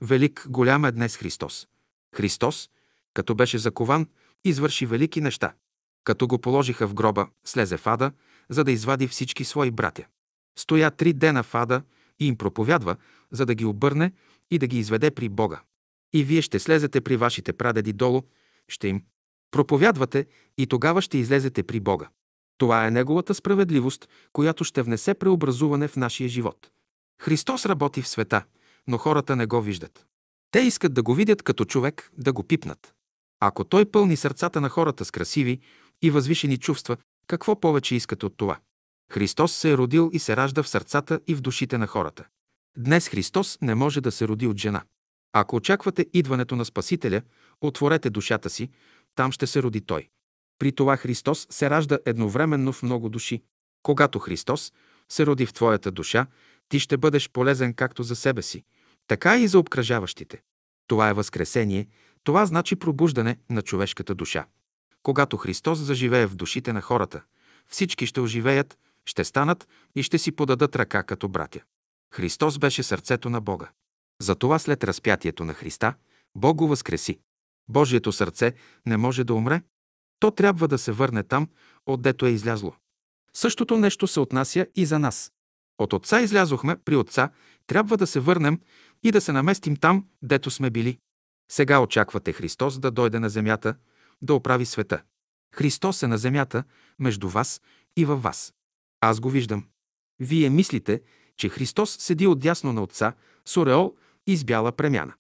Велик, 0.01 0.47
голям 0.49 0.85
е 0.85 0.93
днес 0.93 1.17
Христос. 1.17 1.69
Христос, 2.15 2.71
като 3.15 3.35
беше 3.35 3.59
закован, 3.59 4.07
извърши 4.45 4.87
велики 4.87 5.21
неща. 5.21 5.53
Като 6.05 6.27
го 6.27 6.39
положиха 6.39 6.89
в 6.89 6.95
гроба, 6.95 7.29
слезе 7.45 7.77
в 7.77 7.87
ада, 7.87 8.13
за 8.49 8.65
да 8.65 8.73
извади 8.73 9.09
всички 9.09 9.45
свои 9.45 9.71
братя. 9.71 10.07
Стоя 10.59 10.91
три 10.91 11.13
дена 11.13 11.43
в 11.43 11.55
ада 11.55 11.83
и 12.21 12.27
им 12.27 12.37
проповядва, 12.37 12.97
за 13.31 13.47
да 13.47 13.55
ги 13.55 13.65
обърне 13.65 14.13
и 14.51 14.59
да 14.59 14.67
ги 14.67 14.79
изведе 14.79 15.11
при 15.11 15.29
Бога. 15.29 15.63
И 16.13 16.25
вие 16.25 16.43
ще 16.43 16.59
слезете 16.59 17.01
при 17.01 17.17
вашите 17.17 17.53
прадеди 17.53 17.93
долу, 17.93 18.23
ще 18.69 18.89
им 18.89 19.03
проповядвате 19.51 20.27
и 20.59 20.67
тогава 20.67 21.03
ще 21.03 21.19
излезете 21.19 21.63
при 21.63 21.81
Бога. 21.81 22.09
Това 22.59 22.87
е 22.87 22.91
Неговата 22.91 23.35
справедливост, 23.35 24.09
която 24.33 24.65
ще 24.65 24.83
внесе 24.83 25.15
преобразуване 25.15 25.89
в 25.89 25.97
нашия 25.97 26.29
живот. 26.29 26.71
Христос 27.23 27.67
работи 27.67 28.03
в 28.03 28.09
света, 28.09 28.45
но 28.87 28.99
хората 28.99 29.37
не 29.37 29.47
го 29.47 29.63
виждат. 29.63 30.07
Те 30.51 30.61
искат 30.61 30.95
да 30.95 31.03
го 31.03 31.15
видят 31.15 31.43
като 31.43 31.65
човек, 31.65 32.11
да 32.19 32.33
го 32.33 32.43
пипнат. 32.43 32.95
Ако 33.41 33.65
той 33.65 33.85
пълни 33.85 34.17
сърцата 34.17 34.61
на 34.61 34.69
хората 34.69 35.05
с 35.05 35.11
красиви 35.11 35.61
и 36.05 36.11
възвишени 36.11 36.59
чувства, 36.59 36.97
какво 37.27 37.61
повече 37.61 37.95
искат 37.95 38.23
от 38.23 38.37
това? 38.37 38.59
Христос 39.13 39.53
се 39.53 39.71
е 39.71 39.77
родил 39.77 40.11
и 40.13 40.19
се 40.19 40.37
ражда 40.37 40.63
в 40.63 40.69
сърцата 40.69 41.21
и 41.27 41.35
в 41.35 41.41
душите 41.41 41.79
на 41.79 41.87
хората. 41.87 42.25
Днес 42.79 43.09
Христос 43.09 43.59
не 43.63 43.75
може 43.75 44.01
да 44.01 44.13
се 44.13 44.29
роди 44.29 44.47
от 44.47 44.57
жена. 44.57 44.83
Ако 45.33 45.57
очаквате 45.57 46.07
идването 46.13 46.57
на 46.57 46.65
Спасителя, 46.65 47.23
отворете 47.61 48.11
душата 48.11 48.51
си, 48.51 48.71
там 49.15 49.33
ще 49.33 49.47
се 49.47 49.63
роди 49.63 49.81
Той. 49.81 50.09
При 50.59 50.73
това 50.73 50.97
Христос 50.97 51.47
се 51.51 51.71
ражда 51.71 51.99
едновременно 52.07 52.73
в 52.73 52.83
много 52.83 53.09
души. 53.09 53.43
Когато 53.83 54.19
Христос 54.19 54.73
се 55.09 55.27
роди 55.27 55.47
в 55.47 55.53
твоята 55.53 55.91
душа, 55.91 56.27
ти 56.69 56.81
ще 56.81 56.97
бъдеш 56.97 57.31
полезен 57.31 57.75
както 57.75 58.03
за 58.03 58.17
себе 58.17 58.43
си, 58.43 58.65
така 59.07 59.39
и 59.39 59.49
за 59.49 59.59
обкръжаващите. 59.59 60.43
Това 60.87 61.09
е 61.09 61.15
възкресение, 61.15 61.87
това 62.25 62.47
значи 62.47 62.77
пробуждане 62.77 63.37
на 63.51 63.63
човешката 63.63 64.15
душа. 64.15 64.47
Когато 65.05 65.37
Христос 65.37 65.79
заживее 65.79 66.27
в 66.27 66.35
душите 66.35 66.73
на 66.73 66.81
хората, 66.81 67.23
всички 67.67 68.07
ще 68.07 68.21
оживеят, 68.21 68.79
ще 69.05 69.25
станат 69.25 69.69
и 69.95 70.03
ще 70.03 70.19
си 70.19 70.33
подадат 70.33 70.77
ръка 70.77 71.03
като 71.03 71.29
братя. 71.29 71.61
Христос 72.15 72.59
беше 72.59 72.83
сърцето 72.83 73.31
на 73.31 73.41
Бога. 73.41 73.71
Затова 74.21 74.59
след 74.59 74.85
разпятието 74.85 75.45
на 75.45 75.55
Христа, 75.55 75.95
Бог 76.35 76.57
го 76.57 76.69
възкреси. 76.69 77.19
Божието 77.69 78.13
сърце 78.13 78.53
не 78.87 78.97
може 78.97 79.25
да 79.25 79.35
умре, 79.35 79.63
то 80.21 80.31
трябва 80.31 80.69
да 80.69 80.79
се 80.79 80.93
върне 80.93 81.23
там, 81.23 81.49
отдето 81.87 82.27
е 82.27 82.31
излязло. 82.31 82.75
Същото 83.35 83.79
нещо 83.79 84.07
се 84.07 84.21
отнася 84.21 84.67
и 84.75 84.87
за 84.87 84.99
нас. 84.99 85.33
От 85.79 85.93
Отца 85.93 86.21
излязохме, 86.21 86.77
при 86.85 86.97
Отца 86.97 87.31
трябва 87.67 87.97
да 87.97 88.07
се 88.07 88.21
върнем 88.21 88.61
и 89.03 89.13
да 89.13 89.21
се 89.21 89.33
наместим 89.33 89.77
там, 89.77 90.07
дето 90.23 90.51
сме 90.51 90.71
били. 90.71 90.99
Сега 91.51 91.81
очаквате 91.81 92.33
Христос 92.33 92.79
да 92.79 92.91
дойде 92.91 93.19
на 93.19 93.29
земята, 93.29 93.75
да 94.23 94.35
оправи 94.35 94.67
света. 94.67 95.03
Христос 95.55 96.03
е 96.03 96.07
на 96.07 96.19
земята, 96.19 96.65
между 96.99 97.29
вас 97.29 97.61
и 97.97 98.05
във 98.05 98.23
вас. 98.23 98.55
Аз 99.01 99.21
го 99.21 99.31
виждам. 99.31 99.65
Вие 100.21 100.51
мислите, 100.51 101.01
че 101.37 101.49
Христос 101.49 101.97
седи 102.01 102.27
отдясно 102.27 102.73
на 102.73 102.83
Отца, 102.83 103.13
с 103.45 103.57
ореол 103.57 103.95
и 104.27 104.37
с 104.37 104.45
бяла 104.45 104.73
премяна. 104.73 105.13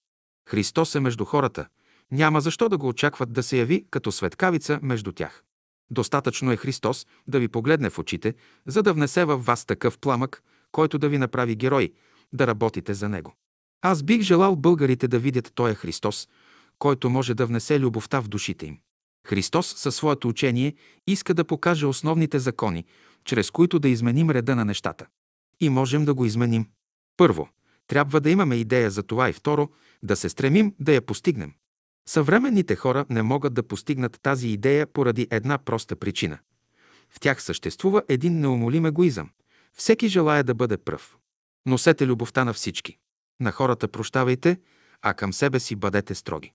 Христос 0.48 0.94
е 0.94 1.00
между 1.00 1.24
хората. 1.24 1.68
Няма 2.12 2.40
защо 2.40 2.68
да 2.68 2.78
го 2.78 2.88
очакват 2.88 3.32
да 3.32 3.42
се 3.42 3.56
яви 3.56 3.86
като 3.90 4.12
светкавица 4.12 4.78
между 4.82 5.12
тях. 5.12 5.44
Достатъчно 5.90 6.52
е 6.52 6.56
Христос 6.56 7.06
да 7.26 7.40
ви 7.40 7.48
погледне 7.48 7.90
в 7.90 7.98
очите, 7.98 8.34
за 8.66 8.82
да 8.82 8.92
внесе 8.92 9.24
във 9.24 9.46
вас 9.46 9.64
такъв 9.64 9.98
пламък, 9.98 10.42
който 10.72 10.98
да 10.98 11.08
ви 11.08 11.18
направи 11.18 11.56
герой, 11.56 11.92
да 12.32 12.46
работите 12.46 12.94
за 12.94 13.08
Него. 13.08 13.34
Аз 13.82 14.02
бих 14.02 14.20
желал 14.20 14.56
българите 14.56 15.08
да 15.08 15.18
видят 15.18 15.52
Той 15.54 15.74
Христос, 15.74 16.28
който 16.78 17.10
може 17.10 17.34
да 17.34 17.46
внесе 17.46 17.80
любовта 17.80 18.20
в 18.20 18.28
душите 18.28 18.66
им. 18.66 18.78
Христос 19.26 19.74
със 19.76 19.96
своето 19.96 20.28
учение 20.28 20.74
иска 21.06 21.34
да 21.34 21.44
покаже 21.44 21.86
основните 21.86 22.38
закони, 22.38 22.84
чрез 23.24 23.50
които 23.50 23.78
да 23.78 23.88
изменим 23.88 24.30
реда 24.30 24.56
на 24.56 24.64
нещата. 24.64 25.06
И 25.60 25.68
можем 25.68 26.04
да 26.04 26.14
го 26.14 26.24
изменим. 26.24 26.66
Първо, 27.16 27.48
трябва 27.86 28.20
да 28.20 28.30
имаме 28.30 28.54
идея 28.54 28.90
за 28.90 29.02
това 29.02 29.30
и 29.30 29.32
второ, 29.32 29.68
да 30.02 30.16
се 30.16 30.28
стремим 30.28 30.74
да 30.80 30.92
я 30.92 31.02
постигнем. 31.02 31.52
Съвременните 32.08 32.76
хора 32.76 33.06
не 33.10 33.22
могат 33.22 33.54
да 33.54 33.62
постигнат 33.62 34.18
тази 34.22 34.48
идея 34.48 34.86
поради 34.86 35.28
една 35.30 35.58
проста 35.58 35.96
причина. 35.96 36.38
В 37.10 37.20
тях 37.20 37.42
съществува 37.42 38.02
един 38.08 38.40
неумолим 38.40 38.86
егоизъм. 38.86 39.30
Всеки 39.74 40.08
желая 40.08 40.44
да 40.44 40.54
бъде 40.54 40.76
пръв. 40.76 41.16
Носете 41.66 42.06
любовта 42.06 42.44
на 42.44 42.52
всички. 42.52 42.98
На 43.40 43.52
хората 43.52 43.88
прощавайте, 43.88 44.58
а 45.02 45.14
към 45.14 45.32
себе 45.32 45.60
си 45.60 45.76
бъдете 45.76 46.14
строги. 46.14 46.52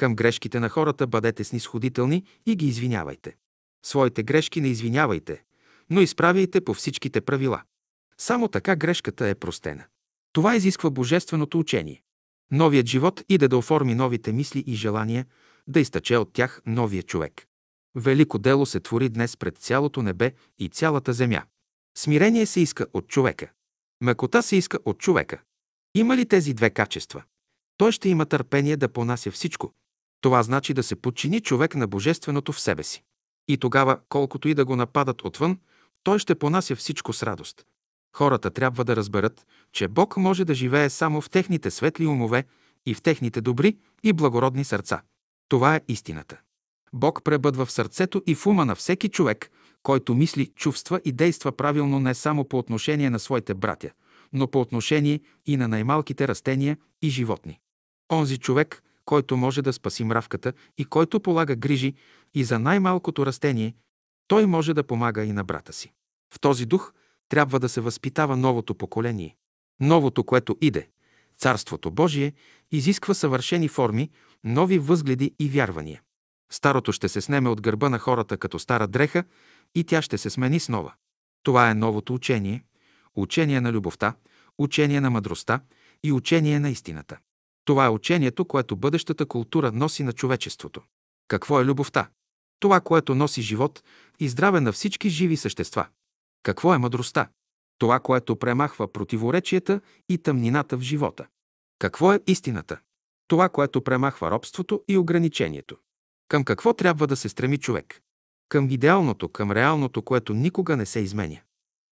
Към 0.00 0.14
грешките 0.14 0.60
на 0.60 0.68
хората 0.68 1.06
бъдете 1.06 1.44
снисходителни 1.44 2.24
и 2.46 2.56
ги 2.56 2.66
извинявайте. 2.66 3.36
Своите 3.84 4.22
грешки 4.22 4.60
не 4.60 4.68
извинявайте, 4.68 5.42
но 5.90 6.00
изправяйте 6.00 6.60
по 6.60 6.74
всичките 6.74 7.20
правила. 7.20 7.62
Само 8.18 8.48
така 8.48 8.76
грешката 8.76 9.28
е 9.28 9.34
простена. 9.34 9.84
Това 10.32 10.56
изисква 10.56 10.90
божественото 10.90 11.58
учение. 11.58 12.02
Новият 12.50 12.86
живот 12.86 13.24
иде 13.28 13.48
да 13.48 13.58
оформи 13.58 13.94
новите 13.94 14.32
мисли 14.32 14.64
и 14.66 14.74
желания, 14.74 15.26
да 15.66 15.80
изтъче 15.80 16.16
от 16.16 16.32
тях 16.32 16.62
новия 16.66 17.02
човек. 17.02 17.46
Велико 17.94 18.38
дело 18.38 18.66
се 18.66 18.80
твори 18.80 19.08
днес 19.08 19.36
пред 19.36 19.58
цялото 19.58 20.02
небе 20.02 20.32
и 20.58 20.68
цялата 20.68 21.12
земя. 21.12 21.42
Смирение 21.96 22.46
се 22.46 22.60
иска 22.60 22.86
от 22.92 23.08
човека. 23.08 23.50
Мекота 24.00 24.42
се 24.42 24.56
иска 24.56 24.78
от 24.84 24.98
човека. 24.98 25.40
Има 25.94 26.16
ли 26.16 26.26
тези 26.26 26.54
две 26.54 26.70
качества? 26.70 27.22
Той 27.76 27.92
ще 27.92 28.08
има 28.08 28.26
търпение 28.26 28.76
да 28.76 28.88
понася 28.88 29.30
всичко. 29.30 29.72
Това 30.20 30.42
значи 30.42 30.74
да 30.74 30.82
се 30.82 30.96
подчини 30.96 31.40
човек 31.40 31.74
на 31.74 31.86
божественото 31.86 32.52
в 32.52 32.60
себе 32.60 32.82
си. 32.82 33.02
И 33.48 33.56
тогава, 33.56 33.98
колкото 34.08 34.48
и 34.48 34.54
да 34.54 34.64
го 34.64 34.76
нападат 34.76 35.22
отвън, 35.24 35.58
той 36.02 36.18
ще 36.18 36.34
понася 36.34 36.76
всичко 36.76 37.12
с 37.12 37.22
радост. 37.22 37.66
Хората 38.16 38.50
трябва 38.50 38.84
да 38.84 38.96
разберат, 38.96 39.46
че 39.72 39.88
Бог 39.88 40.16
може 40.16 40.44
да 40.44 40.54
живее 40.54 40.90
само 40.90 41.20
в 41.20 41.30
техните 41.30 41.70
светли 41.70 42.06
умове 42.06 42.44
и 42.86 42.94
в 42.94 43.02
техните 43.02 43.40
добри 43.40 43.76
и 44.02 44.12
благородни 44.12 44.64
сърца. 44.64 45.02
Това 45.48 45.76
е 45.76 45.80
истината. 45.88 46.40
Бог 46.92 47.24
пребъдва 47.24 47.66
в 47.66 47.72
сърцето 47.72 48.22
и 48.26 48.34
в 48.34 48.46
ума 48.46 48.64
на 48.64 48.74
всеки 48.74 49.08
човек, 49.08 49.50
който 49.82 50.14
мисли, 50.14 50.46
чувства 50.46 51.00
и 51.04 51.12
действа 51.12 51.52
правилно 51.52 52.00
не 52.00 52.14
само 52.14 52.44
по 52.44 52.58
отношение 52.58 53.10
на 53.10 53.18
своите 53.18 53.54
братя, 53.54 53.90
но 54.32 54.48
по 54.48 54.60
отношение 54.60 55.20
и 55.46 55.56
на 55.56 55.68
най-малките 55.68 56.28
растения 56.28 56.76
и 57.02 57.10
животни. 57.10 57.58
Онзи 58.12 58.38
човек, 58.38 58.82
който 59.10 59.36
може 59.36 59.62
да 59.62 59.72
спаси 59.72 60.04
мравката 60.04 60.52
и 60.78 60.84
който 60.84 61.20
полага 61.20 61.56
грижи 61.56 61.94
и 62.34 62.44
за 62.44 62.58
най-малкото 62.58 63.26
растение, 63.26 63.74
той 64.28 64.46
може 64.46 64.74
да 64.74 64.86
помага 64.86 65.24
и 65.24 65.32
на 65.32 65.44
брата 65.44 65.72
си. 65.72 65.92
В 66.34 66.40
този 66.40 66.66
дух 66.66 66.92
трябва 67.28 67.60
да 67.60 67.68
се 67.68 67.80
възпитава 67.80 68.36
новото 68.36 68.74
поколение. 68.74 69.36
Новото, 69.80 70.24
което 70.24 70.56
иде, 70.60 70.88
Царството 71.36 71.90
Божие, 71.90 72.32
изисква 72.72 73.14
съвършени 73.14 73.68
форми, 73.68 74.10
нови 74.44 74.78
възгледи 74.78 75.34
и 75.38 75.48
вярвания. 75.48 76.02
Старото 76.52 76.92
ще 76.92 77.08
се 77.08 77.20
снеме 77.20 77.48
от 77.48 77.60
гърба 77.60 77.88
на 77.88 77.98
хората 77.98 78.36
като 78.36 78.58
стара 78.58 78.88
дреха 78.88 79.24
и 79.74 79.84
тя 79.84 80.02
ще 80.02 80.18
се 80.18 80.30
смени 80.30 80.60
с 80.60 80.68
нова. 80.68 80.92
Това 81.42 81.70
е 81.70 81.74
новото 81.74 82.14
учение, 82.14 82.64
учение 83.14 83.60
на 83.60 83.72
любовта, 83.72 84.14
учение 84.58 85.00
на 85.00 85.10
мъдростта 85.10 85.60
и 86.04 86.12
учение 86.12 86.60
на 86.60 86.70
истината. 86.70 87.18
Това 87.70 87.86
е 87.86 87.88
учението, 87.88 88.44
което 88.44 88.76
бъдещата 88.76 89.26
култура 89.26 89.72
носи 89.72 90.02
на 90.02 90.12
човечеството. 90.12 90.82
Какво 91.28 91.60
е 91.60 91.64
любовта? 91.64 92.10
Това, 92.60 92.80
което 92.80 93.14
носи 93.14 93.42
живот 93.42 93.82
и 94.20 94.28
здраве 94.28 94.60
на 94.60 94.72
всички 94.72 95.08
живи 95.08 95.36
същества. 95.36 95.86
Какво 96.42 96.74
е 96.74 96.78
мъдростта? 96.78 97.28
Това, 97.78 98.00
което 98.00 98.36
премахва 98.36 98.92
противоречията 98.92 99.80
и 100.08 100.18
тъмнината 100.18 100.76
в 100.76 100.80
живота. 100.80 101.26
Какво 101.78 102.12
е 102.12 102.20
истината? 102.26 102.80
Това, 103.28 103.48
което 103.48 103.84
премахва 103.84 104.30
робството 104.30 104.82
и 104.88 104.96
ограничението. 104.96 105.76
Към 106.28 106.44
какво 106.44 106.72
трябва 106.72 107.06
да 107.06 107.16
се 107.16 107.28
стреми 107.28 107.58
човек? 107.58 108.00
Към 108.48 108.70
идеалното, 108.70 109.28
към 109.28 109.52
реалното, 109.52 110.02
което 110.02 110.34
никога 110.34 110.76
не 110.76 110.86
се 110.86 111.00
изменя. 111.00 111.40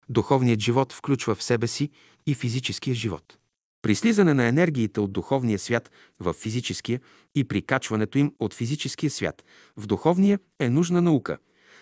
Духовният 0.08 0.60
живот 0.60 0.92
включва 0.92 1.34
в 1.34 1.42
себе 1.42 1.66
си 1.66 1.90
и 2.26 2.34
физическия 2.34 2.94
живот. 2.94 3.38
При 3.82 3.94
слизане 3.94 4.34
на 4.34 4.44
енергиите 4.44 5.00
от 5.00 5.12
духовния 5.12 5.58
свят 5.58 5.90
в 6.20 6.32
физическия 6.32 7.00
и 7.34 7.44
при 7.44 7.62
качването 7.62 8.18
им 8.18 8.32
от 8.38 8.54
физическия 8.54 9.10
свят 9.10 9.44
в 9.76 9.86
духовния 9.86 10.38
е 10.58 10.70
нужна 10.70 11.02
наука, 11.02 11.38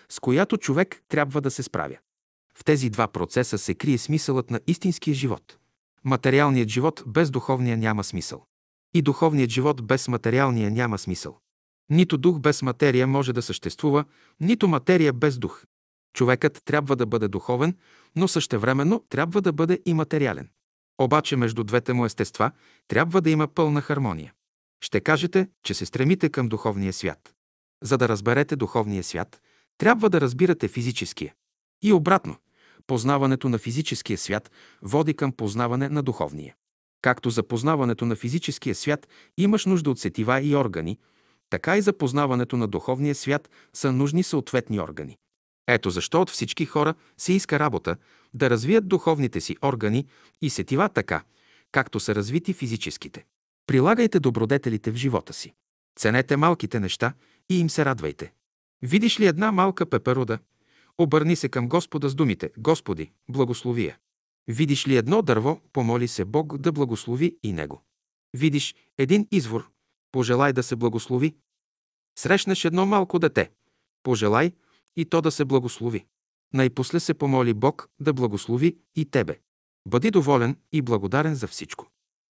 с 0.09 0.19
която 0.19 0.57
човек 0.57 1.01
трябва 1.09 1.41
да 1.41 1.51
се 1.51 1.63
справя. 1.63 1.97
В 2.55 2.63
тези 2.63 2.89
два 2.89 3.07
процеса 3.07 3.57
се 3.57 3.73
крие 3.73 3.97
смисълът 3.97 4.51
на 4.51 4.59
истинския 4.67 5.13
живот. 5.13 5.57
Материалният 6.03 6.69
живот 6.69 7.03
без 7.07 7.31
духовния 7.31 7.77
няма 7.77 8.03
смисъл. 8.03 8.45
И 8.93 9.01
духовният 9.01 9.51
живот 9.51 9.87
без 9.87 10.07
материалния 10.07 10.71
няма 10.71 10.97
смисъл. 10.97 11.37
Нито 11.89 12.17
дух 12.17 12.39
без 12.39 12.61
материя 12.61 13.07
може 13.07 13.33
да 13.33 13.41
съществува, 13.41 14.05
нито 14.39 14.67
материя 14.67 15.13
без 15.13 15.37
дух. 15.37 15.63
Човекът 16.13 16.61
трябва 16.65 16.95
да 16.95 17.05
бъде 17.05 17.27
духовен, 17.27 17.75
но 18.15 18.27
същевременно 18.27 19.03
трябва 19.09 19.41
да 19.41 19.53
бъде 19.53 19.79
и 19.85 19.93
материален. 19.93 20.49
Обаче 21.01 21.35
между 21.35 21.63
двете 21.63 21.93
му 21.93 22.05
естества 22.05 22.51
трябва 22.87 23.21
да 23.21 23.29
има 23.29 23.47
пълна 23.47 23.81
хармония. 23.81 24.33
Ще 24.81 25.01
кажете, 25.01 25.47
че 25.63 25.73
се 25.73 25.85
стремите 25.85 26.29
към 26.29 26.47
духовния 26.47 26.93
свят. 26.93 27.33
За 27.83 27.97
да 27.97 28.09
разберете 28.09 28.55
духовния 28.55 29.03
свят, 29.03 29.41
трябва 29.77 30.09
да 30.09 30.21
разбирате 30.21 30.67
физическия. 30.67 31.33
И 31.83 31.93
обратно, 31.93 32.35
познаването 32.87 33.49
на 33.49 33.57
физическия 33.57 34.17
свят 34.17 34.51
води 34.81 35.13
към 35.13 35.31
познаване 35.31 35.89
на 35.89 36.03
духовния. 36.03 36.55
Както 37.01 37.29
за 37.29 37.43
познаването 37.43 38.05
на 38.05 38.15
физическия 38.15 38.75
свят 38.75 39.07
имаш 39.37 39.65
нужда 39.65 39.89
от 39.91 39.99
сетива 39.99 40.41
и 40.41 40.55
органи, 40.55 40.99
така 41.49 41.77
и 41.77 41.81
за 41.81 41.93
познаването 41.93 42.57
на 42.57 42.67
духовния 42.67 43.15
свят 43.15 43.49
са 43.73 43.91
нужни 43.91 44.23
съответни 44.23 44.79
органи. 44.79 45.17
Ето 45.67 45.89
защо 45.89 46.21
от 46.21 46.29
всички 46.29 46.65
хора 46.65 46.93
се 47.17 47.33
иска 47.33 47.59
работа 47.59 47.95
да 48.37 48.49
развият 48.49 48.87
духовните 48.87 49.41
си 49.41 49.57
органи 49.61 50.07
и 50.41 50.49
сетива 50.49 50.89
така, 50.89 51.23
както 51.71 51.99
са 51.99 52.15
развити 52.15 52.53
физическите. 52.53 53.25
Прилагайте 53.67 54.19
добродетелите 54.19 54.91
в 54.91 54.95
живота 54.95 55.33
си. 55.33 55.53
Ценете 55.99 56.37
малките 56.37 56.79
неща 56.79 57.13
и 57.49 57.59
им 57.59 57.69
се 57.69 57.85
радвайте. 57.85 58.33
Видиш 58.81 59.19
ли 59.19 59.25
една 59.25 59.51
малка 59.51 59.85
пеперуда, 59.85 60.39
обърни 60.97 61.35
се 61.35 61.49
към 61.49 61.69
Господа 61.69 62.09
с 62.09 62.15
думите 62.15 62.51
«Господи, 62.57 63.11
благословия». 63.29 63.97
Видиш 64.47 64.87
ли 64.87 64.97
едно 64.97 65.21
дърво, 65.21 65.61
помоли 65.73 66.07
се 66.07 66.25
Бог 66.25 66.57
да 66.57 66.71
благослови 66.71 67.37
и 67.43 67.53
него. 67.53 67.83
Видиш 68.33 68.75
един 68.97 69.27
извор, 69.31 69.69
пожелай 70.11 70.53
да 70.53 70.63
се 70.63 70.75
благослови. 70.75 71.35
Срещнеш 72.17 72.65
едно 72.65 72.85
малко 72.85 73.19
дете, 73.19 73.51
пожелай 74.03 74.51
и 74.95 75.05
то 75.05 75.21
да 75.21 75.31
се 75.31 75.45
благослови. 75.45 76.05
Най-после 76.53 76.99
се 76.99 77.13
помоли 77.13 77.53
Бог 77.53 77.89
да 77.99 78.13
благослови 78.13 78.77
и 78.95 79.05
тебе. 79.05 79.39
Бъди 79.87 80.11
доволен 80.11 80.55
и 80.71 80.81
благодарен 80.81 81.35
за 81.35 81.47
всичко. 81.47 81.87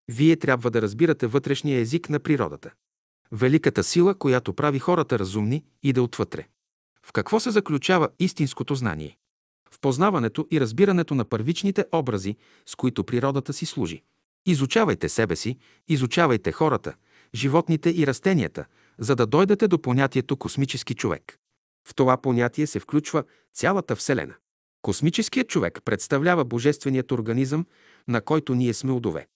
Вие 0.08 0.36
трябва 0.36 0.72
да 0.72 0.82
разбирате 0.82 1.28
вътрешния 1.28 1.80
език 1.80 2.10
на 2.10 2.20
природата. 2.20 2.72
Великата 3.32 3.84
сила, 3.84 4.16
която 4.16 4.54
прави 4.54 4.80
хората 4.80 5.20
разумни, 5.20 5.64
иде 5.84 6.00
отвътре. 6.00 6.48
В 7.06 7.12
какво 7.12 7.40
се 7.40 7.52
заключава 7.52 8.10
истинското 8.20 8.76
знание? 8.76 9.18
В 9.72 9.80
познаването 9.80 10.48
и 10.52 10.62
разбирането 10.62 11.16
на 11.16 11.26
първичните 11.26 11.86
образи, 11.92 12.36
с 12.66 12.76
които 12.76 13.04
природата 13.04 13.54
си 13.54 13.66
служи. 13.66 14.04
Изучавайте 14.46 15.10
себе 15.10 15.36
си, 15.36 15.58
изучавайте 15.88 16.52
хората, 16.52 16.94
животните 17.36 17.90
и 17.90 18.08
растенията, 18.08 18.66
за 19.00 19.16
да 19.16 19.26
дойдете 19.26 19.68
до 19.68 19.82
понятието 19.82 20.38
космически 20.38 20.96
човек. 20.96 21.40
В 21.88 21.96
това 21.96 22.18
понятие 22.18 22.68
се 22.68 22.80
включва 22.80 23.24
цялата 23.54 23.96
Вселена. 23.96 24.34
Космическият 24.82 25.50
човек 25.50 25.80
представлява 25.86 26.46
божественият 26.46 27.12
организъм, 27.12 27.66
на 28.08 28.22
който 28.22 28.56
ние 28.56 28.74
сме 28.74 28.92
удове. 28.92 29.28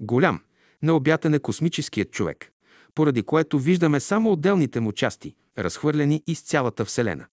Голям, 0.00 0.40
необятен 0.82 1.34
е 1.34 1.38
космическият 1.38 2.10
човек, 2.10 2.52
поради 2.94 3.22
което 3.22 3.58
виждаме 3.58 4.00
само 4.00 4.32
отделните 4.32 4.80
му 4.80 4.92
части, 4.92 5.34
разхвърлени 5.58 6.22
из 6.26 6.42
цялата 6.42 6.84
Вселена. 6.84 7.26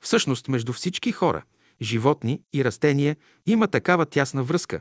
Всъщност, 0.00 0.48
между 0.48 0.72
всички 0.72 1.12
хора, 1.12 1.42
животни 1.82 2.42
и 2.52 2.64
растения 2.64 3.16
има 3.46 3.68
такава 3.68 4.06
тясна 4.06 4.42
връзка, 4.42 4.80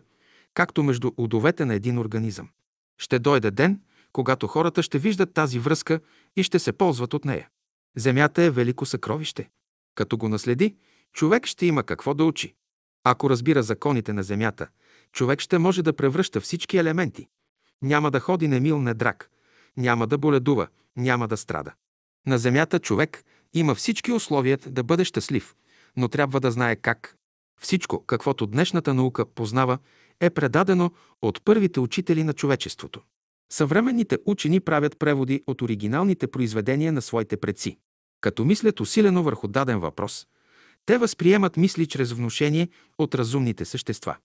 както 0.53 0.83
между 0.83 1.11
удовете 1.17 1.65
на 1.65 1.73
един 1.73 1.97
организъм. 1.97 2.49
Ще 2.97 3.19
дойде 3.19 3.51
ден, 3.51 3.81
когато 4.13 4.47
хората 4.47 4.83
ще 4.83 4.99
виждат 4.99 5.33
тази 5.33 5.59
връзка 5.59 5.99
и 6.35 6.43
ще 6.43 6.59
се 6.59 6.71
ползват 6.71 7.13
от 7.13 7.25
нея. 7.25 7.49
Земята 7.97 8.43
е 8.43 8.49
велико 8.49 8.85
съкровище. 8.85 9.49
Като 9.95 10.17
го 10.17 10.29
наследи, 10.29 10.75
човек 11.13 11.45
ще 11.45 11.65
има 11.65 11.83
какво 11.83 12.13
да 12.13 12.25
учи. 12.25 12.55
Ако 13.03 13.29
разбира 13.29 13.63
законите 13.63 14.13
на 14.13 14.23
Земята, 14.23 14.67
човек 15.11 15.39
ще 15.41 15.57
може 15.57 15.83
да 15.83 15.93
превръща 15.93 16.41
всички 16.41 16.77
елементи. 16.77 17.27
Няма 17.81 18.11
да 18.11 18.19
ходи 18.19 18.47
немил, 18.47 18.81
недрак, 18.81 19.29
няма 19.77 20.07
да 20.07 20.17
боледува, 20.17 20.67
няма 20.95 21.27
да 21.27 21.37
страда. 21.37 21.73
На 22.27 22.37
Земята 22.37 22.79
човек 22.79 23.23
има 23.53 23.75
всички 23.75 24.11
условия 24.11 24.57
да 24.67 24.83
бъде 24.83 25.05
щастлив, 25.05 25.55
но 25.95 26.07
трябва 26.07 26.39
да 26.39 26.51
знае 26.51 26.75
как. 26.75 27.15
Всичко, 27.61 28.05
каквото 28.05 28.47
днешната 28.47 28.93
наука 28.93 29.25
познава, 29.25 29.77
е 30.19 30.29
предадено 30.29 30.91
от 31.21 31.41
първите 31.45 31.79
учители 31.79 32.23
на 32.23 32.33
човечеството. 32.33 33.01
Съвременните 33.51 34.17
учени 34.25 34.59
правят 34.59 34.99
преводи 34.99 35.43
от 35.47 35.61
оригиналните 35.61 36.27
произведения 36.27 36.93
на 36.93 37.01
своите 37.01 37.37
предци. 37.37 37.77
Като 38.22 38.45
мислят 38.45 38.80
усилено 38.80 39.23
върху 39.23 39.48
даден 39.48 39.80
въпрос, 39.80 40.27
те 40.85 40.98
възприемат 40.98 41.57
мисли 41.57 41.88
чрез 41.88 42.11
внушение 42.11 42.69
от 42.98 43.15
разумните 43.15 43.65
същества. 43.65 44.18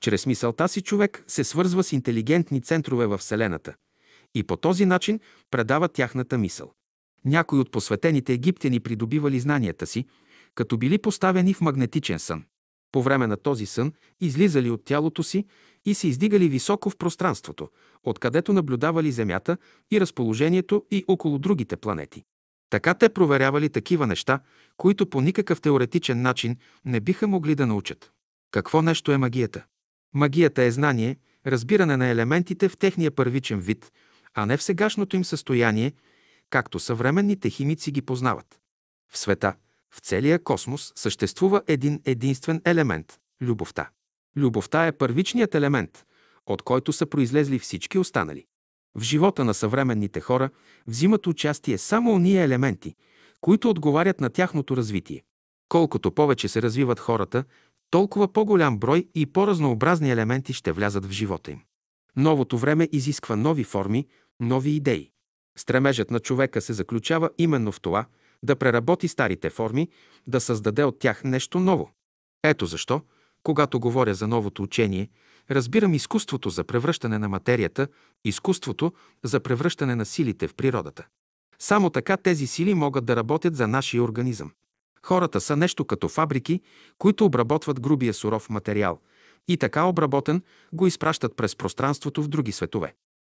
Чрез 0.00 0.26
мисълта 0.26 0.68
си 0.68 0.82
човек 0.82 1.24
се 1.26 1.44
свързва 1.44 1.84
с 1.84 1.92
интелигентни 1.92 2.62
центрове 2.62 3.06
в 3.06 3.18
Вселената 3.18 3.74
и 4.34 4.42
по 4.42 4.56
този 4.56 4.86
начин 4.86 5.20
предава 5.50 5.88
тяхната 5.88 6.38
мисъл. 6.38 6.72
Някои 7.24 7.58
от 7.58 7.70
посветените 7.70 8.32
египтяни 8.32 8.80
придобивали 8.80 9.40
знанията 9.40 9.86
си, 9.86 10.04
като 10.54 10.78
били 10.78 10.98
поставени 10.98 11.54
в 11.54 11.60
магнетичен 11.60 12.18
сън. 12.18 12.44
По 12.92 13.02
време 13.02 13.26
на 13.26 13.36
този 13.36 13.66
сън 13.66 13.92
излизали 14.20 14.70
от 14.70 14.84
тялото 14.84 15.22
си 15.22 15.44
и 15.84 15.94
се 15.94 16.08
издигали 16.08 16.48
високо 16.48 16.90
в 16.90 16.96
пространството, 16.96 17.68
откъдето 18.04 18.52
наблюдавали 18.52 19.12
Земята 19.12 19.56
и 19.90 20.00
разположението 20.00 20.84
и 20.90 21.04
около 21.08 21.38
другите 21.38 21.76
планети. 21.76 22.24
Така 22.70 22.94
те 22.94 23.08
проверявали 23.08 23.68
такива 23.68 24.06
неща, 24.06 24.40
които 24.76 25.10
по 25.10 25.20
никакъв 25.20 25.60
теоретичен 25.60 26.22
начин 26.22 26.56
не 26.84 27.00
биха 27.00 27.26
могли 27.28 27.54
да 27.54 27.66
научат. 27.66 28.12
Какво 28.50 28.82
нещо 28.82 29.12
е 29.12 29.18
магията? 29.18 29.64
Магията 30.14 30.62
е 30.62 30.70
знание, 30.70 31.16
разбиране 31.46 31.96
на 31.96 32.06
елементите 32.06 32.68
в 32.68 32.76
техния 32.76 33.10
първичен 33.10 33.60
вид, 33.60 33.92
а 34.34 34.46
не 34.46 34.56
в 34.56 34.62
сегашното 34.62 35.16
им 35.16 35.24
състояние, 35.24 35.92
както 36.50 36.78
съвременните 36.78 37.50
химици 37.50 37.92
ги 37.92 38.02
познават. 38.02 38.60
В 39.12 39.18
света, 39.18 39.54
в 39.90 40.00
целия 40.00 40.44
космос 40.44 40.92
съществува 40.96 41.62
един 41.66 42.00
единствен 42.04 42.62
елемент– 42.64 43.18
любовта. 43.42 43.90
Любовта 44.36 44.86
е 44.86 44.92
първичният 44.92 45.54
елемент, 45.54 46.04
от 46.46 46.62
който 46.62 46.92
са 46.92 47.06
произлезли 47.06 47.58
всички 47.58 47.98
останали. 47.98 48.46
В 48.98 49.02
живота 49.02 49.44
на 49.44 49.54
съвременните 49.54 50.20
хора 50.20 50.50
взимат 50.86 51.26
участие 51.26 51.78
само 51.78 52.12
ония 52.12 52.44
елементи, 52.44 52.94
които 53.40 53.70
отговарят 53.70 54.20
на 54.20 54.30
тяхното 54.30 54.76
развитие. 54.76 55.22
Колкото 55.68 56.12
повече 56.12 56.48
се 56.48 56.62
развиват 56.62 57.00
хората, 57.00 57.44
толкова 57.90 58.32
по-голям 58.32 58.78
брой 58.78 59.08
и 59.14 59.26
по-разнообразни 59.26 60.10
елементи 60.10 60.52
ще 60.52 60.72
влязат 60.72 61.06
в 61.06 61.10
живота 61.10 61.50
им. 61.50 61.60
Новото 62.16 62.58
време 62.58 62.88
изисква 62.92 63.36
нови 63.36 63.64
форми, 63.64 64.06
нови 64.40 64.70
идеи. 64.70 65.10
Стремежът 65.58 66.10
на 66.10 66.20
човека 66.20 66.60
се 66.60 66.72
заключава 66.72 67.30
именно 67.38 67.72
в 67.72 67.80
това 67.80 68.06
да 68.42 68.56
преработи 68.56 69.08
старите 69.08 69.50
форми, 69.50 69.88
да 70.26 70.40
създаде 70.40 70.84
от 70.84 70.98
тях 70.98 71.24
нещо 71.24 71.60
ново. 71.60 71.90
Ето 72.44 72.66
защо, 72.66 73.02
когато 73.42 73.80
говоря 73.80 74.14
за 74.14 74.28
новото 74.28 74.62
учение, 74.62 75.08
разбирам 75.50 75.94
изкуството 75.94 76.50
за 76.50 76.64
превръщане 76.64 77.18
на 77.18 77.28
материята, 77.28 77.88
изкуството 78.24 78.92
за 79.24 79.40
превръщане 79.40 79.94
на 79.94 80.04
силите 80.04 80.48
в 80.48 80.54
природата. 80.54 81.06
Само 81.58 81.90
така 81.90 82.16
тези 82.16 82.46
сили 82.46 82.74
могат 82.74 83.04
да 83.04 83.16
работят 83.16 83.56
за 83.56 83.68
нашия 83.68 84.02
организъм. 84.02 84.52
Хората 85.02 85.40
са 85.40 85.56
нещо 85.56 85.84
като 85.84 86.08
фабрики, 86.08 86.60
които 86.98 87.24
обработват 87.24 87.80
грубия 87.80 88.14
суров 88.14 88.50
материал 88.50 89.00
и 89.48 89.56
така 89.56 89.84
обработен 89.84 90.42
го 90.72 90.86
изпращат 90.86 91.36
през 91.36 91.56
пространството 91.56 92.22
в 92.22 92.28
други 92.28 92.52
светове. 92.52 92.94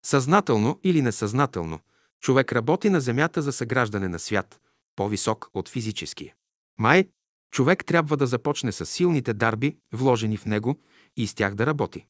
Съзнателно 0.05 0.81
или 0.85 1.03
несъзнателно, 1.03 1.81
човек 2.21 2.53
работи 2.53 2.91
на 2.91 3.01
Земята 3.01 3.43
за 3.43 3.53
съграждане 3.53 4.09
на 4.09 4.19
свят, 4.19 4.61
по-висок 4.97 5.51
от 5.55 5.69
физическия. 5.69 6.35
Май, 6.79 7.09
човек 7.51 7.85
трябва 7.85 8.17
да 8.17 8.27
започне 8.27 8.73
с 8.73 8.87
силните 8.87 9.35
дарби, 9.35 9.77
вложени 9.93 10.37
в 10.37 10.47
него, 10.47 10.81
и 11.17 11.27
с 11.27 11.35
тях 11.35 11.55
да 11.55 11.67
работи. 11.67 12.07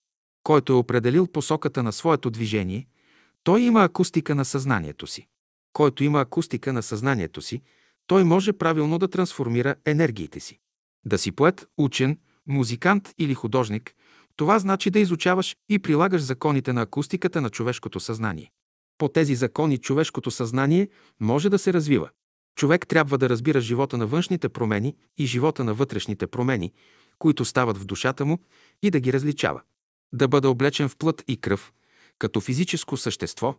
Който 0.48 0.72
е 0.72 0.76
определил 0.76 1.26
посоката 1.26 1.82
на 1.82 1.92
своето 1.92 2.30
движение, 2.30 2.86
той 3.44 3.60
има 3.60 3.84
акустика 3.84 4.34
на 4.34 4.44
съзнанието 4.44 5.06
си. 5.06 5.26
Който 5.72 6.04
има 6.04 6.20
акустика 6.20 6.72
на 6.72 6.82
съзнанието 6.82 7.42
си, 7.42 7.62
той 8.06 8.24
може 8.24 8.52
правилно 8.52 8.98
да 8.98 9.08
трансформира 9.08 9.74
енергиите 9.84 10.40
си. 10.40 10.58
Да 11.06 11.18
си 11.18 11.32
поет, 11.32 11.66
учен, 11.78 12.18
музикант 12.46 13.14
или 13.18 13.34
художник, 13.34 13.94
това 14.36 14.58
значи 14.58 14.90
да 14.90 14.98
изучаваш 14.98 15.56
и 15.68 15.78
прилагаш 15.78 16.22
законите 16.22 16.72
на 16.72 16.82
акустиката 16.82 17.40
на 17.40 17.50
човешкото 17.50 18.00
съзнание. 18.00 18.50
По 18.98 19.08
тези 19.08 19.34
закони 19.34 19.78
човешкото 19.78 20.30
съзнание 20.30 20.88
може 21.20 21.48
да 21.48 21.58
се 21.58 21.72
развива. 21.72 22.08
Човек 22.56 22.86
трябва 22.86 23.18
да 23.18 23.28
разбира 23.28 23.60
живота 23.60 23.96
на 23.98 24.06
външните 24.06 24.48
промени 24.48 24.96
и 25.18 25.26
живота 25.26 25.64
на 25.64 25.74
вътрешните 25.74 26.26
промени, 26.26 26.72
които 27.18 27.44
стават 27.44 27.78
в 27.78 27.84
душата 27.84 28.24
му 28.24 28.38
и 28.82 28.90
да 28.90 29.00
ги 29.00 29.12
различава. 29.12 29.62
Да 30.12 30.28
бъде 30.28 30.48
облечен 30.48 30.88
в 30.88 30.96
плът 30.96 31.24
и 31.28 31.36
кръв, 31.36 31.72
като 32.18 32.40
физическо 32.40 32.96
същество. 32.96 33.54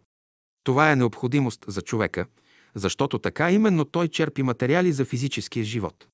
Това 0.64 0.92
е 0.92 0.96
необходимост 0.96 1.66
за 1.68 1.82
човека, 1.82 2.26
защото 2.76 3.20
така 3.20 3.52
именно 3.52 3.86
той 3.86 4.08
черпи 4.08 4.44
материали 4.44 4.92
за 4.92 5.06
физическия 5.06 5.66
живот. 5.66 6.08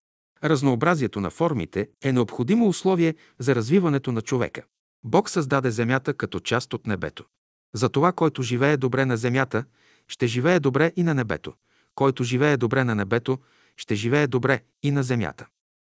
Разнообразието 0.43 1.21
на 1.21 1.29
формите 1.29 1.89
е 2.03 2.11
необходимо 2.11 2.67
условие 2.67 3.15
за 3.39 3.55
развиването 3.55 4.11
на 4.11 4.21
човека. 4.21 4.63
Бог 5.03 5.29
създаде 5.29 5.71
земята 5.71 6.13
като 6.13 6.39
част 6.39 6.73
от 6.73 6.87
небето. 6.87 7.25
Затова, 7.73 8.11
който 8.11 8.41
живее 8.41 8.77
добре 8.77 9.05
на 9.05 9.17
земята, 9.17 9.65
ще 10.07 10.27
живее 10.27 10.59
добре 10.59 10.93
и 10.95 11.03
на 11.03 11.13
небето. 11.13 11.53
Който 11.95 12.23
живее 12.23 12.57
добре 12.57 12.83
на 12.83 12.95
небето, 12.95 13.39
ще 13.77 13.95
живее 13.95 14.27
добре 14.27 14.61
и 14.83 14.91
на 14.91 15.03
земята. 15.03 15.47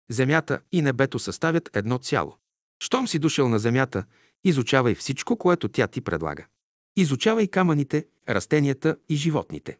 Земята 0.09 0.59
и 0.72 0.81
небето 0.81 1.19
съставят 1.19 1.69
едно 1.73 1.97
цяло. 1.97 2.38
Щом 2.80 3.07
си 3.07 3.19
дошъл 3.19 3.49
на 3.49 3.59
земята, 3.59 4.05
изучавай 4.44 4.95
всичко, 4.95 5.38
което 5.38 5.68
тя 5.68 5.88
ти 5.88 6.02
предлага. 6.02 6.45
Изучавай 6.98 7.48
камъните, 7.48 8.06
растенията 8.30 8.98
и 9.10 9.16
животните. 9.16 9.78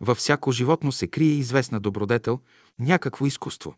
Във 0.00 0.18
всяко 0.18 0.52
животно 0.52 0.92
се 0.92 1.06
крие 1.06 1.32
известна 1.32 1.80
добродетел, 1.80 2.40
някакво 2.78 3.26
изкуство. 3.26 3.74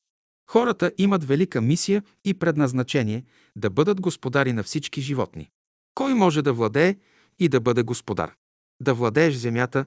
Хората 0.50 0.92
имат 0.98 1.24
велика 1.24 1.60
мисия 1.60 2.02
и 2.24 2.34
предназначение 2.34 3.24
да 3.56 3.70
бъдат 3.70 4.00
господари 4.00 4.52
на 4.52 4.62
всички 4.62 5.00
животни. 5.00 5.50
Кой 5.94 6.14
може 6.14 6.42
да 6.42 6.52
владее 6.52 6.96
и 7.38 7.48
да 7.48 7.60
бъде 7.60 7.82
господар? 7.82 8.34
Да 8.80 8.94
владееш 8.94 9.34
земята, 9.34 9.84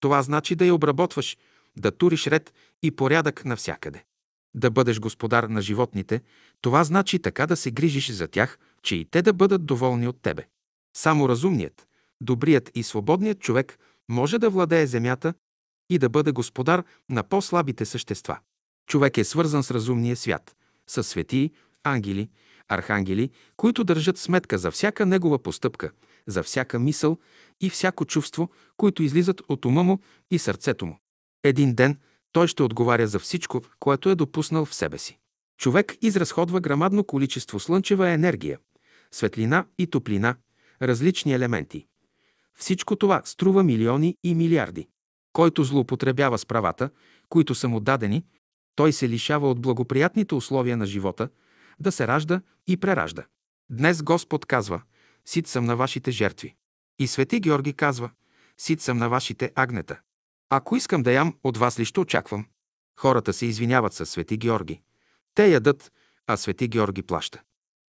това 0.00 0.22
значи 0.22 0.54
да 0.54 0.66
я 0.66 0.74
обработваш, 0.74 1.36
да 1.76 1.90
туриш 1.90 2.26
ред 2.26 2.54
и 2.82 2.90
порядък 2.90 3.44
навсякъде. 3.44 4.04
Да 4.54 4.70
бъдеш 4.70 5.00
господар 5.00 5.44
на 5.44 5.62
животните, 5.62 6.22
това 6.60 6.84
значи 6.84 7.18
така 7.18 7.46
да 7.46 7.56
се 7.56 7.70
грижиш 7.70 8.10
за 8.10 8.28
тях, 8.28 8.58
че 8.84 8.96
и 8.96 9.04
те 9.04 9.22
да 9.22 9.32
бъдат 9.32 9.66
доволни 9.66 10.08
от 10.08 10.22
тебе. 10.22 10.46
Само 10.96 11.28
разумният, 11.28 11.88
добрият 12.20 12.70
и 12.74 12.82
свободният 12.82 13.40
човек 13.40 13.78
може 14.08 14.38
да 14.38 14.50
владее 14.50 14.86
земята 14.86 15.34
и 15.90 15.98
да 15.98 16.08
бъде 16.08 16.32
господар 16.32 16.84
на 17.10 17.22
по-слабите 17.22 17.84
същества. 17.84 18.38
Човек 18.88 19.18
е 19.18 19.24
свързан 19.24 19.62
с 19.62 19.70
разумния 19.70 20.16
свят, 20.16 20.56
с 20.86 21.04
светии, 21.04 21.50
ангели, 21.84 22.28
архангели, 22.68 23.30
които 23.56 23.84
държат 23.84 24.18
сметка 24.18 24.58
за 24.58 24.70
всяка 24.70 25.06
негова 25.06 25.38
постъпка, 25.38 25.90
за 26.26 26.42
всяка 26.42 26.78
мисъл 26.78 27.18
и 27.60 27.70
всяко 27.70 28.04
чувство, 28.04 28.50
които 28.76 29.02
излизат 29.02 29.42
от 29.48 29.64
ума 29.64 29.82
му 29.82 29.98
и 30.30 30.38
сърцето 30.38 30.86
му. 30.86 30.98
Един 31.44 31.74
ден 31.74 31.98
той 32.32 32.48
ще 32.48 32.62
отговаря 32.62 33.06
за 33.06 33.18
всичко, 33.18 33.62
което 33.80 34.10
е 34.10 34.14
допуснал 34.14 34.64
в 34.64 34.74
себе 34.74 34.98
си. 34.98 35.18
Човек 35.58 35.96
изразходва 36.02 36.60
грамадно 36.60 37.04
количество 37.04 37.60
слънчева 37.60 38.10
енергия, 38.10 38.58
светлина 39.14 39.66
и 39.78 39.86
топлина, 39.86 40.36
различни 40.82 41.32
елементи. 41.32 41.86
Всичко 42.54 42.96
това 42.96 43.22
струва 43.24 43.62
милиони 43.62 44.16
и 44.24 44.34
милиарди. 44.34 44.88
Който 45.32 45.64
злоупотребява 45.64 46.38
с 46.38 46.46
правата, 46.46 46.90
които 47.28 47.54
са 47.54 47.68
му 47.68 47.80
дадени, 47.80 48.24
той 48.76 48.92
се 48.92 49.08
лишава 49.08 49.50
от 49.50 49.60
благоприятните 49.60 50.34
условия 50.34 50.76
на 50.76 50.86
живота 50.86 51.28
да 51.80 51.92
се 51.92 52.06
ражда 52.06 52.40
и 52.66 52.76
преражда. 52.76 53.24
Днес 53.70 54.02
Господ 54.02 54.46
казва, 54.46 54.82
сит 55.24 55.46
съм 55.46 55.64
на 55.64 55.76
вашите 55.76 56.10
жертви. 56.10 56.54
И 56.98 57.06
Свети 57.06 57.40
Георги 57.40 57.72
казва, 57.72 58.10
сит 58.58 58.80
съм 58.80 58.98
на 58.98 59.08
вашите 59.08 59.52
агнета. 59.54 60.00
Ако 60.50 60.76
искам 60.76 61.02
да 61.02 61.12
ям, 61.12 61.34
от 61.44 61.56
вас 61.56 61.78
ли 61.78 61.84
ще 61.84 62.00
очаквам? 62.00 62.46
Хората 63.00 63.32
се 63.32 63.46
извиняват 63.46 63.92
със 63.92 64.10
Свети 64.10 64.36
Георги. 64.36 64.80
Те 65.34 65.48
ядат, 65.48 65.92
а 66.26 66.36
Свети 66.36 66.68
Георги 66.68 67.02
плаща. 67.02 67.42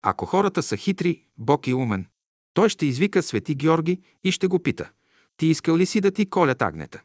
Ако 0.08 0.26
хората 0.26 0.64
са 0.64 0.78
хитри, 0.78 1.24
Бог 1.38 1.68
е 1.68 1.74
умен. 1.74 2.08
Той 2.54 2.70
ще 2.70 2.86
извика 2.86 3.24
Свети 3.24 3.56
Георги 3.56 4.02
и 4.24 4.32
ще 4.32 4.48
го 4.48 4.60
пита. 4.60 4.90
Ти 5.38 5.46
искал 5.46 5.78
ли 5.78 5.86
си 5.86 6.02
да 6.02 6.12
ти 6.12 6.30
колят 6.30 6.62
агнета? 6.62 7.02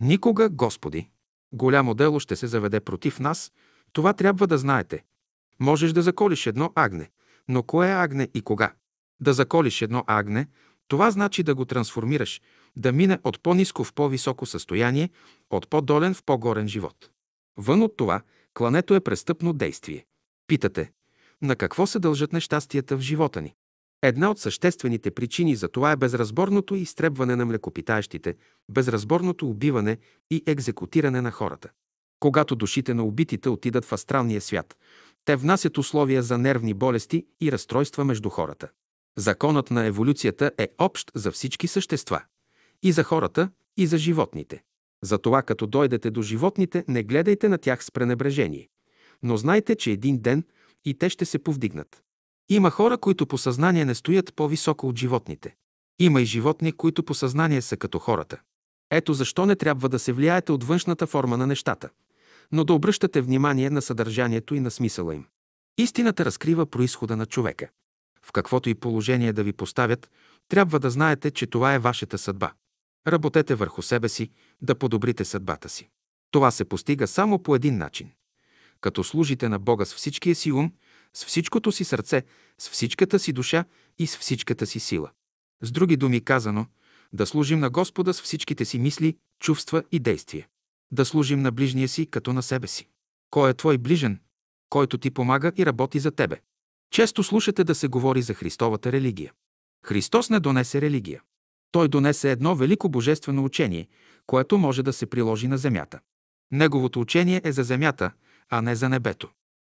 Никога, 0.00 0.48
Господи. 0.48 1.08
Голямо 1.52 1.94
дело 1.94 2.20
ще 2.20 2.36
се 2.36 2.46
заведе 2.46 2.80
против 2.80 3.20
нас. 3.20 3.52
Това 3.92 4.12
трябва 4.12 4.46
да 4.46 4.58
знаете. 4.58 5.04
Можеш 5.60 5.92
да 5.92 6.02
заколиш 6.02 6.46
едно 6.46 6.72
агне, 6.74 7.10
но 7.48 7.62
кое 7.62 7.88
е 7.88 7.94
агне 7.94 8.28
и 8.34 8.42
кога? 8.42 8.72
Да 9.20 9.32
заколиш 9.32 9.82
едно 9.82 10.04
агне, 10.06 10.46
това 10.88 11.10
значи 11.10 11.42
да 11.42 11.54
го 11.54 11.64
трансформираш, 11.64 12.40
да 12.76 12.92
мине 12.92 13.18
от 13.24 13.42
по-низко 13.42 13.84
в 13.84 13.92
по-високо 13.92 14.46
състояние, 14.46 15.10
от 15.50 15.68
по-долен 15.68 16.14
в 16.14 16.22
по-горен 16.24 16.68
живот. 16.68 17.10
Вън 17.56 17.82
от 17.82 17.96
това, 17.96 18.22
клането 18.54 18.94
е 18.94 19.00
престъпно 19.00 19.52
действие. 19.52 20.06
Питате, 20.46 20.92
на 21.42 21.56
какво 21.56 21.86
се 21.86 21.98
дължат 21.98 22.32
нещастията 22.32 22.96
в 22.96 23.00
живота 23.00 23.40
ни? 23.42 23.54
Една 24.02 24.30
от 24.30 24.38
съществените 24.38 25.10
причини 25.10 25.56
за 25.56 25.68
това 25.68 25.92
е 25.92 25.96
безразборното 25.96 26.74
изтребване 26.74 27.36
на 27.36 27.46
млекопитаещите, 27.46 28.34
безразборното 28.68 29.48
убиване 29.48 29.98
и 30.30 30.42
екзекутиране 30.46 31.20
на 31.20 31.30
хората. 31.30 31.68
Когато 32.20 32.56
душите 32.56 32.94
на 32.94 33.04
убитите 33.04 33.48
отидат 33.48 33.84
в 33.84 33.92
астралния 33.92 34.40
свят, 34.40 34.76
те 35.24 35.36
внасят 35.36 35.78
условия 35.78 36.22
за 36.22 36.38
нервни 36.38 36.74
болести 36.74 37.26
и 37.40 37.52
разстройства 37.52 38.04
между 38.04 38.28
хората. 38.28 38.68
Законът 39.18 39.70
на 39.70 39.84
еволюцията 39.84 40.50
е 40.58 40.68
общ 40.78 41.10
за 41.14 41.32
всички 41.32 41.68
същества. 41.68 42.22
И 42.82 42.92
за 42.92 43.02
хората, 43.02 43.50
и 43.76 43.86
за 43.86 43.98
животните. 43.98 44.62
Затова, 45.02 45.42
като 45.42 45.66
дойдете 45.66 46.10
до 46.10 46.22
животните, 46.22 46.84
не 46.88 47.02
гледайте 47.02 47.48
на 47.48 47.58
тях 47.58 47.84
с 47.84 47.90
пренебрежение. 47.90 48.68
Но 49.22 49.36
знайте, 49.36 49.74
че 49.74 49.90
един 49.90 50.18
ден 50.18 50.44
и 50.84 50.94
те 50.94 51.08
ще 51.08 51.24
се 51.24 51.38
повдигнат. 51.38 52.02
Има 52.48 52.70
хора, 52.70 52.98
които 52.98 53.26
по 53.26 53.38
съзнание 53.38 53.84
не 53.84 53.94
стоят 53.94 54.34
по-високо 54.34 54.88
от 54.88 54.98
животните. 54.98 55.54
Има 55.98 56.22
и 56.22 56.24
животни, 56.24 56.72
които 56.72 57.02
по 57.02 57.14
съзнание 57.14 57.62
са 57.62 57.76
като 57.76 57.98
хората. 57.98 58.40
Ето 58.90 59.14
защо 59.14 59.46
не 59.46 59.56
трябва 59.56 59.88
да 59.88 59.98
се 59.98 60.12
влияете 60.12 60.52
от 60.52 60.64
външната 60.64 61.06
форма 61.06 61.36
на 61.36 61.46
нещата, 61.46 61.88
но 62.52 62.64
да 62.64 62.72
обръщате 62.72 63.20
внимание 63.20 63.70
на 63.70 63.82
съдържанието 63.82 64.54
и 64.54 64.60
на 64.60 64.70
смисъла 64.70 65.14
им. 65.14 65.26
Истината 65.78 66.24
разкрива 66.24 66.66
происхода 66.66 67.16
на 67.16 67.26
човека. 67.26 67.68
В 68.22 68.32
каквото 68.32 68.68
и 68.68 68.74
положение 68.74 69.32
да 69.32 69.42
ви 69.42 69.52
поставят, 69.52 70.10
трябва 70.48 70.80
да 70.80 70.90
знаете, 70.90 71.30
че 71.30 71.46
това 71.46 71.74
е 71.74 71.78
вашата 71.78 72.18
съдба. 72.18 72.52
Работете 73.06 73.54
върху 73.54 73.82
себе 73.82 74.08
си, 74.08 74.30
да 74.62 74.74
подобрите 74.74 75.24
съдбата 75.24 75.68
си. 75.68 75.88
Това 76.30 76.50
се 76.50 76.64
постига 76.64 77.06
само 77.06 77.42
по 77.42 77.54
един 77.54 77.78
начин. 77.78 78.10
Като 78.82 79.04
служите 79.04 79.48
на 79.48 79.58
Бога 79.58 79.84
с 79.84 79.94
всичкия 79.94 80.34
си 80.34 80.52
ум, 80.52 80.72
с 81.14 81.24
всичкото 81.24 81.72
си 81.72 81.84
сърце, 81.84 82.22
с 82.58 82.70
всичката 82.70 83.18
си 83.18 83.32
душа 83.32 83.64
и 83.98 84.06
с 84.06 84.18
всичката 84.18 84.66
си 84.66 84.80
сила. 84.80 85.10
С 85.62 85.72
други 85.72 85.96
думи 85.96 86.20
казано, 86.20 86.66
да 87.12 87.26
служим 87.26 87.58
на 87.58 87.70
Господа 87.70 88.14
с 88.14 88.22
всичките 88.22 88.64
си 88.64 88.78
мисли, 88.78 89.16
чувства 89.40 89.82
и 89.92 89.98
действия. 89.98 90.46
Да 90.90 91.04
служим 91.04 91.42
на 91.42 91.52
ближния 91.52 91.88
си 91.88 92.06
като 92.06 92.32
на 92.32 92.42
себе 92.42 92.66
си. 92.66 92.88
Кой 93.30 93.50
е 93.50 93.54
твой 93.54 93.78
ближен? 93.78 94.18
който 94.72 94.98
ти 94.98 95.10
помага 95.10 95.52
и 95.56 95.66
работи 95.66 95.98
за 95.98 96.10
тебе. 96.10 96.36
Често 96.90 97.22
слушате 97.22 97.64
да 97.64 97.74
се 97.74 97.88
говори 97.88 98.22
за 98.22 98.34
Христовата 98.34 98.92
религия. 98.92 99.32
Христос 99.86 100.30
не 100.30 100.40
донесе 100.40 100.80
религия. 100.80 101.22
Той 101.72 101.88
донесе 101.88 102.30
едно 102.30 102.54
велико 102.54 102.88
божествено 102.88 103.44
учение, 103.44 103.88
което 104.26 104.58
може 104.58 104.82
да 104.82 104.92
се 104.92 105.06
приложи 105.06 105.48
на 105.48 105.58
земята. 105.58 106.00
Неговото 106.50 107.00
учение 107.00 107.40
е 107.44 107.52
за 107.52 107.62
земята, 107.62 108.10
а 108.50 108.62
не 108.62 108.74
за 108.74 108.88
небето. 108.88 109.28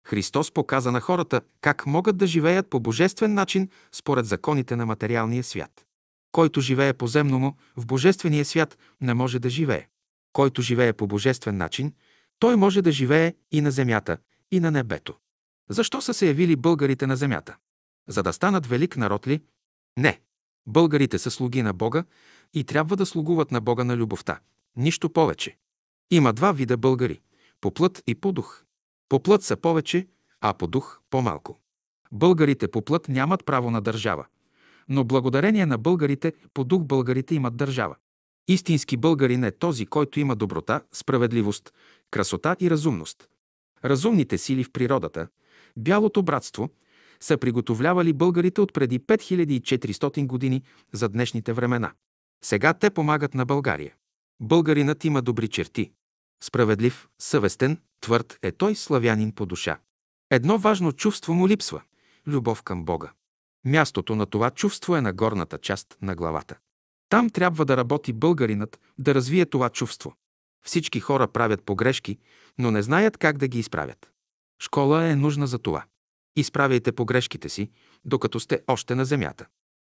Христос 0.07 0.51
показа 0.51 0.91
на 0.91 1.01
хората 1.01 1.41
как 1.61 1.85
могат 1.85 2.17
да 2.17 2.27
живеят 2.27 2.69
по 2.69 2.79
божествен 2.79 3.33
начин 3.33 3.69
според 3.91 4.25
законите 4.25 4.75
на 4.75 4.85
материалния 4.85 5.43
свят. 5.43 5.85
Който 6.31 6.61
живее 6.61 6.93
по 6.93 7.07
земному, 7.07 7.55
в 7.77 7.85
божествения 7.85 8.45
свят 8.45 8.77
не 9.01 9.13
може 9.13 9.39
да 9.39 9.49
живее. 9.49 9.87
Който 10.33 10.61
живее 10.61 10.93
по 10.93 11.07
божествен 11.07 11.57
начин, 11.57 11.93
той 12.39 12.55
може 12.55 12.81
да 12.81 12.91
живее 12.91 13.33
и 13.51 13.61
на 13.61 13.71
земята, 13.71 14.17
и 14.51 14.59
на 14.59 14.71
небето. 14.71 15.15
Защо 15.69 16.01
са 16.01 16.13
се 16.13 16.27
явили 16.27 16.55
българите 16.55 17.07
на 17.07 17.15
земята? 17.15 17.55
За 18.07 18.23
да 18.23 18.33
станат 18.33 18.65
велик 18.65 18.97
народ 18.97 19.27
ли? 19.27 19.41
Не. 19.97 20.21
Българите 20.67 21.19
са 21.19 21.31
слуги 21.31 21.61
на 21.61 21.73
Бога 21.73 22.03
и 22.53 22.63
трябва 22.63 22.95
да 22.95 23.05
слугуват 23.05 23.51
на 23.51 23.61
Бога 23.61 23.83
на 23.83 23.97
любовта. 23.97 24.39
Нищо 24.75 25.09
повече. 25.09 25.57
Има 26.11 26.33
два 26.33 26.51
вида 26.51 26.77
българи– 26.77 27.19
по 27.61 27.71
плът 27.71 28.03
и 28.07 28.15
по 28.15 28.31
дух. 28.31 28.63
По 29.09 29.23
плът 29.23 29.43
са 29.43 29.57
повече, 29.57 30.07
а 30.41 30.53
по 30.53 30.67
дух– 30.67 30.99
по-малко. 31.09 31.59
Българите 32.11 32.67
по 32.67 32.81
плът 32.81 33.09
нямат 33.09 33.45
право 33.45 33.71
на 33.71 33.81
държава, 33.81 34.25
но 34.89 35.03
благодарение 35.03 35.65
на 35.65 35.77
българите 35.77 36.33
по 36.53 36.63
дух 36.63 36.83
българите 36.83 37.35
имат 37.35 37.57
държава. 37.57 37.95
Истински 38.47 38.97
българин 38.97 39.43
е 39.43 39.51
този, 39.51 39.85
който 39.85 40.19
има 40.19 40.35
доброта, 40.35 40.81
справедливост, 40.91 41.73
красота 42.11 42.55
и 42.59 42.69
разумност. 42.69 43.29
Разумните 43.85 44.37
сили 44.37 44.63
в 44.63 44.71
природата, 44.71 45.27
бялото 45.77 46.23
братство, 46.23 46.69
са 47.19 47.37
приготовлявали 47.37 48.13
българите 48.13 48.61
от 48.61 48.73
преди 48.73 48.99
5400 48.99 50.27
години 50.27 50.63
за 50.93 51.09
днешните 51.09 51.53
времена. 51.53 51.91
Сега 52.43 52.73
те 52.73 52.89
помагат 52.89 53.33
на 53.33 53.45
България. 53.45 53.95
Българинът 54.41 55.05
има 55.05 55.21
добри 55.21 55.47
черти. 55.47 55.91
Справедлив, 56.43 57.07
съвестен, 57.19 57.81
твърд 58.01 58.39
е 58.41 58.51
той 58.51 58.75
славянин 58.75 59.31
по 59.31 59.45
душа. 59.45 59.79
Едно 60.31 60.57
важно 60.57 60.91
чувство 60.91 61.33
му 61.33 61.47
липсва– 61.47 61.81
любов 62.27 62.63
към 62.63 62.85
Бога. 62.85 63.11
Мястото 63.65 64.15
на 64.15 64.25
това 64.25 64.51
чувство 64.51 64.95
е 64.95 65.01
на 65.01 65.13
горната 65.13 65.57
част 65.57 65.97
на 66.01 66.15
главата. 66.15 66.57
Там 67.09 67.29
трябва 67.29 67.65
да 67.65 67.77
работи 67.77 68.13
българинът, 68.13 68.79
да 68.97 69.15
развие 69.15 69.45
това 69.45 69.69
чувство. 69.69 70.15
Всички 70.65 70.99
хора 70.99 71.27
правят 71.27 71.63
погрешки, 71.63 72.17
но 72.57 72.71
не 72.71 72.81
знаят 72.81 73.17
как 73.17 73.37
да 73.37 73.47
ги 73.47 73.59
изправят. 73.59 74.11
Школа 74.61 75.05
е 75.05 75.15
нужна 75.15 75.47
за 75.47 75.59
това. 75.59 75.85
Изправяйте 76.35 76.91
погрешките 76.91 77.49
си, 77.49 77.71
докато 78.05 78.39
сте 78.39 78.61
още 78.67 78.95
на 78.95 79.05
земята. 79.05 79.45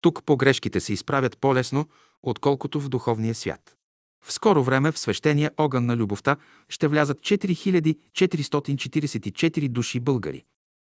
Тук 0.01 0.23
погрешките 0.25 0.79
се 0.79 0.93
изправят 0.93 1.37
по-лесно, 1.37 1.89
отколкото 2.23 2.79
в 2.79 2.89
духовния 2.89 3.35
свят. 3.35 3.75
В 4.23 4.33
скоро 4.33 4.63
време 4.63 4.91
в 4.91 4.99
свещения 4.99 5.51
огън 5.57 5.85
на 5.85 5.97
любовта 5.97 6.35
ще 6.69 6.87
влязат 6.87 7.19
4444 7.19 9.69
души 9.69 9.99
българи. 9.99 10.43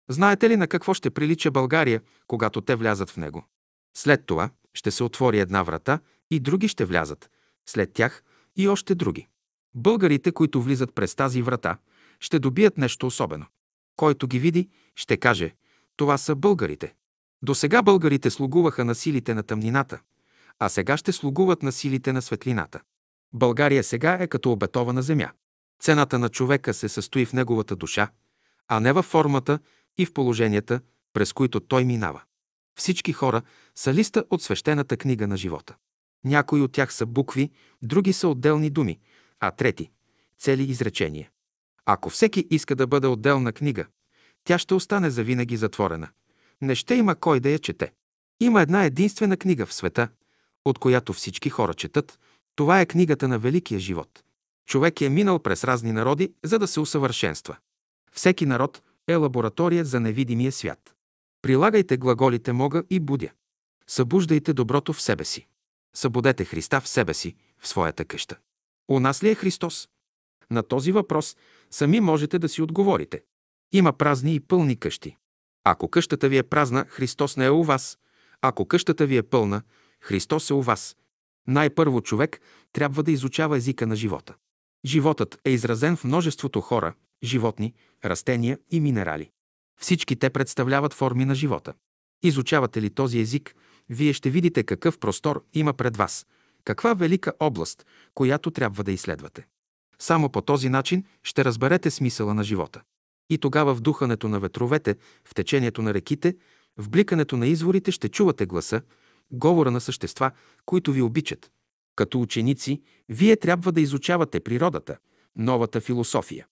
Знаете 0.10 0.50
ли 0.50 0.58
на 0.58 0.68
какво 0.68 0.94
ще 0.94 1.10
прилича 1.10 1.52
България, 1.52 2.02
когато 2.28 2.62
те 2.62 2.76
влязат 2.76 3.10
в 3.10 3.18
него? 3.18 3.46
След 3.98 4.26
това 4.26 4.50
ще 4.74 4.92
се 4.92 5.04
отвори 5.04 5.40
една 5.40 5.64
врата 5.64 6.00
и 6.32 6.40
други 6.40 6.68
ще 6.68 6.86
влязат, 6.86 7.30
след 7.66 7.94
тях 7.94 8.24
и 8.58 8.68
още 8.68 8.96
други. 8.96 9.28
Българите, 9.76 10.32
които 10.32 10.62
влизат 10.62 10.96
през 10.96 11.16
тази 11.16 11.42
врата, 11.42 11.78
ще 12.20 12.40
добият 12.40 12.78
нещо 12.78 13.08
особено. 13.08 13.46
Който 13.96 14.28
ги 14.28 14.40
види, 14.40 14.70
ще 14.96 15.18
каже 15.18 15.56
«Това 15.96 16.18
са 16.18 16.36
българите». 16.36 16.94
До 17.42 17.56
сега 17.56 17.82
българите 17.82 18.30
слугуваха 18.30 18.86
на 18.86 18.96
силите 18.96 19.34
на 19.34 19.44
тъмнината, 19.44 20.00
а 20.60 20.70
сега 20.70 20.98
ще 20.98 21.12
слугуват 21.12 21.64
на 21.64 21.72
силите 21.72 22.14
на 22.14 22.22
светлината. 22.22 22.82
България 23.34 23.84
сега 23.84 24.18
е 24.22 24.28
като 24.28 24.52
обетована 24.52 25.02
земя. 25.02 25.32
Цената 25.80 26.20
на 26.20 26.30
човека 26.30 26.74
се 26.74 26.90
състои 26.90 27.26
в 27.26 27.34
неговата 27.34 27.76
душа, 27.76 28.12
а 28.68 28.80
не 28.80 28.94
във 28.94 29.06
формата 29.06 29.60
и 29.98 30.06
в 30.06 30.14
положенията, 30.14 30.82
през 31.14 31.34
които 31.34 31.60
той 31.60 31.86
минава. 31.86 32.22
Всички 32.80 33.14
хора 33.14 33.42
са 33.76 33.94
листа 33.94 34.26
от 34.30 34.42
свещената 34.42 34.98
книга 34.98 35.28
на 35.28 35.38
живота. 35.38 35.76
Някои 36.26 36.62
от 36.62 36.72
тях 36.72 36.94
са 36.94 37.06
букви, 37.06 37.52
други 37.82 38.14
са 38.14 38.28
отделни 38.28 38.70
думи, 38.70 39.00
а 39.40 39.52
трети– 39.52 39.90
цели 40.40 40.64
изречения. 40.64 41.30
Ако 41.86 42.10
всеки 42.10 42.48
иска 42.50 42.76
да 42.76 42.88
бъде 42.88 43.08
отделна 43.08 43.54
книга, 43.54 43.86
тя 44.44 44.58
ще 44.58 44.74
остане 44.74 45.10
завинаги 45.10 45.58
затворена. 45.58 46.10
Не 46.62 46.76
ще 46.76 46.96
има 46.96 47.16
кой 47.16 47.40
да 47.40 47.50
я 47.50 47.60
чете. 47.60 47.92
Има 48.40 48.62
една 48.62 48.86
единствена 48.86 49.38
книга 49.38 49.66
в 49.66 49.74
света, 49.74 50.10
от 50.66 50.80
която 50.80 51.14
всички 51.14 51.50
хора 51.50 51.74
четат. 51.74 52.20
Това 52.60 52.82
е 52.82 52.86
книгата 52.86 53.28
на 53.28 53.40
великия 53.40 53.80
живот. 53.80 54.24
Човек 54.66 55.02
е 55.02 55.10
минал 55.10 55.40
през 55.40 55.64
разни 55.64 55.92
народи, 55.92 56.34
за 56.44 56.60
да 56.60 56.68
се 56.68 56.80
усъвършенства. 56.80 57.58
Всеки 58.12 58.46
народ 58.46 58.82
е 59.08 59.16
лаборатория 59.16 59.86
за 59.86 60.00
невидимия 60.00 60.52
свят. 60.52 60.96
Прилагайте 61.42 61.98
глаголите 61.98 62.54
мога 62.54 62.84
и 62.90 63.00
будя. 63.00 63.30
Събуждайте 63.88 64.54
доброто 64.54 64.94
в 64.94 65.02
себе 65.02 65.26
си. 65.26 65.48
Събудете 65.96 66.46
Христа 66.46 66.82
в 66.82 66.88
себе 66.88 67.14
си, 67.14 67.36
в 67.60 67.68
своята 67.68 68.06
къща. 68.06 68.38
У 68.90 69.00
нас 69.00 69.24
ли 69.24 69.30
е 69.30 69.36
Христос? 69.36 69.90
На 70.52 70.64
този 70.64 70.92
въпрос 70.92 71.38
сами 71.72 72.00
можете 72.00 72.40
да 72.40 72.50
си 72.50 72.62
отговорите. 72.62 73.24
Има 73.72 73.94
празни 73.94 74.36
и 74.36 74.40
пълни 74.40 74.76
къщи. 74.76 75.18
Ако 75.64 75.88
къщата 75.88 76.30
ви 76.30 76.38
е 76.38 76.44
празна, 76.44 76.86
Христос 76.90 77.38
не 77.38 77.46
е 77.46 77.52
у 77.52 77.64
вас. 77.64 77.98
Ако 78.42 78.66
къщата 78.66 79.06
ви 79.06 79.18
е 79.18 79.24
пълна, 79.24 79.62
Христос 80.02 80.50
е 80.50 80.54
у 80.54 80.62
вас. 80.62 80.96
Най-първо 81.50 82.02
човек 82.02 82.42
трябва 82.74 83.04
да 83.04 83.12
изучава 83.12 83.58
езика 83.58 83.88
на 83.88 83.96
живота. 83.96 84.36
Животът 84.86 85.40
е 85.46 85.50
изразен 85.50 85.96
в 85.96 86.04
множеството 86.04 86.62
хора, 86.62 86.94
животни, 87.24 87.74
растения 88.06 88.60
и 88.72 88.80
минерали. 88.80 89.30
Всички 89.82 90.16
те 90.16 90.30
представляват 90.30 90.94
форми 90.94 91.26
на 91.26 91.36
живота. 91.36 91.74
Изучавате 92.24 92.82
ли 92.82 92.90
този 92.90 93.20
език, 93.20 93.56
вие 93.90 94.14
ще 94.14 94.30
видите 94.30 94.64
какъв 94.64 95.00
простор 95.00 95.46
има 95.54 95.74
пред 95.74 95.98
вас, 95.98 96.26
каква 96.64 96.94
велика 96.94 97.34
област, 97.40 97.86
която 98.14 98.52
трябва 98.52 98.84
да 98.84 98.92
изследвате. 98.92 99.48
Само 100.00 100.30
по 100.30 100.42
този 100.42 100.70
начин 100.70 101.04
ще 101.24 101.46
разберете 101.46 101.92
смисъла 101.92 102.34
на 102.34 102.44
живота. 102.44 102.82
И 103.30 103.38
тогава 103.38 103.76
в 103.76 103.82
духането 103.82 104.28
на 104.28 104.40
ветровете, 104.40 104.96
в 105.26 105.36
течението 105.36 105.82
на 105.82 105.94
реките, 105.94 106.36
в 106.78 106.90
бликането 106.90 107.38
на 107.38 107.48
изворите 107.48 107.92
ще 107.92 108.10
чувате 108.10 108.46
гласа, 108.46 108.82
говора 109.32 109.72
на 109.72 109.82
същества, 109.82 110.32
които 110.66 110.92
ви 110.92 111.02
обичат. 111.02 111.52
Като 111.96 112.22
ученици, 112.22 112.82
вие 113.10 113.36
трябва 113.36 113.72
да 113.72 113.82
изучавате 113.82 114.40
природата, 114.40 114.98
новата 115.36 115.82
философия, 115.82 116.48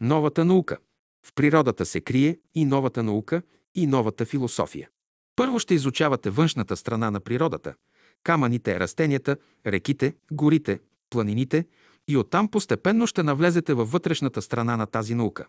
новата 0.00 0.44
наука. 0.44 0.78
В 1.26 1.32
природата 1.34 1.86
се 1.86 2.00
крие 2.00 2.38
и 2.54 2.64
новата 2.64 3.02
наука, 3.02 3.42
и 3.74 3.86
новата 3.86 4.24
философия. 4.24 4.88
Първо 5.36 5.58
ще 5.58 5.74
изучавате 5.74 6.30
външната 6.30 6.76
страна 6.76 7.10
на 7.10 7.20
природата– 7.20 7.74
камъните, 8.24 8.80
растенията, 8.80 9.36
реките, 9.66 10.14
горите, 10.32 10.80
планините 11.10 11.66
и 12.08 12.16
оттам 12.16 12.48
постепенно 12.48 13.06
ще 13.06 13.22
навлезете 13.22 13.74
във 13.74 13.90
вътрешната 13.90 14.42
страна 14.42 14.76
на 14.76 14.86
тази 14.86 15.14
наука. 15.14 15.46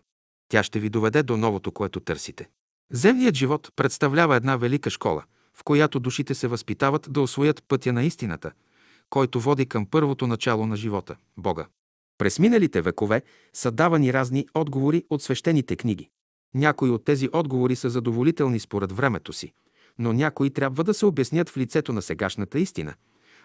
Тя 0.48 0.62
ще 0.62 0.80
ви 0.80 0.88
доведе 0.88 1.22
до 1.22 1.36
новото, 1.36 1.72
което 1.72 2.00
търсите. 2.00 2.48
Земният 2.92 3.34
живот 3.34 3.70
представлява 3.76 4.36
една 4.36 4.56
велика 4.56 4.90
школа, 4.90 5.24
в 5.54 5.64
която 5.64 6.00
душите 6.00 6.34
се 6.34 6.48
възпитават 6.48 7.06
да 7.10 7.20
освоят 7.20 7.64
пътя 7.68 7.92
на 7.92 8.02
истината, 8.02 8.52
който 9.10 9.40
води 9.40 9.66
към 9.66 9.86
първото 9.86 10.26
начало 10.26 10.66
на 10.66 10.76
живота– 10.76 11.16
Бога. 11.36 11.66
През 12.18 12.38
миналите 12.38 12.82
векове 12.82 13.22
са 13.52 13.70
давани 13.70 14.12
разни 14.12 14.46
отговори 14.54 15.04
от 15.10 15.22
свещените 15.22 15.76
книги. 15.76 16.08
Някои 16.54 16.90
от 16.90 17.04
тези 17.04 17.28
отговори 17.32 17.76
са 17.76 17.90
задоволителни 17.90 18.60
според 18.60 18.92
времето 18.92 19.32
си, 19.32 19.52
но 19.98 20.12
някои 20.12 20.50
трябва 20.50 20.84
да 20.84 20.94
се 20.94 21.06
обяснят 21.06 21.48
в 21.48 21.56
лицето 21.56 21.92
на 21.92 22.02
сегашната 22.02 22.58
истина, 22.58 22.94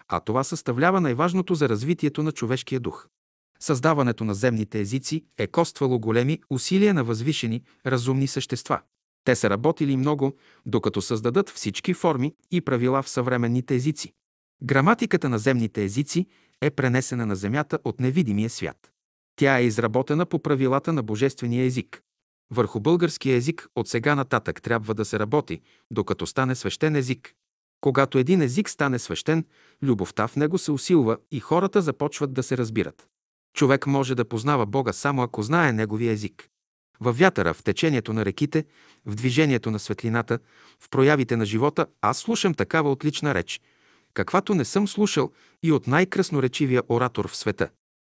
а 0.08 0.20
това 0.20 0.44
съставлява 0.44 1.00
най-важното 1.00 1.54
за 1.54 1.68
развитието 1.68 2.22
на 2.22 2.32
човешкия 2.32 2.80
дух. 2.80 3.06
Създаването 3.60 4.24
на 4.24 4.34
земните 4.34 4.80
езици 4.80 5.24
е 5.38 5.46
коствало 5.46 5.98
големи 5.98 6.40
усилия 6.50 6.94
на 6.94 7.04
възвишени, 7.04 7.62
разумни 7.86 8.26
същества. 8.26 8.80
Те 9.24 9.36
са 9.36 9.50
работили 9.50 9.96
много, 9.96 10.36
докато 10.66 11.02
създадат 11.02 11.50
всички 11.50 11.94
форми 11.94 12.34
и 12.50 12.60
правила 12.60 13.02
в 13.02 13.08
съвременните 13.08 13.74
езици. 13.74 14.12
Граматиката 14.62 15.28
на 15.28 15.38
земните 15.38 15.84
езици 15.84 16.26
е 16.62 16.70
пренесена 16.70 17.26
на 17.26 17.36
Земята 17.36 17.78
от 17.84 18.00
невидимия 18.00 18.50
свят. 18.50 18.90
Тя 19.36 19.58
е 19.58 19.64
изработена 19.64 20.26
по 20.26 20.38
правилата 20.38 20.92
на 20.92 21.02
божествения 21.02 21.64
език. 21.64 22.02
Върху 22.50 22.80
българския 22.80 23.36
език 23.36 23.68
от 23.76 23.88
сега 23.88 24.14
нататък 24.14 24.62
трябва 24.62 24.94
да 24.94 25.04
се 25.04 25.18
работи, 25.18 25.60
докато 25.90 26.26
стане 26.26 26.54
свещен 26.54 26.96
език. 26.96 27.34
Когато 27.80 28.18
един 28.18 28.42
език 28.42 28.70
стане 28.70 28.98
свещен, 28.98 29.44
любовта 29.82 30.28
в 30.28 30.36
него 30.36 30.58
се 30.58 30.72
усилва 30.72 31.16
и 31.30 31.40
хората 31.40 31.82
започват 31.82 32.32
да 32.32 32.42
се 32.42 32.56
разбират. 32.56 33.08
Човек 33.56 33.86
може 33.86 34.14
да 34.14 34.24
познава 34.24 34.66
Бога 34.66 34.92
само 34.92 35.22
ако 35.22 35.42
знае 35.42 35.72
неговия 35.72 36.12
език. 36.12 36.48
Във 37.00 37.18
вятъра, 37.18 37.54
в 37.54 37.62
течението 37.62 38.12
на 38.12 38.24
реките, 38.24 38.64
в 39.06 39.14
движението 39.14 39.70
на 39.70 39.78
светлината, 39.78 40.38
в 40.80 40.90
проявите 40.90 41.36
на 41.36 41.44
живота, 41.44 41.86
аз 42.02 42.18
слушам 42.18 42.54
такава 42.54 42.90
отлична 42.90 43.34
реч, 43.34 43.60
каквато 44.14 44.54
не 44.54 44.64
съм 44.64 44.88
слушал 44.88 45.32
и 45.62 45.72
от 45.72 45.86
най-красноречивия 45.86 46.82
оратор 46.88 47.28
в 47.28 47.36
света. 47.36 47.68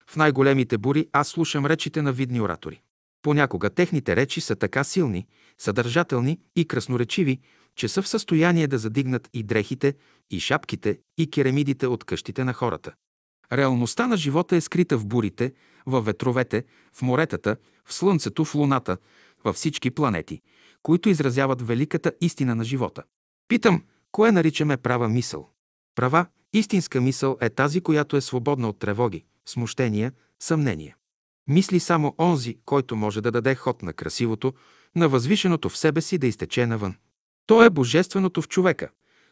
В 0.07 0.17
най-големите 0.17 0.79
бури 0.79 1.09
аз 1.13 1.29
слушам 1.29 1.67
речите 1.67 2.03
на 2.03 2.13
видни 2.13 2.41
оратори. 2.41 2.81
Понякога 3.23 3.71
техните 3.71 4.17
речи 4.17 4.41
са 4.41 4.57
така 4.57 4.85
силни, 4.85 5.27
съдържателни 5.59 6.39
и 6.57 6.69
красноречиви, 6.69 7.41
че 7.77 7.89
са 7.89 8.03
в 8.03 8.09
състояние 8.09 8.67
да 8.67 8.79
задигнат 8.79 9.29
и 9.33 9.43
дрехите, 9.43 9.95
и 10.31 10.41
шапките, 10.41 10.99
и 11.19 11.31
керамидите 11.31 11.87
от 11.87 12.05
къщите 12.05 12.45
на 12.45 12.53
хората. 12.53 12.93
Реалността 13.53 14.07
на 14.07 14.17
живота 14.17 14.57
е 14.57 14.61
скрита 14.61 14.99
в 14.99 15.07
бурите, 15.07 15.53
в 15.87 16.01
ветровете, 16.01 16.65
в 16.93 17.03
моретата, 17.03 17.57
в 17.85 17.95
Слънцето, 17.95 18.45
в 18.45 18.55
Луната, 18.55 18.97
във 19.45 19.57
всички 19.57 19.91
планети, 19.91 20.41
които 20.83 21.09
изразяват 21.09 21.67
великата 21.67 22.13
истина 22.21 22.55
на 22.55 22.65
живота. 22.65 23.03
Питам, 23.49 23.83
кое 24.13 24.33
наричаме 24.33 24.77
права 24.77 25.09
мисъл? 25.09 25.51
Права, 25.95 26.27
истинска 26.53 27.01
мисъл 27.01 27.37
е 27.41 27.51
тази, 27.51 27.81
която 27.81 28.17
е 28.17 28.21
свободна 28.21 28.69
от 28.69 28.79
тревоги, 28.79 29.25
смущения, 29.47 30.13
съмнения. 30.41 30.97
Мисли 31.49 31.81
само 31.81 32.15
онзи, 32.19 32.59
който 32.65 32.97
може 32.97 33.21
да 33.21 33.31
даде 33.31 33.55
ход 33.55 33.83
на 33.83 33.93
красивото, 33.93 34.53
на 34.97 35.09
възвишеното 35.09 35.69
в 35.69 35.77
себе 35.77 36.01
си 36.01 36.19
да 36.19 36.27
изтече 36.27 36.67
навън. 36.67 36.95
То 37.47 37.63
е 37.63 37.71
божественото 37.71 38.43
в 38.43 38.49
човека, 38.49 38.89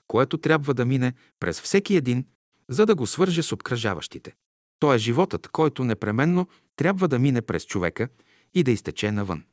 което 0.06 0.38
трябва 0.38 0.74
да 0.74 0.84
мине 0.84 1.12
през 1.40 1.60
всеки 1.60 1.96
един, 1.96 2.26
за 2.68 2.86
да 2.86 2.94
го 2.94 3.06
свърже 3.06 3.42
с 3.42 3.52
обкръжаващите. 3.52 4.34
То 4.78 4.94
е 4.94 4.98
животът, 4.98 5.48
който 5.48 5.84
непременно 5.84 6.48
трябва 6.76 7.08
да 7.08 7.18
мине 7.18 7.42
през 7.42 7.66
човека 7.66 8.08
и 8.54 8.62
да 8.62 8.70
изтече 8.70 9.12
навън. 9.12 9.44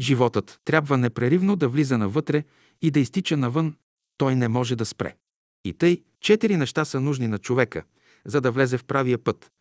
Животът 0.00 0.60
трябва 0.64 0.98
непреривно 0.98 1.56
да 1.56 1.68
влиза 1.68 1.98
навътре 1.98 2.44
и 2.82 2.90
да 2.90 3.00
изтича 3.00 3.36
навън. 3.36 3.76
Той 4.16 4.36
не 4.36 4.48
може 4.48 4.76
да 4.76 4.86
спре. 4.86 5.16
И 5.64 5.72
тъй, 5.72 6.02
четири 6.20 6.56
неща 6.56 6.84
са 6.84 7.00
нужни 7.00 7.28
на 7.28 7.38
човека, 7.38 7.84
за 8.24 8.40
да 8.40 8.50
влезе 8.50 8.78
в 8.78 8.84
правия 8.84 9.18
път. 9.18 9.52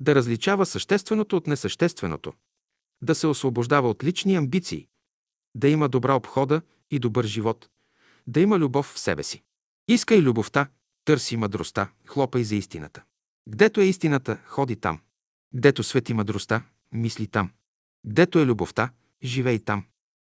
Да 0.00 0.14
различава 0.14 0.66
същественото 0.66 1.36
от 1.36 1.46
несъщественото. 1.46 2.32
Да 3.02 3.14
се 3.14 3.26
освобождава 3.26 3.90
от 3.90 4.04
лични 4.04 4.36
амбиции. 4.36 4.88
Да 5.54 5.68
има 5.68 5.88
добра 5.88 6.14
обхода 6.14 6.62
и 6.90 6.98
добър 6.98 7.24
живот. 7.24 7.68
Да 8.26 8.40
има 8.40 8.58
любов 8.58 8.86
в 8.94 8.98
себе 8.98 9.22
си. 9.22 9.42
Искай 9.88 10.20
любовта, 10.20 10.68
търси 11.04 11.36
мъдростта, 11.36 11.90
хлопай 12.06 12.44
за 12.44 12.56
истината. 12.56 13.04
Гдето 13.48 13.80
е 13.80 13.84
истината, 13.84 14.38
ходи 14.46 14.76
там. 14.76 15.00
Гдето 15.54 15.82
свети 15.82 16.14
мъдростта, 16.14 16.62
мисли 16.92 17.26
там. 17.26 17.50
Гдето 18.08 18.38
е 18.38 18.46
любовта, 18.46 18.90
живей 19.24 19.58
там. 19.58 19.84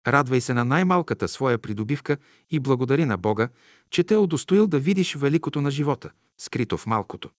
Радвай 0.07 0.41
се 0.41 0.55
на 0.55 0.65
най-малката 0.65 1.29
своя 1.29 1.59
придобивка 1.59 2.17
и 2.51 2.61
благодари 2.61 3.05
на 3.05 3.17
Бога, 3.17 3.49
че 3.91 4.05
те 4.05 4.15
е 4.15 4.19
удостоил 4.19 4.67
да 4.67 4.79
видиш 4.79 5.15
великото 5.15 5.61
на 5.61 5.71
живота, 5.71 6.11
скрито 6.39 6.77
в 6.77 6.87
малкото. 6.87 7.31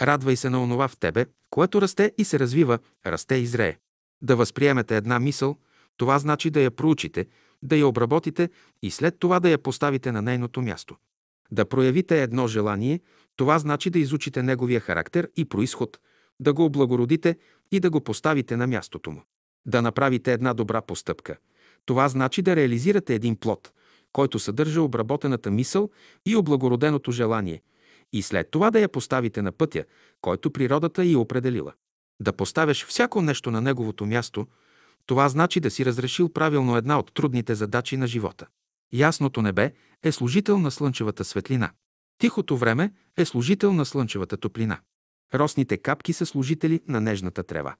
Радвай 0.00 0.36
се 0.36 0.50
на 0.50 0.62
онова 0.62 0.88
в 0.88 0.96
тебе, 0.96 1.26
което 1.50 1.82
расте 1.82 2.12
и 2.18 2.24
се 2.24 2.38
развива, 2.38 2.78
расте 3.06 3.34
и 3.34 3.46
зрее. 3.46 3.76
Да 4.22 4.36
възприемете 4.36 4.96
една 4.96 5.18
мисъл, 5.18 5.56
това 5.96 6.18
значи 6.18 6.50
да 6.50 6.60
я 6.60 6.70
проучите, 6.70 7.26
да 7.62 7.76
я 7.76 7.86
обработите 7.86 8.50
и 8.82 8.90
след 8.90 9.18
това 9.18 9.40
да 9.40 9.50
я 9.50 9.58
поставите 9.58 10.12
на 10.12 10.22
нейното 10.22 10.62
място. 10.62 10.96
Да 11.50 11.64
проявите 11.64 12.22
едно 12.22 12.48
желание, 12.48 13.00
това 13.36 13.58
значи 13.58 13.90
да 13.90 13.98
изучите 13.98 14.42
неговия 14.42 14.80
характер 14.80 15.30
и 15.36 15.44
происход, 15.44 15.98
да 16.40 16.52
го 16.52 16.64
облагородите 16.64 17.38
и 17.72 17.80
да 17.80 17.90
го 17.90 18.00
поставите 18.00 18.56
на 18.56 18.66
мястото 18.66 19.10
му. 19.10 19.22
Да 19.66 19.82
направите 19.82 20.32
една 20.32 20.54
добра 20.54 20.80
постъпка. 20.80 21.36
Това 21.86 22.08
значи 22.08 22.42
да 22.42 22.56
реализирате 22.56 23.14
един 23.14 23.36
плод, 23.36 23.72
който 24.12 24.38
съдържа 24.38 24.82
обработената 24.82 25.50
мисъл 25.50 25.90
и 26.26 26.36
облагороденото 26.36 27.12
желание, 27.12 27.62
и 28.12 28.22
след 28.22 28.50
това 28.50 28.70
да 28.70 28.80
я 28.80 28.88
поставите 28.88 29.42
на 29.42 29.52
пътя, 29.52 29.84
който 30.20 30.50
природата 30.50 31.04
е 31.04 31.16
определила. 31.16 31.72
Да 32.20 32.32
поставяш 32.32 32.86
всяко 32.86 33.22
нещо 33.22 33.50
на 33.50 33.60
неговото 33.60 34.06
място, 34.06 34.46
това 35.06 35.28
значи 35.28 35.60
да 35.60 35.70
си 35.70 35.84
разрешил 35.84 36.28
правилно 36.28 36.76
една 36.76 36.98
от 36.98 37.14
трудните 37.14 37.54
задачи 37.54 37.96
на 37.96 38.06
живота. 38.06 38.46
Ясното 38.92 39.42
небе 39.42 39.72
е 40.02 40.12
служител 40.12 40.58
на 40.58 40.70
слънчевата 40.70 41.24
светлина. 41.24 41.70
Тихото 42.18 42.56
време 42.56 42.92
е 43.16 43.24
служител 43.24 43.72
на 43.72 43.84
слънчевата 43.84 44.36
топлина. 44.36 44.78
Росните 45.34 45.76
капки 45.76 46.12
са 46.12 46.26
служители 46.26 46.80
на 46.88 47.00
нежната 47.00 47.42
трева. 47.42 47.74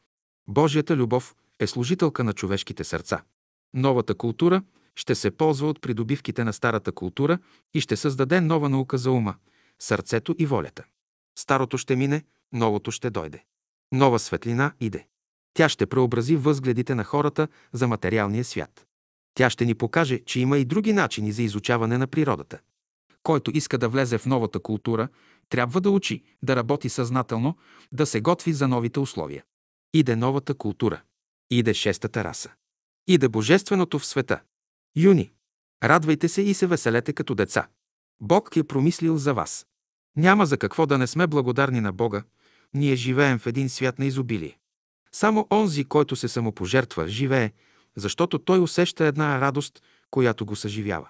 Божията 0.49 0.97
любов 0.97 1.35
е 1.61 1.67
служителка 1.67 2.25
на 2.25 2.33
човешките 2.33 2.85
сърца. 2.85 3.23
Новата 3.75 4.15
култура 4.15 4.63
ще 4.97 5.15
се 5.15 5.31
ползва 5.31 5.69
от 5.69 5.81
придобивките 5.81 6.45
на 6.45 6.53
старата 6.53 6.93
култура 6.93 7.39
и 7.75 7.81
ще 7.81 7.97
създаде 7.97 8.41
нова 8.41 8.69
наука 8.69 8.99
за 8.99 9.11
ума, 9.11 9.35
сърцето 9.79 10.35
и 10.39 10.47
волята. 10.47 10.85
Старото 11.39 11.79
ще 11.79 11.97
мине, 11.97 12.25
новото 12.53 12.91
ще 12.91 13.11
дойде. 13.11 13.45
Нова 13.93 14.19
светлина 14.19 14.73
иде. 14.81 15.07
Тя 15.55 15.69
ще 15.69 15.87
преобрази 15.87 16.37
възгледите 16.37 16.95
на 16.95 17.05
хората 17.05 17.49
за 17.73 17.89
материалния 17.89 18.45
свят. 18.45 18.87
Тя 19.35 19.51
ще 19.51 19.65
ни 19.65 19.75
покаже, 19.75 20.19
че 20.19 20.41
има 20.41 20.59
и 20.59 20.65
други 20.65 20.93
начини 20.93 21.33
за 21.33 21.43
изучаване 21.43 21.99
на 21.99 22.07
природата. 22.07 22.59
Който 23.23 23.51
иска 23.55 23.79
да 23.79 23.89
влезе 23.89 24.19
в 24.19 24.27
новата 24.27 24.61
култура, 24.61 25.09
трябва 25.49 25.81
да 25.81 25.91
учи, 25.91 26.23
да 26.43 26.57
работи 26.57 26.89
съзнателно, 26.89 27.57
да 27.93 28.07
се 28.07 28.21
готви 28.21 28.53
за 28.53 28.69
новите 28.69 29.01
условия. 29.01 29.45
Иде 29.95 30.17
новата 30.17 30.55
култура. 30.55 31.03
Иде 31.51 31.75
шестата 31.75 32.25
раса. 32.25 32.51
Иде 33.07 33.29
божественото 33.29 33.99
в 33.99 34.07
света. 34.07 34.41
Юни. 34.97 35.33
Радвайте 35.85 36.29
се 36.29 36.43
и 36.43 36.55
се 36.55 36.67
веселете 36.67 37.13
като 37.13 37.35
деца. 37.35 37.69
Бог 38.21 38.57
е 38.57 38.65
промислил 38.65 39.17
за 39.17 39.35
вас. 39.35 39.67
Няма 40.17 40.47
за 40.47 40.59
какво 40.59 40.87
да 40.87 40.99
не 40.99 41.07
сме 41.07 41.27
благодарни 41.27 41.81
на 41.81 41.93
Бога. 41.93 42.23
Ние 42.75 42.97
живеем 42.97 43.39
в 43.39 43.47
един 43.47 43.69
свят 43.69 43.99
на 43.99 44.07
изобилие. 44.07 44.59
Само 45.13 45.47
онзи, 45.53 45.85
който 45.85 46.17
се 46.17 46.29
самопожертва, 46.29 47.09
живее, 47.09 47.53
защото 47.97 48.39
той 48.39 48.59
усеща 48.59 49.05
една 49.05 49.41
радост, 49.41 49.83
която 50.11 50.47
го 50.47 50.57
съживява. 50.57 51.09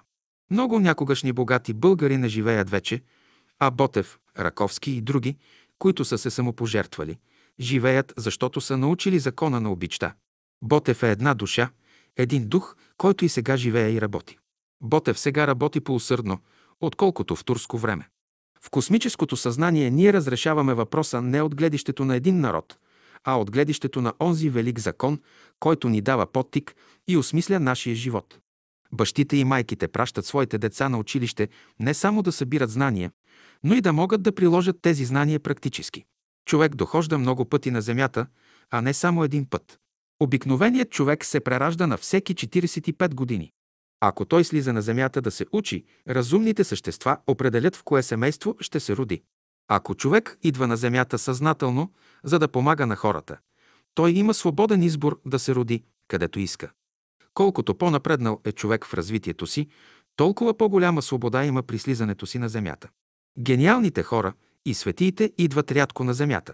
Много 0.51 0.79
някогашни 0.79 1.31
богати 1.31 1.73
българи 1.73 2.17
не 2.17 2.27
живеят 2.27 2.69
вече, 2.69 3.01
а 3.59 3.71
Ботев, 3.71 4.19
Раковски 4.39 4.91
и 4.91 5.01
други, 5.01 5.37
които 5.79 6.05
са 6.05 6.17
се 6.17 6.29
самопожертвали, 6.29 7.17
живеят, 7.59 8.13
защото 8.17 8.61
са 8.61 8.77
научили 8.77 9.19
закона 9.19 9.61
на 9.61 9.71
обичта. 9.71 10.13
Ботев 10.61 11.03
е 11.03 11.11
една 11.11 11.33
душа, 11.33 11.69
един 12.17 12.47
дух, 12.47 12.75
който 12.97 13.25
и 13.25 13.29
сега 13.29 13.57
живее 13.57 13.91
и 13.91 14.01
работи. 14.01 14.37
Ботев 14.81 15.19
сега 15.19 15.47
работи 15.47 15.79
по-усърдно, 15.79 16.39
отколкото 16.81 17.35
в 17.35 17.45
турско 17.45 17.77
време. 17.77 18.09
В 18.61 18.69
космическото 18.69 19.37
съзнание 19.37 19.91
ние 19.91 20.13
разрешаваме 20.13 20.73
въпроса 20.73 21.21
не 21.21 21.41
от 21.41 21.55
гледището 21.55 22.05
на 22.05 22.15
един 22.15 22.39
народ, 22.39 22.77
а 23.23 23.39
от 23.39 23.51
гледището 23.51 24.01
на 24.01 24.13
онзи 24.21 24.49
велик 24.49 24.79
закон, 24.79 25.21
който 25.59 25.89
ни 25.89 26.01
дава 26.01 26.31
подтик 26.31 26.75
и 27.07 27.17
осмисля 27.17 27.59
нашия 27.59 27.95
живот. 27.95 28.39
Бащите 28.93 29.37
и 29.37 29.43
майките 29.43 29.87
пращат 29.87 30.25
своите 30.25 30.57
деца 30.57 30.89
на 30.89 30.97
училище 30.97 31.49
не 31.79 31.93
само 31.93 32.23
да 32.23 32.31
събират 32.31 32.69
знания, 32.69 33.11
но 33.63 33.75
и 33.75 33.81
да 33.81 33.93
могат 33.93 34.23
да 34.23 34.35
приложат 34.35 34.81
тези 34.81 35.05
знания 35.05 35.39
практически. 35.39 36.05
Човек 36.45 36.75
дохожда 36.75 37.17
много 37.17 37.45
пъти 37.45 37.71
на 37.71 37.81
Земята, 37.81 38.27
а 38.71 38.81
не 38.81 38.93
само 38.93 39.23
един 39.23 39.45
път. 39.49 39.80
Обикновеният 40.21 40.89
човек 40.89 41.25
се 41.25 41.39
преражда 41.39 41.87
на 41.87 41.97
всеки 41.97 42.35
45 42.35 43.13
години. 43.13 43.51
Ако 43.99 44.25
той 44.25 44.43
слиза 44.43 44.73
на 44.73 44.81
Земята 44.81 45.21
да 45.21 45.31
се 45.31 45.45
учи, 45.51 45.85
разумните 46.09 46.63
същества 46.63 47.17
определят 47.27 47.75
в 47.75 47.83
кое 47.83 48.03
семейство 48.03 48.55
ще 48.59 48.79
се 48.79 48.95
роди. 48.95 49.23
Ако 49.67 49.95
човек 49.95 50.37
идва 50.43 50.67
на 50.67 50.77
Земята 50.77 51.19
съзнателно, 51.19 51.91
за 52.23 52.39
да 52.39 52.47
помага 52.47 52.85
на 52.85 52.95
хората, 52.95 53.37
той 53.93 54.11
има 54.11 54.33
свободен 54.33 54.83
избор 54.83 55.19
да 55.25 55.39
се 55.39 55.55
роди 55.55 55.83
където 56.07 56.39
иска. 56.39 56.71
Колкото 57.33 57.75
по-напреднал 57.75 58.41
е 58.45 58.51
човек 58.51 58.85
в 58.85 58.93
развитието 58.93 59.47
си, 59.47 59.67
толкова 60.15 60.57
по-голяма 60.57 61.01
свобода 61.01 61.45
има 61.45 61.63
при 61.63 61.79
слизането 61.79 62.25
си 62.25 62.39
на 62.39 62.49
Земята. 62.49 62.89
Гениалните 63.39 64.03
хора 64.03 64.33
и 64.65 64.73
светиите 64.73 65.31
идват 65.37 65.71
рядко 65.71 66.03
на 66.03 66.13
Земята, 66.13 66.53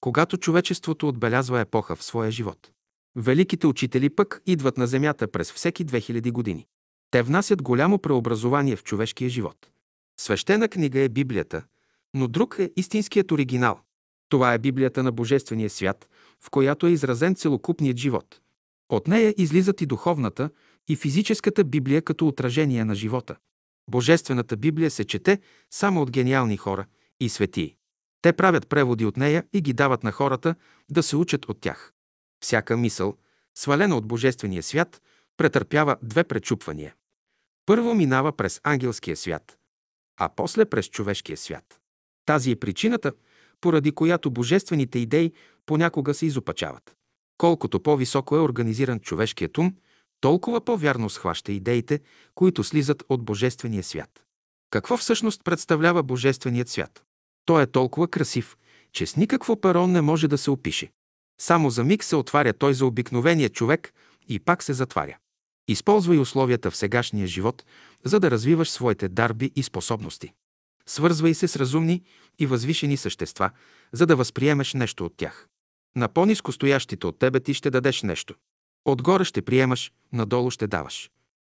когато 0.00 0.36
човечеството 0.36 1.08
отбелязва 1.08 1.60
епоха 1.60 1.96
в 1.96 2.04
своя 2.04 2.30
живот. 2.30 2.70
Великите 3.16 3.66
учители 3.66 4.10
пък 4.10 4.42
идват 4.46 4.78
на 4.78 4.86
Земята 4.86 5.28
през 5.28 5.52
всеки 5.52 5.86
2000 5.86 6.32
години. 6.32 6.66
Те 7.10 7.22
внасят 7.22 7.62
голямо 7.62 7.98
преобразование 7.98 8.76
в 8.76 8.84
човешкия 8.84 9.30
живот. 9.30 9.70
Свещена 10.20 10.68
книга 10.68 11.00
е 11.00 11.08
Библията, 11.08 11.62
но 12.14 12.28
друг 12.28 12.56
е 12.58 12.70
истинският 12.76 13.32
оригинал. 13.32 13.80
Това 14.28 14.54
е 14.54 14.58
Библията 14.58 15.02
на 15.02 15.12
Божествения 15.12 15.70
свят, 15.70 16.08
в 16.40 16.50
която 16.50 16.86
е 16.86 16.90
изразен 16.90 17.34
целокупният 17.34 17.96
живот. 17.96 18.40
От 18.88 19.08
нея 19.08 19.34
излизат 19.38 19.80
и 19.80 19.86
духовната, 19.86 20.50
и 20.88 20.96
физическата 20.96 21.64
Библия 21.64 22.02
като 22.02 22.28
отражение 22.28 22.84
на 22.84 22.94
живота. 22.94 23.36
Божествената 23.90 24.56
Библия 24.56 24.90
се 24.90 25.04
чете 25.04 25.40
само 25.70 26.02
от 26.02 26.10
гениални 26.10 26.56
хора 26.56 26.86
и 27.20 27.28
светии. 27.28 27.76
Те 28.22 28.32
правят 28.32 28.68
преводи 28.68 29.04
от 29.04 29.16
нея 29.16 29.44
и 29.52 29.60
ги 29.60 29.72
дават 29.72 30.02
на 30.02 30.12
хората 30.12 30.54
да 30.90 31.02
се 31.02 31.16
учат 31.16 31.48
от 31.48 31.60
тях. 31.60 31.92
Всяка 32.40 32.76
мисъл, 32.76 33.16
свалена 33.54 33.96
от 33.96 34.06
Божествения 34.06 34.62
свят, 34.62 35.02
претърпява 35.36 35.96
две 36.02 36.24
пречупвания. 36.24 36.94
Първо 37.66 37.94
минава 37.94 38.36
през 38.36 38.60
ангелския 38.64 39.16
свят, 39.16 39.58
а 40.16 40.28
после 40.36 40.64
през 40.64 40.86
човешкия 40.86 41.36
свят. 41.36 41.80
Тази 42.26 42.50
е 42.50 42.56
причината, 42.56 43.12
поради 43.60 43.92
която 43.92 44.30
божествените 44.30 44.98
идеи 44.98 45.32
понякога 45.66 46.14
се 46.14 46.26
изопачават. 46.26 46.96
Колкото 47.38 47.80
по-високо 47.80 48.36
е 48.36 48.40
организиран 48.40 49.00
човешкият 49.00 49.58
ум, 49.58 49.74
толкова 50.20 50.64
по-вярно 50.64 51.10
схваща 51.10 51.52
идеите, 51.52 52.00
които 52.34 52.64
слизат 52.64 53.04
от 53.08 53.24
Божествения 53.24 53.82
свят. 53.82 54.22
Какво 54.70 54.96
всъщност 54.96 55.44
представлява 55.44 56.02
Божественият 56.02 56.68
свят? 56.68 57.04
Той 57.44 57.62
е 57.62 57.66
толкова 57.66 58.08
красив, 58.08 58.56
че 58.92 59.06
с 59.06 59.16
никакво 59.16 59.60
перо 59.60 59.86
не 59.86 60.00
може 60.00 60.28
да 60.28 60.38
се 60.38 60.50
опише. 60.50 60.92
Само 61.38 61.70
за 61.70 61.84
миг 61.84 62.04
се 62.04 62.16
отваря 62.16 62.52
той 62.52 62.74
за 62.74 62.86
обикновения 62.86 63.48
човек 63.48 63.94
и 64.28 64.38
пак 64.38 64.62
се 64.62 64.72
затваря. 64.72 65.16
Използвай 65.68 66.18
условията 66.18 66.70
в 66.70 66.76
сегашния 66.76 67.26
живот, 67.26 67.64
за 68.04 68.20
да 68.20 68.30
развиваш 68.30 68.70
своите 68.70 69.08
дарби 69.08 69.52
и 69.56 69.62
способности. 69.62 70.32
Свързвай 70.86 71.34
се 71.34 71.48
с 71.48 71.56
разумни 71.56 72.02
и 72.38 72.46
възвишени 72.46 72.96
същества, 72.96 73.50
за 73.92 74.06
да 74.06 74.16
възприемеш 74.16 74.74
нещо 74.74 75.04
от 75.04 75.16
тях. 75.16 75.48
На 75.96 76.08
по-низко 76.08 76.52
стоящите 76.52 77.06
от 77.06 77.18
тебе 77.18 77.40
ти 77.40 77.54
ще 77.54 77.70
дадеш 77.70 78.02
нещо. 78.02 78.34
Отгоре 78.84 79.24
ще 79.24 79.42
приемаш, 79.42 79.92
надолу 80.12 80.50
ще 80.50 80.66
даваш. 80.66 81.10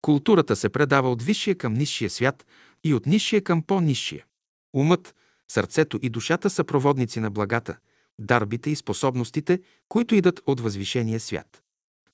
Културата 0.02 0.56
се 0.56 0.70
предава 0.70 1.12
от 1.12 1.24
висшия 1.24 1.56
към 1.56 1.74
нисшия 1.74 2.10
свят 2.10 2.46
и 2.84 2.94
от 2.94 3.06
нисшия 3.06 3.44
към 3.44 3.62
по-нисшия. 3.62 4.26
Умът, 4.74 5.16
сърцето 5.52 6.00
и 6.02 6.10
душата 6.10 6.50
са 6.50 6.64
проводници 6.64 7.20
на 7.20 7.32
благата, 7.32 7.78
дарбите 8.20 8.70
и 8.70 8.76
способностите, 8.76 9.62
които 9.90 10.16
идат 10.16 10.42
от 10.46 10.60
възвишения 10.60 11.20
свят. 11.20 11.64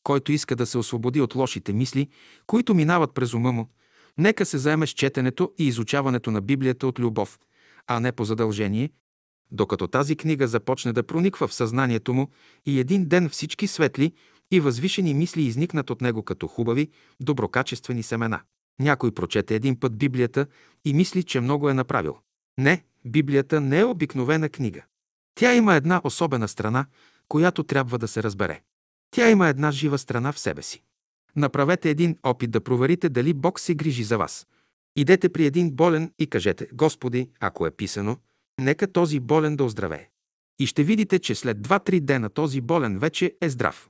Който 0.04 0.32
иска 0.32 0.56
да 0.56 0.66
се 0.66 0.78
освободи 0.78 1.22
от 1.22 1.36
лошите 1.36 1.74
мисли, 1.74 2.10
които 2.48 2.74
минават 2.74 3.14
през 3.14 3.34
ума 3.34 3.52
му, 3.52 3.70
нека 4.18 4.46
се 4.46 4.58
заеме 4.58 4.88
с 4.88 4.90
четенето 4.90 5.52
и 5.58 5.68
изучаването 5.68 6.32
на 6.32 6.42
Библията 6.42 6.88
от 6.88 7.00
любов, 7.00 7.40
а 7.88 8.00
не 8.00 8.12
по 8.12 8.26
задължение, 8.26 8.90
докато 9.52 9.88
тази 9.88 10.16
книга 10.16 10.48
започне 10.48 10.94
да 10.94 11.04
прониква 11.04 11.48
в 11.48 11.54
съзнанието 11.54 12.14
му 12.14 12.28
и 12.66 12.80
един 12.80 13.06
ден 13.06 13.30
всички 13.30 13.68
светли 13.68 14.14
и 14.52 14.60
възвишени 14.60 15.14
мисли 15.14 15.42
изникнат 15.42 15.90
от 15.90 16.02
него 16.02 16.24
като 16.24 16.48
хубави, 16.48 16.90
доброкачествени 17.20 18.04
семена. 18.04 18.42
Някой 18.80 19.12
прочете 19.12 19.56
един 19.56 19.80
път 19.80 19.98
Библията 19.98 20.46
и 20.86 20.94
мисли, 20.94 21.24
че 21.24 21.40
много 21.40 21.70
е 21.70 21.74
направил. 21.74 22.18
Не, 22.58 22.84
Библията 23.06 23.62
не 23.62 23.80
е 23.80 23.86
обикновена 23.86 24.50
книга. 24.50 24.84
Тя 25.36 25.54
има 25.54 25.76
една 25.76 26.02
особена 26.04 26.48
страна, 26.48 26.86
която 27.28 27.64
трябва 27.64 28.00
да 28.00 28.08
се 28.08 28.24
разбере. 28.24 28.62
Тя 29.12 29.30
има 29.30 29.48
една 29.48 29.72
жива 29.72 29.98
страна 29.98 30.32
в 30.32 30.40
себе 30.40 30.62
си. 30.62 30.84
Направете 31.36 31.90
един 31.90 32.18
опит 32.24 32.52
да 32.52 32.62
проверите 32.62 33.10
дали 33.10 33.34
Бог 33.34 33.60
се 33.60 33.76
грижи 33.76 34.04
за 34.04 34.18
вас. 34.18 34.48
Идете 34.96 35.30
при 35.30 35.46
един 35.46 35.72
болен 35.72 36.12
и 36.20 36.28
кажете, 36.28 36.68
Господи, 36.74 37.30
ако 37.40 37.68
е 37.68 37.72
писано, 37.72 38.18
нека 38.62 38.92
този 38.92 39.20
болен 39.20 39.56
да 39.56 39.64
оздравее. 39.64 40.10
И 40.60 40.68
ще 40.68 40.84
видите, 40.84 41.20
че 41.20 41.36
след 41.36 41.58
2-3 41.58 42.00
дена 42.00 42.30
този 42.30 42.62
болен 42.62 43.00
вече 43.00 43.34
е 43.42 43.50
здрав. 43.50 43.90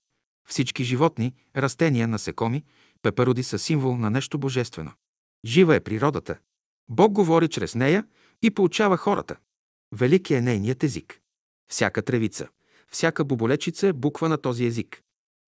Всички 0.50 0.84
животни, 0.84 1.34
растения, 1.58 2.08
насекоми, 2.08 2.64
пепероди 3.02 3.44
са 3.44 3.60
символ 3.60 3.98
на 3.98 4.10
нещо 4.10 4.38
божествено. 4.38 4.92
Жива 5.46 5.76
е 5.76 5.80
природата. 5.80 6.38
Бог 6.90 7.12
говори 7.12 7.48
чрез 7.48 7.76
нея 7.76 8.06
и 8.42 8.52
получава 8.52 8.98
хората. 8.98 9.36
Велики 9.92 10.34
е 10.34 10.42
нейният 10.42 10.84
език. 10.84 11.23
Всяка 11.74 12.02
тревица, 12.02 12.48
всяка 12.92 13.26
боболечица 13.26 13.88
е 13.88 13.94
буква 13.94 14.30
на 14.30 14.38
този 14.38 14.66
език. 14.66 15.02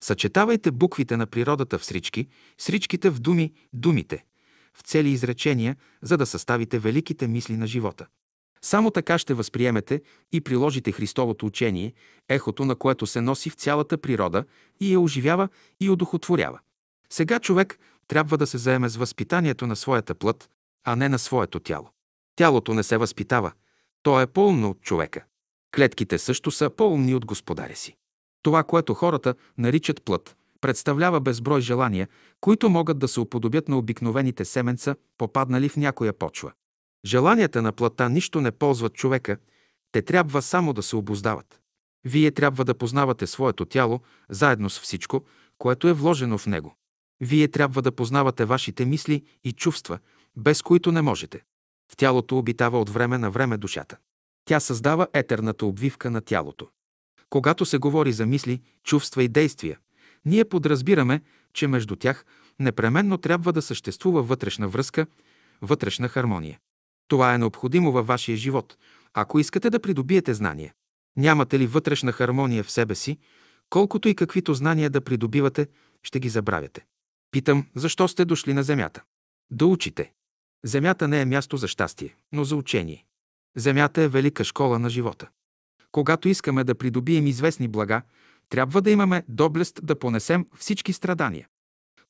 Съчетавайте 0.05 0.71
буквите 0.71 1.17
на 1.17 1.27
природата 1.27 1.79
в 1.79 1.85
срички, 1.85 2.29
сричките 2.59 3.11
в 3.11 3.21
думи, 3.21 3.53
думите, 3.73 4.25
в 4.75 4.83
цели 4.83 5.09
изречения, 5.09 5.77
за 6.03 6.17
да 6.17 6.27
съставите 6.27 6.79
великите 6.79 7.29
мисли 7.29 7.57
на 7.57 7.67
живота. 7.67 8.07
Само 8.63 8.91
така 8.91 9.19
ще 9.19 9.35
възприемете 9.35 10.03
и 10.33 10.41
приложите 10.41 10.93
Христовото 10.93 11.47
учение, 11.47 11.93
ехото 12.29 12.65
на 12.65 12.77
което 12.77 13.07
се 13.07 13.21
носи 13.21 13.51
в 13.51 13.55
цялата 13.55 13.99
природа 13.99 14.45
и 14.81 14.93
я 14.93 15.01
оживява 15.01 15.49
и 15.81 15.91
одухотворява. 15.91 16.61
Сега 17.11 17.41
човек 17.41 17.79
трябва 18.09 18.39
да 18.39 18.47
се 18.47 18.59
заеме 18.59 18.89
с 18.89 18.97
възпитанието 18.97 19.67
на 19.67 19.77
своята 19.77 20.15
плът, 20.15 20.51
а 20.85 20.97
не 20.97 21.09
на 21.09 21.19
своето 21.19 21.61
тяло. 21.61 21.91
Тялото 22.37 22.75
не 22.75 22.83
се 22.83 22.97
възпитава, 22.97 23.53
то 24.03 24.21
е 24.21 24.27
по-умно 24.27 24.71
от 24.71 24.81
човека. 24.81 25.25
Клетките 25.75 26.19
също 26.19 26.51
са 26.51 26.71
по-умни 26.71 27.15
от 27.15 27.27
господаря 27.27 27.77
си. 27.77 27.97
Това, 28.43 28.65
което 28.65 28.95
хората 28.95 29.35
наричат 29.59 30.03
плът, 30.05 30.37
представлява 30.61 31.21
безброй 31.21 31.61
желания, 31.61 32.09
които 32.41 32.71
могат 32.71 32.99
да 32.99 33.09
се 33.09 33.21
уподобят 33.21 33.69
на 33.69 33.79
обикновените 33.79 34.45
семенца, 34.45 34.97
попаднали 35.19 35.69
в 35.69 35.77
някоя 35.77 36.13
почва. 36.13 36.53
Желанията 37.05 37.63
на 37.63 37.73
плътта 37.73 38.09
нищо 38.09 38.41
не 38.41 38.53
ползват 38.53 38.95
човека, 38.95 39.37
те 39.93 40.03
трябва 40.03 40.43
само 40.43 40.73
да 40.73 40.83
се 40.83 40.97
обоздават. 40.97 41.61
Вие 42.05 42.31
трябва 42.31 42.65
да 42.65 42.75
познавате 42.75 43.27
своето 43.27 43.65
тяло, 43.65 44.01
заедно 44.29 44.71
с 44.71 44.81
всичко, 44.81 45.25
което 45.59 45.89
е 45.89 45.93
вложено 45.93 46.39
в 46.39 46.47
него. 46.47 46.77
Вие 47.21 47.49
трябва 47.49 47.83
да 47.83 47.93
познавате 47.93 48.45
вашите 48.45 48.85
мисли 48.85 49.23
и 49.45 49.53
чувства, 49.53 49.99
без 50.37 50.63
които 50.63 50.93
не 50.93 51.03
можете. 51.03 51.43
В 51.93 51.97
тялото 51.97 52.39
обитава 52.39 52.81
от 52.81 52.91
време 52.91 53.19
на 53.19 53.31
време 53.31 53.57
душата. 53.57 53.97
Тя 54.45 54.61
създава 54.61 55.07
етерната 55.13 55.67
обвивка 55.67 56.11
на 56.11 56.21
тялото. 56.21 56.69
Когато 57.31 57.67
се 57.67 57.79
говори 57.79 58.13
за 58.13 58.27
мисли, 58.27 58.61
чувства 58.83 59.23
и 59.23 59.29
действия, 59.29 59.79
ние 60.25 60.45
подразбираме, 60.45 61.23
че 61.53 61.67
между 61.67 61.97
тях 61.97 62.25
непременно 62.61 63.19
трябва 63.19 63.53
да 63.53 63.63
съществува 63.63 64.23
вътрешна 64.23 64.69
връзка, 64.69 65.07
вътрешна 65.63 66.09
хармония. 66.09 66.59
Това 67.09 67.35
е 67.35 67.39
необходимо 67.39 67.93
във 67.93 68.07
вашия 68.07 68.37
живот, 68.37 68.77
ако 69.15 69.39
искате 69.39 69.71
да 69.71 69.81
придобиете 69.81 70.35
знания. 70.35 70.75
Нямате 71.17 71.59
ли 71.59 71.67
вътрешна 71.67 72.13
хармония 72.13 72.65
в 72.65 72.71
себе 72.71 72.95
си, 72.95 73.19
колкото 73.71 74.09
и 74.09 74.15
каквито 74.15 74.55
знания 74.55 74.91
да 74.91 75.01
придобивате, 75.01 75.69
ще 76.03 76.21
ги 76.21 76.29
забравяте. 76.29 76.85
Питам, 77.31 77.67
защо 77.75 78.09
сте 78.09 78.25
дошли 78.25 78.55
на 78.55 78.63
Земята? 78.63 79.03
Да 79.51 79.67
учите. 79.67 80.13
Земята 80.65 81.09
не 81.09 81.21
е 81.21 81.25
място 81.25 81.57
за 81.57 81.69
щастие, 81.69 82.17
но 82.33 82.45
за 82.45 82.57
учение. 82.57 83.05
Земята 83.57 84.03
е 84.03 84.09
велика 84.09 84.45
школа 84.45 84.79
на 84.79 84.91
живота. 84.91 85.29
Когато 85.93 86.29
искаме 86.29 86.65
да 86.65 86.75
придобием 86.75 87.27
известни 87.27 87.69
блага, 87.69 88.03
трябва 88.49 88.83
да 88.83 88.91
имаме 88.91 89.23
доблест 89.29 89.81
да 89.83 89.99
понесем 89.99 90.47
всички 90.59 90.93
страдания. 90.93 91.47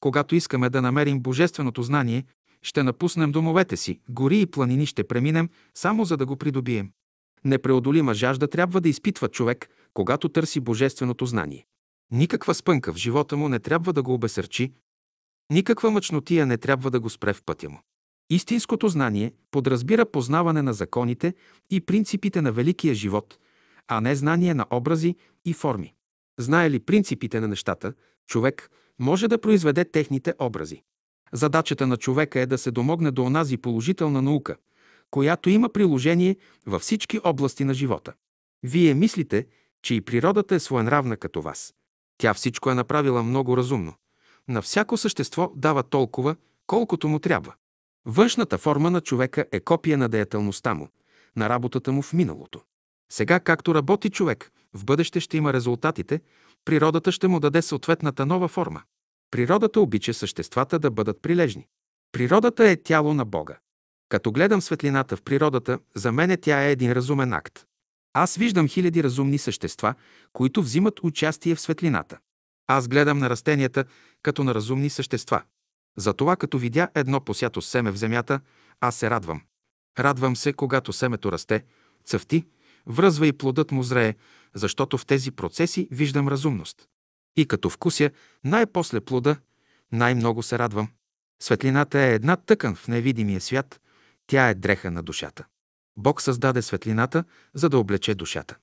Когато 0.01 0.35
искаме 0.35 0.71
да 0.71 0.83
намерим 0.83 1.21
божественото 1.21 1.83
знание, 1.83 2.25
ще 2.63 2.83
напуснем 2.83 3.33
домовете 3.33 3.77
си, 3.77 4.01
гори 4.09 4.41
и 4.41 4.47
планини 4.47 4.87
ще 4.87 5.05
преминем, 5.05 5.49
само 5.75 6.05
за 6.05 6.17
да 6.17 6.27
го 6.27 6.37
придобием. 6.37 6.91
Непреодолима 7.45 8.15
жажда 8.15 8.49
трябва 8.49 8.81
да 8.81 8.89
изпитва 8.89 9.29
човек, 9.29 9.69
когато 9.95 10.29
търси 10.29 10.61
божественото 10.61 11.27
знание. 11.27 11.67
Никаква 12.11 12.55
спънка 12.55 12.93
в 12.93 12.97
живота 12.97 13.37
му 13.37 13.49
не 13.49 13.59
трябва 13.59 13.93
да 13.93 14.03
го 14.03 14.15
обесърчи, 14.15 14.73
никаква 15.51 15.91
мъчнотия 15.91 16.47
не 16.47 16.59
трябва 16.59 16.91
да 16.91 17.01
го 17.01 17.11
спре 17.11 17.33
в 17.33 17.43
пътя 17.43 17.71
му. 17.71 17.81
Истинското 18.31 18.89
знание 18.89 19.33
подразбира 19.51 20.07
познаване 20.07 20.63
на 20.63 20.73
законите 20.73 21.35
и 21.71 21.81
принципите 21.81 22.43
на 22.43 22.53
великия 22.53 22.95
живот, 22.95 23.39
а 23.89 24.01
не 24.01 24.17
знание 24.17 24.55
на 24.55 24.67
образи 24.71 25.17
и 25.45 25.53
форми. 25.53 25.95
Знае 26.39 26.71
ли 26.71 26.81
принципите 26.81 27.41
на 27.41 27.49
нещата, 27.49 27.93
човек 28.27 28.71
може 28.99 29.29
да 29.29 29.41
произведе 29.41 29.85
техните 29.85 30.35
образи. 30.39 30.83
Задачата 31.33 31.87
на 31.87 31.97
човека 31.97 32.41
е 32.41 32.47
да 32.47 32.59
се 32.59 32.71
домогне 32.71 33.11
до 33.11 33.23
онази 33.23 33.57
положителна 33.57 34.23
наука, 34.23 34.57
която 35.11 35.51
има 35.51 35.69
приложение 35.69 36.37
във 36.67 36.83
всички 36.83 37.21
области 37.25 37.65
на 37.65 37.75
живота. 37.75 38.13
Вие 38.63 38.95
мислите, 38.95 39.47
че 39.83 39.95
и 39.95 40.01
природата 40.01 40.55
е 40.55 40.61
своенравна 40.61 41.17
като 41.17 41.43
вас. 41.43 41.75
Тя 42.19 42.35
всичко 42.35 42.71
е 42.71 42.75
направила 42.75 43.23
много 43.23 43.57
разумно. 43.57 43.95
На 44.49 44.63
всяко 44.63 44.97
същество 44.97 45.53
дава 45.57 45.83
толкова, 45.83 46.37
колкото 46.67 47.09
му 47.09 47.19
трябва. 47.19 47.55
Външната 48.07 48.59
форма 48.59 48.91
на 48.91 49.01
човека 49.01 49.45
е 49.53 49.61
копия 49.61 49.99
на 49.99 50.09
деятелността 50.09 50.75
му, 50.75 50.89
на 51.37 51.49
работата 51.49 51.93
му 51.93 52.03
в 52.03 52.13
миналото. 52.13 52.61
Сега, 53.13 53.41
както 53.41 53.75
работи 53.75 54.11
човек, 54.11 54.51
в 54.75 54.85
бъдеще 54.85 55.21
ще 55.21 55.37
има 55.37 55.53
резултатите, 55.53 56.21
природата 56.65 57.13
ще 57.13 57.29
му 57.29 57.41
даде 57.41 57.63
съответната 57.63 58.27
нова 58.27 58.49
форма. 58.49 58.83
Природата 59.31 59.81
обича 59.81 60.15
съществата 60.15 60.79
да 60.79 60.91
бъдат 60.91 61.23
прилежни. 61.23 61.67
Природата 62.13 62.69
е 62.69 62.77
тяло 62.77 63.15
на 63.15 63.25
Бога. 63.25 63.59
Като 64.09 64.33
гледам 64.33 64.63
светлината 64.63 65.17
в 65.17 65.23
природата, 65.23 65.79
за 65.95 66.13
мен 66.13 66.39
тя 66.41 66.63
е 66.63 66.73
един 66.73 66.93
разумен 66.93 67.33
акт. 67.33 67.65
Аз 68.13 68.37
виждам 68.37 68.69
хиляди 68.69 69.03
разумни 69.03 69.39
същества, 69.39 69.95
които 70.33 70.63
взимат 70.63 71.01
участие 71.03 71.55
в 71.55 71.61
светлината. 71.61 72.19
Аз 72.67 72.89
гледам 72.89 73.19
на 73.19 73.31
растенията 73.31 73.85
като 74.23 74.45
на 74.45 74.55
разумни 74.55 74.91
същества. 74.91 75.43
Затова, 75.97 76.37
като 76.37 76.59
видя 76.59 76.89
едно 76.95 77.21
посято 77.21 77.63
семе 77.63 77.91
в 77.91 77.97
земята, 77.97 78.41
аз 78.81 78.97
се 78.97 79.11
радвам. 79.11 79.43
Радвам 79.99 80.37
се, 80.37 80.53
когато 80.53 80.93
семето 80.93 81.33
расте, 81.33 81.65
цъфти, 82.05 82.45
връзва 82.87 83.27
и 83.27 83.33
плодът 83.33 83.71
му 83.71 83.83
зрее, 83.83 84.15
защото 84.55 84.99
в 84.99 85.07
тези 85.07 85.31
процеси 85.31 85.89
виждам 85.91 86.29
разумност. 86.29 86.89
И 87.37 87.47
като 87.47 87.71
вкуся 87.71 88.11
най-после 88.45 89.01
плода, 89.01 89.37
най-много 89.93 90.43
се 90.43 90.59
радвам. 90.59 90.89
Светлината 91.43 92.01
е 92.01 92.15
една 92.15 92.37
тъкан 92.37 92.75
в 92.75 92.89
невидимия 92.89 93.41
свят, 93.41 93.81
тя 94.27 94.49
е 94.49 94.55
дреха 94.55 94.91
на 94.91 95.03
душата. 95.03 95.45
Бог 95.97 96.23
създаде 96.23 96.63
светлината, 96.63 97.25
за 97.55 97.69
да 97.69 97.79
облече 97.79 98.15
душата. 98.15 98.57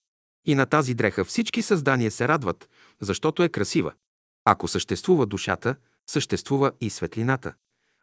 И 0.45 0.55
на 0.55 0.65
тази 0.65 0.93
дреха 0.93 1.25
всички 1.25 1.61
създания 1.61 2.11
се 2.11 2.27
радват, 2.27 2.69
защото 3.01 3.43
е 3.43 3.49
красива. 3.49 3.93
Ако 4.45 4.67
съществува 4.67 5.25
душата, 5.25 5.75
съществува 6.11 6.71
и 6.81 6.89
светлината. 6.89 7.53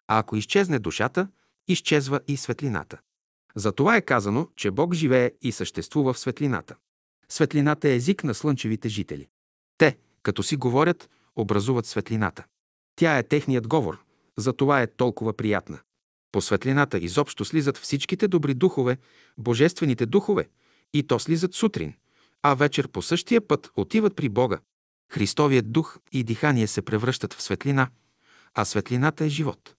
А 0.07 0.19
ако 0.19 0.35
изчезне 0.35 0.79
душата, 0.79 1.27
изчезва 1.67 2.19
и 2.27 2.37
светлината. 2.37 2.97
Затова 3.55 3.95
е 3.95 4.01
казано, 4.01 4.47
че 4.55 4.71
Бог 4.71 4.93
живее 4.93 5.31
и 5.41 5.51
съществува 5.51 6.13
в 6.13 6.19
светлината. 6.19 6.75
Светлината 7.29 7.89
е 7.89 7.95
език 7.95 8.23
на 8.23 8.33
слънчевите 8.33 8.89
жители. 8.89 9.27
Те, 9.77 9.97
като 10.23 10.43
си 10.43 10.55
говорят, 10.55 11.09
образуват 11.35 11.85
светлината. 11.85 12.45
Тя 12.95 13.17
е 13.17 13.23
техният 13.23 13.67
говор, 13.67 13.99
затова 14.37 14.81
е 14.81 14.87
толкова 14.87 15.33
приятна. 15.33 15.79
По 16.31 16.41
светлината 16.41 16.97
изобщо 16.97 17.45
слизат 17.45 17.77
всичките 17.77 18.27
добри 18.27 18.53
духове, 18.53 18.97
божествените 19.37 20.05
духове, 20.05 20.49
и 20.93 21.03
то 21.03 21.19
слизат 21.19 21.53
сутрин, 21.53 21.93
а 22.43 22.53
вечер 22.53 22.87
по 22.87 23.01
същия 23.01 23.47
път 23.47 23.71
отиват 23.75 24.15
при 24.15 24.29
Бога. 24.29 24.59
Христовият 25.11 25.71
дух 25.71 25.97
и 26.11 26.23
дихание 26.23 26.67
се 26.67 26.81
превръщат 26.81 27.33
в 27.33 27.41
светлина, 27.41 27.89
а 28.53 28.65
светлината 28.65 29.25
е 29.25 29.29
живот. 29.29 29.75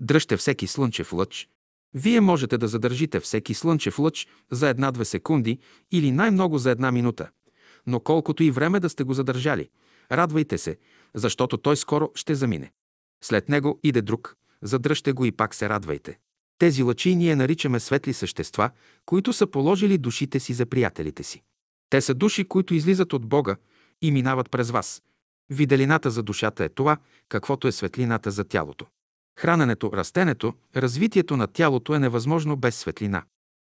Дръжте 0.00 0.36
всеки 0.36 0.66
слънчев 0.66 1.12
лъч. 1.12 1.48
Вие 1.94 2.20
можете 2.20 2.58
да 2.58 2.68
задържите 2.68 3.20
всеки 3.20 3.54
слънчев 3.54 3.98
лъч 3.98 4.26
за 4.50 4.68
една-две 4.68 5.04
секунди 5.04 5.58
или 5.92 6.10
най-много 6.10 6.58
за 6.58 6.70
една 6.70 6.92
минута. 6.92 7.30
Но 7.86 8.00
колкото 8.00 8.42
и 8.42 8.50
време 8.50 8.80
да 8.80 8.88
сте 8.88 9.04
го 9.04 9.14
задържали, 9.14 9.68
радвайте 10.12 10.58
се, 10.58 10.76
защото 11.14 11.56
той 11.56 11.76
скоро 11.76 12.10
ще 12.14 12.34
замине. 12.34 12.72
След 13.24 13.48
него 13.48 13.80
иде 13.82 14.02
друг, 14.02 14.36
задръжте 14.62 15.12
го 15.12 15.24
и 15.24 15.32
пак 15.32 15.54
се 15.54 15.68
радвайте. 15.68 16.18
Тези 16.58 16.82
лъчи 16.82 17.16
ние 17.16 17.36
наричаме 17.36 17.80
светли 17.80 18.12
същества, 18.12 18.70
които 19.06 19.32
са 19.32 19.46
положили 19.46 19.98
душите 19.98 20.40
си 20.40 20.52
за 20.52 20.66
приятелите 20.66 21.22
си. 21.22 21.42
Те 21.90 22.00
са 22.00 22.14
души, 22.14 22.44
които 22.44 22.74
излизат 22.74 23.12
от 23.12 23.26
Бога 23.26 23.56
и 24.06 24.10
минават 24.10 24.50
през 24.50 24.70
вас. 24.70 25.02
Виделината 25.50 26.10
за 26.10 26.22
душата 26.22 26.64
е 26.64 26.68
това, 26.68 26.96
каквото 27.28 27.68
е 27.68 27.72
светлината 27.72 28.30
за 28.30 28.44
тялото. 28.44 28.86
Храненето, 29.38 29.92
растенето, 29.92 30.54
развитието 30.76 31.36
на 31.36 31.46
тялото 31.46 31.94
е 31.94 31.98
невъзможно 31.98 32.56
без 32.56 32.76
светлина. 32.76 33.22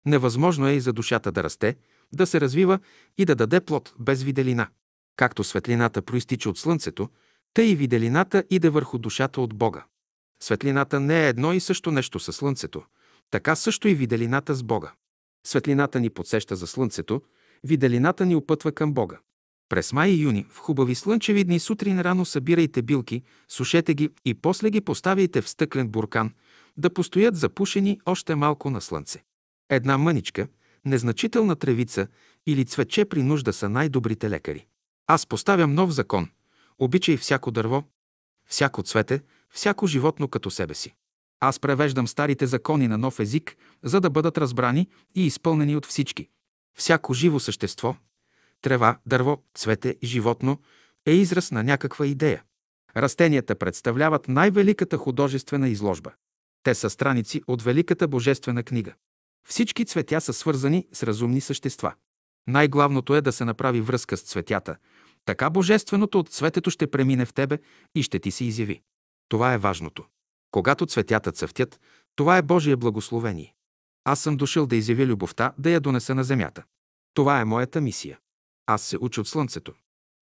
Невъзможно 0.06 0.68
е 0.68 0.72
и 0.72 0.80
за 0.80 0.92
душата 0.92 1.32
да 1.32 1.44
расте, 1.44 1.76
да 2.12 2.26
се 2.26 2.40
развива 2.40 2.78
и 3.18 3.24
да 3.24 3.34
даде 3.34 3.60
плод 3.60 3.94
без 3.98 4.22
виделина. 4.22 4.68
Както 5.16 5.44
светлината 5.44 6.02
проистича 6.02 6.50
от 6.50 6.58
слънцето, 6.58 7.08
тъй 7.54 7.66
и 7.66 7.76
виделината 7.76 8.44
иде 8.50 8.70
върху 8.70 8.98
душата 8.98 9.40
от 9.40 9.54
Бога. 9.54 9.84
Светлината 10.42 11.00
не 11.00 11.24
е 11.24 11.28
едно 11.28 11.52
и 11.52 11.60
също 11.60 11.90
нещо 11.90 12.20
със 12.20 12.36
слънцето, 12.36 12.82
така 13.30 13.56
също 13.56 13.88
и 13.88 13.94
виделината 13.94 14.54
с 14.54 14.62
Бога. 14.62 14.92
Светлината 15.46 16.00
ни 16.00 16.10
подсеща 16.10 16.56
за 16.56 16.66
слънцето, 16.66 17.22
виделината 17.64 18.26
ни 18.26 18.36
опътва 18.36 18.72
към 18.72 18.92
Бога. 18.92 19.18
През 19.74 19.92
май 19.92 20.10
и 20.10 20.22
юни, 20.22 20.46
в 20.50 20.58
хубави 20.58 20.94
слънчеви 20.94 21.44
дни, 21.44 21.58
сутрин 21.58 22.00
рано 22.00 22.24
събирайте 22.24 22.82
билки, 22.82 23.22
сушете 23.48 23.94
ги 23.94 24.10
и 24.24 24.34
после 24.34 24.70
ги 24.70 24.80
поставяйте 24.80 25.42
в 25.42 25.48
стъклен 25.48 25.88
буркан, 25.88 26.32
да 26.76 26.94
постоят 26.94 27.36
запушени 27.36 28.00
още 28.06 28.34
малко 28.34 28.70
на 28.70 28.80
слънце. 28.80 29.22
Една 29.70 29.98
мъничка, 29.98 30.48
незначителна 30.84 31.56
тревица 31.56 32.06
или 32.46 32.64
цвече 32.64 33.04
при 33.04 33.22
нужда 33.22 33.52
са 33.52 33.68
най-добрите 33.68 34.30
лекари. 34.30 34.66
Аз 35.06 35.26
поставям 35.26 35.74
нов 35.74 35.90
закон. 35.90 36.28
Обичай 36.78 37.16
всяко 37.16 37.50
дърво, 37.50 37.84
всяко 38.48 38.82
цвете, 38.82 39.20
всяко 39.50 39.86
животно 39.86 40.28
като 40.28 40.50
себе 40.50 40.74
си. 40.74 40.94
Аз 41.40 41.60
превеждам 41.60 42.08
старите 42.08 42.46
закони 42.46 42.88
на 42.88 42.98
нов 42.98 43.20
език, 43.20 43.56
за 43.82 44.00
да 44.00 44.10
бъдат 44.10 44.38
разбрани 44.38 44.88
и 45.14 45.26
изпълнени 45.26 45.76
от 45.76 45.86
всички. 45.86 46.28
Всяко 46.74 47.14
живо 47.14 47.40
същество, 47.40 47.96
трева, 48.64 48.98
дърво, 49.06 49.42
цвете 49.54 49.96
животно 50.02 50.58
е 51.06 51.12
израз 51.12 51.50
на 51.50 51.62
някаква 51.62 52.06
идея. 52.06 52.42
Растенията 52.96 53.54
представляват 53.54 54.28
най-великата 54.28 54.96
художествена 54.96 55.68
изложба. 55.68 56.12
Те 56.62 56.74
са 56.74 56.90
страници 56.90 57.42
от 57.46 57.62
великата 57.62 58.08
божествена 58.08 58.62
книга. 58.62 58.94
Всички 59.48 59.84
цветя 59.84 60.20
са 60.20 60.32
свързани 60.32 60.86
с 60.92 61.02
разумни 61.02 61.40
същества. 61.40 61.94
Най-главното 62.46 63.14
е 63.14 63.20
да 63.20 63.32
се 63.32 63.44
направи 63.44 63.80
връзка 63.80 64.16
с 64.16 64.22
цветята. 64.22 64.76
Така 65.24 65.50
божественото 65.50 66.18
от 66.18 66.28
цветето 66.28 66.70
ще 66.70 66.90
премине 66.90 67.24
в 67.24 67.34
тебе 67.34 67.58
и 67.94 68.02
ще 68.02 68.18
ти 68.18 68.30
се 68.30 68.44
изяви. 68.44 68.82
Това 69.28 69.54
е 69.54 69.58
важното. 69.58 70.04
Когато 70.50 70.86
цветята 70.86 71.32
цъфтят, 71.32 71.80
това 72.16 72.36
е 72.36 72.42
Божие 72.42 72.76
благословение. 72.76 73.54
Аз 74.04 74.20
съм 74.20 74.36
дошъл 74.36 74.66
да 74.66 74.76
изявя 74.76 75.06
любовта, 75.06 75.52
да 75.58 75.70
я 75.70 75.80
донеса 75.80 76.14
на 76.14 76.24
земята. 76.24 76.64
Това 77.14 77.40
е 77.40 77.44
моята 77.44 77.80
мисия. 77.80 78.18
Аз 78.66 78.82
се 78.82 78.98
уча 78.98 79.20
от 79.20 79.28
слънцето. 79.28 79.74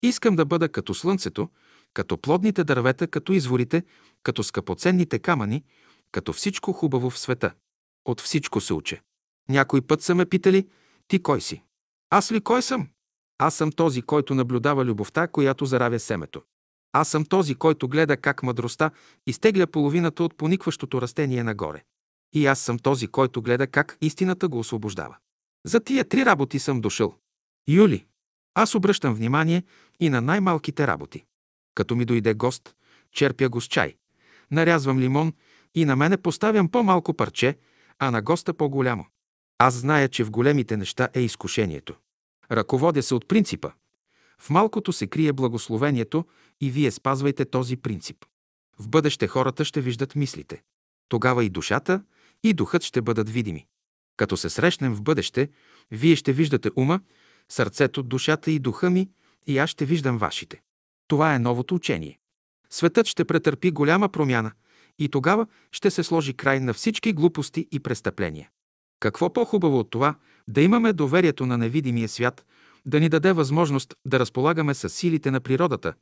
Искам 0.02 0.36
да 0.36 0.44
бъда 0.44 0.68
като 0.68 0.94
слънцето, 0.94 1.48
като 1.94 2.18
плодните 2.18 2.64
дървета, 2.64 3.06
като 3.06 3.32
изворите, 3.32 3.82
като 4.22 4.42
скъпоценните 4.42 5.18
камъни, 5.18 5.64
като 6.12 6.32
всичко 6.32 6.72
хубаво 6.72 7.10
в 7.10 7.18
света. 7.18 7.54
От 8.04 8.20
всичко 8.20 8.60
се 8.60 8.74
уча. 8.74 9.00
Някой 9.48 9.80
път 9.80 10.02
са 10.02 10.14
ме 10.14 10.26
питали, 10.26 10.68
ти 11.08 11.22
кой 11.22 11.40
си? 11.40 11.62
Аз 12.10 12.32
ли 12.32 12.40
кой 12.40 12.62
съм? 12.62 12.88
Аз 13.38 13.54
съм 13.54 13.72
този, 13.72 14.02
който 14.02 14.34
наблюдава 14.34 14.84
любовта, 14.84 15.28
която 15.28 15.66
заравя 15.66 15.98
семето. 15.98 16.42
Аз 16.92 17.08
съм 17.08 17.24
този, 17.24 17.54
който 17.54 17.88
гледа 17.88 18.16
как 18.16 18.42
мъдростта 18.42 18.90
изтегля 19.26 19.66
половината 19.66 20.24
от 20.24 20.36
поникващото 20.36 21.02
растение 21.02 21.42
нагоре. 21.42 21.82
И 22.32 22.46
аз 22.46 22.60
съм 22.60 22.78
този, 22.78 23.06
който 23.06 23.42
гледа 23.42 23.66
как 23.66 23.98
истината 24.00 24.48
го 24.48 24.58
освобождава. 24.58 25.16
За 25.66 25.80
тия 25.80 26.08
три 26.08 26.24
работи 26.24 26.58
съм 26.58 26.80
дошъл. 26.80 27.14
Юли, 27.68 28.06
аз 28.54 28.74
обръщам 28.74 29.14
внимание 29.14 29.62
и 30.00 30.10
на 30.10 30.20
най-малките 30.20 30.86
работи. 30.86 31.24
Като 31.74 31.96
ми 31.96 32.04
дойде 32.04 32.34
гост, 32.34 32.74
черпя 33.12 33.48
го 33.48 33.60
с 33.60 33.66
чай. 33.66 33.94
Нарязвам 34.50 34.98
лимон 34.98 35.32
и 35.74 35.84
на 35.84 35.96
мене 35.96 36.16
поставям 36.16 36.68
по-малко 36.68 37.14
парче, 37.14 37.58
а 37.98 38.10
на 38.10 38.22
госта 38.22 38.54
по-голямо. 38.54 39.06
Аз 39.58 39.74
зная, 39.74 40.08
че 40.08 40.24
в 40.24 40.30
големите 40.30 40.76
неща 40.76 41.08
е 41.14 41.20
изкушението. 41.20 41.94
Ръководя 42.52 43.02
се 43.02 43.14
от 43.14 43.28
принципа. 43.28 43.70
В 44.38 44.50
малкото 44.50 44.92
се 44.92 45.06
крие 45.06 45.32
благословението 45.32 46.24
и 46.60 46.70
вие 46.70 46.90
спазвайте 46.90 47.44
този 47.44 47.76
принцип. 47.76 48.16
В 48.78 48.88
бъдеще 48.88 49.26
хората 49.28 49.64
ще 49.64 49.80
виждат 49.80 50.16
мислите. 50.16 50.62
Тогава 51.08 51.44
и 51.44 51.50
душата, 51.50 52.02
и 52.44 52.52
духът 52.52 52.82
ще 52.82 53.02
бъдат 53.02 53.30
видими. 53.30 53.66
Като 54.16 54.36
се 54.36 54.50
срещнем 54.50 54.94
в 54.94 55.02
бъдеще, 55.02 55.48
вие 55.90 56.16
ще 56.16 56.32
виждате 56.32 56.70
ума, 56.76 57.00
сърцето, 57.48 58.02
душата 58.02 58.50
и 58.50 58.58
духа 58.58 58.90
ми, 58.90 59.10
и 59.46 59.58
аз 59.58 59.70
ще 59.70 59.84
виждам 59.84 60.18
вашите. 60.18 60.60
Това 61.08 61.34
е 61.34 61.38
новото 61.38 61.74
учение. 61.74 62.18
Светът 62.70 63.06
ще 63.06 63.24
претърпи 63.24 63.70
голяма 63.70 64.08
промяна 64.08 64.52
и 64.98 65.08
тогава 65.08 65.46
ще 65.72 65.90
се 65.90 66.02
сложи 66.02 66.34
край 66.34 66.60
на 66.60 66.74
всички 66.74 67.12
глупости 67.12 67.68
и 67.72 67.80
престъпления. 67.80 68.50
Какво 69.00 69.32
по-хубаво 69.32 69.78
от 69.78 69.90
това 69.90 70.14
да 70.48 70.60
имаме 70.60 70.92
доверието 70.92 71.46
на 71.46 71.58
невидимия 71.58 72.08
свят, 72.08 72.46
да 72.86 73.00
ни 73.00 73.08
даде 73.08 73.32
възможност 73.32 73.94
да 74.06 74.18
разполагаме 74.18 74.74
с 74.74 74.88
силите 74.88 75.30
на 75.30 75.40
природата. 75.40 75.94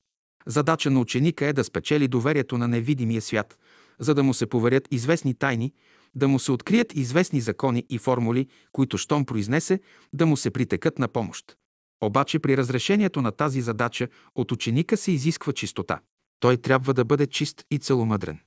Задача 0.47 0.91
на 0.91 1.01
ученика 1.01 1.47
е 1.47 1.53
да 1.53 1.65
спечели 1.65 2.09
доверието 2.09 2.59
на 2.59 2.69
невидимия 2.69 3.23
свят, 3.23 3.59
за 3.99 4.15
да 4.15 4.23
му 4.23 4.35
се 4.35 4.47
поверят 4.47 4.89
известни 4.91 5.35
тайни, 5.35 5.73
да 6.15 6.29
му 6.29 6.39
се 6.39 6.53
открият 6.53 6.97
известни 6.97 7.41
закони 7.41 7.87
и 7.91 7.99
формули, 7.99 8.47
които 8.73 8.99
щом 8.99 9.25
произнесе, 9.25 9.81
да 10.13 10.27
му 10.27 10.37
се 10.37 10.51
притекат 10.51 10.99
на 10.99 11.09
помощ. 11.09 11.57
Обаче 12.03 12.39
при 12.39 12.57
разрешението 12.57 13.23
на 13.23 13.33
тази 13.33 13.61
задача 13.61 14.09
от 14.35 14.53
ученика 14.53 14.97
се 14.97 15.13
изисква 15.13 15.53
чистота. 15.53 16.01
Той 16.41 16.57
трябва 16.57 16.95
да 16.95 17.05
бъде 17.05 17.27
чист 17.27 17.65
и 17.71 17.79
целомъдрен. 17.79 18.39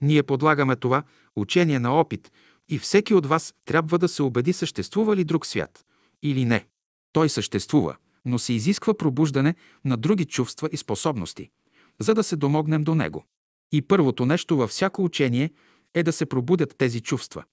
Ние 0.00 0.22
подлагаме 0.22 0.76
това 0.76 1.02
учение 1.36 1.78
на 1.78 1.92
опит 1.92 2.32
и 2.68 2.78
всеки 2.78 3.14
от 3.14 3.26
вас 3.26 3.54
трябва 3.64 3.98
да 3.98 4.08
се 4.08 4.22
убеди 4.22 4.52
съществува 4.52 5.16
ли 5.16 5.24
друг 5.24 5.46
свят 5.46 5.84
или 6.22 6.44
не. 6.44 6.66
Той 7.12 7.28
съществува, 7.28 7.96
но 8.24 8.38
се 8.38 8.52
изисква 8.52 8.94
пробуждане 8.94 9.54
на 9.84 9.96
други 9.96 10.24
чувства 10.24 10.68
и 10.72 10.76
способности, 10.76 11.50
за 11.98 12.14
да 12.14 12.22
се 12.22 12.36
домогнем 12.36 12.84
до 12.84 12.94
него. 12.94 13.24
И 13.72 13.82
първото 13.82 14.26
нещо 14.26 14.56
във 14.56 14.70
всяко 14.70 15.04
учение 15.04 15.50
е 15.94 16.02
да 16.02 16.12
се 16.12 16.26
пробудят 16.26 16.74
тези 16.78 17.00
чувства. 17.00 17.44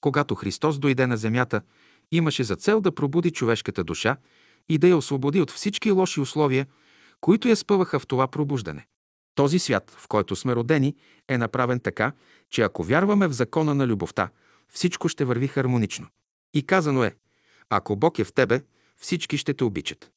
Когато 0.00 0.34
Христос 0.34 0.78
дойде 0.78 1.06
на 1.06 1.16
земята, 1.16 1.62
имаше 2.12 2.44
за 2.44 2.56
цел 2.56 2.80
да 2.80 2.94
пробуди 2.94 3.30
човешката 3.30 3.84
душа 3.84 4.16
и 4.68 4.78
да 4.78 4.88
я 4.88 4.96
освободи 4.96 5.40
от 5.40 5.50
всички 5.50 5.90
лоши 5.90 6.20
условия, 6.20 6.66
които 7.20 7.48
я 7.48 7.56
спъваха 7.56 7.98
в 7.98 8.06
това 8.06 8.28
пробуждане. 8.28 8.86
Този 9.34 9.58
свят, 9.58 9.90
в 9.98 10.08
който 10.08 10.36
сме 10.36 10.54
родени, 10.54 10.96
е 11.28 11.38
направен 11.38 11.80
така, 11.80 12.12
че 12.50 12.62
ако 12.62 12.84
вярваме 12.84 13.28
в 13.28 13.32
закона 13.32 13.74
на 13.74 13.86
любовта, 13.86 14.28
всичко 14.68 15.08
ще 15.08 15.24
върви 15.24 15.48
хармонично. 15.48 16.06
И 16.54 16.62
казано 16.62 17.04
е, 17.04 17.16
ако 17.70 17.96
Бог 17.96 18.18
е 18.18 18.24
в 18.24 18.32
тебе, 18.32 18.62
всички 18.96 19.38
ще 19.38 19.54
те 19.54 19.64
обичат. 19.64 20.10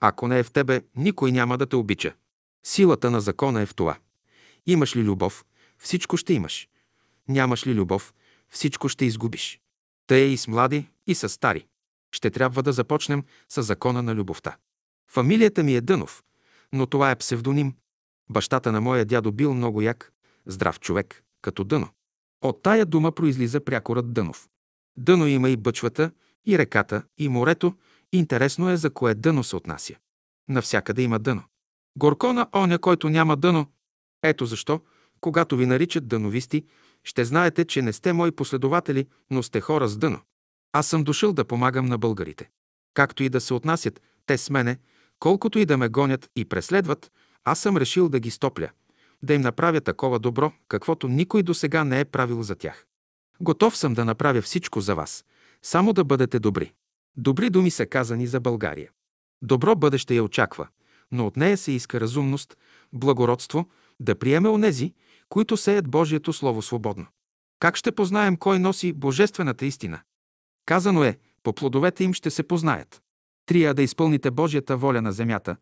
Ако 0.00 0.28
не 0.28 0.38
е 0.38 0.42
в 0.42 0.50
тебе, 0.50 0.80
никой 0.96 1.32
няма 1.32 1.58
да 1.58 1.66
те 1.66 1.76
обича. 1.76 2.14
Силата 2.66 3.10
на 3.10 3.20
закона 3.20 3.62
е 3.62 3.66
в 3.66 3.74
това. 3.74 3.96
Имаш 4.66 4.96
ли 4.96 5.02
любов, 5.02 5.44
всичко 5.78 6.16
ще 6.16 6.32
имаш. 6.32 6.68
Нямаш 7.28 7.66
ли 7.66 7.74
любов, 7.74 8.14
всичко 8.48 8.88
ще 8.88 9.04
изгубиш. 9.04 9.60
Тъй 10.06 10.22
е 10.22 10.28
и 10.28 10.36
с 10.36 10.48
млади, 10.48 10.88
и 11.06 11.14
с 11.14 11.28
стари. 11.28 11.66
Ще 12.12 12.30
трябва 12.30 12.62
да 12.62 12.72
започнем 12.72 13.24
с 13.48 13.62
закона 13.62 14.02
на 14.02 14.14
любовта. 14.14 14.56
Фамилията 15.10 15.62
ми 15.62 15.74
е 15.74 15.80
Дънов, 15.80 16.22
но 16.72 16.86
това 16.86 17.10
е 17.10 17.16
псевдоним. 17.16 17.74
Бащата 18.30 18.72
на 18.72 18.80
моя 18.80 19.04
дядо 19.04 19.32
бил 19.32 19.54
много 19.54 19.82
як, 19.82 20.12
здрав 20.46 20.80
човек, 20.80 21.24
като 21.42 21.64
дъно. 21.64 21.88
От 22.42 22.62
тая 22.62 22.86
дума 22.86 23.12
произлиза 23.12 23.64
прякорът 23.64 24.12
Дънов. 24.12 24.48
Дъно 24.96 25.26
има 25.26 25.50
и 25.50 25.56
бъчвата, 25.56 26.10
и 26.46 26.58
реката, 26.58 27.02
и 27.18 27.28
морето. 27.28 27.74
Интересно 28.12 28.70
е 28.70 28.76
за 28.76 28.90
кое 28.90 29.14
дъно 29.14 29.44
се 29.44 29.56
отнася. 29.56 29.94
Навсякъде 30.48 31.02
има 31.02 31.18
дъно. 31.18 31.42
Горко 31.96 32.32
на 32.32 32.48
оня, 32.54 32.78
който 32.78 33.08
няма 33.08 33.36
дъно. 33.36 33.66
Ето 34.22 34.46
защо, 34.46 34.80
когато 35.20 35.56
ви 35.56 35.66
наричат 35.66 36.08
дъновисти, 36.08 36.66
ще 37.04 37.24
знаете, 37.24 37.64
че 37.64 37.82
не 37.82 37.92
сте 37.92 38.12
мои 38.12 38.32
последователи, 38.32 39.06
но 39.30 39.42
сте 39.42 39.60
хора 39.60 39.88
с 39.88 39.96
дъно. 39.96 40.20
Аз 40.72 40.86
съм 40.86 41.04
дошъл 41.04 41.32
да 41.32 41.44
помагам 41.44 41.86
на 41.86 41.98
българите. 41.98 42.50
Както 42.94 43.22
и 43.22 43.28
да 43.28 43.40
се 43.40 43.54
отнасят 43.54 44.02
те 44.26 44.38
с 44.38 44.50
мене, 44.50 44.78
колкото 45.18 45.58
и 45.58 45.66
да 45.66 45.76
ме 45.76 45.88
гонят 45.88 46.30
и 46.36 46.44
преследват, 46.44 47.12
аз 47.44 47.58
съм 47.58 47.76
решил 47.76 48.08
да 48.08 48.20
ги 48.20 48.30
стопля, 48.30 48.70
да 49.22 49.34
им 49.34 49.40
направя 49.40 49.80
такова 49.80 50.18
добро, 50.18 50.52
каквото 50.68 51.08
никой 51.08 51.42
до 51.42 51.54
сега 51.54 51.84
не 51.84 52.00
е 52.00 52.04
правил 52.04 52.42
за 52.42 52.54
тях. 52.54 52.86
Готов 53.40 53.76
съм 53.76 53.94
да 53.94 54.04
направя 54.04 54.42
всичко 54.42 54.80
за 54.80 54.94
вас, 54.94 55.24
само 55.62 55.92
да 55.92 56.04
бъдете 56.04 56.38
добри. 56.38 56.72
Добри 57.16 57.50
думи 57.50 57.70
са 57.70 57.86
казани 57.86 58.26
за 58.26 58.40
България. 58.40 58.90
Добро 59.42 59.76
бъдеще 59.76 60.14
я 60.14 60.24
очаква, 60.24 60.68
но 61.12 61.26
от 61.26 61.36
нея 61.36 61.56
се 61.56 61.72
иска 61.72 62.00
разумност, 62.00 62.56
благородство, 62.92 63.68
да 64.00 64.14
приеме 64.14 64.48
онези, 64.48 64.94
които 65.34 65.56
сеят 65.56 65.88
Божието 65.88 66.32
Слово 66.32 66.62
свободно. 66.62 67.06
Как 67.58 67.76
ще 67.76 67.92
познаем 67.92 68.36
кой 68.36 68.58
носи 68.58 68.92
Божествената 68.92 69.66
истина? 69.66 70.00
Казано 70.66 71.04
е, 71.04 71.18
по 71.42 71.52
плодовете 71.52 72.04
им 72.04 72.14
ще 72.14 72.30
се 72.30 72.42
познаят. 72.42 73.02
Трия 73.46 73.74
да 73.74 73.82
изпълните 73.82 74.30
Божията 74.30 74.76
воля 74.76 75.02
на 75.02 75.12
земята, 75.12 75.56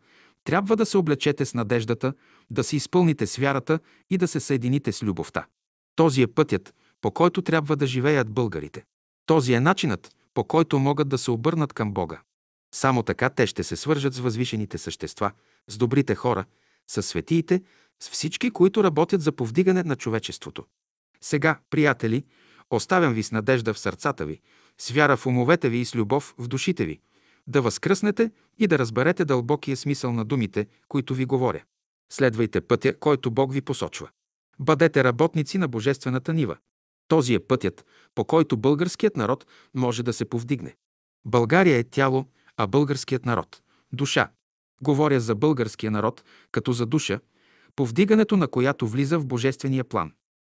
трябва 0.45 0.77
да 0.77 0.87
се 0.87 0.99
облечете 0.99 1.45
с 1.45 1.55
надеждата, 1.55 2.15
да 2.51 2.65
се 2.65 2.77
изпълните 2.77 3.27
с 3.27 3.37
вярата 3.37 3.79
и 4.11 4.19
да 4.19 4.29
се 4.29 4.41
съедините 4.41 4.93
с 4.93 5.03
любовта. 5.03 5.47
Този 5.97 6.23
е 6.23 6.27
пътят, 6.27 6.75
по 7.01 7.11
който 7.11 7.43
трябва 7.43 7.77
да 7.77 7.87
живеят 7.87 8.31
българите. 8.31 8.85
Този 9.27 9.53
е 9.53 9.61
начинът, 9.61 10.11
по 10.35 10.45
който 10.45 10.79
могат 10.79 11.09
да 11.09 11.19
се 11.19 11.31
обърнат 11.31 11.73
към 11.73 11.93
Бога. 11.93 12.21
Само 12.75 13.03
така 13.03 13.31
те 13.31 13.47
ще 13.47 13.65
се 13.65 13.77
свържат 13.77 14.15
с 14.15 14.19
възвишените 14.19 14.79
същества, 14.79 15.31
с 15.69 15.79
добрите 15.79 16.15
хора, 16.15 16.45
с 16.89 17.03
светиите, 17.03 17.63
с 18.03 18.11
всички, 18.11 18.51
които 18.51 18.85
работят 18.85 19.23
за 19.23 19.33
повдигане 19.33 19.83
на 19.83 19.97
човечеството. 19.97 20.65
Сега, 21.21 21.59
приятели, 21.71 22.25
оставям 22.71 23.15
ви 23.15 23.23
с 23.23 23.33
надежда 23.33 23.75
в 23.75 23.79
сърцата 23.79 24.27
ви, 24.27 24.41
с 24.79 24.91
вяра 24.91 25.17
в 25.17 25.27
умовете 25.27 25.69
ви 25.69 25.79
и 25.79 25.85
с 25.85 25.95
любов 25.95 26.35
в 26.39 26.49
душите 26.49 26.85
ви, 26.85 27.01
да 27.47 27.63
възкръснете 27.63 28.31
и 28.59 28.67
да 28.67 28.79
разберете 28.79 29.25
дълбокия 29.25 29.77
смисъл 29.77 30.13
на 30.13 30.25
думите, 30.25 30.67
които 30.89 31.15
ви 31.15 31.25
говоря. 31.25 31.63
Следвайте 32.13 32.61
пътя, 32.61 32.99
който 32.99 33.31
Бог 33.31 33.53
ви 33.53 33.61
посочва. 33.61 34.09
Бъдете 34.59 35.05
работници 35.05 35.59
на 35.59 35.69
Божествената 35.69 36.33
нива. 36.33 36.57
Този 37.09 37.35
е 37.35 37.41
пътят, 37.41 37.87
по 38.15 38.25
който 38.25 38.57
българският 38.57 39.17
народ 39.17 39.47
може 39.75 40.03
да 40.03 40.13
се 40.13 40.25
повдигне. 40.25 40.77
България 41.25 41.79
е 41.79 41.85
тяло, 41.85 42.27
а 42.57 42.67
българският 42.67 43.27
народ– 43.27 43.63
душа. 43.93 44.31
Говоря 44.83 45.21
за 45.21 45.35
българския 45.35 45.91
народ 45.91 46.25
като 46.53 46.73
за 46.73 46.87
душа, 46.87 47.21
повдигането 47.77 48.37
на 48.37 48.49
която 48.49 48.89
влиза 48.89 49.19
в 49.19 49.27
божествения 49.27 49.85
план. 49.85 50.13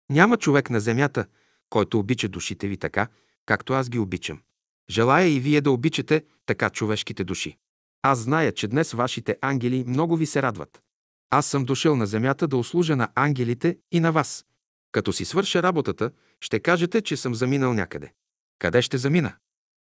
Няма 0.10 0.38
човек 0.38 0.70
на 0.70 0.80
земята, 0.80 1.26
който 1.70 2.00
обича 2.00 2.30
душите 2.30 2.68
ви 2.68 2.78
така, 2.78 3.08
както 3.46 3.74
аз 3.74 3.90
ги 3.90 4.00
обичам. 4.00 4.42
Желая 4.90 5.28
и 5.28 5.40
вие 5.40 5.62
да 5.62 5.72
обичате 5.72 6.24
така 6.46 6.70
човешките 6.70 7.24
души. 7.24 7.58
Аз 8.02 8.20
зная, 8.20 8.52
че 8.52 8.68
днес 8.68 8.92
вашите 8.92 9.38
ангели 9.42 9.84
много 9.88 10.18
ви 10.18 10.26
се 10.26 10.42
радват. 10.42 10.82
Аз 11.30 11.46
съм 11.46 11.66
дошъл 11.66 11.96
на 11.96 12.06
земята 12.06 12.48
да 12.48 12.58
услужа 12.58 12.96
на 12.96 13.10
ангелите 13.16 13.78
и 13.92 14.00
на 14.00 14.12
вас. 14.12 14.46
Като 14.92 15.14
си 15.14 15.26
свърша 15.26 15.64
работата, 15.64 16.12
ще 16.42 16.60
кажете, 16.60 17.02
че 17.02 17.18
съм 17.18 17.36
заминал 17.36 17.74
някъде. 17.74 18.14
Къде 18.60 18.82
ще 18.82 18.98
замина? 18.98 19.34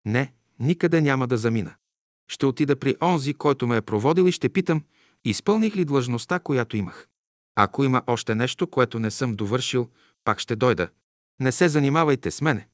Не, 0.05 0.33
никъде 0.59 1.01
няма 1.01 1.27
да 1.27 1.37
замина. 1.37 1.75
Ще 2.29 2.47
отида 2.47 2.77
при 2.77 2.97
онзи, 3.03 3.35
който 3.35 3.67
ме 3.67 3.77
е 3.77 3.83
проводил 3.83 4.29
и 4.29 4.33
ще 4.33 4.49
питам, 4.49 4.85
изпълних 5.25 5.77
ли 5.77 5.85
длъжността, 5.85 6.39
която 6.39 6.77
имах. 6.77 7.09
Ако 7.57 7.85
има 7.85 8.03
още 8.07 8.35
нещо, 8.35 8.67
което 8.67 8.99
не 8.99 9.11
съм 9.11 9.35
довършил, 9.35 9.91
пак 10.25 10.39
ще 10.39 10.57
дойда. 10.57 10.89
Не 11.41 11.53
се 11.53 11.69
занимавайте 11.69 12.31
с 12.31 12.41
мене. 12.41 12.69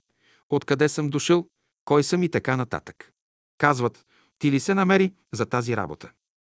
Откъде 0.51 0.89
съм 0.89 1.11
дошъл, 1.11 1.49
кой 1.85 2.05
съм 2.05 2.23
и 2.23 2.29
така 2.29 2.57
нататък. 2.57 3.13
Казват, 3.59 4.07
ти 4.39 4.53
ли 4.53 4.61
се 4.61 4.75
намери 4.75 5.13
за 5.33 5.47
тази 5.47 5.77
работа? 5.77 6.11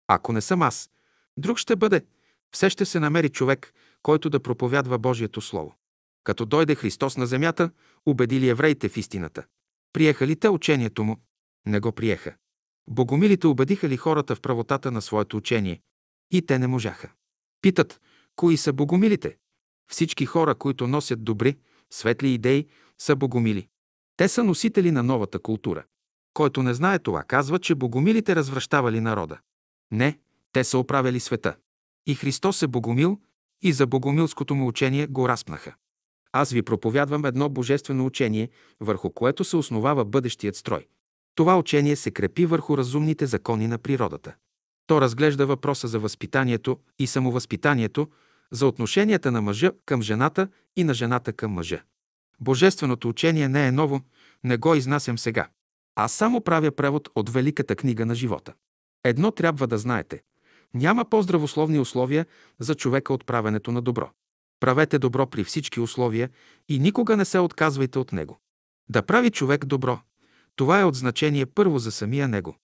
Ако 0.07 0.33
не 0.33 0.41
съм 0.41 0.61
аз, 0.61 0.89
друг 1.37 1.57
ще 1.57 1.75
бъде. 1.75 2.05
Все 2.51 2.69
ще 2.69 2.85
се 2.85 2.99
намери 2.99 3.29
човек, 3.29 3.73
който 4.03 4.29
да 4.29 4.39
проповядва 4.39 4.97
Божието 4.97 5.41
Слово. 5.41 5.75
Като 6.23 6.45
дойде 6.45 6.75
Христос 6.75 7.17
на 7.17 7.27
земята, 7.27 7.71
убедили 8.05 8.49
евреите 8.49 8.89
в 8.89 8.97
истината. 8.97 9.45
Приеха 9.93 10.27
ли 10.27 10.35
те 10.35 10.49
учението 10.49 11.03
му? 11.03 11.17
Не 11.65 11.79
го 11.79 11.91
приеха. 11.91 12.35
Богомилите 12.89 13.47
убедиха 13.47 13.89
ли 13.89 13.97
хората 13.97 14.35
в 14.35 14.41
правотата 14.41 14.91
на 14.91 15.01
своето 15.01 15.37
учение? 15.37 15.81
И 16.31 16.45
те 16.45 16.59
не 16.59 16.67
можаха. 16.67 17.11
Питат, 17.61 18.01
кои 18.35 18.57
са 18.57 18.73
богомилите? 18.73 19.37
Всички 19.91 20.25
хора, 20.25 20.55
които 20.55 20.87
носят 20.87 21.23
добри, 21.23 21.57
светли 21.91 22.33
идеи, 22.33 22.67
са 22.97 23.15
богомили. 23.15 23.67
Те 24.17 24.27
са 24.27 24.43
носители 24.43 24.91
на 24.91 25.03
новата 25.03 25.39
култура. 25.39 25.83
Който 26.33 26.63
не 26.63 26.73
знае 26.73 26.99
това, 26.99 27.23
казва, 27.23 27.59
че 27.59 27.75
богомилите 27.75 28.35
развръщавали 28.35 29.01
народа. 29.01 29.39
Не, 29.91 30.19
те 30.53 30.63
са 30.63 30.77
оправили 30.77 31.19
света. 31.19 31.55
И 32.07 32.15
Христос 32.15 32.61
е 32.61 32.67
богомил, 32.67 33.19
и 33.61 33.73
за 33.73 33.87
богомилското 33.87 34.55
му 34.55 34.67
учение 34.67 35.07
го 35.07 35.29
разпнаха. 35.29 35.75
Аз 36.31 36.51
ви 36.51 36.61
проповядвам 36.61 37.25
едно 37.25 37.49
божествено 37.49 38.05
учение, 38.05 38.49
върху 38.79 39.09
което 39.09 39.43
се 39.43 39.57
основава 39.57 40.05
бъдещият 40.05 40.55
строй. 40.55 40.87
Това 41.35 41.59
учение 41.59 41.95
се 41.95 42.11
крепи 42.11 42.45
върху 42.45 42.77
разумните 42.77 43.25
закони 43.25 43.67
на 43.67 43.77
природата. 43.77 44.35
То 44.87 45.01
разглежда 45.01 45.45
въпроса 45.45 45.87
за 45.87 45.99
възпитанието 45.99 46.79
и 46.99 47.07
самовъзпитанието, 47.07 48.07
за 48.51 48.67
отношенията 48.67 49.31
на 49.31 49.41
мъжа 49.41 49.71
към 49.85 50.01
жената 50.01 50.47
и 50.75 50.83
на 50.83 50.93
жената 50.93 51.33
към 51.33 51.51
мъжа. 51.51 51.83
Божественото 52.39 53.09
учение 53.09 53.49
не 53.49 53.67
е 53.67 53.71
ново, 53.71 54.01
не 54.43 54.57
го 54.57 54.75
изнасям 54.75 55.17
сега. 55.17 55.47
Аз 55.95 56.11
само 56.11 56.41
правя 56.41 56.71
превод 56.71 57.09
от 57.15 57.29
Великата 57.29 57.75
книга 57.75 58.05
на 58.05 58.15
живота. 58.15 58.53
Едно 59.03 59.31
трябва 59.31 59.67
да 59.67 59.77
знаете. 59.77 60.21
Няма 60.73 61.05
по-здравословни 61.05 61.79
условия 61.79 62.25
за 62.59 62.75
човека 62.75 63.13
от 63.13 63.25
правенето 63.25 63.71
на 63.71 63.81
добро. 63.81 64.09
Правете 64.59 64.99
добро 64.99 65.27
при 65.27 65.43
всички 65.43 65.79
условия 65.79 66.29
и 66.69 66.79
никога 66.79 67.17
не 67.17 67.25
се 67.25 67.39
отказвайте 67.39 67.99
от 67.99 68.11
него. 68.11 68.39
Да 68.89 69.01
прави 69.01 69.31
човек 69.31 69.65
добро, 69.65 69.99
това 70.55 70.79
е 70.79 70.83
от 70.83 70.95
значение 70.95 71.45
първо 71.45 71.79
за 71.79 71.91
самия 71.91 72.27
него, 72.27 72.55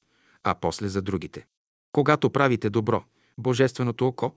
а 0.43 0.55
после 0.55 0.87
за 0.87 1.01
другите. 1.01 1.45
Когато 1.91 2.29
правите 2.29 2.69
добро, 2.69 3.03
Божественото 3.37 4.07
око, 4.07 4.35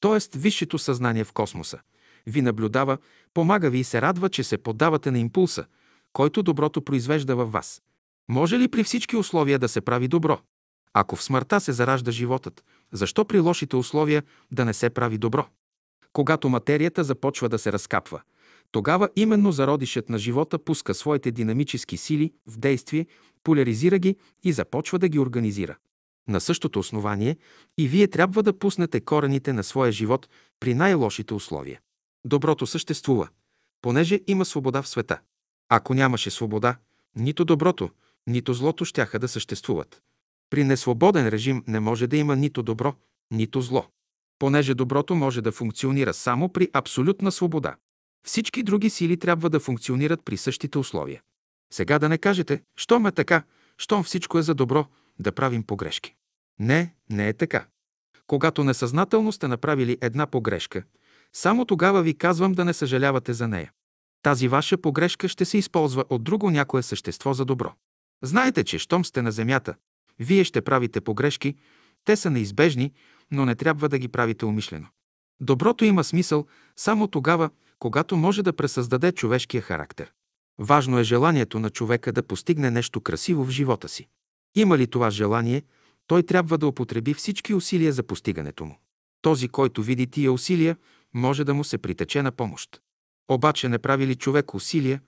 т.е. 0.00 0.38
висшето 0.38 0.78
съзнание 0.78 1.24
в 1.24 1.32
космоса, 1.32 1.78
ви 2.26 2.42
наблюдава, 2.42 2.98
помага 3.34 3.70
ви 3.70 3.78
и 3.78 3.84
се 3.84 4.02
радва, 4.02 4.28
че 4.28 4.44
се 4.44 4.58
поддавате 4.58 5.10
на 5.10 5.18
импулса, 5.18 5.64
който 6.12 6.42
доброто 6.42 6.82
произвежда 6.82 7.36
във 7.36 7.52
вас. 7.52 7.82
Може 8.28 8.58
ли 8.58 8.68
при 8.68 8.84
всички 8.84 9.16
условия 9.16 9.58
да 9.58 9.68
се 9.68 9.80
прави 9.80 10.08
добро? 10.08 10.38
Ако 10.94 11.16
в 11.16 11.22
смъртта 11.22 11.60
се 11.60 11.72
заражда 11.72 12.10
животът, 12.10 12.64
защо 12.92 13.24
при 13.24 13.40
лошите 13.40 13.76
условия 13.76 14.22
да 14.52 14.64
не 14.64 14.74
се 14.74 14.90
прави 14.90 15.18
добро? 15.18 15.46
Когато 16.12 16.48
материята 16.48 17.04
започва 17.04 17.48
да 17.48 17.58
се 17.58 17.72
разкапва, 17.72 18.20
тогава 18.72 19.08
именно 19.16 19.52
зародишът 19.52 20.08
на 20.08 20.18
живота 20.18 20.58
пуска 20.58 20.94
своите 20.94 21.30
динамически 21.30 21.96
сили 21.96 22.32
в 22.46 22.58
действие, 22.58 23.06
поляризира 23.42 23.98
ги 23.98 24.16
и 24.44 24.52
започва 24.52 24.98
да 24.98 25.08
ги 25.08 25.18
организира. 25.18 25.76
На 26.28 26.40
същото 26.40 26.78
основание 26.78 27.36
и 27.78 27.88
вие 27.88 28.08
трябва 28.08 28.42
да 28.42 28.58
пуснете 28.58 29.00
корените 29.00 29.52
на 29.52 29.64
своя 29.64 29.92
живот 29.92 30.28
при 30.60 30.74
най-лошите 30.74 31.34
условия. 31.34 31.80
Доброто 32.24 32.66
съществува, 32.66 33.28
понеже 33.82 34.20
има 34.26 34.44
свобода 34.44 34.82
в 34.82 34.88
света. 34.88 35.20
Ако 35.68 35.94
нямаше 35.94 36.30
свобода, 36.30 36.76
нито 37.16 37.44
доброто, 37.44 37.90
нито 38.26 38.54
злото 38.54 38.84
щяха 38.84 39.18
да 39.18 39.28
съществуват. 39.28 40.02
При 40.50 40.64
несвободен 40.64 41.28
режим 41.28 41.64
не 41.66 41.80
може 41.80 42.06
да 42.06 42.16
има 42.16 42.36
нито 42.36 42.62
добро, 42.62 42.94
нито 43.30 43.60
зло. 43.60 43.86
Понеже 44.38 44.74
доброто 44.74 45.14
може 45.14 45.40
да 45.40 45.52
функционира 45.52 46.14
само 46.14 46.48
при 46.48 46.70
абсолютна 46.72 47.32
свобода. 47.32 47.76
Всички 48.26 48.62
други 48.62 48.90
сили 48.90 49.16
трябва 49.16 49.50
да 49.50 49.60
функционират 49.60 50.24
при 50.24 50.36
същите 50.36 50.78
условия. 50.78 51.22
Сега 51.72 51.98
да 51.98 52.08
не 52.08 52.18
кажете, 52.18 52.62
щом 52.76 53.06
е 53.06 53.12
така, 53.12 53.42
щом 53.78 54.04
всичко 54.04 54.38
е 54.38 54.42
за 54.42 54.54
добро, 54.54 54.86
да 55.18 55.32
правим 55.32 55.62
погрешки. 55.62 56.15
Не, 56.60 56.94
не 57.10 57.28
е 57.28 57.32
така. 57.32 57.66
Когато 58.26 58.64
несъзнателно 58.64 59.32
сте 59.32 59.48
направили 59.48 59.98
една 60.00 60.26
погрешка, 60.26 60.82
Само 61.38 61.64
тогава 61.64 62.02
ви 62.02 62.14
казвам 62.14 62.52
да 62.52 62.64
не 62.64 62.72
съжалявате 62.72 63.32
за 63.32 63.48
нея. 63.48 63.72
Тази 64.22 64.48
ваша 64.48 64.78
погрешка 64.78 65.28
ще 65.28 65.44
се 65.44 65.58
използва 65.58 66.04
от 66.10 66.24
друго 66.24 66.50
някое 66.50 66.82
същество 66.82 67.32
за 67.32 67.44
добро. 67.44 67.72
Знаете, 68.22 68.64
че 68.64 68.78
щом 68.78 69.04
сте 69.04 69.22
на 69.22 69.32
земята, 69.32 69.74
вие 70.18 70.44
ще 70.44 70.60
правите 70.60 71.00
погрешки, 71.00 71.54
те 72.04 72.16
са 72.16 72.30
неизбежни, 72.30 72.92
но 73.30 73.44
не 73.44 73.54
трябва 73.54 73.88
да 73.88 73.98
ги 73.98 74.08
правите 74.08 74.44
умишлено. 74.44 74.86
Доброто 75.40 75.84
има 75.84 76.04
смисъл 76.04 76.46
само 76.76 77.08
тогава, 77.08 77.50
когато 77.78 78.16
може 78.16 78.42
да 78.42 78.52
пресъздаде 78.52 79.12
човешкия 79.12 79.62
характер. 79.62 80.12
Важно 80.58 80.98
е 80.98 81.04
желанието 81.04 81.58
на 81.58 81.70
човека 81.70 82.12
да 82.12 82.22
постигне 82.22 82.70
нещо 82.70 83.00
красиво 83.00 83.44
в 83.44 83.50
живота 83.50 83.88
си. 83.88 84.08
Има 84.54 84.78
ли 84.78 84.86
това 84.86 85.10
желание, 85.10 85.62
той 86.06 86.22
трябва 86.22 86.58
да 86.58 86.66
употреби 86.66 87.14
всички 87.14 87.54
усилия 87.54 87.92
за 87.92 88.02
постигането 88.02 88.64
му. 88.64 88.78
Този, 89.22 89.48
който 89.48 89.82
види 89.82 90.06
тия 90.06 90.32
усилия, 90.32 90.76
може 91.14 91.44
да 91.44 91.54
му 91.54 91.64
се 91.64 91.78
притече 91.78 92.22
на 92.22 92.32
помощ. 92.32 92.80
Обаче 93.28 93.68
не 93.68 93.78
прави 93.78 94.06
ли 94.06 94.14
човек 94.14 94.54
усилия, 94.54 95.00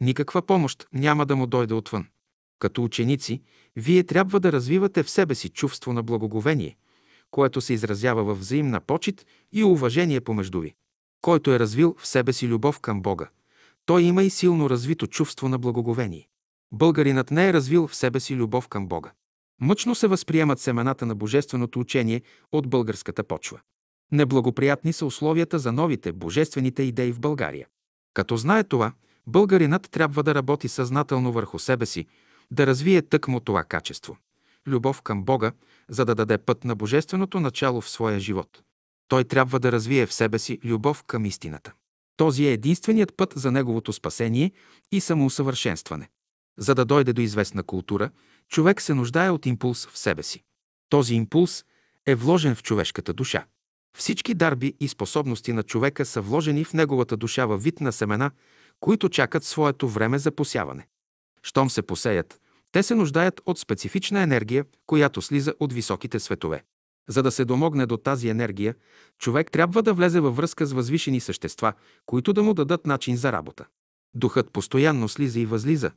никаква 0.00 0.42
помощ 0.42 0.86
няма 0.92 1.26
да 1.26 1.36
му 1.36 1.46
дойде 1.46 1.74
отвън. 1.74 2.06
Като 2.58 2.84
ученици, 2.84 3.42
вие 3.76 4.04
трябва 4.04 4.40
да 4.40 4.52
развивате 4.52 5.02
в 5.02 5.10
себе 5.10 5.34
си 5.34 5.48
чувство 5.48 5.92
на 5.92 6.02
благоговение, 6.02 6.76
което 7.30 7.60
се 7.60 7.72
изразява 7.72 8.24
в 8.24 8.38
взаимна 8.38 8.80
почет 8.80 9.26
и 9.52 9.64
уважение 9.64 10.20
помежду 10.20 10.60
ви. 10.60 10.74
Който 11.22 11.50
е 11.50 11.58
развил 11.58 11.96
в 11.98 12.06
себе 12.06 12.32
си 12.32 12.48
любов 12.48 12.80
към 12.80 13.02
Бога, 13.02 13.28
той 13.86 14.02
има 14.02 14.22
и 14.22 14.30
силно 14.30 14.70
развито 14.70 15.06
чувство 15.06 15.48
на 15.48 15.58
благоговение. 15.58 16.28
Българинът 16.72 17.30
не 17.30 17.48
е 17.48 17.52
развил 17.52 17.86
в 17.86 17.96
себе 17.96 18.20
си 18.20 18.36
любов 18.36 18.68
към 18.68 18.88
Бога. 18.88 19.12
Мъчно 19.60 19.94
се 19.94 20.06
възприемат 20.06 20.60
семената 20.60 21.06
на 21.06 21.14
божественото 21.14 21.80
учение 21.80 22.22
от 22.52 22.68
българската 22.68 23.24
почва. 23.24 23.60
Неблагоприятни 24.12 24.92
са 24.92 25.06
условията 25.06 25.58
за 25.58 25.72
новите 25.72 26.12
божествените 26.12 26.82
идеи 26.82 27.12
в 27.12 27.20
България. 27.20 27.66
Като 28.14 28.36
знае 28.36 28.64
това, 28.64 28.92
българинът 29.26 29.90
трябва 29.90 30.22
да 30.22 30.34
работи 30.34 30.68
съзнателно 30.68 31.32
върху 31.32 31.58
себе 31.58 31.86
си, 31.86 32.06
да 32.50 32.66
развие 32.66 33.02
тъкмо 33.02 33.40
това 33.40 33.64
качество– 33.64 34.16
любов 34.66 35.02
към 35.02 35.24
Бога, 35.24 35.52
за 35.88 36.04
да 36.04 36.14
даде 36.14 36.38
път 36.38 36.64
на 36.64 36.76
божественото 36.76 37.40
начало 37.40 37.80
в 37.80 37.90
своя 37.90 38.20
живот. 38.20 38.62
Той 39.08 39.24
трябва 39.24 39.60
да 39.60 39.72
развие 39.72 40.06
в 40.06 40.12
себе 40.12 40.38
си 40.38 40.58
любов 40.64 41.04
към 41.06 41.24
истината. 41.24 41.72
Този 42.16 42.46
е 42.46 42.52
единственият 42.52 43.16
път 43.16 43.32
за 43.36 43.52
неговото 43.52 43.92
спасение 43.92 44.52
и 44.92 45.00
самоусъвършенстване. 45.00 46.08
За 46.58 46.74
да 46.74 46.84
дойде 46.84 47.12
до 47.12 47.20
известна 47.20 47.62
култура, 47.62 48.10
човек 48.50 48.82
се 48.82 48.94
нуждае 48.94 49.30
от 49.30 49.46
импулс 49.46 49.86
в 49.86 49.98
себе 49.98 50.22
си. 50.22 50.42
Този 50.88 51.14
импулс 51.14 51.64
е 52.06 52.14
вложен 52.14 52.54
в 52.54 52.62
човешката 52.62 53.12
душа. 53.12 53.44
Всички 53.96 54.34
дарби 54.34 54.74
и 54.80 54.88
способности 54.88 55.52
на 55.52 55.62
човека 55.62 56.06
са 56.06 56.20
вложени 56.20 56.64
в 56.64 56.72
неговата 56.72 57.16
душа 57.16 57.46
във 57.46 57.62
вид 57.62 57.80
на 57.80 57.92
семена, 57.92 58.30
които 58.80 59.08
чакат 59.08 59.44
своето 59.44 59.88
време 59.88 60.18
за 60.18 60.30
посяване. 60.30 60.86
Щом 61.42 61.70
се 61.70 61.82
посеят, 61.82 62.40
те 62.72 62.82
се 62.82 62.94
нуждаят 62.94 63.40
от 63.46 63.58
специфична 63.58 64.22
енергия, 64.22 64.64
която 64.86 65.22
слиза 65.22 65.54
от 65.60 65.72
високите 65.72 66.20
светове. 66.20 66.64
За 67.08 67.22
да 67.22 67.30
се 67.30 67.44
домогне 67.44 67.86
до 67.86 67.96
тази 67.96 68.28
енергия, 68.28 68.74
човек 69.18 69.50
трябва 69.50 69.82
да 69.82 69.94
влезе 69.94 70.20
във 70.20 70.36
връзка 70.36 70.66
с 70.66 70.72
възвишени 70.72 71.20
същества, 71.20 71.72
които 72.06 72.32
да 72.32 72.42
му 72.42 72.54
дадат 72.54 72.86
начин 72.86 73.16
за 73.16 73.32
работа. 73.32 73.66
Духът 74.14 74.52
постоянно 74.52 75.08
слиза 75.08 75.40
и 75.40 75.46
възлиза, 75.46 75.90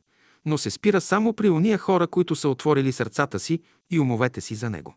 но 0.44 0.58
се 0.58 0.70
спира 0.70 1.00
само 1.00 1.32
при 1.32 1.48
уния 1.48 1.78
хора, 1.78 2.06
които 2.06 2.36
са 2.36 2.48
отворили 2.48 2.92
сърцата 2.92 3.38
си 3.38 3.60
и 3.90 4.00
умовете 4.00 4.40
си 4.40 4.54
за 4.54 4.70
него. 4.70 4.96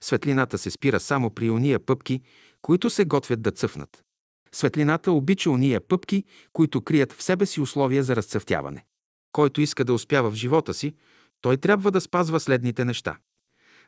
Светлината 0.00 0.58
се 0.58 0.70
спира 0.70 1.00
само 1.00 1.30
при 1.30 1.50
уния 1.50 1.80
пъпки, 1.80 2.20
които 2.62 2.90
се 2.90 3.04
готвят 3.04 3.42
да 3.42 3.50
цъфнат. 3.50 4.04
Светлината 4.52 5.12
обича 5.12 5.50
уния 5.50 5.80
пъпки, 5.80 6.24
които 6.52 6.80
крият 6.80 7.12
в 7.12 7.22
себе 7.22 7.46
си 7.46 7.60
условия 7.60 8.04
за 8.04 8.16
разцъфтяване. 8.16 8.84
Който 9.32 9.60
иска 9.60 9.84
да 9.84 9.92
успява 9.92 10.30
в 10.30 10.34
живота 10.34 10.74
си, 10.74 10.94
той 11.40 11.56
трябва 11.56 11.90
да 11.90 12.00
спазва 12.00 12.40
следните 12.40 12.84
неща. 12.84 13.18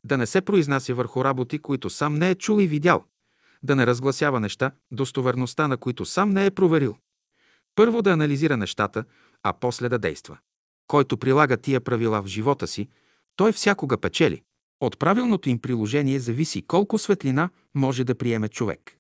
Да 0.05 0.19
не 0.19 0.27
се 0.27 0.41
произнася 0.41 0.95
върху 0.95 1.25
работи, 1.25 1.59
които 1.59 1.91
сам 1.91 2.15
не 2.15 2.31
е 2.31 2.35
чул 2.35 2.61
и 2.61 2.67
видял. 2.67 3.05
Да 3.63 3.77
не 3.77 3.87
разгласява 3.87 4.41
неща, 4.41 4.71
достоверността 4.91 5.69
на 5.69 5.77
които 5.77 6.05
сам 6.05 6.31
не 6.31 6.47
е 6.47 6.51
проверил. 6.51 6.97
Първо 7.75 8.03
да 8.03 8.11
анализира 8.11 8.57
нещата, 8.57 9.05
а 9.43 9.53
после 9.53 9.89
да 9.89 9.99
действа. 9.99 10.39
Който 10.91 11.17
прилага 11.17 11.57
тия 11.57 11.81
правила 11.81 12.23
в 12.23 12.27
живота 12.27 12.67
си, 12.67 12.89
той 13.37 13.53
всякога 13.53 13.99
печели. 13.99 14.43
От 14.81 14.99
правилното 14.99 15.49
им 15.49 15.59
приложение 15.59 16.21
зависи 16.21 16.67
колко 16.67 16.99
светлина 16.99 17.51
може 17.75 18.05
да 18.05 18.15
приеме 18.15 18.49
човек. 18.49 18.97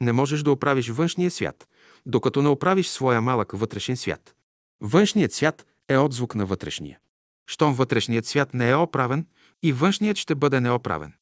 Не 0.00 0.12
можеш 0.12 0.42
да 0.42 0.50
оправиш 0.50 0.88
външния 0.88 1.30
свят, 1.30 1.68
докато 2.06 2.42
не 2.42 2.48
оправиш 2.48 2.88
своя 2.88 3.20
малък 3.20 3.52
вътрешен 3.52 3.96
свят. 3.96 4.34
Външният 4.80 5.32
свят 5.32 5.66
е 5.88 5.96
отзвук 5.96 6.34
на 6.34 6.46
вътрешния. 6.46 6.98
Щом 7.46 7.74
вътрешният 7.74 8.26
свят 8.26 8.54
не 8.54 8.70
е 8.70 8.76
оправен, 8.76 9.26
и 9.62 9.72
външният 9.72 10.16
ще 10.16 10.34
бъде 10.34 10.60
неоправен. 10.60 11.12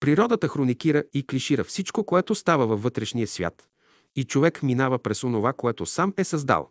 Природата 0.00 0.48
хроникира 0.48 1.04
и 1.14 1.26
клишира 1.26 1.64
всичко, 1.64 2.04
което 2.04 2.34
става 2.34 2.66
във 2.66 2.82
вътрешния 2.82 3.26
свят, 3.26 3.68
и 4.16 4.24
човек 4.24 4.62
минава 4.62 4.98
през 4.98 5.24
онова, 5.24 5.52
което 5.52 5.86
сам 5.86 6.14
е 6.16 6.24
създал. 6.24 6.70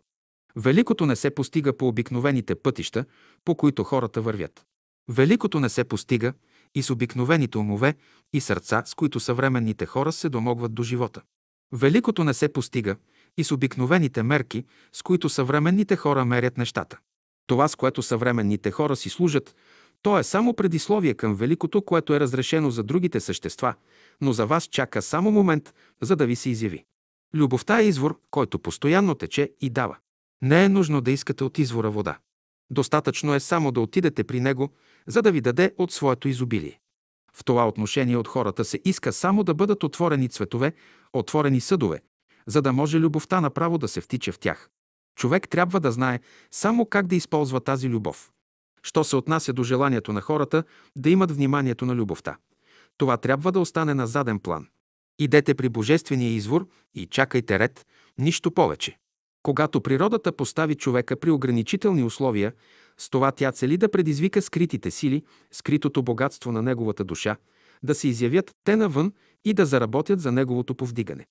Великото 0.56 1.06
не 1.06 1.16
се 1.16 1.30
постига 1.30 1.76
по 1.76 1.88
обикновените 1.88 2.54
пътища, 2.54 3.04
по 3.44 3.54
които 3.54 3.84
хората 3.84 4.20
вървят. 4.22 4.64
Великото 5.08 5.60
не 5.60 5.68
се 5.68 5.84
постига 5.84 6.32
и 6.74 6.82
с 6.82 6.90
обикновените 6.90 7.58
умове 7.58 7.94
и 8.32 8.40
сърца, 8.40 8.82
с 8.86 8.94
които 8.94 9.20
съвременните 9.20 9.86
хора 9.86 10.12
се 10.12 10.28
домогват 10.28 10.74
до 10.74 10.82
живота. 10.82 11.22
Великото 11.72 12.24
не 12.24 12.34
се 12.34 12.48
постига 12.48 12.96
и 13.36 13.44
с 13.44 13.52
обикновените 13.52 14.22
мерки, 14.22 14.64
с 14.92 15.02
които 15.02 15.28
съвременните 15.28 15.96
хора 15.96 16.24
мерят 16.24 16.58
нещата. 16.58 16.98
Това, 17.46 17.68
с 17.68 17.76
което 17.76 18.02
съвременните 18.02 18.70
хора 18.70 18.96
си 18.96 19.08
служат, 19.08 19.54
то 20.02 20.18
е 20.18 20.24
само 20.24 20.54
предисловие 20.54 21.14
към 21.14 21.34
великото, 21.34 21.82
което 21.82 22.14
е 22.14 22.20
разрешено 22.20 22.70
за 22.70 22.82
другите 22.82 23.20
същества, 23.20 23.74
но 24.20 24.32
за 24.32 24.46
вас 24.46 24.64
чака 24.64 25.02
само 25.02 25.30
момент, 25.30 25.74
за 26.02 26.16
да 26.16 26.26
ви 26.26 26.36
се 26.36 26.50
изяви. 26.50 26.84
Любовта 27.34 27.80
е 27.80 27.86
извор, 27.86 28.20
който 28.30 28.58
постоянно 28.58 29.14
тече 29.14 29.52
и 29.60 29.70
дава. 29.70 29.96
Не 30.42 30.64
е 30.64 30.68
нужно 30.68 31.00
да 31.00 31.10
искате 31.10 31.44
от 31.44 31.58
извора 31.58 31.90
вода. 31.90 32.18
Достатъчно 32.70 33.34
е 33.34 33.40
само 33.40 33.72
да 33.72 33.80
отидете 33.80 34.24
при 34.24 34.40
него, 34.40 34.72
за 35.06 35.22
да 35.22 35.32
ви 35.32 35.40
даде 35.40 35.74
от 35.78 35.92
своето 35.92 36.28
изобилие. 36.28 36.80
В 37.32 37.44
това 37.44 37.68
отношение 37.68 38.16
от 38.16 38.28
хората 38.28 38.64
се 38.64 38.80
иска 38.84 39.12
само 39.12 39.44
да 39.44 39.54
бъдат 39.54 39.84
отворени 39.84 40.28
цветове, 40.28 40.72
отворени 41.12 41.60
съдове, 41.60 42.00
за 42.46 42.62
да 42.62 42.72
може 42.72 42.98
любовта 42.98 43.40
направо 43.40 43.78
да 43.78 43.88
се 43.88 44.00
втича 44.00 44.32
в 44.32 44.38
тях. 44.38 44.70
Човек 45.16 45.48
трябва 45.48 45.80
да 45.80 45.92
знае 45.92 46.20
само 46.50 46.86
как 46.86 47.06
да 47.06 47.16
използва 47.16 47.60
тази 47.60 47.88
любов. 47.88 48.30
Що 48.82 49.04
се 49.04 49.16
отнася 49.16 49.52
до 49.52 49.62
желанието 49.62 50.12
на 50.12 50.20
хората 50.20 50.64
да 50.96 51.10
имат 51.10 51.30
вниманието 51.30 51.86
на 51.86 51.94
любовта. 51.94 52.36
Това 52.96 53.16
трябва 53.16 53.52
да 53.52 53.60
остане 53.60 53.94
на 53.94 54.06
заден 54.06 54.38
план. 54.38 54.68
Идете 55.18 55.54
при 55.54 55.68
Божествения 55.68 56.30
извор 56.30 56.68
и 56.94 57.06
чакайте 57.06 57.58
ред, 57.58 57.86
нищо 58.18 58.50
повече. 58.50 58.98
Когато 59.48 59.80
природата 59.80 60.32
постави 60.32 60.74
човека 60.74 61.16
при 61.16 61.30
ограничителни 61.30 62.04
условия, 62.04 62.52
с 62.98 63.10
това 63.10 63.32
тя 63.32 63.52
цели 63.52 63.76
да 63.76 63.90
предизвика 63.90 64.42
скритите 64.42 64.90
сили, 64.90 65.22
скритото 65.52 66.02
богатство 66.02 66.52
на 66.52 66.62
неговата 66.62 67.04
душа, 67.04 67.36
да 67.82 67.94
се 67.94 68.08
изявят 68.08 68.50
те 68.64 68.76
навън 68.76 69.12
и 69.44 69.52
да 69.52 69.66
заработят 69.66 70.20
за 70.20 70.32
неговото 70.32 70.74
повдигане. 70.74 71.26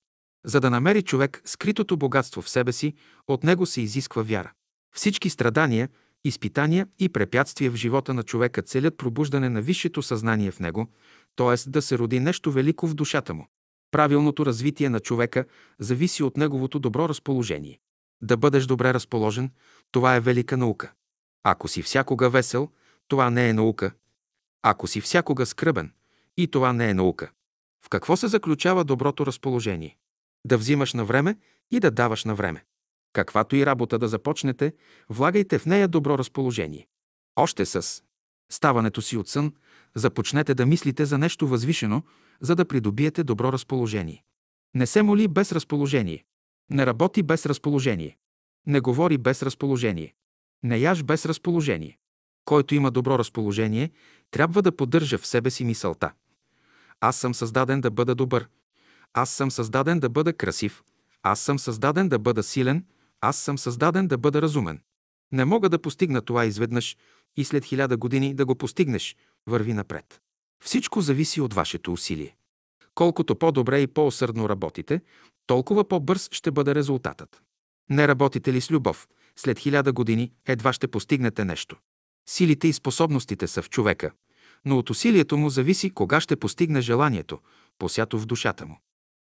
За 0.46 0.60
да 0.60 0.70
намери 0.70 1.02
човек 1.02 1.42
скритото 1.44 1.96
богатство 1.96 2.42
в 2.42 2.48
себе 2.48 2.72
си, 2.72 2.94
от 3.28 3.44
него 3.44 3.66
се 3.66 3.80
изисква 3.80 4.22
вяра. 4.22 4.52
Всички 4.94 5.30
страдания, 5.30 5.88
изпитания 6.24 6.86
и 6.98 7.08
препятствия 7.08 7.70
в 7.70 7.76
живота 7.76 8.14
на 8.14 8.22
човека 8.22 8.62
целят 8.62 8.96
пробуждане 8.96 9.48
на 9.48 9.62
висшето 9.62 10.02
съзнание 10.02 10.50
в 10.50 10.60
него, 10.60 10.86
т.е. 11.36 11.70
да 11.70 11.82
се 11.82 11.98
роди 11.98 12.20
нещо 12.20 12.52
велико 12.52 12.86
в 12.86 12.94
душата 12.94 13.34
му. 13.34 13.46
Правилното 13.90 14.46
развитие 14.46 14.88
на 14.88 15.00
човека 15.00 15.44
зависи 15.80 16.22
от 16.22 16.36
неговото 16.36 16.78
добро 16.78 17.08
разположение. 17.08 17.78
Да 18.22 18.36
бъдеш 18.36 18.66
добре 18.66 18.94
разположен, 18.94 19.50
това 19.90 20.16
е 20.16 20.20
велика 20.20 20.56
наука. 20.56 20.92
Ако 21.44 21.68
си 21.68 21.82
всякога 21.82 22.30
весел, 22.30 22.70
това 23.08 23.30
не 23.30 23.48
е 23.48 23.52
наука. 23.52 23.92
Ако 24.62 24.86
си 24.86 25.00
всякога 25.00 25.46
скръбен, 25.46 25.92
и 26.36 26.48
това 26.48 26.72
не 26.72 26.90
е 26.90 26.94
наука. 26.94 27.30
В 27.84 27.88
какво 27.88 28.16
се 28.16 28.28
заключава 28.28 28.84
доброто 28.84 29.26
разположение? 29.26 29.96
Да 30.46 30.58
взимаш 30.58 30.94
на 30.94 31.04
време 31.04 31.36
и 31.70 31.80
да 31.80 31.90
даваш 31.90 32.24
на 32.24 32.34
време. 32.34 32.64
Каквато 33.12 33.56
и 33.56 33.66
работа 33.66 33.98
да 33.98 34.08
започнете, 34.08 34.72
влагайте 35.08 35.58
в 35.58 35.66
нея 35.66 35.88
добро 35.88 36.18
разположение. 36.18 36.88
Още 37.36 37.66
с 37.66 38.02
ставането 38.50 39.02
си 39.02 39.16
от 39.16 39.28
сън, 39.28 39.54
започнете 39.94 40.54
да 40.54 40.66
мислите 40.66 41.04
за 41.04 41.18
нещо 41.18 41.48
възвишено, 41.48 42.02
за 42.40 42.56
да 42.56 42.64
придобиете 42.64 43.24
добро 43.24 43.52
разположение. 43.52 44.24
Не 44.74 44.86
се 44.86 45.02
моли 45.02 45.28
без 45.28 45.52
разположение. 45.52 46.24
Не 46.70 46.86
работи 46.86 47.22
без 47.22 47.46
разположение. 47.46 48.16
Не 48.66 48.80
говори 48.80 49.18
без 49.18 49.42
разположение. 49.42 50.14
Не 50.62 50.78
яж 50.78 51.02
без 51.02 51.26
разположение. 51.26 51.98
Който 52.44 52.74
има 52.74 52.90
добро 52.90 53.18
разположение, 53.18 53.90
трябва 54.30 54.62
да 54.62 54.76
поддържа 54.76 55.18
в 55.18 55.26
себе 55.26 55.50
си 55.50 55.64
мисълта. 55.64 56.12
Аз 57.00 57.16
съм 57.16 57.34
създаден 57.34 57.80
да 57.80 57.90
бъда 57.90 58.14
добър. 58.14 58.48
Аз 59.14 59.30
съм 59.30 59.50
създаден 59.50 60.00
да 60.00 60.08
бъда 60.08 60.32
красив. 60.32 60.82
Аз 61.22 61.40
съм 61.40 61.58
създаден 61.58 62.08
да 62.08 62.18
бъда 62.18 62.42
силен, 62.42 62.84
аз 63.20 63.36
съм 63.36 63.58
създаден 63.58 64.08
да 64.08 64.18
бъда 64.18 64.42
разумен. 64.42 64.80
Не 65.32 65.44
мога 65.44 65.68
да 65.68 65.78
постигна 65.78 66.22
това 66.22 66.44
изведнъж 66.44 66.96
и 67.36 67.44
след 67.44 67.64
хиляда 67.64 67.96
години 67.96 68.34
да 68.34 68.46
го 68.46 68.54
постигнеш. 68.54 69.16
Върви 69.46 69.74
напред. 69.74 70.20
Всичко 70.64 71.00
зависи 71.00 71.40
от 71.40 71.54
вашето 71.54 71.92
усилие. 71.92 72.36
Колкото 72.98 73.36
по-добре 73.36 73.80
и 73.80 73.86
по-усърдно 73.86 74.48
работите, 74.48 75.00
толкова 75.46 75.88
по-бърз 75.88 76.28
ще 76.32 76.50
бъде 76.50 76.74
резултатът. 76.74 77.42
Не 77.90 78.08
работите 78.08 78.52
ли 78.52 78.60
с 78.60 78.70
любов, 78.70 79.08
след 79.36 79.58
хиляда 79.58 79.92
години 79.92 80.32
едва 80.46 80.72
ще 80.72 80.88
постигнете 80.88 81.44
нещо. 81.44 81.76
Силите 82.28 82.68
и 82.68 82.72
способностите 82.72 83.46
са 83.46 83.62
в 83.62 83.70
човека, 83.70 84.10
но 84.64 84.78
от 84.78 84.90
усилието 84.90 85.36
му 85.36 85.50
зависи 85.50 85.90
кога 85.90 86.20
ще 86.20 86.36
постигне 86.36 86.80
желанието, 86.80 87.38
посято 87.78 88.18
в 88.18 88.26
душата 88.26 88.66
му. 88.66 88.80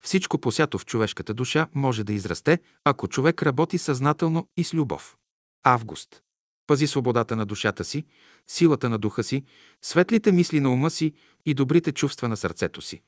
Всичко 0.06 0.38
посято 0.38 0.78
в 0.78 0.86
човешката 0.86 1.34
душа 1.34 1.68
може 1.76 2.04
да 2.04 2.14
израсте, 2.14 2.60
ако 2.84 3.08
човек 3.08 3.44
работи 3.44 3.78
съзнателно 3.78 4.48
и 4.58 4.64
с 4.64 4.74
любов. 4.74 5.18
Август. 5.64 6.22
Пази 6.68 6.88
свободата 6.88 7.36
на 7.36 7.46
душата 7.46 7.84
си, 7.84 8.06
силата 8.48 8.90
на 8.90 8.98
духа 8.98 9.24
си, 9.24 9.44
светлите 9.82 10.32
мисли 10.32 10.60
на 10.60 10.70
ума 10.70 10.90
си 10.90 11.14
и 11.46 11.54
добрите 11.54 11.92
чувства 11.92 12.28
на 12.28 12.38
сърцето 12.38 12.82
си. 12.82 13.02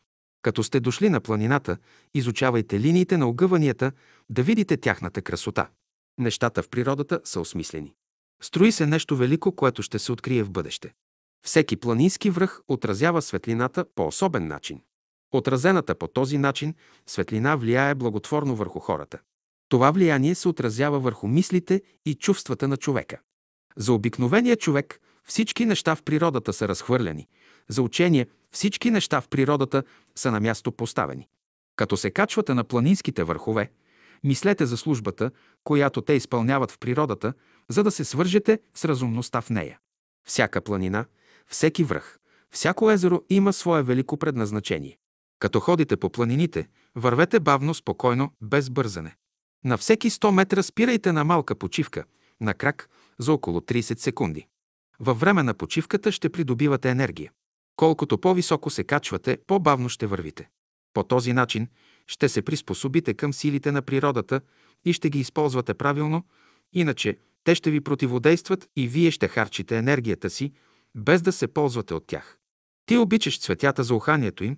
Като 0.45 0.63
сте 0.63 0.79
дошли 0.79 1.09
на 1.09 1.19
планината, 1.19 1.77
изучавайте 2.13 2.79
линиите 2.79 3.17
на 3.17 3.27
огъванията, 3.27 3.91
да 4.29 4.43
видите 4.43 4.77
тяхната 4.77 5.21
красота. 5.21 5.69
Нещата 6.17 6.63
в 6.63 6.69
природата 6.69 7.21
са 7.23 7.39
осмислени. 7.39 7.93
Строи 8.41 8.71
се 8.71 8.85
нещо 8.85 9.17
велико, 9.17 9.55
което 9.55 9.81
ще 9.81 9.99
се 9.99 10.11
открие 10.11 10.43
в 10.43 10.51
бъдеще. 10.51 10.93
Всеки 11.45 11.77
планински 11.77 12.29
връх 12.29 12.61
отразява 12.67 13.21
светлината 13.21 13.85
по 13.95 14.07
особен 14.07 14.47
начин. 14.47 14.81
Отразената 15.31 15.95
по 15.95 16.07
този 16.07 16.37
начин 16.37 16.73
светлина 17.07 17.55
влияе 17.55 17.95
благотворно 17.95 18.55
върху 18.55 18.79
хората. 18.79 19.19
Това 19.69 19.91
влияние 19.91 20.35
се 20.35 20.47
отразява 20.47 20.99
върху 20.99 21.27
мислите 21.27 21.81
и 22.05 22.15
чувствата 22.15 22.67
на 22.67 22.77
човека. 22.77 23.19
За 23.77 23.93
обикновения 23.93 24.55
човек 24.55 24.99
всички 25.23 25.65
неща 25.65 25.95
в 25.95 26.03
природата 26.03 26.53
са 26.53 26.67
разхвърляни. 26.67 27.27
За 27.69 27.81
учение 27.81 28.27
всички 28.51 28.91
неща 28.91 29.21
в 29.21 29.27
природата 29.27 29.83
са 30.15 30.31
на 30.31 30.39
място 30.39 30.71
поставени. 30.71 31.27
Като 31.75 31.97
се 31.97 32.11
качвате 32.11 32.53
на 32.53 32.63
планинските 32.63 33.23
върхове, 33.23 33.71
мислете 34.23 34.65
за 34.65 34.77
службата, 34.77 35.31
която 35.63 36.01
те 36.01 36.13
изпълняват 36.13 36.71
в 36.71 36.79
природата, 36.79 37.33
за 37.69 37.83
да 37.83 37.91
се 37.91 38.03
свържете 38.03 38.59
с 38.73 38.85
разумността 38.85 39.41
в 39.41 39.49
нея. 39.49 39.79
Всяка 40.27 40.61
планина, 40.61 41.05
всеки 41.47 41.83
връх, 41.83 42.19
всяко 42.51 42.91
езеро 42.91 43.21
има 43.29 43.53
свое 43.53 43.83
велико 43.83 44.17
предназначение. 44.17 44.97
Като 45.39 45.59
ходите 45.59 45.97
по 45.97 46.09
планините, 46.09 46.67
вървете 46.95 47.39
бавно, 47.39 47.73
спокойно, 47.73 48.31
без 48.41 48.69
бързане. 48.69 49.15
На 49.65 49.77
всеки 49.77 50.09
100 50.09 50.31
метра 50.31 50.63
спирайте 50.63 51.11
на 51.11 51.23
малка 51.23 51.55
почивка, 51.55 52.03
на 52.41 52.53
крак, 52.53 52.89
за 53.19 53.33
около 53.33 53.59
30 53.59 53.99
секунди. 53.99 54.47
Във 54.99 55.19
време 55.19 55.43
на 55.43 55.53
почивката 55.53 56.11
ще 56.11 56.29
придобивате 56.29 56.89
енергия. 56.89 57.31
Колкото 57.75 58.17
по-високо 58.17 58.69
се 58.69 58.83
качвате, 58.83 59.37
по-бавно 59.47 59.89
ще 59.89 60.07
вървите. 60.07 60.49
По 60.93 61.03
този 61.03 61.33
начин 61.33 61.67
ще 62.07 62.29
се 62.29 62.41
приспособите 62.41 63.13
към 63.13 63.33
силите 63.33 63.71
на 63.71 63.81
природата 63.81 64.41
и 64.85 64.93
ще 64.93 65.09
ги 65.09 65.19
използвате 65.19 65.73
правилно, 65.73 66.23
иначе 66.73 67.17
те 67.43 67.55
ще 67.55 67.71
ви 67.71 67.81
противодействат 67.81 68.69
и 68.75 68.87
вие 68.87 69.11
ще 69.11 69.27
харчите 69.27 69.77
енергията 69.77 70.29
си, 70.29 70.53
без 70.95 71.21
да 71.21 71.31
се 71.31 71.47
ползвате 71.47 71.93
от 71.93 72.07
тях. 72.07 72.37
Ти 72.85 72.97
обичаш 72.97 73.39
цветята 73.39 73.83
за 73.83 73.95
уханието 73.95 74.43
им, 74.43 74.57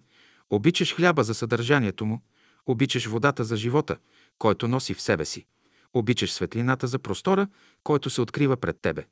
обичаш 0.49 0.95
хляба 0.95 1.23
за 1.23 1.34
съдържанието 1.34 2.06
му, 2.06 2.22
обичаш 2.65 3.06
водата 3.06 3.44
за 3.44 3.56
живота, 3.56 3.98
който 4.39 4.68
носи 4.68 4.94
в 4.94 5.02
себе 5.02 5.26
си, 5.26 5.45
обичаш 5.94 6.31
светлината 6.31 6.88
за 6.88 6.99
простора, 6.99 7.48
който 7.84 8.10
се 8.10 8.22
открива 8.22 8.57
пред 8.57 8.77
тебе. 8.81 9.06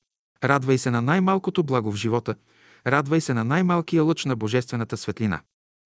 Радвай 0.44 0.77
се 0.77 0.91
на 0.91 1.02
най-малкото 1.02 1.64
благо 1.64 1.91
в 1.91 1.95
живота, 1.95 2.36
радвай 2.88 3.22
се 3.22 3.34
на 3.34 3.44
най-малкия 3.44 4.03
лъч 4.03 4.26
на 4.26 4.36
божествената 4.36 4.98
светлина. 4.98 5.41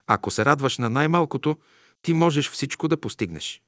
Ако 0.06 0.30
се 0.30 0.44
радваш 0.44 0.78
на 0.78 0.90
най-малкото, 0.90 1.58
ти 2.02 2.12
можеш 2.12 2.50
всичко 2.50 2.88
да 2.88 3.00
постигнеш. 3.00 3.62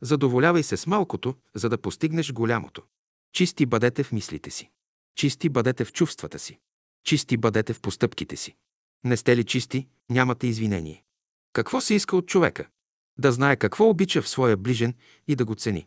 Задоволявай 0.00 0.62
се 0.62 0.76
с 0.76 0.86
малкото, 0.86 1.34
за 1.54 1.68
да 1.68 1.78
постигнеш 1.78 2.32
голямото. 2.32 2.82
Чисти 3.32 3.66
бъдете 3.66 4.04
в 4.04 4.12
мислите 4.12 4.50
си. 4.50 4.70
Чисти 5.16 5.48
бъдете 5.48 5.84
в 5.84 5.92
чувствата 5.92 6.38
си. 6.38 6.58
Чисти 7.04 7.36
бъдете 7.36 7.72
в 7.72 7.80
постъпките 7.80 8.36
си. 8.36 8.56
Не 9.04 9.16
сте 9.16 9.36
ли 9.36 9.44
чисти, 9.44 9.86
нямате 10.10 10.46
извинение. 10.46 11.04
Какво 11.52 11.80
се 11.80 11.94
иска 11.94 12.16
от 12.16 12.26
човека? 12.26 12.68
Да 13.18 13.32
знае 13.32 13.56
какво 13.56 13.88
обича 13.88 14.22
в 14.22 14.28
своя 14.28 14.56
ближен 14.56 14.94
и 15.28 15.36
да 15.36 15.44
го 15.44 15.54
цени. 15.54 15.86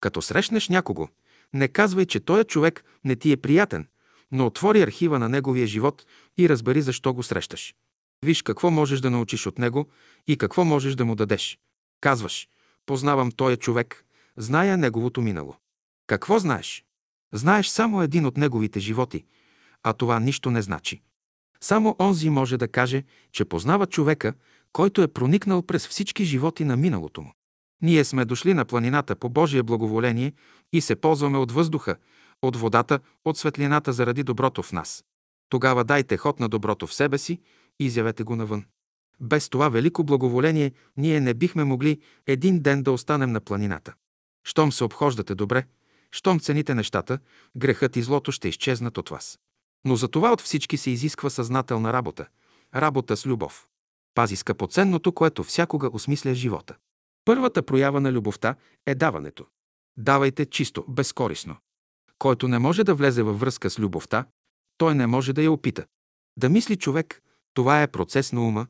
Като 0.00 0.22
срещнеш 0.22 0.68
някого, 0.68 1.08
не 1.52 1.68
казвай, 1.68 2.06
че 2.06 2.20
този 2.20 2.44
човек 2.44 2.84
не 3.04 3.16
ти 3.16 3.32
е 3.32 3.36
приятен, 3.36 3.88
но 4.32 4.46
отвори 4.46 4.82
архива 4.82 5.18
на 5.18 5.28
неговия 5.28 5.66
живот 5.66 6.06
и 6.38 6.48
разбери 6.48 6.82
защо 6.82 7.14
го 7.14 7.22
срещаш. 7.22 7.74
Виж 8.24 8.42
какво 8.42 8.70
можеш 8.70 9.00
да 9.00 9.10
научиш 9.10 9.46
от 9.46 9.58
него 9.58 9.88
и 10.26 10.36
какво 10.36 10.64
можеш 10.64 10.94
да 10.94 11.04
му 11.04 11.14
дадеш. 11.14 11.58
Казваш, 12.00 12.48
познавам 12.86 13.32
този 13.32 13.56
човек, 13.56 14.04
зная 14.36 14.76
неговото 14.76 15.20
минало. 15.20 15.56
Какво 16.06 16.38
знаеш? 16.38 16.84
Знаеш 17.32 17.68
само 17.68 18.02
един 18.02 18.26
от 18.26 18.36
неговите 18.36 18.80
животи, 18.80 19.24
а 19.82 19.92
това 19.92 20.20
нищо 20.20 20.50
не 20.50 20.62
значи. 20.62 21.02
Само 21.60 21.96
онзи 22.00 22.30
може 22.30 22.56
да 22.56 22.68
каже, 22.68 23.04
че 23.32 23.44
познава 23.44 23.86
човека, 23.86 24.34
който 24.72 25.02
е 25.02 25.08
проникнал 25.08 25.62
през 25.62 25.88
всички 25.88 26.24
животи 26.24 26.64
на 26.64 26.76
миналото 26.76 27.22
му. 27.22 27.32
Ние 27.82 28.04
сме 28.04 28.24
дошли 28.24 28.54
на 28.54 28.64
планината 28.64 29.16
по 29.16 29.28
Божие 29.28 29.62
благоволение 29.62 30.32
и 30.72 30.80
се 30.80 30.96
ползваме 30.96 31.38
от 31.38 31.52
въздуха, 31.52 31.96
от 32.42 32.56
водата, 32.56 33.00
от 33.24 33.38
светлината 33.38 33.92
заради 33.92 34.22
доброто 34.22 34.62
в 34.62 34.72
нас. 34.72 35.04
Тогава 35.48 35.84
дайте 35.84 36.16
ход 36.16 36.40
на 36.40 36.48
доброто 36.48 36.86
в 36.86 36.94
себе 36.94 37.18
си 37.18 37.40
и 37.80 37.84
изявете 37.84 38.22
го 38.22 38.36
навън. 38.36 38.64
Без 39.20 39.48
това 39.48 39.68
велико 39.68 40.04
благоволение 40.04 40.72
ние 40.96 41.20
не 41.20 41.34
бихме 41.34 41.64
могли 41.64 42.00
един 42.26 42.60
ден 42.60 42.82
да 42.82 42.92
останем 42.92 43.32
на 43.32 43.40
планината. 43.40 43.94
Щом 44.44 44.72
се 44.72 44.84
обхождате 44.84 45.34
добре, 45.34 45.64
щом 46.10 46.40
цените 46.40 46.74
нещата, 46.74 47.18
грехът 47.56 47.96
и 47.96 48.02
злото 48.02 48.32
ще 48.32 48.48
изчезнат 48.48 48.98
от 48.98 49.08
вас. 49.08 49.38
Но 49.84 49.96
за 49.96 50.08
това 50.08 50.32
от 50.32 50.40
всички 50.40 50.76
се 50.76 50.90
изисква 50.90 51.30
съзнателна 51.30 51.92
работа, 51.92 52.26
работа 52.74 53.16
с 53.16 53.26
любов. 53.26 53.66
Пази 54.14 54.36
скъпоценното, 54.36 55.12
което 55.12 55.44
всякога 55.44 55.90
осмисля 55.92 56.34
живота. 56.34 56.76
Първата 57.24 57.62
проява 57.62 58.00
на 58.00 58.12
любовта 58.12 58.54
е 58.86 58.94
даването. 58.94 59.46
Давайте 59.96 60.46
чисто, 60.46 60.84
безкорисно. 60.88 61.56
Който 62.22 62.48
не 62.48 62.58
може 62.58 62.84
да 62.84 62.94
влезе 62.94 63.22
във 63.22 63.40
връзка 63.40 63.70
с 63.70 63.78
любовта, 63.78 64.26
той 64.78 64.94
не 64.94 65.06
може 65.06 65.32
да 65.32 65.42
я 65.42 65.52
опита. 65.52 65.86
Да 66.36 66.48
мисли 66.48 66.76
човек, 66.76 67.22
това 67.54 67.82
е 67.82 67.86
процес 67.86 68.32
на 68.32 68.46
ума. 68.46 68.66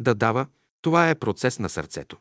Да 0.00 0.14
дава, 0.14 0.46
това 0.82 1.10
е 1.10 1.14
процес 1.14 1.58
на 1.58 1.68
сърцето. 1.68 2.16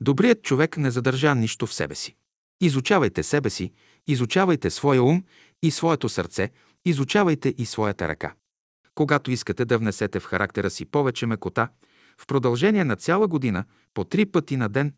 Добрият 0.00 0.42
човек 0.42 0.76
не 0.76 0.90
задържа 0.90 1.34
нищо 1.34 1.66
в 1.66 1.74
себе 1.74 1.94
си. 1.94 2.16
Изучавайте 2.60 3.22
себе 3.22 3.50
си, 3.50 3.72
изучавайте 4.06 4.70
своя 4.70 5.02
ум 5.02 5.24
и 5.62 5.70
своето 5.70 6.08
сърце, 6.08 6.50
изучавайте 6.84 7.54
и 7.58 7.66
своята 7.66 8.08
ръка. 8.08 8.34
Когато 8.94 9.30
искате 9.30 9.64
да 9.64 9.78
внесете 9.78 10.20
в 10.20 10.24
характера 10.24 10.70
си 10.70 10.84
повече 10.84 11.26
мекота, 11.26 11.68
в 12.20 12.26
продължение 12.26 12.84
на 12.84 12.96
цяла 12.96 13.28
година, 13.28 13.64
по 13.94 14.04
три 14.04 14.26
пъти 14.26 14.56
на 14.56 14.68
ден, 14.68 14.94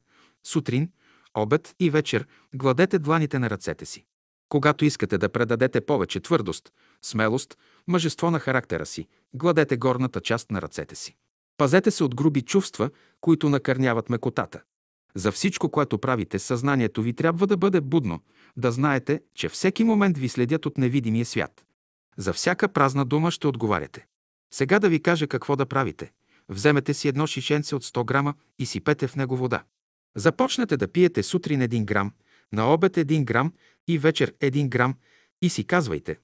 сутрин, 0.46 0.90
обед 1.34 1.74
и 1.80 1.90
вечер, 1.90 2.26
гладете 2.54 2.98
дланите 2.98 3.38
на 3.38 3.50
ръцете 3.50 3.86
си. 3.86 4.04
Когато 4.50 4.84
искате 4.84 5.18
да 5.18 5.28
предадете 5.28 5.80
повече 5.80 6.20
твърдост, 6.20 6.72
смелост, 7.02 7.58
мъжество 7.88 8.30
на 8.30 8.38
характера 8.38 8.86
си, 8.86 9.06
гладете 9.34 9.76
горната 9.76 10.20
част 10.20 10.50
на 10.50 10.62
ръцете 10.62 10.94
си. 10.94 11.16
Пазете 11.56 11.90
се 11.90 12.04
от 12.04 12.14
груби 12.14 12.42
чувства, 12.42 12.90
които 13.20 13.48
накърняват 13.48 14.10
мекотата. 14.10 14.62
За 15.14 15.32
всичко, 15.32 15.70
което 15.70 15.98
правите, 15.98 16.38
съзнанието 16.38 17.02
ви 17.02 17.12
трябва 17.12 17.46
да 17.46 17.56
бъде 17.56 17.80
будно, 17.80 18.20
да 18.56 18.72
знаете, 18.72 19.22
че 19.34 19.48
всеки 19.48 19.84
момент 19.84 20.18
ви 20.18 20.28
следят 20.28 20.66
от 20.66 20.78
невидимия 20.78 21.24
свят. 21.24 21.64
За 22.16 22.32
всяка 22.32 22.68
празна 22.68 23.04
дума 23.04 23.30
ще 23.30 23.46
отговаряте. 23.46 24.06
Сега 24.54 24.78
да 24.78 24.88
ви 24.88 25.02
кажа 25.02 25.26
какво 25.26 25.56
да 25.56 25.66
правите. 25.66 26.12
Вземете 26.48 26.94
си 26.94 27.08
едно 27.08 27.26
шишенце 27.26 27.74
от 27.74 27.84
100 27.84 28.04
грама 28.04 28.34
и 28.58 28.66
сипете 28.66 29.06
в 29.06 29.16
него 29.16 29.36
вода. 29.36 29.62
Започнете 30.16 30.76
да 30.76 30.88
пиете 30.88 31.22
сутрин 31.22 31.60
1 31.60 31.84
грам, 31.84 32.12
на 32.52 32.72
обед 32.72 32.96
1 32.96 33.24
грам 33.24 33.52
и 33.88 33.98
вечер 33.98 34.32
1 34.32 34.68
грам 34.68 34.94
и 35.42 35.50
си 35.50 35.64
казвайте 35.64 36.18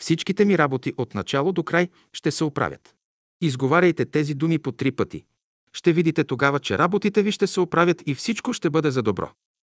Всичките 0.00 0.44
ми 0.44 0.58
работи 0.58 0.92
от 0.96 1.14
начало 1.14 1.52
до 1.52 1.62
край 1.62 1.88
ще 2.12 2.30
се 2.30 2.44
оправят. 2.44 2.94
Изговаряйте 3.40 4.04
тези 4.04 4.34
думи 4.34 4.58
по 4.58 4.72
три 4.72 4.92
пъти. 4.92 5.24
Ще 5.72 5.92
видите 5.92 6.24
тогава, 6.24 6.60
че 6.60 6.78
работите 6.78 7.22
ви 7.22 7.32
ще 7.32 7.46
се 7.46 7.60
оправят 7.60 8.02
и 8.06 8.14
всичко 8.14 8.52
ще 8.52 8.70
бъде 8.70 8.90
за 8.90 9.02
добро. 9.02 9.30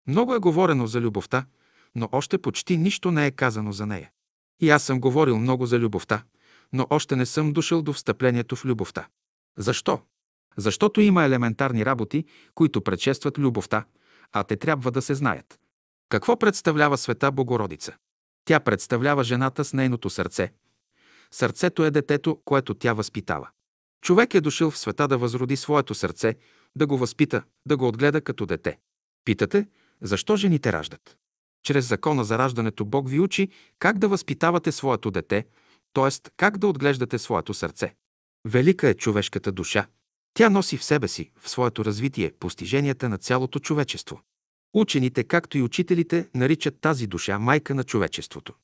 Много 0.06 0.34
е 0.34 0.38
говорено 0.38 0.86
за 0.86 1.00
любовта, 1.00 1.46
но 1.94 2.08
още 2.12 2.38
почти 2.38 2.76
нищо 2.76 3.10
не 3.10 3.26
е 3.26 3.30
казано 3.30 3.72
за 3.72 3.86
нея. 3.86 4.10
И 4.60 4.70
аз 4.70 4.82
съм 4.82 5.00
говорил 5.00 5.38
много 5.38 5.66
за 5.66 5.78
любовта, 5.78 6.22
но 6.72 6.86
още 6.90 7.16
не 7.16 7.26
съм 7.26 7.52
дошъл 7.52 7.82
до 7.82 7.92
встъплението 7.92 8.56
в 8.56 8.64
любовта. 8.64 9.08
Защо? 9.58 10.00
Защото 10.56 11.00
има 11.00 11.24
елементарни 11.24 11.84
работи, 11.86 12.24
които 12.54 12.80
предшестват 12.80 13.38
любовта, 13.38 13.84
а 14.32 14.44
те 14.44 14.56
трябва 14.56 14.90
да 14.90 15.02
се 15.02 15.14
знаят. 15.14 15.60
Какво 16.08 16.38
представлява 16.38 16.98
света 16.98 17.32
Богородица? 17.32 17.96
Тя 18.44 18.60
представлява 18.60 19.24
жената 19.24 19.64
с 19.64 19.72
нейното 19.72 20.10
сърце. 20.10 20.52
Сърцето 21.30 21.84
е 21.84 21.90
детето, 21.90 22.40
което 22.44 22.74
тя 22.74 22.92
възпитава. 22.92 23.48
Човек 24.02 24.34
е 24.34 24.40
дошъл 24.40 24.70
в 24.70 24.78
света 24.78 25.08
да 25.08 25.18
възроди 25.18 25.56
своето 25.56 25.94
сърце, 25.94 26.34
да 26.76 26.86
го 26.86 26.98
възпита, 26.98 27.42
да 27.66 27.76
го 27.76 27.88
отгледа 27.88 28.20
като 28.20 28.46
дете. 28.46 28.78
Питате, 29.24 29.66
защо 30.02 30.36
жените 30.36 30.72
раждат? 30.72 31.16
Чрез 31.62 31.88
закона 31.88 32.24
за 32.24 32.38
раждането 32.38 32.84
Бог 32.84 33.08
ви 33.08 33.20
учи 33.20 33.48
как 33.78 33.98
да 33.98 34.08
възпитавате 34.08 34.72
своето 34.72 35.10
дете, 35.10 35.46
т.е. 35.92 36.30
как 36.36 36.58
да 36.58 36.66
отглеждате 36.66 37.18
своето 37.18 37.54
сърце. 37.54 37.94
Велика 38.44 38.88
е 38.88 38.94
човешката 38.94 39.52
душа. 39.52 39.86
Тя 40.34 40.50
носи 40.50 40.76
в 40.76 40.84
себе 40.84 41.08
си, 41.08 41.30
в 41.40 41.50
своето 41.50 41.84
развитие, 41.84 42.32
постиженията 42.40 43.08
на 43.08 43.18
цялото 43.18 43.58
човечество. 43.58 44.20
Учените, 44.74 45.24
както 45.24 45.58
и 45.58 45.62
учителите, 45.62 46.28
наричат 46.34 46.80
тази 46.80 47.06
душа 47.06 47.38
майка 47.38 47.74
на 47.74 47.84
човечеството. 47.84 48.54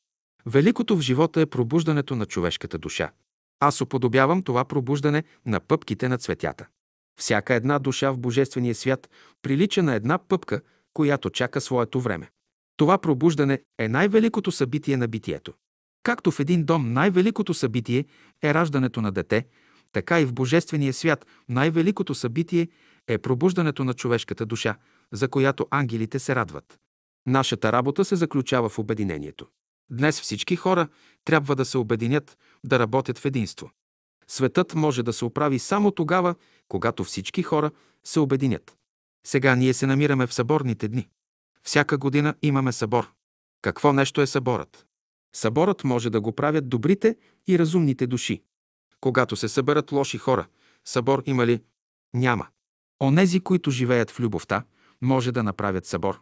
Великото 0.46 0.96
в 0.96 1.00
живота 1.00 1.40
е 1.40 1.46
пробуждането 1.46 2.16
на 2.16 2.26
човешката 2.26 2.78
душа. 2.78 3.10
Аз 3.60 3.80
уподобявам 3.80 4.42
това 4.42 4.64
пробуждане 4.64 5.24
на 5.46 5.60
пъпките 5.60 6.08
на 6.08 6.18
цветята. 6.18 6.66
Всяка 7.20 7.54
една 7.54 7.78
душа 7.78 8.12
в 8.12 8.18
Божествения 8.18 8.74
свят 8.74 9.10
прилича 9.42 9.82
на 9.82 9.94
една 9.94 10.18
пъпка, 10.18 10.60
която 10.94 11.30
чака 11.30 11.60
своето 11.60 12.00
време. 12.00 12.30
Това 12.76 12.98
пробуждане 12.98 13.60
е 13.78 13.88
най-великото 13.88 14.52
събитие 14.52 14.96
на 14.96 15.08
битието. 15.08 15.52
Както 16.02 16.30
в 16.30 16.40
един 16.40 16.64
дом 16.64 16.92
най-великото 16.92 17.54
събитие 17.54 18.04
е 18.42 18.54
раждането 18.54 19.00
на 19.00 19.12
дете, 19.12 19.46
така 19.92 20.20
и 20.20 20.24
в 20.24 20.32
Божествения 20.32 20.92
свят 20.92 21.26
най-великото 21.48 22.14
събитие 22.14 22.68
е 23.08 23.18
пробуждането 23.18 23.84
на 23.84 23.94
човешката 23.94 24.46
душа, 24.46 24.76
за 25.12 25.28
която 25.28 25.66
ангелите 25.70 26.18
се 26.18 26.34
радват. 26.34 26.78
Нашата 27.26 27.72
работа 27.72 28.04
се 28.04 28.16
заключава 28.16 28.68
в 28.68 28.78
обединението. 28.78 29.46
Днес 29.90 30.20
всички 30.20 30.56
хора 30.56 30.88
трябва 31.24 31.56
да 31.56 31.64
се 31.64 31.78
обединят, 31.78 32.38
да 32.64 32.78
работят 32.78 33.18
в 33.18 33.24
единство. 33.24 33.70
Светът 34.28 34.74
може 34.74 35.02
да 35.02 35.12
се 35.12 35.24
оправи 35.24 35.58
само 35.58 35.90
тогава, 35.90 36.34
когато 36.68 37.04
всички 37.04 37.42
хора 37.42 37.70
се 38.04 38.20
обединят. 38.20 38.76
Сега 39.26 39.54
ние 39.54 39.74
се 39.74 39.86
намираме 39.86 40.26
в 40.26 40.34
съборните 40.34 40.88
дни. 40.88 41.08
Всяка 41.62 41.98
година 41.98 42.34
имаме 42.42 42.72
събор. 42.72 43.12
Какво 43.62 43.92
нещо 43.92 44.20
е 44.20 44.26
съборът? 44.26 44.86
Съборът 45.34 45.84
може 45.84 46.10
да 46.10 46.20
го 46.20 46.32
правят 46.32 46.68
добрите 46.68 47.16
и 47.46 47.58
разумните 47.58 48.06
души. 48.06 48.42
Когато 49.00 49.36
се 49.36 49.48
съберат 49.48 49.92
лоши 49.92 50.18
хора, 50.18 50.46
събор 50.84 51.22
има 51.26 51.46
ли? 51.46 51.62
Няма. 52.14 52.46
Онези, 53.02 53.40
които 53.40 53.70
живеят 53.70 54.10
в 54.10 54.20
любовта, 54.20 54.64
може 55.02 55.32
да 55.32 55.42
направят 55.42 55.86
събор. 55.86 56.20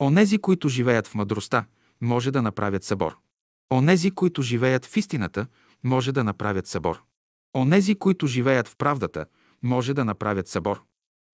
Онези, 0.00 0.38
които 0.38 0.68
живеят 0.68 1.06
в 1.06 1.14
мъдростта, 1.14 1.66
може 2.00 2.30
да 2.30 2.42
направят 2.42 2.84
събор. 2.84 3.16
Онези, 3.72 4.10
които 4.10 4.42
живеят 4.42 4.86
в 4.86 4.96
истината, 4.96 5.46
може 5.84 6.12
да 6.12 6.24
направят 6.24 6.66
събор. 6.66 7.02
Онези, 7.56 7.94
които 7.94 8.26
живеят 8.26 8.68
в 8.68 8.76
правдата, 8.76 9.26
може 9.62 9.94
да 9.94 10.04
направят 10.04 10.48
събор. 10.48 10.82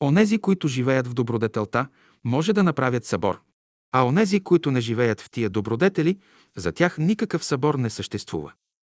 Онези, 0.02 0.38
които 0.38 0.68
живеят 0.68 1.06
в 1.06 1.14
добродетелта, 1.14 1.88
може 2.24 2.52
да 2.52 2.62
направят 2.62 3.04
събор. 3.04 3.40
А 3.92 4.06
онези, 4.06 4.40
които 4.40 4.70
не 4.70 4.80
живеят 4.80 5.20
в 5.20 5.30
тия 5.30 5.50
добродетели, 5.50 6.18
за 6.56 6.72
тях 6.72 6.98
никакъв 6.98 7.44
събор 7.44 7.74
не 7.74 7.90
съществува. 7.90 8.52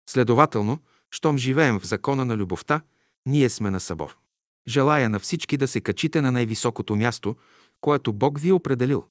Следователно, 0.09 0.79
щом 1.11 1.37
живеем 1.37 1.79
в 1.79 1.85
закона 1.85 2.25
на 2.25 2.37
любовта, 2.37 2.81
ние 3.25 3.49
сме 3.49 3.71
на 3.71 3.79
събор. 3.79 4.17
Желая 4.67 5.09
на 5.09 5.19
всички 5.19 5.57
да 5.57 5.67
се 5.67 5.81
качите 5.81 6.21
на 6.21 6.31
най-високото 6.31 6.95
място, 6.95 7.35
което 7.85 8.13
Бог 8.13 8.39
ви 8.39 8.49
е 8.49 8.53
определил. 8.53 9.05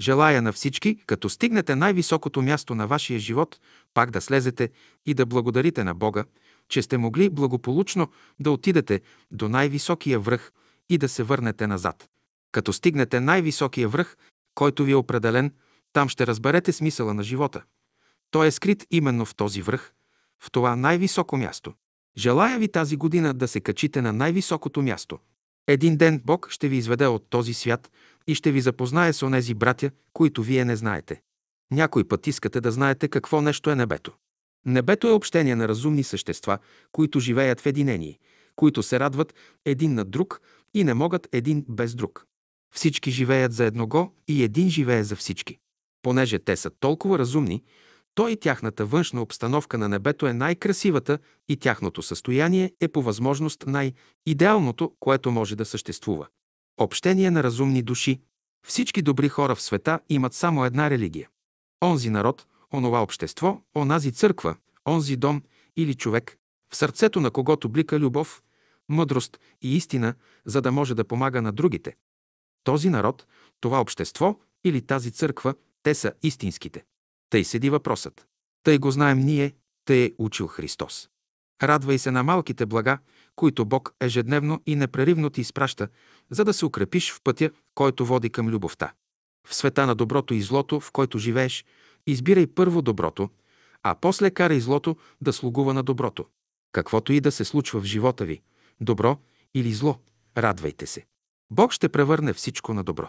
Желая 0.00 0.42
на 0.42 0.52
всички, 0.52 0.96
като 1.06 1.28
стигнете 1.28 1.74
най-високото 1.74 2.42
място 2.42 2.74
на 2.74 2.86
вашия 2.86 3.18
живот, 3.18 3.60
пак 3.94 4.10
да 4.10 4.20
слезете 4.20 4.70
и 5.06 5.14
да 5.14 5.26
благодарите 5.26 5.84
на 5.84 5.94
Бога, 5.94 6.24
че 6.68 6.82
сте 6.82 6.98
могли 6.98 7.30
благополучно 7.30 8.10
да 8.40 8.50
отидете 8.50 9.00
до 9.30 9.48
най-високия 9.48 10.20
връх 10.20 10.52
и 10.90 10.98
да 10.98 11.08
се 11.08 11.22
върнете 11.22 11.66
назад. 11.66 12.08
Като 12.52 12.72
стигнете 12.72 13.20
най-високия 13.20 13.88
връх, 13.88 14.16
който 14.54 14.84
ви 14.84 14.92
е 14.92 14.96
определен, 14.96 15.52
там 15.92 16.08
ще 16.08 16.26
разберете 16.26 16.72
смисъла 16.72 17.14
на 17.14 17.22
живота. 17.22 17.62
Той 18.30 18.46
е 18.46 18.50
скрит 18.50 18.86
именно 18.90 19.24
в 19.24 19.34
този 19.34 19.62
връх, 19.62 19.92
в 20.42 20.50
това 20.50 20.76
най-високо 20.76 21.36
място. 21.36 21.74
Желая 22.18 22.58
ви 22.58 22.68
тази 22.68 22.96
година 22.96 23.34
да 23.34 23.48
се 23.48 23.60
качите 23.60 24.02
на 24.02 24.12
най-високото 24.12 24.82
място. 24.82 25.18
Един 25.66 25.96
ден 25.96 26.22
Бог 26.24 26.50
ще 26.50 26.68
ви 26.68 26.76
изведе 26.76 27.06
от 27.06 27.26
този 27.30 27.54
свят 27.54 27.90
и 28.26 28.34
ще 28.34 28.52
ви 28.52 28.60
запознае 28.60 29.12
с 29.12 29.22
онези 29.22 29.54
братя, 29.54 29.90
които 30.12 30.42
вие 30.42 30.64
не 30.64 30.76
знаете. 30.76 31.20
Някой 31.70 32.08
път 32.08 32.26
искате 32.26 32.60
да 32.60 32.72
знаете 32.72 33.08
какво 33.08 33.40
нещо 33.40 33.70
е 33.70 33.74
небето. 33.74 34.12
Небето 34.66 35.08
е 35.08 35.12
общение 35.12 35.56
на 35.56 35.68
разумни 35.68 36.02
същества, 36.02 36.58
които 36.92 37.20
живеят 37.20 37.60
в 37.60 37.66
единение, 37.66 38.18
които 38.56 38.82
се 38.82 39.00
радват 39.00 39.34
един 39.64 39.94
на 39.94 40.04
друг 40.04 40.40
и 40.74 40.84
не 40.84 40.94
могат 40.94 41.28
един 41.32 41.64
без 41.68 41.94
друг. 41.94 42.26
Всички 42.74 43.10
живеят 43.10 43.52
за 43.52 43.64
едного 43.64 44.14
и 44.28 44.42
един 44.42 44.70
живее 44.70 45.04
за 45.04 45.16
всички. 45.16 45.58
Понеже 46.02 46.38
те 46.38 46.56
са 46.56 46.70
толкова 46.70 47.18
разумни, 47.18 47.62
то 48.16 48.28
и 48.28 48.36
тяхната 48.36 48.86
външна 48.86 49.22
обстановка 49.22 49.78
на 49.78 49.88
небето 49.88 50.26
е 50.26 50.32
най-красивата 50.32 51.18
и 51.48 51.56
тяхното 51.56 52.02
състояние 52.02 52.72
е 52.80 52.88
по 52.88 53.02
възможност 53.02 53.64
най-идеалното, 53.66 54.92
което 55.00 55.30
може 55.30 55.56
да 55.56 55.64
съществува. 55.64 56.26
Общение 56.78 57.30
на 57.30 57.42
разумни 57.42 57.82
души. 57.82 58.20
Всички 58.66 59.02
добри 59.02 59.28
хора 59.28 59.54
в 59.54 59.62
света 59.62 60.00
имат 60.08 60.34
само 60.34 60.64
една 60.64 60.90
религия. 60.90 61.28
Онзи 61.84 62.10
народ, 62.10 62.46
онова 62.72 63.02
общество, 63.02 63.60
онази 63.76 64.12
църква, 64.12 64.56
онзи 64.88 65.16
дом 65.16 65.42
или 65.76 65.94
човек, 65.94 66.36
в 66.72 66.76
сърцето 66.76 67.20
на 67.20 67.30
когото 67.30 67.68
блика 67.68 67.98
любов, 67.98 68.42
мъдрост 68.88 69.40
и 69.62 69.76
истина, 69.76 70.14
за 70.44 70.62
да 70.62 70.72
може 70.72 70.94
да 70.94 71.04
помага 71.04 71.42
на 71.42 71.52
другите. 71.52 71.96
Този 72.64 72.90
народ, 72.90 73.26
това 73.60 73.80
общество 73.80 74.38
или 74.64 74.82
тази 74.82 75.10
църква, 75.10 75.54
те 75.82 75.94
са 75.94 76.12
истинските. 76.22 76.84
Тъй 77.30 77.44
седи 77.44 77.70
въпросът. 77.70 78.26
Тъй 78.62 78.78
го 78.78 78.90
знаем 78.90 79.18
ние, 79.18 79.54
тъй 79.84 80.04
е 80.04 80.12
учил 80.18 80.46
Христос. 80.46 81.08
Радвай 81.62 81.98
се 81.98 82.10
на 82.10 82.22
малките 82.22 82.66
блага, 82.66 82.98
които 83.36 83.64
Бог 83.64 83.94
ежедневно 84.00 84.62
и 84.66 84.76
непреривно 84.76 85.30
ти 85.30 85.40
изпраща, 85.40 85.88
за 86.30 86.44
да 86.44 86.52
се 86.52 86.66
укрепиш 86.66 87.12
в 87.12 87.20
пътя, 87.24 87.50
който 87.74 88.06
води 88.06 88.30
към 88.30 88.48
любовта. 88.48 88.92
В 89.48 89.54
света 89.54 89.86
на 89.86 89.94
доброто 89.94 90.34
и 90.34 90.42
злото, 90.42 90.80
в 90.80 90.92
който 90.92 91.18
живееш, 91.18 91.64
избирай 92.06 92.46
първо 92.46 92.82
доброто, 92.82 93.30
а 93.82 93.94
после 94.00 94.30
карай 94.30 94.60
злото 94.60 94.96
да 95.20 95.32
слугува 95.32 95.74
на 95.74 95.82
доброто. 95.82 96.26
Каквото 96.72 97.12
и 97.12 97.20
да 97.20 97.32
се 97.32 97.44
случва 97.44 97.80
в 97.80 97.84
живота 97.84 98.24
ви, 98.24 98.42
добро 98.80 99.18
или 99.54 99.72
зло, 99.72 99.98
радвайте 100.36 100.86
се. 100.86 101.06
Бог 101.50 101.72
ще 101.72 101.88
превърне 101.88 102.32
всичко 102.32 102.74
на 102.74 102.84
добро. 102.84 103.08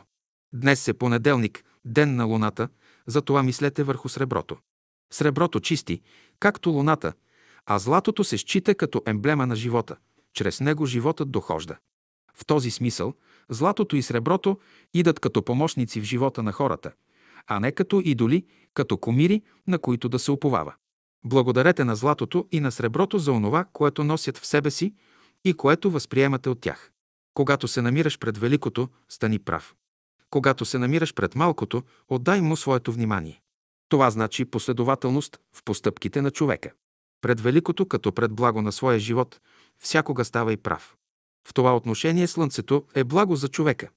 Днес 0.53 0.87
е 0.87 0.93
понеделник, 0.93 1.63
ден 1.85 2.15
на 2.15 2.25
луната, 2.25 2.69
затова 3.07 3.43
мислете 3.43 3.83
върху 3.83 4.09
среброто. 4.09 4.57
Среброто 5.13 5.59
чисти, 5.59 6.01
както 6.39 6.69
луната, 6.69 7.13
а 7.65 7.79
златото 7.79 8.23
се 8.23 8.37
счита 8.37 8.75
като 8.75 9.01
емблема 9.05 9.47
на 9.47 9.55
живота. 9.55 9.95
Чрез 10.33 10.61
него 10.61 10.85
животът 10.85 11.31
дохожда. 11.31 11.77
В 12.33 12.45
този 12.45 12.71
смисъл, 12.71 13.13
златото 13.49 13.95
и 13.95 14.01
среброто 14.01 14.59
идат 14.93 15.19
като 15.19 15.43
помощници 15.43 16.01
в 16.01 16.03
живота 16.03 16.43
на 16.43 16.51
хората, 16.51 16.91
а 17.47 17.59
не 17.59 17.71
като 17.71 18.01
идоли, 18.05 18.45
като 18.73 18.97
комири, 18.97 19.41
на 19.67 19.79
които 19.79 20.09
да 20.09 20.19
се 20.19 20.31
уповава. 20.31 20.73
Благодарете 21.25 21.83
на 21.83 21.95
златото 21.95 22.47
и 22.51 22.59
на 22.59 22.71
среброто 22.71 23.19
за 23.19 23.31
онова, 23.31 23.65
което 23.73 24.03
носят 24.03 24.37
в 24.37 24.45
себе 24.45 24.71
си 24.71 24.93
и 25.45 25.53
което 25.53 25.91
възприемате 25.91 26.49
от 26.49 26.61
тях. 26.61 26.91
Когато 27.33 27.67
се 27.67 27.81
намираш 27.81 28.19
пред 28.19 28.37
великото, 28.37 28.89
стани 29.09 29.39
прав. 29.39 29.75
Когато 30.29 30.65
се 30.65 30.79
намираш 30.79 31.13
пред 31.13 31.35
малкото, 31.35 31.83
отдай 32.07 32.41
му 32.41 32.57
своето 32.57 32.91
внимание. 32.91 33.41
Това 33.89 34.09
значи 34.09 34.45
последователност 34.45 35.39
в 35.53 35.63
постъпките 35.63 36.21
на 36.21 36.31
човека. 36.31 36.71
Пред 37.21 37.41
великото, 37.41 37.85
като 37.85 38.11
пред 38.11 38.33
благо 38.33 38.61
на 38.61 38.71
своя 38.71 38.99
живот, 38.99 39.39
всякога 39.79 40.25
става 40.25 40.53
и 40.53 40.57
прав. 40.57 40.95
В 41.47 41.53
това 41.53 41.75
отношение 41.75 42.27
Слънцето 42.27 42.85
е 42.95 43.03
благо 43.03 43.35
за 43.35 43.47
човека, 43.47 43.89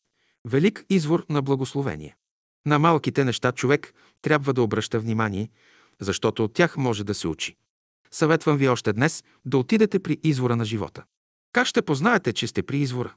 велик 0.45 0.85
извор 0.91 1.27
на 1.29 1.43
благословение. 1.43 2.17
На 2.67 2.79
малките 2.79 3.25
неща 3.25 3.53
човек 3.53 3.95
трябва 4.23 4.53
да 4.53 4.63
обръща 4.63 5.01
внимание, 5.01 5.51
защото 6.01 6.45
от 6.45 6.55
тях 6.55 6.77
може 6.77 7.05
да 7.05 7.15
се 7.15 7.29
учи. 7.29 7.57
Съветвам 8.11 8.57
ви 8.57 8.69
още 8.69 8.93
днес 8.93 9.25
да 9.45 9.59
отидете 9.59 9.99
при 9.99 10.19
извора 10.23 10.57
на 10.57 10.65
живота. 10.65 11.05
Как 11.53 11.67
ще 11.67 11.83
познаете, 11.83 12.33
че 12.33 12.47
сте 12.47 12.63
при 12.63 12.79
извора? 12.79 13.15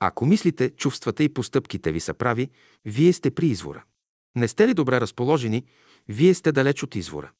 Ако 0.00 0.26
мислите, 0.26 0.70
чувствата 0.70 1.24
и 1.24 1.28
постъпките 1.28 1.92
ви 1.92 2.00
са 2.00 2.14
прави, 2.14 2.50
вие 2.84 3.12
сте 3.12 3.30
при 3.30 3.46
извора. 3.46 3.84
Не 4.36 4.48
сте 4.48 4.68
ли 4.68 4.74
добре 4.74 5.00
разположени, 5.00 5.64
вие 6.08 6.34
сте 6.34 6.52
далеч 6.52 6.82
от 6.82 6.94
извора. 6.94 7.32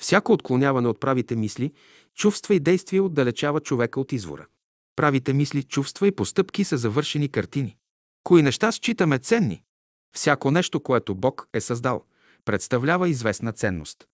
Всяко 0.00 0.32
отклоняване 0.32 0.88
от 0.88 1.00
правите 1.00 1.36
мисли, 1.36 1.72
чувства 2.14 2.54
и 2.54 2.60
действия 2.60 3.02
отдалечава 3.02 3.60
човека 3.60 4.00
от 4.00 4.12
извора. 4.12 4.46
Правите 4.96 5.32
мисли, 5.32 5.62
чувства 5.62 6.06
и 6.06 6.12
постъпки 6.12 6.64
са 6.64 6.76
завършени 6.76 7.28
картини. 7.28 7.76
Кои 8.24 8.42
неща 8.42 8.72
считаме 8.72 9.18
ценни? 9.18 9.62
Всяко 10.16 10.50
нещо, 10.50 10.80
което 10.80 11.14
Бог 11.14 11.48
е 11.54 11.60
създал, 11.60 12.04
представлява 12.44 13.08
известна 13.08 13.52
ценност. 13.52 14.04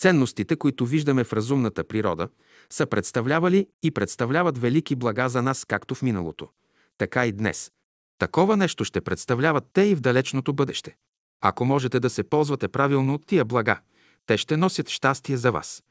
Ценностите, 0.00 0.56
които 0.56 0.86
виждаме 0.86 1.24
в 1.24 1.32
разумната 1.32 1.84
природа, 1.84 2.28
са 2.70 2.86
представлявали 2.86 3.66
и 3.82 3.90
представляват 3.90 4.58
велики 4.58 4.96
блага 4.96 5.28
за 5.28 5.42
нас 5.42 5.64
както 5.64 5.94
в 5.94 6.02
миналото, 6.02 6.48
така 7.00 7.26
и 7.26 7.32
днес. 7.32 7.70
Такова 8.18 8.56
нещо 8.56 8.84
ще 8.84 9.00
представляват 9.00 9.64
те 9.72 9.82
и 9.82 9.94
в 9.94 10.00
далечното 10.00 10.52
бъдеще. 10.52 10.96
Ако 11.40 11.64
можете 11.64 12.00
да 12.00 12.10
се 12.10 12.22
ползвате 12.22 12.68
правилно 12.68 13.14
от 13.14 13.26
тия 13.26 13.44
блага, 13.44 13.80
те 14.26 14.36
ще 14.36 14.56
носят 14.56 14.88
щастие 14.88 15.36
за 15.36 15.52
вас. 15.52 15.82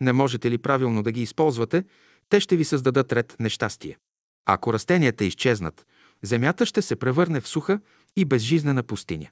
Не 0.00 0.12
можете 0.12 0.50
ли 0.50 0.58
правилно 0.58 1.02
да 1.02 1.12
ги 1.12 1.22
използвате, 1.22 1.84
те 2.28 2.40
ще 2.40 2.56
ви 2.56 2.64
създадат 2.64 3.12
ред 3.12 3.36
нещастие. 3.40 3.98
Ако 4.46 4.72
растенията 4.72 5.24
изчезнат, 5.24 5.86
земята 6.22 6.66
ще 6.66 6.82
се 6.82 6.96
превърне 6.96 7.40
в 7.40 7.48
суха 7.48 7.80
и 8.16 8.24
безжизнена 8.24 8.82
пустиня. 8.82 9.28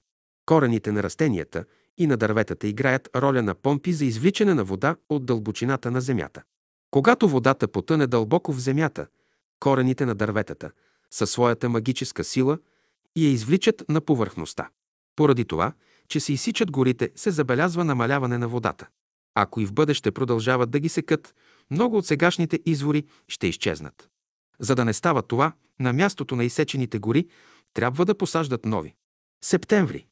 Корените 0.47 0.93
на 0.93 1.03
растенията 1.03 1.65
и 1.99 2.07
на 2.07 2.17
дърветата 2.17 2.67
играят 2.67 3.09
роля 3.17 3.43
на 3.43 3.55
помпи 3.55 3.93
за 3.93 4.05
извличане 4.05 4.55
на 4.55 4.65
вода 4.65 4.97
от 5.09 5.27
дълбочината 5.27 5.91
на 5.91 6.01
земята. 6.01 6.43
Когато 6.91 7.29
водата 7.29 7.69
потъне 7.69 8.07
дълбоко 8.07 8.53
в 8.53 8.61
земята, 8.61 9.07
корените 9.61 10.07
на 10.07 10.15
дърветата, 10.15 10.71
със 11.11 11.31
своята 11.31 11.69
магическа 11.69 12.25
сила, 12.25 12.59
я 13.17 13.29
извличат 13.31 13.85
на 13.89 14.01
повърхността. 14.01 14.69
Поради 15.17 15.45
това, 15.45 15.73
че 16.09 16.21
се 16.21 16.33
изсичат 16.33 16.71
горите, 16.71 17.11
се 17.15 17.31
забелязва 17.31 17.85
намаляване 17.85 18.39
на 18.39 18.49
водата. 18.49 18.89
Ако 19.35 19.61
и 19.61 19.67
в 19.67 19.73
бъдеще 19.73 20.11
продължават 20.11 20.71
да 20.71 20.81
ги 20.81 20.89
секат, 20.89 21.35
много 21.71 21.97
от 21.97 22.07
сегашните 22.07 22.61
извори 22.67 23.05
ще 23.29 23.47
изчезнат. 23.47 24.09
За 24.61 24.75
да 24.75 24.85
не 24.85 24.93
става 24.93 25.23
това, 25.23 25.53
на 25.81 25.93
мястото 25.93 26.37
на 26.37 26.45
изсечените 26.45 26.99
гори 26.99 27.29
трябва 27.75 28.05
да 28.05 28.19
посаждат 28.19 28.65
нови. 28.65 28.95
Септември. 29.45 30.07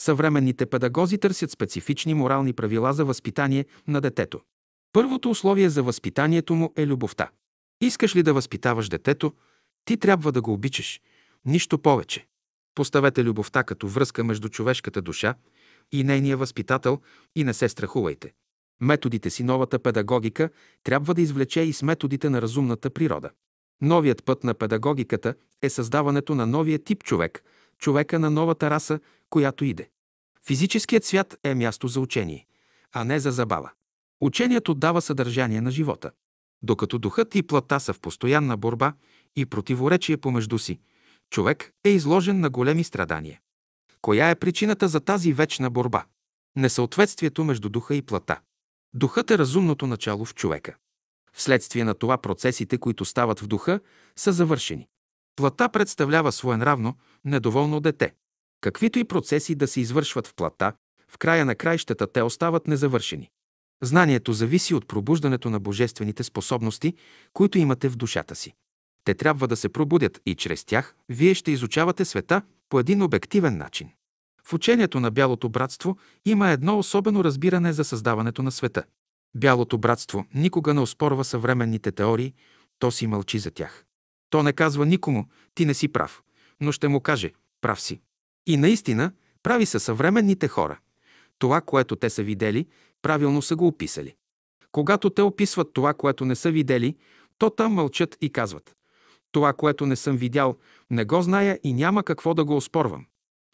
Съвременните 0.00 0.66
педагози 0.66 1.18
търсят 1.18 1.50
специфични 1.50 2.14
морални 2.14 2.52
правила 2.52 2.92
за 2.92 3.04
възпитание 3.04 3.64
на 3.88 4.00
детето. 4.00 4.40
Първото 4.92 5.30
условие 5.30 5.68
за 5.68 5.82
възпитанието 5.82 6.54
му 6.54 6.72
е 6.76 6.86
любовта. 6.86 7.30
Искаш 7.80 8.16
ли 8.16 8.22
да 8.22 8.34
възпитаваш 8.34 8.88
детето, 8.88 9.32
ти 9.86 9.96
трябва 9.96 10.32
да 10.32 10.42
го 10.42 10.52
обичаш. 10.52 11.00
Нищо 11.44 11.78
повече. 11.78 12.26
Поставете 12.74 13.24
любовта 13.24 13.64
като 13.64 13.88
връзка 13.88 14.24
между 14.24 14.48
човешката 14.48 15.02
душа 15.02 15.34
и 15.92 16.04
нейния 16.04 16.36
възпитател 16.36 17.00
и 17.36 17.44
не 17.44 17.54
се 17.54 17.68
страхувайте. 17.68 18.32
Методите 18.80 19.30
си 19.30 19.42
новата 19.42 19.78
педагогика 19.78 20.50
трябва 20.82 21.14
да 21.14 21.20
извлече 21.22 21.60
и 21.60 21.72
с 21.72 21.82
методите 21.82 22.30
на 22.30 22.42
разумната 22.42 22.90
природа. 22.90 23.30
Новият 23.82 24.24
път 24.24 24.44
на 24.44 24.54
педагогиката 24.54 25.34
е 25.62 25.70
създаването 25.70 26.34
на 26.34 26.46
новия 26.46 26.78
тип 26.78 27.04
човек, 27.04 27.44
човека 27.78 28.18
на 28.18 28.30
новата 28.30 28.70
раса, 28.70 29.00
която 29.30 29.64
иде. 29.64 29.88
Физическият 30.46 31.04
свят 31.04 31.38
е 31.44 31.54
място 31.54 31.88
за 31.88 32.00
учение, 32.00 32.46
а 32.92 33.04
не 33.04 33.20
за 33.20 33.30
забава. 33.30 33.70
Учението 34.20 34.74
дава 34.74 35.02
съдържание 35.02 35.60
на 35.60 35.70
живота. 35.70 36.10
Докато 36.62 36.98
духът 36.98 37.34
и 37.34 37.42
плътта 37.42 37.78
са 37.78 37.92
в 37.92 38.00
постоянна 38.00 38.56
борба 38.56 38.92
и 39.36 39.46
противоречие 39.46 40.16
помежду 40.16 40.58
си, 40.58 40.78
човек 41.30 41.72
е 41.84 41.88
изложен 41.88 42.40
на 42.40 42.50
големи 42.50 42.84
страдания. 42.84 43.40
Коя 44.00 44.30
е 44.30 44.34
причината 44.34 44.88
за 44.88 45.00
тази 45.00 45.32
вечна 45.32 45.70
борба? 45.70 46.04
Несъответствието 46.56 47.44
между 47.44 47.68
духа 47.68 47.94
и 47.94 48.02
плътта. 48.02 48.40
Духът 48.94 49.30
е 49.30 49.38
разумното 49.38 49.86
начало 49.86 50.24
в 50.24 50.34
човека. 50.34 50.76
Вследствие 51.32 51.84
на 51.84 51.94
това 51.94 52.18
процесите, 52.18 52.78
които 52.78 53.04
стават 53.04 53.40
в 53.40 53.46
духа, 53.46 53.80
са 54.16 54.32
завършени. 54.32 54.86
Плата 55.36 55.68
представлява 55.68 56.32
своенравно, 56.32 56.94
недоволно 57.24 57.80
дете. 57.80 58.14
Каквито 58.60 58.98
и 58.98 59.04
процеси 59.04 59.54
да 59.54 59.66
се 59.66 59.80
извършват 59.80 60.26
в 60.26 60.34
плата, 60.34 60.72
в 61.08 61.18
края 61.18 61.44
на 61.44 61.54
краищата 61.54 62.12
те 62.12 62.22
остават 62.22 62.66
незавършени. 62.66 63.30
Знанието 63.82 64.32
зависи 64.32 64.74
от 64.74 64.88
пробуждането 64.88 65.50
на 65.50 65.60
божествените 65.60 66.22
способности, 66.22 66.94
които 67.32 67.58
имате 67.58 67.88
в 67.88 67.96
душата 67.96 68.34
си. 68.34 68.54
Те 69.06 69.14
трябва 69.14 69.48
да 69.48 69.56
се 69.56 69.68
пробудят 69.68 70.20
и 70.26 70.34
чрез 70.34 70.64
тях 70.64 70.94
вие 71.08 71.34
ще 71.34 71.50
изучавате 71.50 72.04
света 72.04 72.42
по 72.68 72.80
един 72.80 73.02
обективен 73.02 73.56
начин. 73.56 73.90
В 74.44 74.52
учението 74.52 75.00
на 75.00 75.10
Бялото 75.10 75.48
братство 75.48 75.98
има 76.24 76.50
едно 76.50 76.78
особено 76.78 77.24
разбиране 77.24 77.72
за 77.72 77.84
създаването 77.84 78.42
на 78.42 78.52
света. 78.52 78.84
Бялото 79.36 79.78
братство 79.78 80.24
никога 80.34 80.74
не 80.74 80.80
оспорва 80.80 81.24
съвременните 81.24 81.92
теории, 81.92 82.34
то 82.78 82.90
си 82.90 83.06
мълчи 83.06 83.38
за 83.38 83.50
тях. 83.50 83.84
То 84.30 84.42
не 84.42 84.52
казва 84.52 84.86
никому, 84.86 85.24
ти 85.54 85.66
не 85.66 85.74
си 85.74 85.88
прав, 85.88 86.22
но 86.60 86.72
ще 86.72 86.88
му 86.88 87.00
каже, 87.00 87.32
прав 87.60 87.80
си. 87.80 88.00
И 88.46 88.56
наистина, 88.56 89.12
прави 89.42 89.66
са 89.66 89.80
съвременните 89.80 90.48
хора. 90.48 90.78
Това, 91.38 91.60
което 91.60 91.96
те 91.96 92.10
са 92.10 92.22
видели, 92.22 92.66
правилно 93.02 93.42
са 93.42 93.56
го 93.56 93.66
описали. 93.66 94.14
Когато 94.72 95.10
те 95.10 95.22
описват 95.22 95.72
това, 95.72 95.94
което 95.94 96.24
не 96.24 96.36
са 96.36 96.50
видели, 96.50 96.96
то 97.38 97.50
там 97.50 97.72
мълчат 97.72 98.16
и 98.20 98.30
казват. 98.30 98.75
Това, 99.36 99.52
което 99.52 99.86
не 99.86 99.96
съм 99.96 100.16
видял, 100.16 100.56
не 100.90 101.04
го 101.04 101.22
зная 101.22 101.60
и 101.64 101.72
няма 101.72 102.02
какво 102.02 102.34
да 102.34 102.44
го 102.44 102.56
оспорвам. 102.56 103.06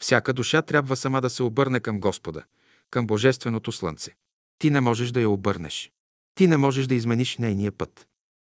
Всяка 0.03 0.33
душа 0.33 0.63
трябва 0.63 0.97
сама 0.97 1.21
да 1.21 1.31
се 1.31 1.43
обърне 1.43 1.81
към 1.81 2.01
Господа, 2.01 2.45
към 2.91 3.07
Божественото 3.07 3.73
Слънце. 3.73 4.11
Ти 4.59 4.71
не 4.71 4.81
можеш 4.81 5.11
да 5.11 5.21
я 5.21 5.31
обърнеш. 5.31 5.93
Ти 6.35 6.47
не 6.47 6.57
можеш 6.57 6.87
да 6.87 6.95
измениш 6.95 7.39
нейния 7.39 7.73
път. 7.73 8.07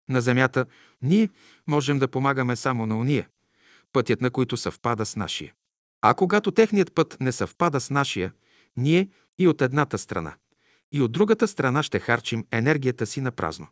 На 0.10 0.22
земята 0.22 0.66
ние 1.02 1.30
можем 1.68 2.00
да 2.00 2.08
помагаме 2.08 2.56
само 2.56 2.86
на 2.86 2.98
уния, 2.98 3.28
пътят 3.94 4.22
на 4.22 4.32
които 4.32 4.58
съвпада 4.58 5.06
с 5.06 5.16
нашия. 5.16 5.54
А 6.02 6.14
когато 6.14 6.52
техният 6.52 6.94
път 6.94 7.18
не 7.20 7.32
съвпада 7.32 7.80
с 7.80 7.90
нашия, 7.90 8.34
ние 8.78 9.10
и 9.40 9.48
от 9.48 9.62
едната 9.62 9.98
страна, 9.98 10.34
и 10.92 11.02
от 11.02 11.12
другата 11.12 11.48
страна 11.48 11.84
ще 11.84 12.00
харчим 12.00 12.46
енергията 12.52 13.06
си 13.06 13.22
на 13.22 13.32
празно. 13.32 13.68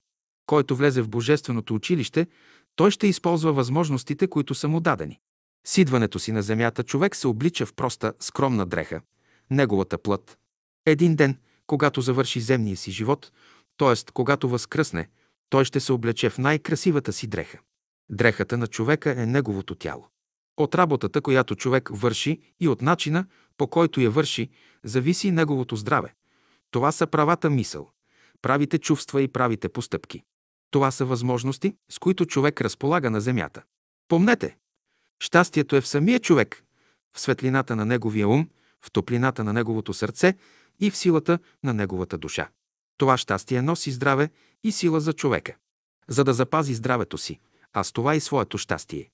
Който 0.46 0.76
влезе 0.76 1.02
в 1.02 1.10
Божественото 1.10 1.76
училище, 1.76 2.28
той 2.76 2.91
ще 2.91 3.07
използва 3.07 3.53
възможностите, 3.53 4.27
които 4.27 4.56
са 4.56 4.68
му 4.68 4.80
дадени. 4.80 5.19
С 5.68 5.77
идването 5.77 6.19
си 6.19 6.31
на 6.31 6.41
земята 6.41 6.84
човек 6.84 7.15
се 7.15 7.27
облича 7.27 7.65
в 7.65 7.73
проста, 7.73 8.14
скромна 8.19 8.65
дреха, 8.65 9.02
неговата 9.49 9.98
плът. 9.98 10.38
Един 10.85 11.15
ден, 11.15 11.38
когато 11.68 12.02
завърши 12.02 12.39
земния 12.39 12.77
си 12.77 12.91
живот, 12.91 13.31
т.е. 13.77 14.11
когато 14.14 14.49
възкръсне, 14.49 15.10
той 15.49 15.65
ще 15.65 15.80
се 15.80 15.91
облече 15.91 16.30
в 16.30 16.38
най-красивата 16.38 17.14
си 17.14 17.27
дреха. 17.27 17.60
Дрехата 18.10 18.57
на 18.57 18.68
човека 18.68 19.22
е 19.22 19.26
неговото 19.26 19.76
тяло. 19.76 20.07
От 20.57 20.76
работата, 20.76 21.22
която 21.22 21.56
човек 21.56 21.89
върши 21.93 22.39
и 22.60 22.68
от 22.68 22.81
начина, 22.81 23.26
по 23.57 23.68
който 23.68 24.02
я 24.02 24.10
върши, 24.10 24.49
зависи 24.84 25.31
неговото 25.31 25.76
здраве. 25.76 26.14
Това 26.72 26.91
са 26.91 27.07
правата 27.07 27.49
мисъл, 27.49 27.89
правите 28.41 28.77
чувства 28.77 29.22
и 29.22 29.27
правите 29.27 29.69
постъпки. 29.69 30.23
Това 30.72 30.91
са 30.91 31.06
възможности, 31.06 31.76
с 31.89 31.99
които 31.99 32.26
човек 32.26 32.61
разполага 32.61 33.10
на 33.10 33.22
земята. 33.22 33.64
Помнете, 34.07 34.57
щастието 35.19 35.76
е 35.76 35.81
в 35.81 35.88
самия 35.88 36.19
човек, 36.19 36.64
в 37.14 37.19
светлината 37.19 37.76
на 37.76 37.85
неговия 37.85 38.27
ум, 38.27 38.49
в 38.81 38.91
топлината 38.91 39.43
на 39.43 39.53
неговото 39.53 39.93
сърце 39.93 40.35
и 40.80 40.91
в 40.91 40.98
силата 40.98 41.39
на 41.64 41.73
неговата 41.73 42.18
душа. 42.18 42.49
Това 42.98 43.18
щастие 43.18 43.61
носи 43.61 43.91
здраве 43.91 44.30
и 44.64 44.72
сила 44.72 44.99
за 44.99 45.14
човека. 45.14 45.56
За 46.07 46.23
да 46.23 46.34
запази 46.34 46.73
здравето 46.73 47.18
си, 47.18 47.39
а 47.73 47.84
с 47.84 47.91
това 47.91 48.15
и 48.15 48.19
своето 48.19 48.57
щастие, 48.57 49.10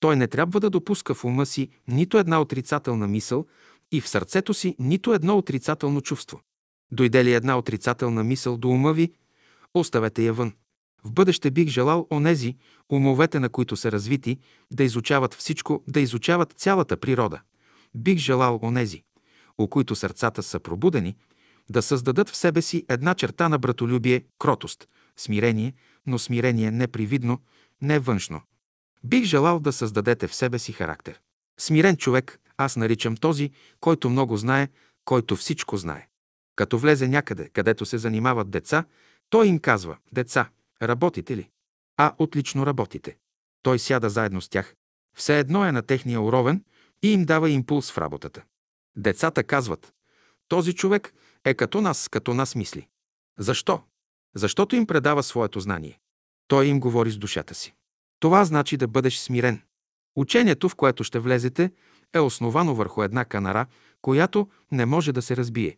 той 0.00 0.16
не 0.16 0.26
трябва 0.26 0.60
да 0.60 0.70
допуска 0.70 1.14
в 1.14 1.24
ума 1.24 1.46
си 1.46 1.68
нито 1.88 2.18
една 2.18 2.40
отрицателна 2.40 3.08
мисъл 3.08 3.46
и 3.92 4.00
в 4.00 4.08
сърцето 4.08 4.54
си 4.54 4.76
нито 4.78 5.14
едно 5.14 5.38
отрицателно 5.38 6.00
чувство. 6.00 6.40
Дойде 6.92 7.24
ли 7.24 7.32
една 7.32 7.58
отрицателна 7.58 8.24
мисъл 8.24 8.56
до 8.56 8.68
ума 8.68 8.92
ви, 8.92 9.12
оставете 9.74 10.22
я 10.22 10.32
вън. 10.32 10.52
В 11.04 11.12
бъдеще 11.12 11.50
бих 11.50 11.68
желал 11.68 12.06
онези, 12.10 12.56
умовете 12.92 13.40
на 13.40 13.48
които 13.48 13.76
са 13.76 13.92
развити, 13.92 14.38
да 14.70 14.84
изучават 14.84 15.34
всичко, 15.34 15.84
да 15.88 16.00
изучават 16.00 16.52
цялата 16.52 16.96
природа. 16.96 17.40
Бих 17.94 18.18
желал 18.18 18.58
онези, 18.62 19.02
у 19.58 19.68
които 19.68 19.96
сърцата 19.96 20.42
са 20.42 20.60
пробудени, 20.60 21.16
да 21.70 21.82
създадат 21.82 22.28
в 22.28 22.36
себе 22.36 22.62
си 22.62 22.84
една 22.88 23.14
черта 23.14 23.48
на 23.48 23.58
братолюбие, 23.58 24.24
кротост, 24.38 24.88
смирение, 25.16 25.74
но 26.06 26.18
смирение 26.18 26.70
не 26.70 26.88
привидно, 26.88 27.40
не 27.82 27.98
външно. 27.98 28.40
Бих 29.04 29.24
желал 29.24 29.60
да 29.60 29.72
създадете 29.72 30.26
в 30.26 30.34
себе 30.34 30.58
си 30.58 30.72
характер. 30.72 31.20
Смирен 31.60 31.96
човек 31.96 32.40
аз 32.56 32.76
наричам 32.76 33.16
този, 33.16 33.50
който 33.80 34.10
много 34.10 34.36
знае, 34.36 34.68
който 35.04 35.36
всичко 35.36 35.76
знае. 35.76 36.08
Като 36.56 36.78
влезе 36.78 37.08
някъде, 37.08 37.48
където 37.48 37.86
се 37.86 37.98
занимават 37.98 38.50
деца, 38.50 38.84
той 39.30 39.46
им 39.46 39.58
казва, 39.58 39.96
деца, 40.12 40.48
работите 40.82 41.36
ли? 41.36 41.50
А, 41.96 42.14
отлично 42.18 42.66
работите. 42.66 43.16
Той 43.62 43.78
сяда 43.78 44.10
заедно 44.10 44.40
с 44.40 44.48
тях. 44.48 44.74
Все 45.16 45.38
едно 45.38 45.64
е 45.64 45.72
на 45.72 45.82
техния 45.82 46.20
уровен 46.20 46.64
и 47.02 47.12
им 47.12 47.24
дава 47.24 47.50
импулс 47.50 47.92
в 47.92 47.98
работата. 47.98 48.44
Децата 48.96 49.44
казват, 49.44 49.92
този 50.48 50.74
човек 50.74 51.14
е 51.44 51.54
като 51.54 51.80
нас, 51.80 52.08
като 52.08 52.34
нас 52.34 52.54
мисли. 52.54 52.88
Защо? 53.38 53.82
Защото 54.34 54.76
им 54.76 54.86
предава 54.86 55.22
своето 55.22 55.60
знание. 55.60 56.00
Той 56.48 56.66
им 56.66 56.80
говори 56.80 57.10
с 57.10 57.18
душата 57.18 57.54
си. 57.54 57.74
Това 58.20 58.44
значи 58.44 58.76
да 58.76 58.88
бъдеш 58.88 59.18
смирен. 59.18 59.62
Учението, 60.16 60.68
в 60.68 60.74
което 60.74 61.04
ще 61.04 61.18
влезете, 61.18 61.72
е 62.14 62.18
основано 62.18 62.74
върху 62.74 63.02
една 63.02 63.24
канара, 63.24 63.66
която 64.02 64.48
не 64.72 64.86
може 64.86 65.12
да 65.12 65.22
се 65.22 65.36
разбие. 65.36 65.76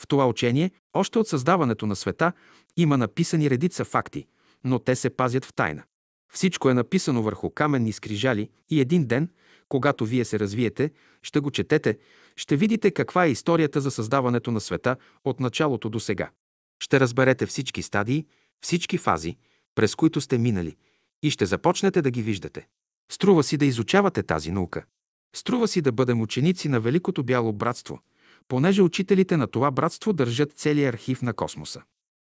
В 0.00 0.06
това 0.06 0.28
учение, 0.28 0.70
още 0.94 1.18
от 1.18 1.28
създаването 1.28 1.86
на 1.86 1.96
света, 1.96 2.32
има 2.76 2.96
написани 2.96 3.50
редица 3.50 3.84
факти, 3.84 4.26
но 4.64 4.78
те 4.78 4.96
се 4.96 5.10
пазят 5.10 5.44
в 5.44 5.52
тайна. 5.52 5.82
Всичко 6.32 6.70
е 6.70 6.74
написано 6.74 7.22
върху 7.22 7.50
каменни 7.50 7.92
скрижали 7.92 8.50
и 8.70 8.80
един 8.80 9.06
ден, 9.06 9.28
когато 9.68 10.06
вие 10.06 10.24
се 10.24 10.38
развиете, 10.38 10.90
ще 11.22 11.40
го 11.40 11.50
четете, 11.50 11.98
ще 12.36 12.56
видите 12.56 12.90
каква 12.90 13.24
е 13.24 13.30
историята 13.30 13.80
за 13.80 13.90
създаването 13.90 14.50
на 14.50 14.60
света 14.60 14.96
от 15.24 15.40
началото 15.40 15.90
до 15.90 16.00
сега. 16.00 16.30
Ще 16.82 17.00
разберете 17.00 17.46
всички 17.46 17.82
стадии, 17.82 18.26
всички 18.60 18.98
фази, 18.98 19.36
през 19.74 19.94
които 19.94 20.20
сте 20.20 20.38
минали 20.38 20.76
и 21.22 21.30
ще 21.30 21.46
започнете 21.46 22.02
да 22.02 22.10
ги 22.10 22.22
виждате. 22.22 22.66
Струва 23.12 23.42
си 23.42 23.56
да 23.56 23.64
изучавате 23.64 24.22
тази 24.22 24.50
наука. 24.50 24.84
Струва 25.36 25.68
си 25.68 25.80
да 25.80 25.92
бъдем 25.92 26.20
ученици 26.20 26.68
на 26.68 26.80
Великото 26.80 27.22
бяло 27.22 27.52
братство, 27.52 28.00
понеже 28.48 28.82
учителите 28.82 29.36
на 29.36 29.46
това 29.46 29.70
братство 29.70 30.12
държат 30.12 30.52
целият 30.52 30.94
архив 30.94 31.22
на 31.22 31.32
космоса. 31.32 31.82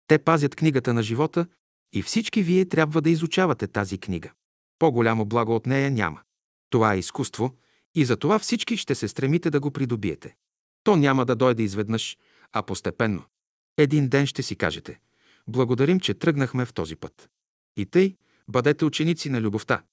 Те 0.07 0.17
пазят 0.17 0.55
книгата 0.55 0.93
на 0.93 1.03
живота 1.03 1.45
и 1.93 2.01
всички 2.01 2.43
вие 2.43 2.65
трябва 2.65 3.01
да 3.01 3.09
изучавате 3.09 3.67
тази 3.67 3.97
книга. 3.97 4.31
По-голямо 4.79 5.25
благо 5.25 5.55
от 5.55 5.65
нея 5.65 5.91
няма. 5.91 6.21
Това 6.69 6.93
е 6.93 6.99
изкуство 6.99 7.55
и 7.95 8.05
за 8.05 8.17
това 8.17 8.39
всички 8.39 8.77
ще 8.77 8.95
се 8.95 9.07
стремите 9.07 9.49
да 9.49 9.59
го 9.59 9.71
придобиете. 9.71 10.35
То 10.83 10.95
няма 10.95 11.25
да 11.25 11.35
дойде 11.35 11.63
изведнъж, 11.63 12.17
а 12.51 12.63
постепенно. 12.63 13.23
Един 13.77 14.09
ден 14.09 14.25
ще 14.25 14.43
си 14.43 14.55
кажете 14.55 14.99
«Благодарим, 15.47 15.99
че 15.99 16.13
тръгнахме 16.13 16.65
в 16.65 16.73
този 16.73 16.95
път». 16.95 17.29
И 17.77 17.85
тъй, 17.85 18.15
бъдете 18.47 18.85
ученици 18.85 19.29
на 19.29 19.41
любовта. 19.41 19.83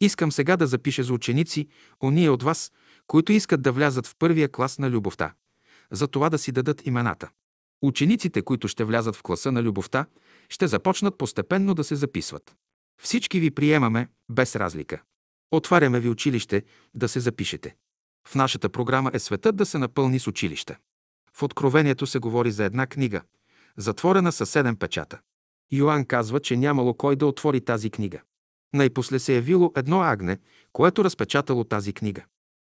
Искам 0.00 0.32
сега 0.32 0.56
да 0.56 0.66
запиша 0.66 1.02
за 1.02 1.12
ученици, 1.12 1.68
ония 2.02 2.32
от 2.32 2.42
вас, 2.42 2.72
които 3.06 3.32
искат 3.32 3.62
да 3.62 3.72
влязат 3.72 4.06
в 4.06 4.14
първия 4.18 4.48
клас 4.48 4.78
на 4.78 4.90
любовта. 4.90 5.34
За 5.90 6.08
това 6.08 6.30
да 6.30 6.38
си 6.38 6.52
дадат 6.52 6.86
имената. 6.86 7.30
Учениците, 7.82 8.42
които 8.42 8.68
ще 8.68 8.84
влязат 8.84 9.16
в 9.16 9.22
класа 9.22 9.52
на 9.52 9.62
любовта, 9.62 10.06
ще 10.48 10.66
започнат 10.66 11.18
постепенно 11.18 11.74
да 11.74 11.84
се 11.84 11.96
записват. 11.96 12.56
Всички 13.02 13.40
ви 13.40 13.50
приемаме 13.50 14.08
без 14.28 14.56
разлика. 14.56 15.02
Отваряме 15.50 16.00
ви 16.00 16.08
училище 16.08 16.62
да 16.94 17.08
се 17.08 17.20
запишете. 17.20 17.76
В 18.28 18.34
нашата 18.34 18.68
програма 18.68 19.10
е 19.14 19.18
светът 19.18 19.56
да 19.56 19.66
се 19.66 19.78
напълни 19.78 20.18
с 20.18 20.26
училища. 20.26 20.76
В 21.32 21.42
Откровението 21.42 22.06
се 22.06 22.18
говори 22.18 22.50
за 22.50 22.64
една 22.64 22.86
книга, 22.86 23.22
затворена 23.76 24.32
със 24.32 24.50
седем 24.50 24.76
печата. 24.76 25.20
Йоанн 25.72 26.04
казва, 26.04 26.40
че 26.40 26.56
нямало 26.56 26.94
кой 26.94 27.16
да 27.16 27.26
отвори 27.26 27.60
тази 27.60 27.90
книга. 27.90 28.20
Най-после 28.74 29.18
се 29.18 29.34
явило 29.34 29.72
едно 29.76 30.00
агне, 30.00 30.38
което 30.72 31.04
разпечатало 31.04 31.64
тази 31.64 31.92
книга. 31.92 32.24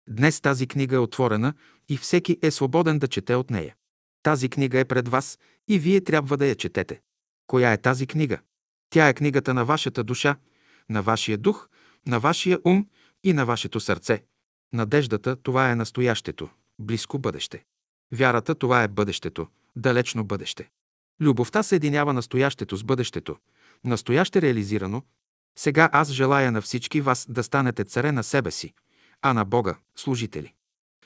Днес 0.09 0.41
тази 0.41 0.67
книга 0.67 0.95
е 0.95 0.99
отворена 0.99 1.53
и 1.89 1.97
всеки 1.97 2.37
е 2.41 2.51
свободен 2.51 2.99
да 2.99 3.07
чете 3.07 3.35
от 3.35 3.49
нея. 3.49 3.75
Тази 4.23 4.49
книга 4.49 4.79
е 4.79 4.85
пред 4.85 5.07
вас 5.07 5.39
и 5.67 5.79
вие 5.79 6.01
трябва 6.01 6.37
да 6.37 6.45
я 6.45 6.55
четете. 6.55 7.01
Коя 7.47 7.73
е 7.73 7.77
тази 7.77 8.07
книга? 8.07 8.39
Тя 8.89 9.07
е 9.07 9.13
книгата 9.13 9.53
на 9.53 9.65
вашата 9.65 10.03
душа, 10.03 10.35
на 10.89 11.01
вашия 11.01 11.37
дух, 11.37 11.69
на 12.07 12.19
вашия 12.19 12.59
ум 12.65 12.87
и 13.23 13.33
на 13.33 13.45
вашето 13.45 13.79
сърце. 13.79 14.23
Надеждата– 14.73 15.35
това 15.43 15.71
е 15.71 15.75
настоящето, 15.75 16.49
близко 16.79 17.19
бъдеще. 17.19 17.65
Вярата– 18.11 18.55
това 18.59 18.83
е 18.83 18.87
бъдещето, 18.87 19.47
далечно 19.75 20.23
бъдеще. 20.23 20.69
Любовта 21.21 21.63
съединява 21.63 22.13
настоящето 22.13 22.75
с 22.75 22.83
бъдещето, 22.83 23.37
настояще 23.83 24.41
реализирано. 24.41 25.03
Сега 25.57 25.89
аз 25.93 26.11
желая 26.11 26.51
на 26.51 26.61
всички 26.61 27.01
вас 27.01 27.25
да 27.29 27.43
станете 27.43 27.83
царе 27.83 28.11
на 28.11 28.23
себе 28.23 28.51
си, 28.51 28.73
а 29.21 29.33
на 29.33 29.45
Бога– 29.45 29.77
служители. 29.95 30.53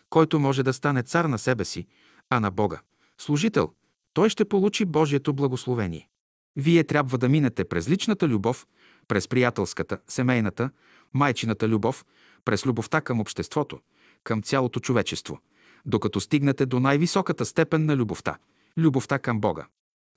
Който 0.10 0.40
може 0.40 0.64
да 0.64 0.74
стане 0.74 1.04
цар 1.04 1.26
на 1.26 1.38
себе 1.38 1.66
си, 1.66 1.88
а 2.30 2.40
на 2.40 2.52
Бога– 2.52 2.82
служител, 3.18 3.74
той 4.14 4.30
ще 4.30 4.46
получи 4.46 4.86
Божието 4.86 5.34
благословение. 5.34 6.10
Вие 6.56 6.84
трябва 6.84 7.18
да 7.18 7.30
минете 7.30 7.66
през 7.66 7.90
личната 7.90 8.28
любов, 8.28 8.68
през 9.08 9.28
приятелската, 9.28 10.00
семейната, 10.08 10.70
майчината 11.14 11.70
любов, 11.70 12.06
през 12.46 12.66
любовта 12.66 13.02
към 13.02 13.20
обществото, 13.20 13.80
към 14.24 14.42
цялото 14.42 14.80
човечество, 14.80 15.40
докато 15.86 16.20
стигнете 16.20 16.66
до 16.66 16.80
най-високата 16.80 17.46
степен 17.46 17.86
на 17.86 17.96
любовта– 17.96 18.38
любовта 18.78 19.20
към 19.20 19.40
Бога. 19.40 19.68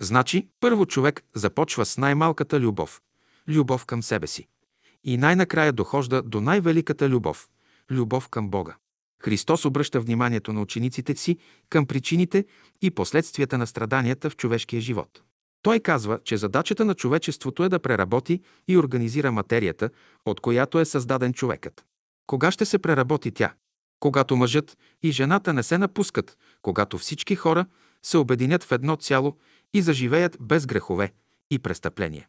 Значи, 0.01 0.49
първо 0.61 0.87
човек 0.87 1.23
започва 1.35 1.85
с 1.85 1.99
най-малката 1.99 2.61
любов– 2.61 3.03
любов 3.49 3.87
към 3.87 4.03
себе 4.03 4.27
си. 4.27 4.49
И 5.05 5.17
най-накрая 5.17 5.73
дохожда 5.73 6.23
до 6.23 6.41
най-великата 6.41 7.09
любов– 7.09 7.49
любов 7.91 8.29
към 8.29 8.51
Бога. 8.51 8.77
Христос 9.23 9.65
обръща 9.65 10.01
вниманието 10.01 10.53
на 10.53 10.61
учениците 10.61 11.17
си 11.17 11.39
към 11.69 11.87
причините 11.87 12.45
и 12.83 12.91
последствията 12.91 13.59
на 13.59 13.67
страданията 13.67 14.31
в 14.31 14.37
човешкия 14.37 14.81
живот. 14.81 15.23
Той 15.65 15.81
казва, 15.81 16.19
че 16.25 16.37
задачата 16.37 16.85
на 16.85 16.95
човечеството 16.95 17.65
е 17.65 17.69
да 17.69 17.79
преработи 17.79 18.41
и 18.69 18.79
организира 18.79 19.33
материята, 19.33 19.91
от 20.27 20.41
която 20.41 20.81
е 20.81 20.85
създаден 20.85 21.33
човекът. 21.33 21.85
Кога 22.27 22.51
ще 22.51 22.65
се 22.65 22.79
преработи 22.79 23.31
тя? 23.31 23.55
Когато 24.01 24.37
мъжът 24.37 24.79
и 25.03 25.13
жената 25.13 25.53
не 25.53 25.63
се 25.63 25.79
напускат, 25.79 26.39
когато 26.63 26.99
всички 26.99 27.37
хора 27.37 27.67
се 28.03 28.17
обединят 28.19 28.65
в 28.65 28.73
едно 28.73 28.97
цяло 28.97 29.37
и 29.75 29.83
заживеят 29.83 30.37
без 30.41 30.67
грехове 30.67 31.13
и 31.51 31.59
престъпления. 31.59 32.29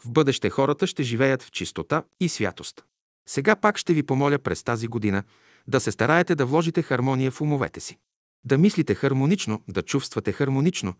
В 0.00 0.10
бъдеще 0.10 0.50
хората 0.50 0.86
ще 0.86 1.02
живеят 1.02 1.42
в 1.42 1.50
чистота 1.50 2.02
и 2.20 2.28
святост. 2.28 2.84
Сега 3.28 3.56
пак 3.56 3.78
ще 3.78 3.94
ви 3.94 4.02
помоля 4.02 4.38
през 4.38 4.62
тази 4.62 4.86
година 4.86 5.22
да 5.66 5.80
се 5.80 5.92
стараете 5.92 6.34
да 6.34 6.46
вложите 6.46 6.82
хармония 6.82 7.30
в 7.30 7.40
умовете 7.40 7.80
си. 7.80 7.98
Да 8.44 8.58
мислите 8.58 8.94
хармонично, 8.94 9.62
да 9.68 9.82
чувствате 9.82 10.32
хармонично, 10.32 10.94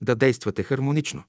да 0.00 0.14
действате 0.14 0.62
хармонично. 0.62 1.24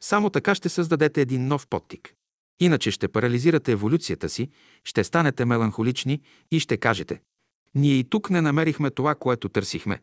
Само 0.00 0.30
така 0.30 0.54
ще 0.54 0.68
създадете 0.68 1.20
един 1.20 1.46
нов 1.46 1.66
подтик. 1.66 2.14
Иначе 2.60 2.90
ще 2.90 3.08
парализирате 3.08 3.72
еволюцията 3.72 4.28
си, 4.28 4.50
ще 4.84 5.04
станете 5.04 5.44
меланхолични 5.44 6.20
и 6.50 6.60
ще 6.60 6.76
кажете 6.76 7.20
«Ние 7.74 7.94
и 7.94 8.04
тук 8.04 8.30
не 8.30 8.40
намерихме 8.40 8.90
това, 8.90 9.14
което 9.14 9.48
търсихме. 9.48 10.00